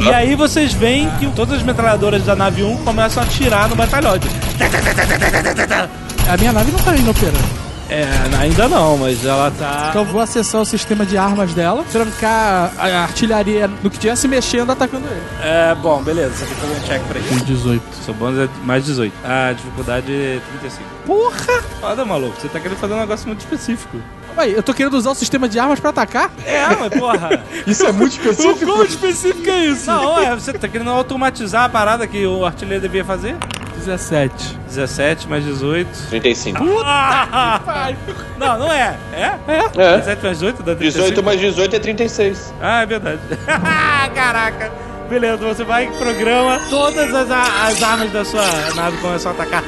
[0.00, 3.76] E aí vocês veem que todas as metralhadoras da nave 1 começam a atirar no
[3.76, 4.28] batalhote.
[6.26, 7.64] A minha nave não tá inoperando.
[7.94, 9.86] É, ainda não, mas ela tá.
[9.90, 14.16] Então eu vou acessar o sistema de armas dela, trancar a artilharia no que estiver
[14.16, 15.22] se mexendo, atacando ele.
[15.40, 17.44] É, bom, beleza, você tem que fazer um check pra isso.
[17.44, 17.82] 18.
[18.04, 19.14] Seu bônus é mais 18.
[19.24, 20.88] A dificuldade é 35.
[21.06, 21.62] Porra!
[21.80, 23.98] Foda, maluco, você tá querendo fazer um negócio muito específico.
[24.36, 26.32] Ué, eu tô querendo usar o sistema de armas pra atacar?
[26.44, 27.44] É, mas porra.
[27.64, 28.66] Isso é muito específico.
[28.72, 29.86] Quão específico é isso?
[29.86, 33.36] Não, é, você tá querendo automatizar a parada que o artilheiro devia fazer?
[33.84, 34.58] 17.
[34.68, 35.88] 17 mais 18.
[36.10, 36.64] 35.
[38.38, 38.96] Não, não é.
[39.12, 39.34] É?
[39.48, 39.58] É.
[39.76, 39.96] É.
[39.98, 41.04] 17 mais 18 dá 35.
[41.04, 42.54] 18 mais 18 é 36.
[42.60, 43.20] Ah, é verdade.
[44.14, 44.72] Caraca.
[45.08, 48.44] Beleza, você vai programa todas as, as armas da sua
[48.74, 49.62] nave começam a atacar.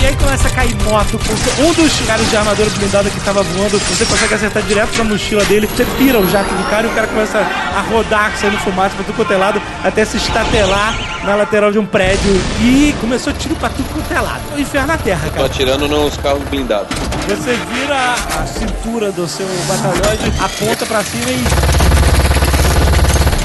[0.00, 1.18] E aí começa a cair moto.
[1.58, 5.44] Um dos caras de armadura blindada que tava voando, você consegue acertar direto na mochila
[5.44, 5.66] dele.
[5.66, 9.04] Você pira o jato do cara e o cara começa a rodar, saindo fumaça pra
[9.04, 12.32] tudo quanto é lado, até se estatelar na lateral de um prédio.
[12.60, 14.42] E começou tiro pra tudo quanto é lado.
[14.54, 15.46] O inferno na terra, Tô cara.
[15.46, 16.88] atirando nos carros blindados.
[17.28, 21.81] Você vira a cintura do seu batalhões, aponta pra cima e.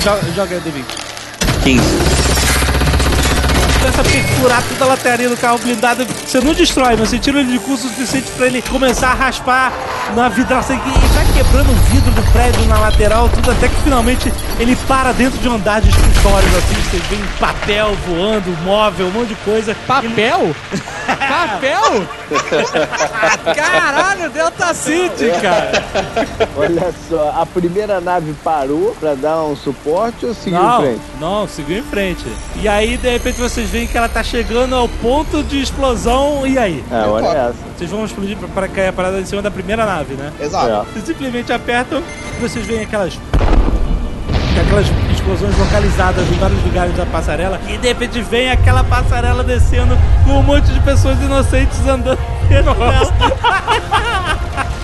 [0.08, 0.86] Joga, joga aí, David.
[1.66, 2.27] 15.
[3.80, 6.06] Começa a perfurar toda a lateria do carro blindado.
[6.26, 9.14] Você não destrói, mas você tira ele de curso o suficiente pra ele começar a
[9.14, 9.72] raspar
[10.16, 14.32] na vidraça e vai quebrando o vidro do prédio na lateral, tudo até que finalmente
[14.60, 16.76] ele para dentro de um andar de escritórios assim.
[16.90, 19.76] Você vê papel voando, móvel, um monte de coisa.
[19.86, 20.56] Papel?
[21.08, 22.08] Papel?
[23.56, 25.84] Caralho, Delta City, cara.
[26.58, 31.02] Olha só, a primeira nave parou pra dar um suporte ou seguiu em Não, frente?
[31.20, 32.26] não, seguiu em frente.
[32.58, 36.46] E aí, de repente, vocês veem que ela tá chegando ao ponto de explosão.
[36.46, 36.84] E aí?
[36.92, 37.56] É, olha essa.
[37.78, 40.32] Vocês vão explodir pra cair a parada em cima da primeira nave, né?
[40.40, 40.88] Exato.
[40.92, 42.02] Vocês simplesmente apertam
[42.38, 43.20] e vocês veem aquelas.
[44.60, 47.60] Aquelas explosões localizadas em vários lugares da passarela.
[47.68, 49.96] E de repente vem aquela passarela descendo
[50.26, 52.18] com um monte de pessoas inocentes andando
[52.50, 52.76] dela.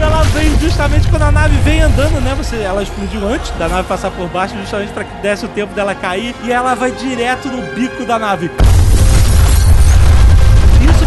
[0.00, 2.34] Ela vem justamente quando a nave vem andando, né?
[2.36, 5.74] Você, ela explodiu antes da nave passar por baixo, justamente para que desse o tempo
[5.74, 6.34] dela cair.
[6.44, 8.50] E ela vai direto no bico da nave.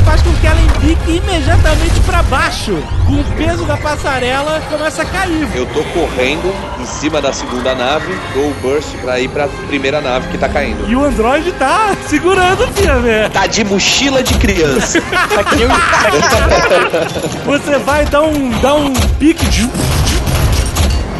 [0.05, 2.77] Faz com que ela embique imediatamente para baixo.
[3.05, 5.47] Com o peso da passarela, começa a cair.
[5.55, 10.01] Eu tô correndo em cima da segunda nave, dou o burst pra ir pra primeira
[10.01, 10.89] nave que tá caindo.
[10.89, 13.29] E o Android tá segurando, filha, velho.
[13.29, 15.01] Tá de mochila de criança.
[17.45, 19.45] Você vai dar um, dar um pique.
[19.47, 19.69] de-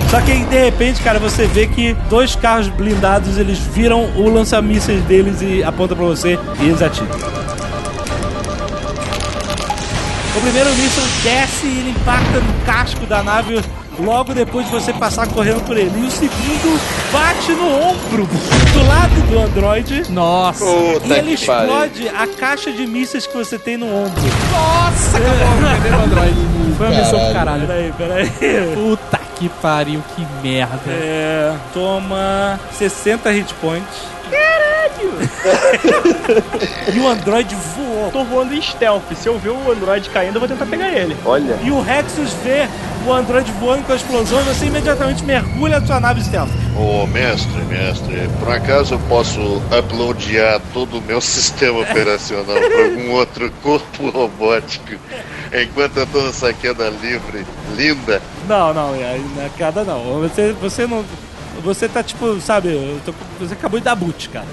[0.10, 4.30] Só que aí, de repente, cara, você vê que dois carros blindados, eles viram o
[4.30, 7.41] lança-mísseis deles e apontam pra você e eles atiram.
[10.36, 13.62] O primeiro míssil desce e ele impacta no casco da nave
[14.00, 15.92] logo depois de você passar correndo por ele.
[16.02, 16.80] E o segundo
[17.12, 20.04] bate no ombro do lado do androide.
[20.10, 20.64] Nossa.
[20.64, 21.68] e Puta ele que pariu.
[21.86, 24.22] explode a caixa de mísseis que você tem no ombro.
[24.52, 26.36] Nossa, acabou de perder o Android.
[26.78, 27.68] Foi uma missão pro caralho.
[27.68, 28.32] Peraí, peraí.
[28.74, 30.80] Puta que pariu, que merda.
[30.88, 33.98] É, toma 60 hit points.
[36.94, 38.12] e o Android voou.
[38.12, 39.04] Tô voando em stealth.
[39.16, 41.16] Se eu ver o Android caindo, eu vou tentar pegar ele.
[41.26, 41.58] Olha.
[41.64, 42.68] E o Rexus vê
[43.06, 46.52] o Android voando com a explosão e você imediatamente mergulha a sua nave stealth.
[46.78, 49.40] Ô, mestre, mestre, por acaso eu posso
[49.78, 54.94] uploadear todo o meu sistema operacional para algum outro corpo robótico
[55.54, 57.46] enquanto eu tô nessa queda livre
[57.76, 58.22] linda?
[58.48, 60.22] Não, não, é, na queda não.
[60.22, 61.04] Você, você não.
[61.64, 62.70] Você tá tipo, sabe,
[63.06, 64.46] tô- você acabou de dar boot, cara.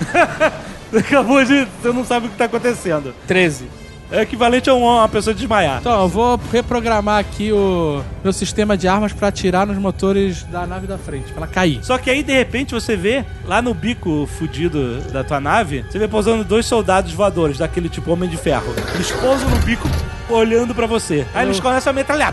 [0.96, 1.66] acabou de.
[1.82, 3.14] Você não sabe o que tá acontecendo.
[3.26, 3.68] 13.
[4.08, 5.78] É equivalente a um- uma pessoa desmaiar.
[5.80, 10.64] Então, eu vou reprogramar aqui o meu sistema de armas pra atirar nos motores da
[10.64, 11.80] nave da frente, pra ela cair.
[11.82, 15.98] Só que aí, de repente, você vê lá no bico fudido da tua nave, você
[15.98, 18.72] vê pousando dois soldados voadores, daquele tipo Homem de Ferro.
[18.94, 19.88] Eles pousam no bico
[20.30, 21.26] olhando pra você.
[21.34, 22.32] Aí eles começam a metralhar.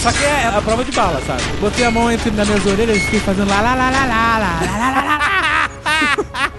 [0.00, 1.42] Só que é a prova de bala, sabe?
[1.60, 4.38] Botei a mão entre nas minhas orelhas e fiquei fazendo lá, lá, lá, lá, lá,
[4.38, 6.50] lá, lá, lá, lá, lá.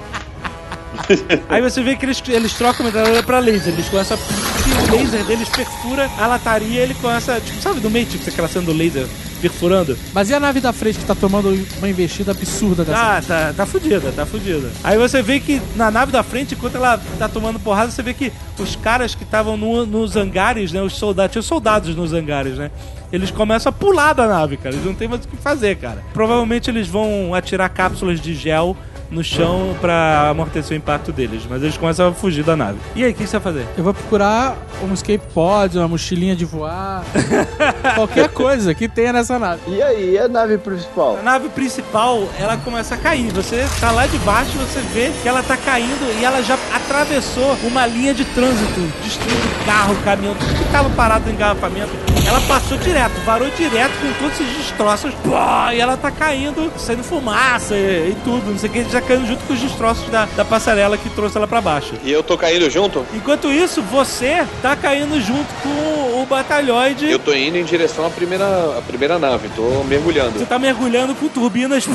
[1.50, 3.74] Aí você vê que eles, eles trocam a metralhadora pra laser.
[3.74, 4.68] Eles começam a.
[4.68, 7.40] E o laser deles perfura a lataria ele começa.
[7.40, 9.06] Tipo, sabe do Matrix, aquela cena do laser
[9.42, 9.98] perfurando?
[10.14, 12.98] Mas e a nave da frente que tá tomando uma investida absurda dessa?
[12.98, 14.70] Tá, tá, tá fudida, tá fudida.
[14.84, 18.14] Aí você vê que na nave da frente, enquanto ela tá tomando porrada, você vê
[18.14, 20.82] que os caras que estavam no- nos hangares, né?
[20.82, 22.72] Os soldados, tinha soldados nos hangares, né?
[23.14, 24.76] Eles começam a pular da nave, cara.
[24.76, 26.04] Eles não tem mais o que fazer, cara.
[26.14, 28.76] Provavelmente eles vão atirar cápsulas de gel
[29.10, 31.44] no chão pra amortecer o impacto deles.
[31.50, 32.78] Mas eles começam a fugir da nave.
[32.96, 33.68] E aí, o que você vai fazer?
[33.78, 37.04] Eu vou procurar um escape pod, uma mochilinha de voar,
[37.96, 39.62] qualquer coisa que tenha nessa nave.
[39.68, 41.18] E aí, e a nave principal?
[41.20, 43.32] A nave principal, ela começa a cair.
[43.32, 47.58] Você tá lá de baixo, você vê que ela tá caindo e ela já atravessou
[47.64, 51.92] uma linha de trânsito, destruindo carro, caminhão, tudo que tava parado em engarrafamento.
[52.28, 55.14] Ela passou direto, varou direto com todos esses destroços.
[55.24, 58.52] Pô, e ela tá caindo, saindo fumaça e, e tudo.
[58.52, 61.38] Não sei o que, já caindo junto com os destroços da, da passarela que trouxe
[61.38, 61.94] ela pra baixo.
[62.04, 63.06] E eu tô caindo junto?
[63.14, 67.10] Enquanto isso, você tá caindo junto com o batalhoide.
[67.10, 70.38] Eu tô indo em direção à primeira, à primeira nave, tô mergulhando.
[70.38, 71.88] Você tá mergulhando com turbinas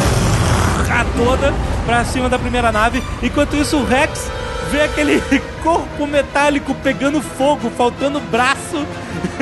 [0.90, 1.52] a toda
[1.84, 3.02] pra cima da primeira nave.
[3.22, 4.30] Enquanto isso, o Rex
[4.72, 5.22] vê aquele
[5.62, 8.86] corpo metálico pegando fogo, faltando braço,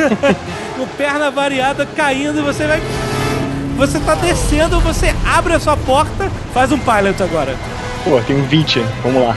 [0.77, 2.83] com perna variada caindo e você vai.
[3.77, 7.55] Você tá descendo, você abre a sua porta, faz um pilot agora.
[8.05, 8.85] Pô, tem um 20.
[9.03, 9.37] Vamos lá.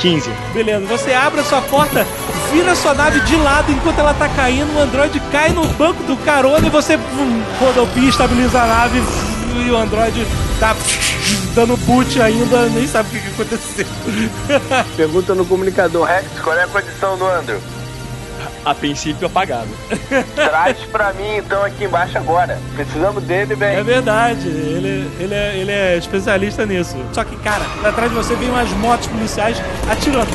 [0.00, 0.30] 15.
[0.52, 2.06] Beleza, você abre a sua porta,
[2.52, 6.02] vira a sua nave de lado enquanto ela tá caindo, o androide cai no banco
[6.02, 9.02] do carona e você vum, rodopia, estabiliza a nave
[9.62, 10.26] e o androide
[10.60, 10.74] tá
[11.54, 13.86] dando boot ainda, nem sabe o que, que aconteceu.
[14.96, 17.58] Pergunta no comunicador, Rex, qual é a condição do Andrew?
[18.64, 19.68] A princípio apagado.
[20.34, 22.58] Traz pra mim então aqui embaixo agora.
[22.74, 23.82] Precisamos dele, É bem.
[23.84, 26.96] verdade, ele, ele, é, ele é especialista nisso.
[27.12, 29.56] Só que, cara, atrás de você vem umas motos policiais
[29.88, 30.26] atirando.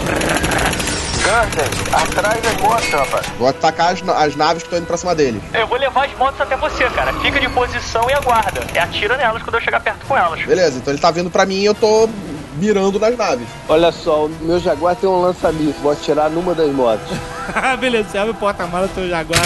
[1.94, 3.28] Atrás das motos, rapaz.
[3.38, 5.42] Vou atacar as, as naves que estão indo pra cima deles.
[5.54, 7.14] Eu vou levar as motos até você, cara.
[7.14, 8.62] Fica de posição e aguarda.
[8.74, 10.44] É atira nelas quando eu chegar perto com elas.
[10.46, 12.10] Beleza, então ele tá vindo pra mim e eu tô
[12.56, 13.48] mirando nas naves.
[13.70, 15.82] Olha só, o meu Jaguar tem um lança-míssil.
[15.82, 17.08] Vou atirar numa das motos.
[17.54, 19.42] Ah, beleza, você abre o porta-mala do seu Jaguar.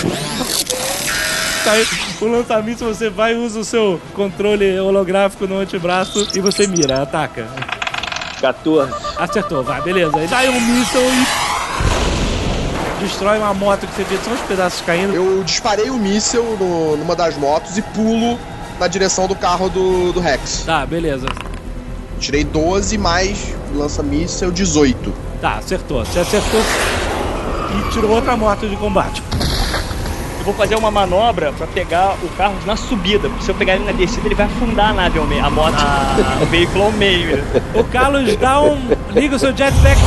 [1.64, 1.88] Tá aí,
[2.22, 7.02] o lançamento você vai e usa o seu controle holográfico no antebraço e você mira,
[7.02, 7.48] ataca.
[8.40, 8.94] 14.
[9.18, 10.16] Acertou, vai, beleza.
[10.18, 11.35] Aí sai um míssil e.
[13.06, 15.14] Destrói uma moto que você vê só os pedaços caindo.
[15.14, 18.38] Eu disparei o míssil no- numa das motos e pulo
[18.80, 20.64] na direção do carro do, do Rex.
[20.66, 21.28] Tá, beleza.
[22.20, 25.14] Tirei 12 mais lança-míssel 18.
[25.40, 26.04] Tá, acertou.
[26.04, 26.60] Você acertou
[27.78, 29.22] e tirou outra moto de combate.
[30.40, 33.30] Eu vou fazer uma manobra pra pegar o carro na subida.
[33.30, 35.46] porque Se eu pegar ele na descida, ele vai afundar a nave ao meio.
[35.46, 35.76] A moto,
[36.42, 37.44] o veículo ao meio.
[37.76, 38.80] O Carlos dá um.
[39.14, 40.00] liga o seu jetpack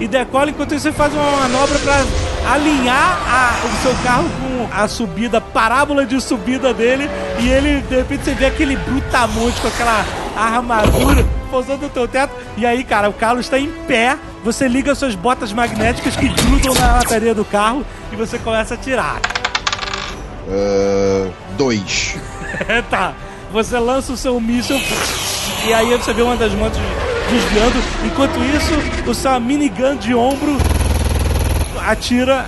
[0.00, 0.50] e decola.
[0.50, 2.04] Enquanto isso, você faz uma manobra pra
[2.52, 7.08] alinhar a- o seu carro com a subida, a parábola de subida dele.
[7.40, 10.04] E ele, de repente, você vê aquele brutamonte com aquela
[10.36, 12.32] armadura pousando no teu teto.
[12.56, 14.16] E aí, cara, o Carlos está em pé.
[14.44, 18.76] Você liga suas botas magnéticas que grudam na bateria do carro e você começa a
[18.76, 19.20] tirar.
[20.48, 22.16] Ah, dois.
[22.90, 23.12] tá.
[23.52, 24.80] Você lança o seu míssil
[25.66, 26.78] e aí você vê uma das motos
[27.30, 27.82] desviando.
[28.04, 30.56] Enquanto isso, o seu minigun de ombro
[31.86, 32.46] atira.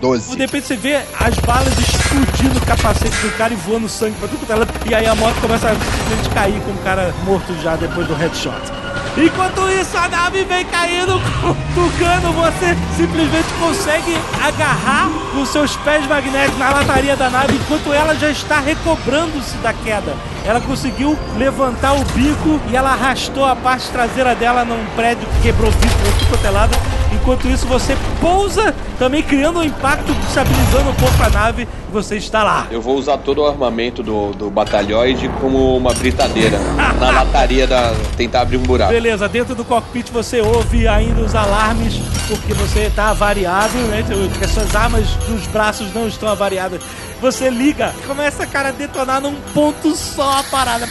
[0.00, 0.32] 12.
[0.32, 4.28] De repente você vê as balas explodindo o capacete do cara e voando sangue pra
[4.28, 4.72] tudo quanto é lado.
[4.88, 8.14] E aí a moto começa a simplesmente cair com o cara morto já depois do
[8.14, 8.85] headshot.
[9.16, 14.14] Enquanto isso, a nave vem caindo, cutucando, você simplesmente consegue
[14.44, 19.72] agarrar com seus pés magnéticos na lataria da nave, enquanto ela já está recobrando-se da
[19.72, 20.14] queda.
[20.44, 25.42] Ela conseguiu levantar o bico e ela arrastou a parte traseira dela num prédio que
[25.44, 26.76] quebrou tudo quanto é lado.
[27.20, 32.16] Enquanto isso, você pousa, também criando um impacto, estabilizando um pouco a nave, e você
[32.16, 32.66] está lá.
[32.70, 36.58] Eu vou usar todo o armamento do, do batalhoide como uma britadeira.
[37.00, 37.94] na lataria da.
[38.16, 38.92] tentar abrir um buraco.
[38.92, 41.94] Beleza, dentro do cockpit você ouve ainda os alarmes,
[42.28, 44.04] porque você tá avariado, né?
[44.06, 46.80] Porque as suas armas dos braços não estão avariadas.
[47.20, 50.86] Você liga, começa, cara, a detonar num ponto só a parada.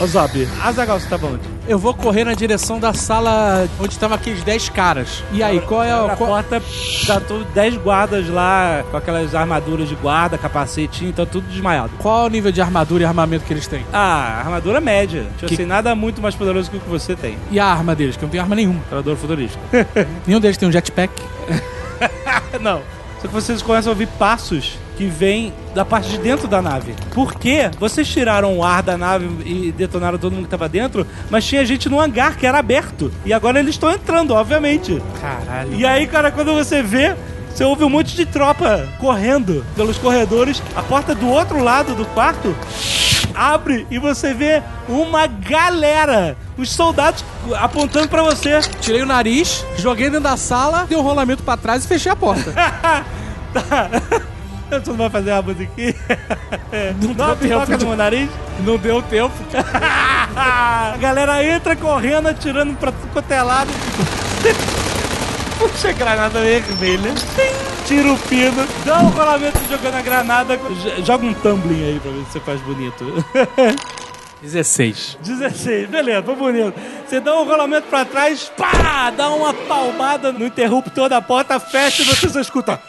[0.00, 1.38] Ô Zob, Azagal, você tá bom?
[1.68, 5.22] Eu vou correr na direção da sala onde estavam aqueles 10 caras.
[5.32, 6.08] E aí, qual é o.
[6.16, 6.28] Qual...
[6.30, 6.60] porta,
[7.06, 11.90] tá tudo 10 guardas lá, com aquelas armaduras de guarda, capacetinho, tá tudo desmaiado.
[12.00, 13.86] Qual é o nível de armadura e armamento que eles têm?
[13.92, 15.26] Ah, armadura média.
[15.36, 17.38] Tipo Que- assim, nada muito mais poderoso que o que você tem.
[17.50, 18.16] E a arma deles?
[18.16, 18.80] Que eu não tenho arma nenhuma.
[18.90, 19.58] Armadura futurista.
[20.26, 21.12] Nenhum deles tem um jetpack.
[22.60, 22.82] Não.
[23.22, 26.94] Só que vocês começam a ouvir passos que vêm da parte de dentro da nave.
[27.12, 27.70] Por quê?
[27.78, 31.64] Vocês tiraram o ar da nave e detonaram todo mundo que tava dentro, mas tinha
[31.64, 33.12] gente no hangar que era aberto.
[33.24, 35.02] E agora eles estão entrando, obviamente.
[35.20, 35.74] Caralho.
[35.74, 37.14] E aí, cara, quando você vê,
[37.54, 40.62] você ouve um monte de tropa correndo pelos corredores.
[40.74, 42.54] A porta do outro lado do quarto
[43.34, 46.36] abre e você vê uma galera.
[46.56, 47.24] Os soldados
[47.56, 48.60] apontando pra você.
[48.80, 52.16] Tirei o nariz, joguei dentro da sala, dei um rolamento pra trás e fechei a
[52.16, 52.52] porta.
[52.52, 53.04] Tá.
[54.80, 55.94] Você não vai fazer a musiquinha?
[57.00, 58.30] Não Dá uma deu tempo piroca de- no meu nariz?
[58.60, 59.32] Não deu tempo.
[60.36, 63.70] a galera entra correndo, atirando pra quanto é lado.
[65.58, 67.12] Puxa a granada vermelha.
[67.86, 68.66] Tira o pino.
[68.84, 70.58] Dá um rolamento jogando a granada.
[71.04, 73.24] Joga um tumbling aí pra ver se você faz bonito.
[74.42, 75.18] 16.
[75.22, 76.74] 16, beleza, foi bonito.
[77.06, 79.10] Você dá um rolamento pra trás, pá!
[79.16, 82.80] Dá uma palmada no interruptor da porta, fecha e você só escuta.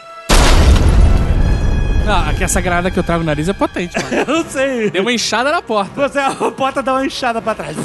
[2.08, 4.08] Ah, aqui essa granada que eu trago no nariz é potente, mano.
[4.14, 4.90] Eu não sei.
[4.90, 6.08] Deu uma inchada na porta.
[6.08, 7.76] Você, a porta dá uma inchada pra trás.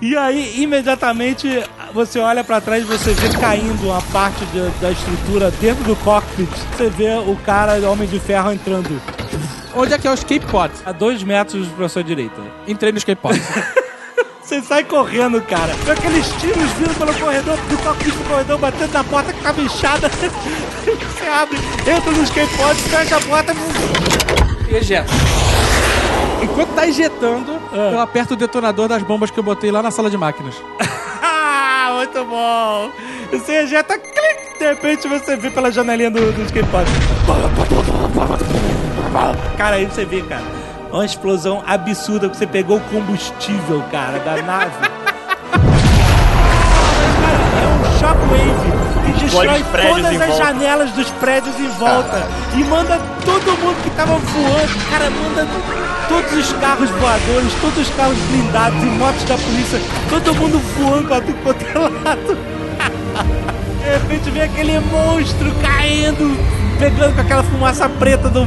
[0.00, 1.48] E aí, imediatamente,
[1.92, 5.96] você olha pra trás e você vê caindo uma parte de- da estrutura dentro do
[5.96, 6.48] cockpit.
[6.76, 9.00] Você vê o cara, o Homem de Ferro, entrando
[9.74, 10.72] Onde é que é o escape pod?
[10.86, 12.40] a dois metros pra sua direita.
[12.68, 13.38] Entrei no escape pod.
[14.48, 15.74] Você sai correndo, cara.
[15.84, 19.60] Com aqueles tiros vindo pelo corredor, do cockpit do corredor, batendo na porta que tava
[19.60, 20.08] inchada.
[20.88, 23.52] Você abre, entra no pod, fecha a porta.
[24.70, 25.12] Ejeta.
[26.42, 27.60] Enquanto tá injetando,
[27.92, 30.54] eu aperto o detonador das bombas que eu botei lá na sala de máquinas.
[31.22, 32.90] Ah, muito bom!
[33.30, 36.90] Você ejeta, clique, de repente você vê pela janelinha do, do skateboard.
[39.58, 40.57] Cara, aí você vê, cara,
[40.92, 44.72] uma explosão absurda que você pegou o combustível, cara, da nave.
[47.20, 52.98] Cara, é um shockwave que destrói todas as janelas dos prédios em volta e manda
[53.24, 55.46] todo mundo que tava voando, cara, manda
[56.08, 61.06] todos os carros voadores, todos os carros blindados e motos da polícia, todo mundo voando
[61.06, 62.38] pra tudo quanto é lado.
[63.78, 66.36] De repente vem aquele monstro caindo,
[66.78, 68.44] pegando com aquela fumaça preta do,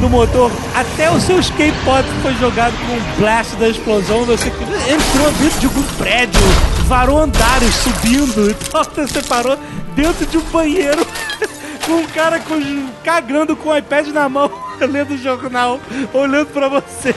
[0.00, 0.50] do motor.
[0.74, 4.24] Até o seu skateboard foi jogado com um blast da explosão.
[4.24, 6.40] Você entrou dentro de algum prédio,
[6.86, 8.50] varou andares subindo.
[8.50, 9.58] Então você parou
[9.94, 11.06] dentro de um banheiro
[11.86, 15.78] com um cara com, cagando com o iPad na mão, lendo o jornal,
[16.12, 17.14] olhando pra você.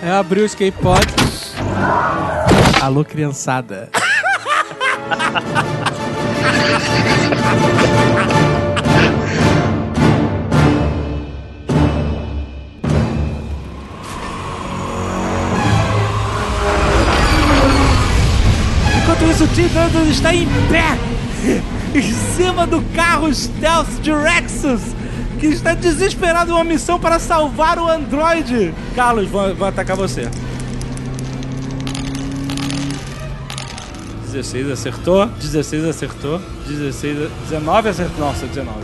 [0.00, 1.12] Eu abri o skateboard.
[2.80, 3.90] Alô, criançada.
[19.14, 20.98] Enquanto isso, o Tim Dundon está em pé,
[21.94, 24.80] em cima do carro Stealth de Rexus,
[25.38, 28.74] que está desesperado em uma missão para salvar o androide.
[28.96, 30.28] Carlos, vão, vão atacar você.
[34.32, 38.18] 16 acertou, 16 acertou, 16, a- 19 acertou.
[38.18, 38.78] Nossa, 19.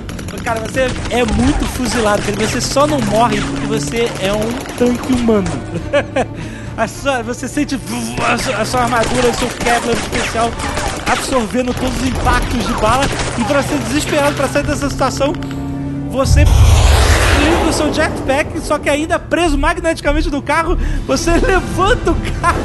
[0.44, 2.36] Cara, você é muito fuzilado, cara.
[2.47, 5.49] Você só não morre porque você é um tanque humano.
[6.76, 10.50] A sua, você sente a sua, a sua armadura, o seu Kevlar especial
[11.10, 13.05] absorvendo todos os impactos de bala.
[13.39, 15.34] E pra ser desesperado pra sair dessa situação,
[16.10, 22.16] você liga o seu jetpack, só que ainda preso magneticamente no carro, você levanta o
[22.40, 22.60] carro.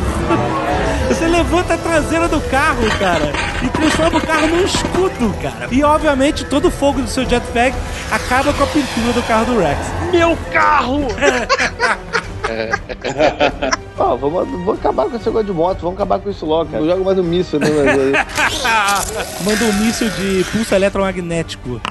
[1.08, 3.32] Você levanta a traseira do carro, cara,
[3.64, 5.68] e transforma o carro num escudo, cara.
[5.72, 7.76] E obviamente todo o fogo do seu jetpack
[8.12, 9.80] acaba com a pintura do carro do Rex.
[10.12, 11.08] Meu carro!
[13.98, 16.84] Ó, vamos, vamos acabar com esse negócio de moto, vamos acabar com isso logo, cara.
[16.84, 21.82] Não joga mais um míssil, né, mas Manda um míssil de pulso eletromagnético.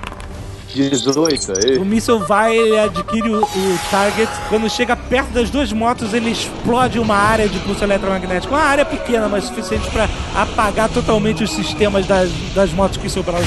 [0.75, 1.79] 18 aí.
[1.79, 4.31] O míssil vai, ele adquire o, o target.
[4.49, 8.53] Quando chega perto das duas motos, ele explode uma área de pulso eletromagnético.
[8.53, 13.45] Uma área pequena, mas suficiente para apagar totalmente os sistemas das, das motos que sobraram.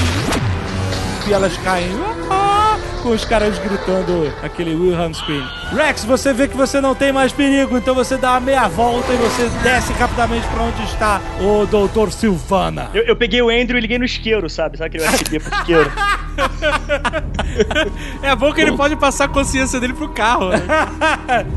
[1.28, 1.90] E elas caem.
[2.30, 2.47] Ah,
[3.08, 5.42] Com os caras gritando aquele Wilhelm Scream.
[5.72, 9.10] Rex, você vê que você não tem mais perigo, então você dá uma meia volta
[9.10, 12.10] e você desce rapidamente para onde está o Dr.
[12.10, 12.90] Silvana.
[12.92, 14.76] Eu, eu peguei o Andrew e liguei no isqueiro, sabe?
[14.76, 15.90] Sabe aquele USB pro isqueiro?
[18.22, 20.50] É bom que ele pode passar a consciência dele pro carro.
[20.50, 20.60] né?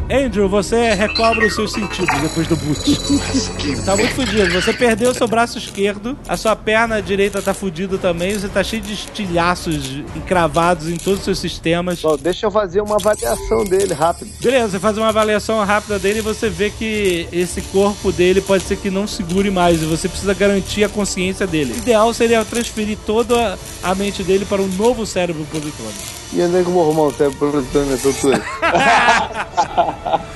[0.25, 2.79] Andrew, você recobra os seus sentidos depois do boot.
[2.79, 4.51] Você tá muito fudido.
[4.53, 8.63] Você perdeu o seu braço esquerdo, a sua perna direita tá fudida também, você tá
[8.63, 12.01] cheio de estilhaços encravados em todos os seus sistemas.
[12.01, 14.31] Bom, deixa eu fazer uma avaliação dele rápido.
[14.41, 18.63] Beleza, você faz uma avaliação rápida dele e você vê que esse corpo dele pode
[18.63, 21.73] ser que não segure mais e você precisa garantir a consciência dele.
[21.73, 25.91] O ideal seria transferir toda a mente dele para um novo cérebro produtor.
[26.33, 28.41] E onde é que eu vou arrumar um cérebro produtor nessa altura?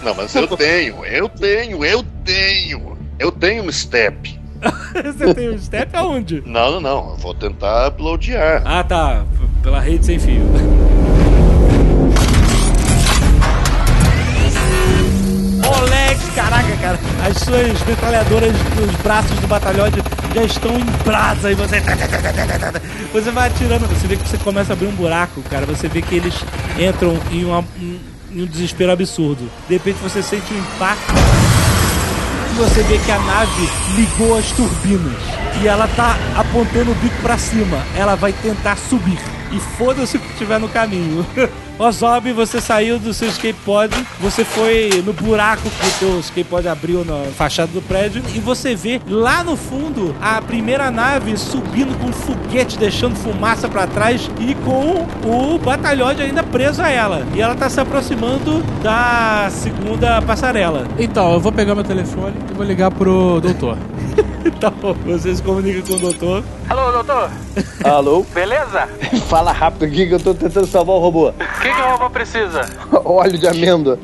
[0.03, 2.98] Não, mas eu tenho, eu tenho, eu tenho.
[3.17, 4.40] Eu tenho um step.
[4.93, 6.43] você tem um step aonde?
[6.45, 7.09] Não, não, não.
[7.11, 8.61] Eu vou tentar uploadear.
[8.66, 9.25] Ah, tá.
[9.64, 10.43] Pela rede sem fio.
[15.66, 17.00] Moleque, caraca, cara.
[17.27, 19.94] As suas metralhadoras dos braços do batalhões
[20.34, 21.82] já estão em brasa e você.
[23.14, 23.88] Você vai atirando.
[23.88, 25.66] Você vê que você começa a abrir um buraco, cara.
[25.66, 26.34] Você vê que eles
[26.77, 28.00] entram em, uma- um,
[28.32, 29.50] em um desespero absurdo.
[29.68, 31.14] De repente você sente um impacto
[32.58, 35.22] você vê que a nave ligou as turbinas
[35.61, 37.77] e ela tá apontando o bico pra cima.
[37.98, 39.19] Ela vai tentar subir.
[39.56, 41.25] E foda-se o que tiver no caminho.
[41.80, 47.03] Ozob, você saiu do seu skateboard, você foi no buraco que o teu skateboard abriu
[47.03, 52.08] na fachada do prédio e você vê lá no fundo a primeira nave subindo com
[52.08, 57.25] um foguete, deixando fumaça pra trás e com o batalhões ainda preso a ela.
[57.34, 60.88] E ela tá se aproximando da segunda passarela.
[60.98, 63.77] Então, eu vou pegar meu telefone e vou ligar pro doutor.
[64.56, 64.72] Então,
[65.06, 66.43] você se comunica com o doutor.
[66.69, 67.32] Alô, doutor?
[67.83, 68.24] Alô?
[68.33, 68.88] Beleza?
[69.27, 71.30] Fala rápido aqui que eu tô tentando salvar o robô.
[71.30, 72.61] O que, que o robô precisa?
[73.03, 73.98] Óleo de amêndoa.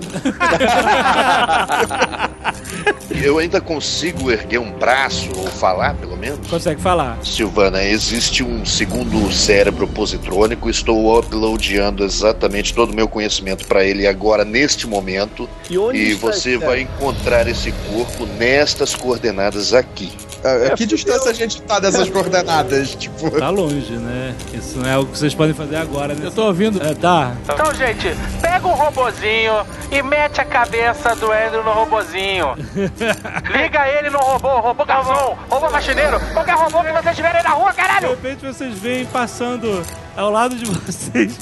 [3.23, 6.39] Eu ainda consigo erguer um braço ou falar, pelo menos?
[6.47, 7.19] Consegue falar.
[7.23, 10.69] Silvana, existe um segundo cérebro positrônico.
[10.69, 15.47] Estou uploadando exatamente todo o meu conhecimento para ele agora, neste momento.
[15.69, 20.11] E onde E está você vai encontrar esse corpo nestas coordenadas aqui.
[20.43, 22.95] A, a que distância a gente tá dessas coordenadas?
[22.95, 23.29] Tipo.
[23.31, 24.35] Tá longe, né?
[24.53, 26.25] Isso não é o que vocês podem fazer agora, né?
[26.25, 26.81] Eu tô ouvindo.
[26.81, 27.33] É, tá.
[27.43, 29.53] Então, gente, pega um robozinho
[29.91, 32.55] e mete a cabeça do Andrew no robozinho.
[33.51, 37.51] Liga ele no robô, robô garçom, robô faxineiro, qualquer robô que vocês tiverem aí na
[37.51, 38.09] rua, De caralho!
[38.09, 39.83] repente vocês veem passando
[40.15, 41.37] ao lado de vocês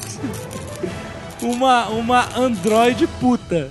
[1.42, 3.70] uma, uma androide puta.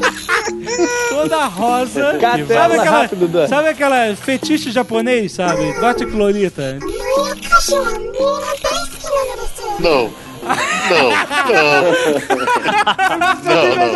[1.08, 2.18] Toda rosa.
[2.20, 3.48] Catela sabe aquela, rápido, Dan.
[3.48, 5.72] sabe aquela fetiche japonês, sabe?
[5.80, 6.78] Dote Clorita.
[9.78, 10.10] Não.
[10.40, 11.10] Não,
[11.50, 11.90] não.
[13.44, 13.92] Não, não.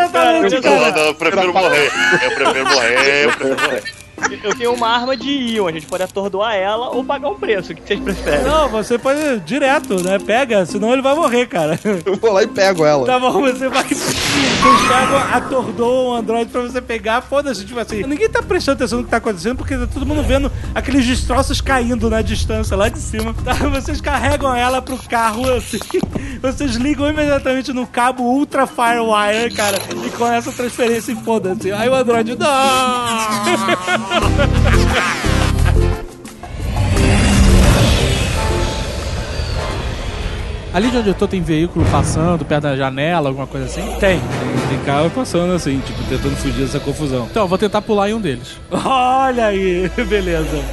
[0.60, 1.90] Não, não, eu prefiro morrer.
[2.22, 4.03] Eu prefiro morrer, eu prefiro morrer.
[4.42, 7.72] Eu tenho uma arma de íon, a gente pode atordoar ela ou pagar um preço.
[7.72, 8.44] O que vocês preferem?
[8.44, 10.18] Não, você pode ir direto, né?
[10.18, 11.78] Pega, senão ele vai morrer, cara.
[12.04, 13.06] Eu vou lá e pego ela.
[13.06, 13.84] Tá bom, você vai.
[13.84, 18.02] Vocês pegam, atordoam o Android pra você pegar, foda-se, tipo assim.
[18.04, 21.60] Ninguém tá prestando atenção no que tá acontecendo, porque tá todo mundo vendo aqueles destroços
[21.60, 23.34] caindo na distância lá de cima.
[23.44, 23.52] Tá?
[23.54, 25.78] Vocês carregam ela pro carro, assim.
[26.40, 31.72] Vocês ligam imediatamente no cabo Ultra Firewire, cara, e com essa transferência e foda-se.
[31.72, 32.36] Aí o Android.
[32.36, 34.13] Não!
[40.74, 43.80] Ali de onde eu tô tem veículo passando perto da janela, alguma coisa assim?
[44.00, 44.20] Tem,
[44.68, 47.28] tem, carro passando assim, tipo, tentando fugir dessa confusão.
[47.30, 48.58] Então, eu vou tentar pular em um deles.
[48.72, 50.64] Olha aí, beleza.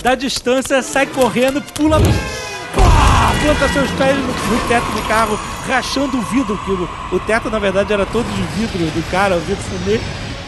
[0.00, 1.98] Da distância, sai correndo, pula.
[1.98, 5.36] Pá, planta seus pés no, no teto do carro,
[5.66, 6.56] rachando o vidro.
[6.64, 9.98] Que o, o teto, na verdade, era todo de vidro do cara, o vidro fumê.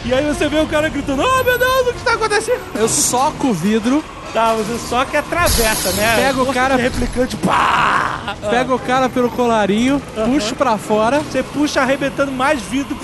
[0.03, 2.61] E aí você vê o cara gritando: Oh meu Deus, o que está acontecendo?
[2.75, 6.15] Eu soco o vidro, Tá, você só que atravessa, né?
[6.15, 8.33] Pega o cara- replicante, pá!
[8.49, 11.19] pego o cara pelo colarinho, puxo pra fora.
[11.19, 12.95] Você puxa arrebentando mais vidro.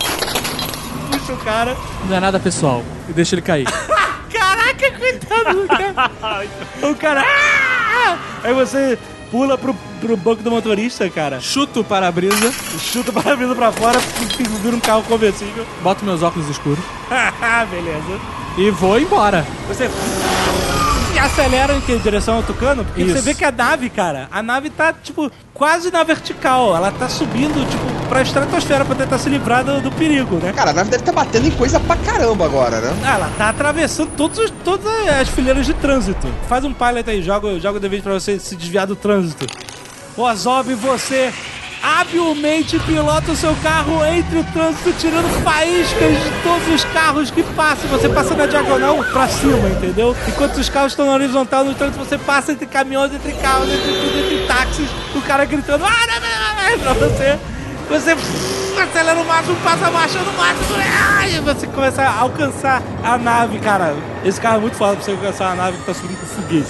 [1.11, 1.75] Puxa o cara.
[2.07, 2.81] Não é nada pessoal.
[3.09, 3.67] E deixa ele cair.
[4.31, 6.11] Caraca, coitado do cara.
[6.91, 7.23] o cara.
[7.25, 8.97] "Ah!" Aí você
[9.31, 11.39] pula pro, pro banco do motorista, cara.
[11.39, 13.99] Chuto o para-brisa, Chuta para vida pra fora,
[14.63, 15.65] vira um carro conversível.
[15.81, 16.83] boto meus óculos escuros
[17.71, 18.19] Beleza.
[18.57, 19.45] e vou embora.
[19.67, 19.89] Você
[21.17, 22.85] e acelera em que direção ao Tucano?
[22.85, 23.13] Porque Isso.
[23.15, 26.75] você vê que a nave, cara, a nave tá, tipo, quase na vertical.
[26.75, 30.53] Ela tá subindo, tipo, pra estratosfera pra tentar se livrar do, do perigo, né?
[30.53, 32.93] Cara, a nave deve estar batendo em coisa pra caramba agora, né?
[33.03, 34.85] Ah, Ela tá atravessando todos os- todas
[35.19, 36.27] as fileiras de trânsito.
[36.47, 39.45] Faz um pilot aí, joga, joga o dever pra você se desviar do trânsito.
[40.15, 41.31] Ozob, você
[41.81, 47.43] habilmente pilota o seu carro entre o trânsito, tirando faíscas de todos os carros que
[47.43, 47.89] passam.
[47.89, 50.15] Você passa na diagonal pra cima, entendeu?
[50.27, 53.93] Enquanto os carros estão na horizontal no trânsito, você passa entre caminhões, entre carros, entre
[53.93, 57.56] tudo, entre táxis, o cara gritando, ah, não, não, não, não, pra você.
[57.89, 58.15] Você
[58.81, 63.95] acelera o máximo, passa marcha no máximo, ai, você começa a alcançar a nave, cara.
[64.25, 66.67] Esse carro é muito foda pra você alcançar a nave que tá subindo com foguete.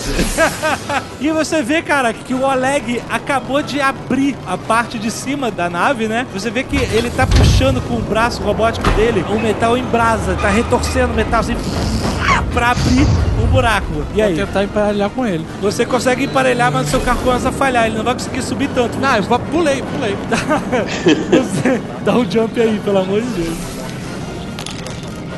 [1.19, 5.69] e você vê, cara, que o Oleg acabou de abrir a parte de cima da
[5.69, 6.27] nave, né?
[6.33, 10.37] Você vê que ele tá puxando com o braço robótico dele o metal em brasa,
[10.39, 11.55] tá retorcendo o metal assim
[12.53, 13.07] pra abrir
[13.47, 13.85] o buraco.
[14.13, 14.35] E Vou aí?
[14.35, 15.45] tentar emparelhar com ele.
[15.61, 17.85] Você consegue emparelhar, mas o seu carro começa a falhar.
[17.87, 18.97] Ele não vai conseguir subir tanto.
[18.99, 20.15] Não, eu vou- pulei, pulei.
[21.31, 23.76] Você dá um jump aí, pelo amor de Deus.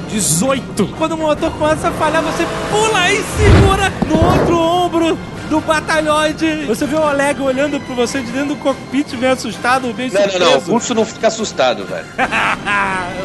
[0.09, 0.87] 18.
[0.97, 5.17] Quando o motor começa a falhar, você pula e segura no outro ombro
[5.49, 6.65] do batalhoide.
[6.65, 10.21] Você vê o Oleg olhando pra você de dentro do cockpit, meio assustado, meio Não,
[10.21, 10.35] não, não.
[10.35, 10.71] O surpreso.
[10.71, 12.05] Curso não fica assustado, velho.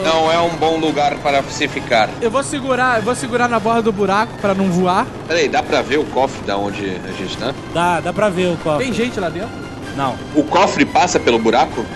[0.05, 2.11] Não é um bom lugar para se ficar.
[2.21, 5.07] Eu vou segurar, eu vou segurar na borda do buraco pra não voar.
[5.27, 7.55] Peraí, dá pra ver o cofre da onde a gente tá?
[7.73, 8.85] Dá, dá pra ver o cofre.
[8.85, 9.49] Tem gente lá dentro?
[9.97, 11.87] Não, O cofre passa pelo buraco?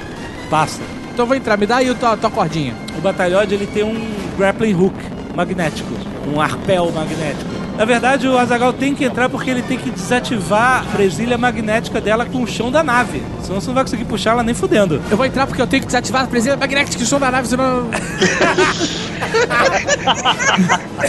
[0.49, 0.81] passa.
[1.19, 2.73] Então eu vou entrar, me dá aí a tua, tua cordinha.
[2.97, 4.95] O batalhoide ele tem um grappling hook
[5.35, 5.93] magnético,
[6.33, 7.51] um arpel magnético.
[7.78, 12.00] Na verdade, o Azagal tem que entrar porque ele tem que desativar a presilha magnética
[12.00, 13.23] dela com o chão da nave.
[13.40, 15.00] Senão você não vai conseguir puxar ela nem fudendo.
[15.08, 17.47] Eu vou entrar porque eu tenho que desativar a presença magnética do som da nave,
[17.47, 17.89] senão.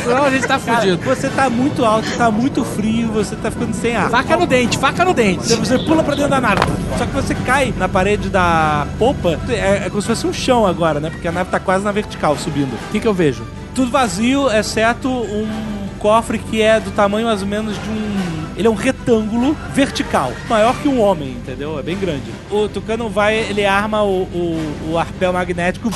[0.03, 1.03] senão a gente tá Cara, fudido.
[1.03, 4.11] você tá muito alto, tá muito frio, você tá ficando sem ar.
[4.11, 5.47] Faca no dente, faca no dente.
[5.47, 6.61] Você, você pula pra dentro da nave.
[6.99, 9.39] Só que você cai na parede da polpa.
[9.49, 11.09] É, é como se fosse um chão agora, né?
[11.09, 12.75] Porque a nave tá quase na vertical, subindo.
[12.75, 13.43] O que, que eu vejo?
[13.73, 18.39] Tudo vazio, exceto um cofre que é do tamanho mais ou menos de um.
[18.57, 21.79] Ele é um retângulo vertical, maior que um homem, entendeu?
[21.79, 22.29] É bem grande.
[22.51, 25.89] O Tucano vai, ele arma o, o, o arpel magnético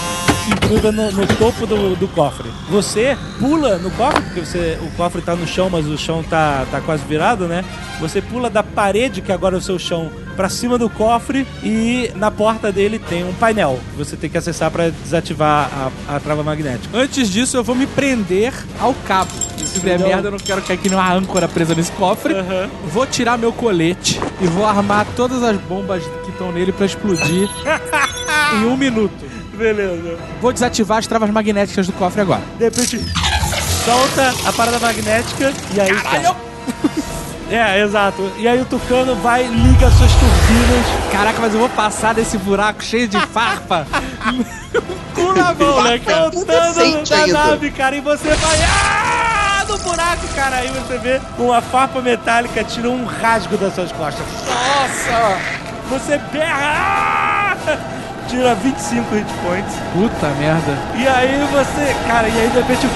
[0.48, 2.50] e gruda no, no topo do, do cofre.
[2.70, 6.66] Você pula no cofre, porque você, o cofre tá no chão, mas o chão tá,
[6.72, 7.66] tá quase virado, né?
[8.00, 12.12] Você pula da parede, que agora é o seu chão, pra cima do cofre e
[12.16, 15.70] na porta dele tem um painel que você tem que acessar pra desativar
[16.08, 16.98] a, a trava magnética.
[16.98, 19.32] Antes disso, eu vou me prender ao cabo.
[19.58, 22.34] Se der Então- merda, eu não quero cair aqui numa âncora presa nesse cofre.
[22.92, 27.50] Vou tirar meu colete e vou armar todas as bombas que estão nele pra explodir
[28.62, 29.14] em um minuto.
[29.58, 30.18] Beleza.
[30.42, 32.42] Vou desativar as travas magnéticas do cofre agora.
[32.58, 33.00] De repente,
[33.86, 35.94] solta a parada magnética e aí.
[35.94, 36.36] Caralho!
[37.54, 38.32] É, exato.
[38.38, 41.12] E aí o Tucano vai, liga suas turbinas.
[41.12, 43.86] Caraca, mas eu vou passar desse buraco cheio de farpa.
[45.14, 46.32] cu na mão, né, cara?
[46.74, 47.34] Sente da ainda.
[47.34, 48.58] nave, cara, e você vai.
[48.64, 49.66] Ah!
[49.70, 50.56] No buraco, cara.
[50.58, 54.26] Aí você vê uma farpa metálica tira um rasgo das suas costas.
[54.48, 55.38] Nossa!
[55.92, 57.56] Você berra!
[57.68, 57.78] Ah!
[58.28, 59.76] Tira 25 hit points.
[59.94, 60.76] Puta merda.
[60.96, 62.88] E aí você, cara, e aí de repente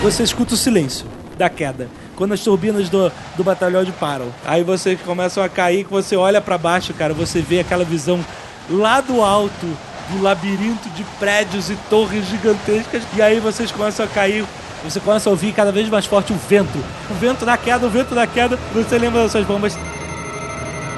[0.00, 1.04] você escuta o silêncio
[1.36, 1.88] da queda.
[2.16, 4.26] Quando as turbinas do, do batalhão param.
[4.44, 8.24] Aí vocês começam a cair, que você olha pra baixo, cara, você vê aquela visão
[8.68, 9.66] lá do alto
[10.10, 13.02] do labirinto de prédios e torres gigantescas.
[13.14, 14.44] E aí vocês começam a cair.
[14.82, 16.78] Você começa a ouvir cada vez mais forte o vento.
[17.10, 18.58] O vento da queda, o vento da queda.
[18.74, 19.78] Você lembra das suas bombas.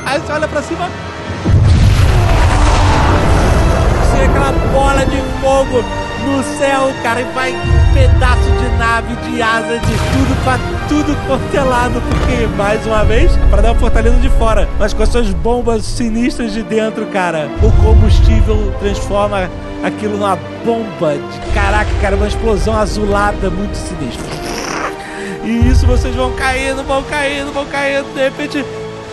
[0.04, 0.90] Aí você olha pra cima.
[4.00, 7.54] Você vê aquela bola de fogo no céu, cara, e vai
[7.94, 13.30] pedaço de nave, de asa, de tudo pra tudo quanto é porque, mais uma vez,
[13.50, 17.48] para dar uma fortaleza de fora, mas com as suas bombas sinistras de dentro, cara,
[17.62, 19.48] o combustível transforma
[19.84, 24.26] aquilo numa bomba de caraca, cara, uma explosão azulada muito sinistra.
[25.44, 28.64] E isso vocês vão caindo, vão caindo, vão caindo, de repente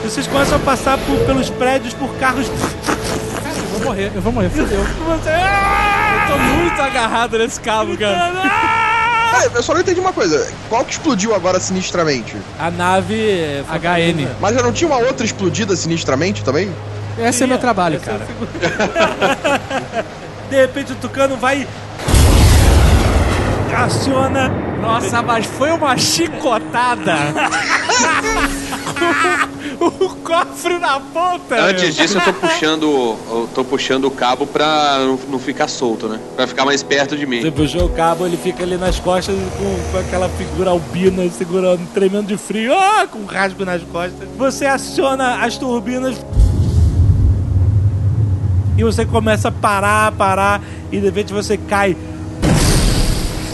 [0.04, 2.48] vocês começam a passar por- pelos prédios por carros.
[2.48, 4.80] Eu vou morrer, eu vou morrer, fodeu.
[5.08, 6.03] Você.
[6.24, 8.32] Eu tô muito agarrado nesse cabo, cara.
[9.32, 10.50] Peraí, eu só não entendi uma coisa.
[10.70, 12.36] Qual que explodiu agora sinistramente?
[12.60, 14.28] A nave HN.
[14.40, 16.72] Mas já não tinha uma outra explodida sinistramente também?
[17.18, 18.22] Esse é meu trabalho, cara.
[20.50, 21.68] De repente o Tucano vai.
[23.76, 24.50] Aciona.
[24.80, 27.16] Nossa, mas foi uma chicotada.
[29.80, 31.56] o cofre na ponta.
[31.62, 31.92] Antes meu.
[31.92, 35.00] disso, eu tô puxando, eu tô puxando o cabo pra
[35.30, 36.20] não, ficar solto, né?
[36.36, 37.42] Pra ficar mais perto de mim.
[37.42, 41.86] Você puxou o cabo, ele fica ali nas costas com, com aquela figura albina segurando,
[41.94, 44.28] tremendo de frio, ah, com rasgo nas costas.
[44.38, 46.18] Você aciona as turbinas
[48.78, 51.96] e você começa a parar, parar, e de repente você cai.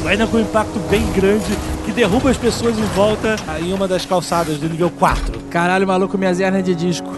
[0.06, 1.58] Ainda com um impacto bem grande
[2.00, 5.38] derruba as pessoas em volta em uma das calçadas do nível 4.
[5.50, 7.10] Caralho, maluco, minhas hernias de disco.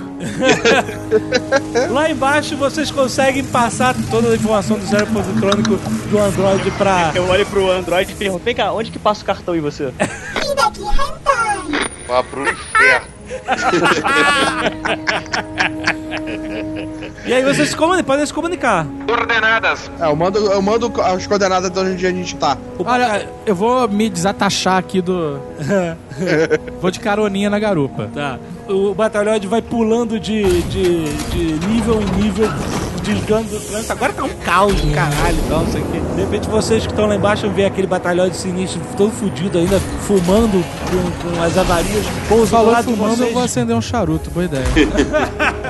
[1.91, 5.77] Lá embaixo vocês conseguem passar toda a informação do zero positrônico
[6.09, 7.11] do Android pra.
[7.13, 9.93] Eu olho pro Android e pergunto, vem cá, onde que passa o cartão em você?
[12.07, 13.05] Vá pro inferno.
[17.31, 18.85] E aí vocês se comuni- podem se comunicar.
[19.07, 19.89] Coordenadas.
[20.01, 22.57] É, eu mando, eu mando as coordenadas de onde a gente tá.
[22.77, 25.39] Olha, eu vou me desatachar aqui do.
[26.81, 28.09] vou de caroninha na garupa.
[28.13, 28.37] Tá.
[28.67, 32.49] O batalhões vai pulando de, de, de nível em nível,
[33.03, 33.91] desgando o trânsito.
[33.91, 35.99] Agora tá um caos do caralho, não sei o quê.
[36.15, 39.79] De repente vocês que estão lá embaixo vê aquele batalhão de sinistro todo fudido ainda,
[40.07, 42.05] fumando com, com as avarias.
[42.27, 43.27] Pousa do Falou lado fumando, vocês.
[43.27, 44.65] eu vou acender um charuto, boa ideia.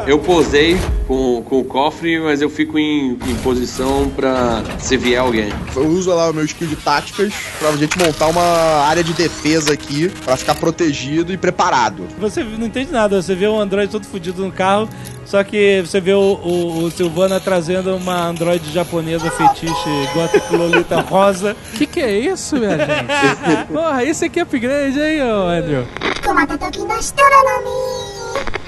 [0.07, 5.19] Eu posei com, com o cofre, mas eu fico em, em posição pra se vier
[5.21, 5.49] alguém.
[5.75, 9.73] Eu uso lá o meu skill de táticas pra gente montar uma área de defesa
[9.73, 12.07] aqui pra ficar protegido e preparado.
[12.19, 14.89] Você não entende nada, você vê um Android todo fudido no carro,
[15.31, 20.99] só que você vê o, o, o Silvana trazendo uma Android japonesa fetiche gótico lolita
[21.09, 21.55] rosa.
[21.77, 23.67] Que que é isso, minha gente?
[23.71, 25.87] Porra, isso aqui é upgrade, hein, ô Andrew?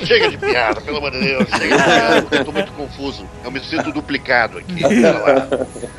[0.06, 1.48] Chega de piada, pelo amor de Deus.
[1.50, 3.25] Chega de piada, eu tô muito confuso.
[3.43, 4.82] Eu me sinto duplicado aqui.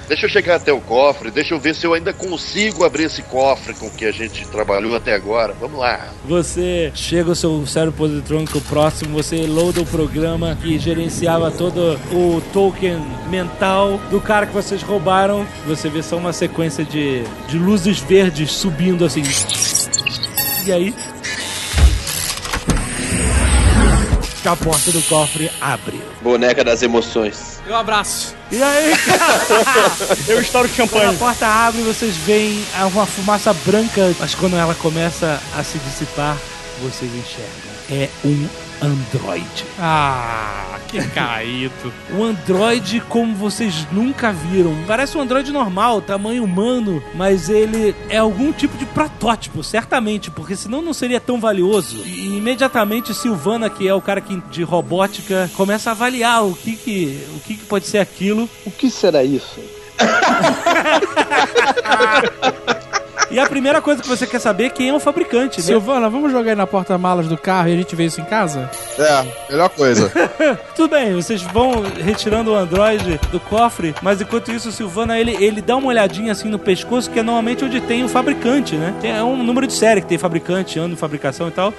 [0.08, 3.22] Deixa eu chegar até o cofre, deixa eu ver se eu ainda consigo abrir esse
[3.22, 5.54] cofre com que a gente trabalhou até agora.
[5.58, 6.08] Vamos lá.
[6.26, 12.42] Você chega ao seu cérebro positrônico próximo, você loada o programa que gerenciava todo o
[12.52, 15.46] token mental do cara que vocês roubaram.
[15.66, 19.22] Você vê só uma sequência de, de luzes verdes subindo assim.
[20.66, 20.94] E aí?
[24.44, 26.02] Que a porta do cofre abre.
[26.20, 27.62] Boneca das emoções.
[27.66, 28.36] Eu abraço.
[28.52, 28.92] E aí,
[30.28, 31.16] Eu estouro Quando a champanhe.
[31.16, 36.36] porta abre, vocês veem uma fumaça branca, mas quando ela começa a se dissipar,
[36.82, 37.74] vocês enxergam.
[37.90, 38.46] É um
[38.80, 39.64] androide.
[39.78, 41.92] Ah, que caído.
[42.12, 44.74] Um androide como vocês nunca viram.
[44.86, 50.56] Parece um androide normal, tamanho humano, mas ele é algum tipo de protótipo, certamente, porque
[50.56, 52.02] senão não seria tão valioso.
[52.04, 56.76] E imediatamente Silvana, que é o cara que, de robótica, começa a avaliar o que
[56.76, 58.48] que, o que que pode ser aquilo.
[58.64, 59.60] O que será isso?
[63.34, 65.66] E a primeira coisa que você quer saber é quem é o fabricante, né?
[65.66, 68.70] Silvana, vamos jogar aí na porta-malas do carro e a gente vê isso em casa?
[68.96, 70.08] É, melhor coisa.
[70.76, 75.36] Tudo bem, vocês vão retirando o Android do cofre, mas enquanto isso, o Silvana ele,
[75.44, 78.94] ele dá uma olhadinha assim no pescoço, que é normalmente onde tem o fabricante, né?
[79.00, 81.74] Tem, é um número de série que tem fabricante, ano de fabricação e tal.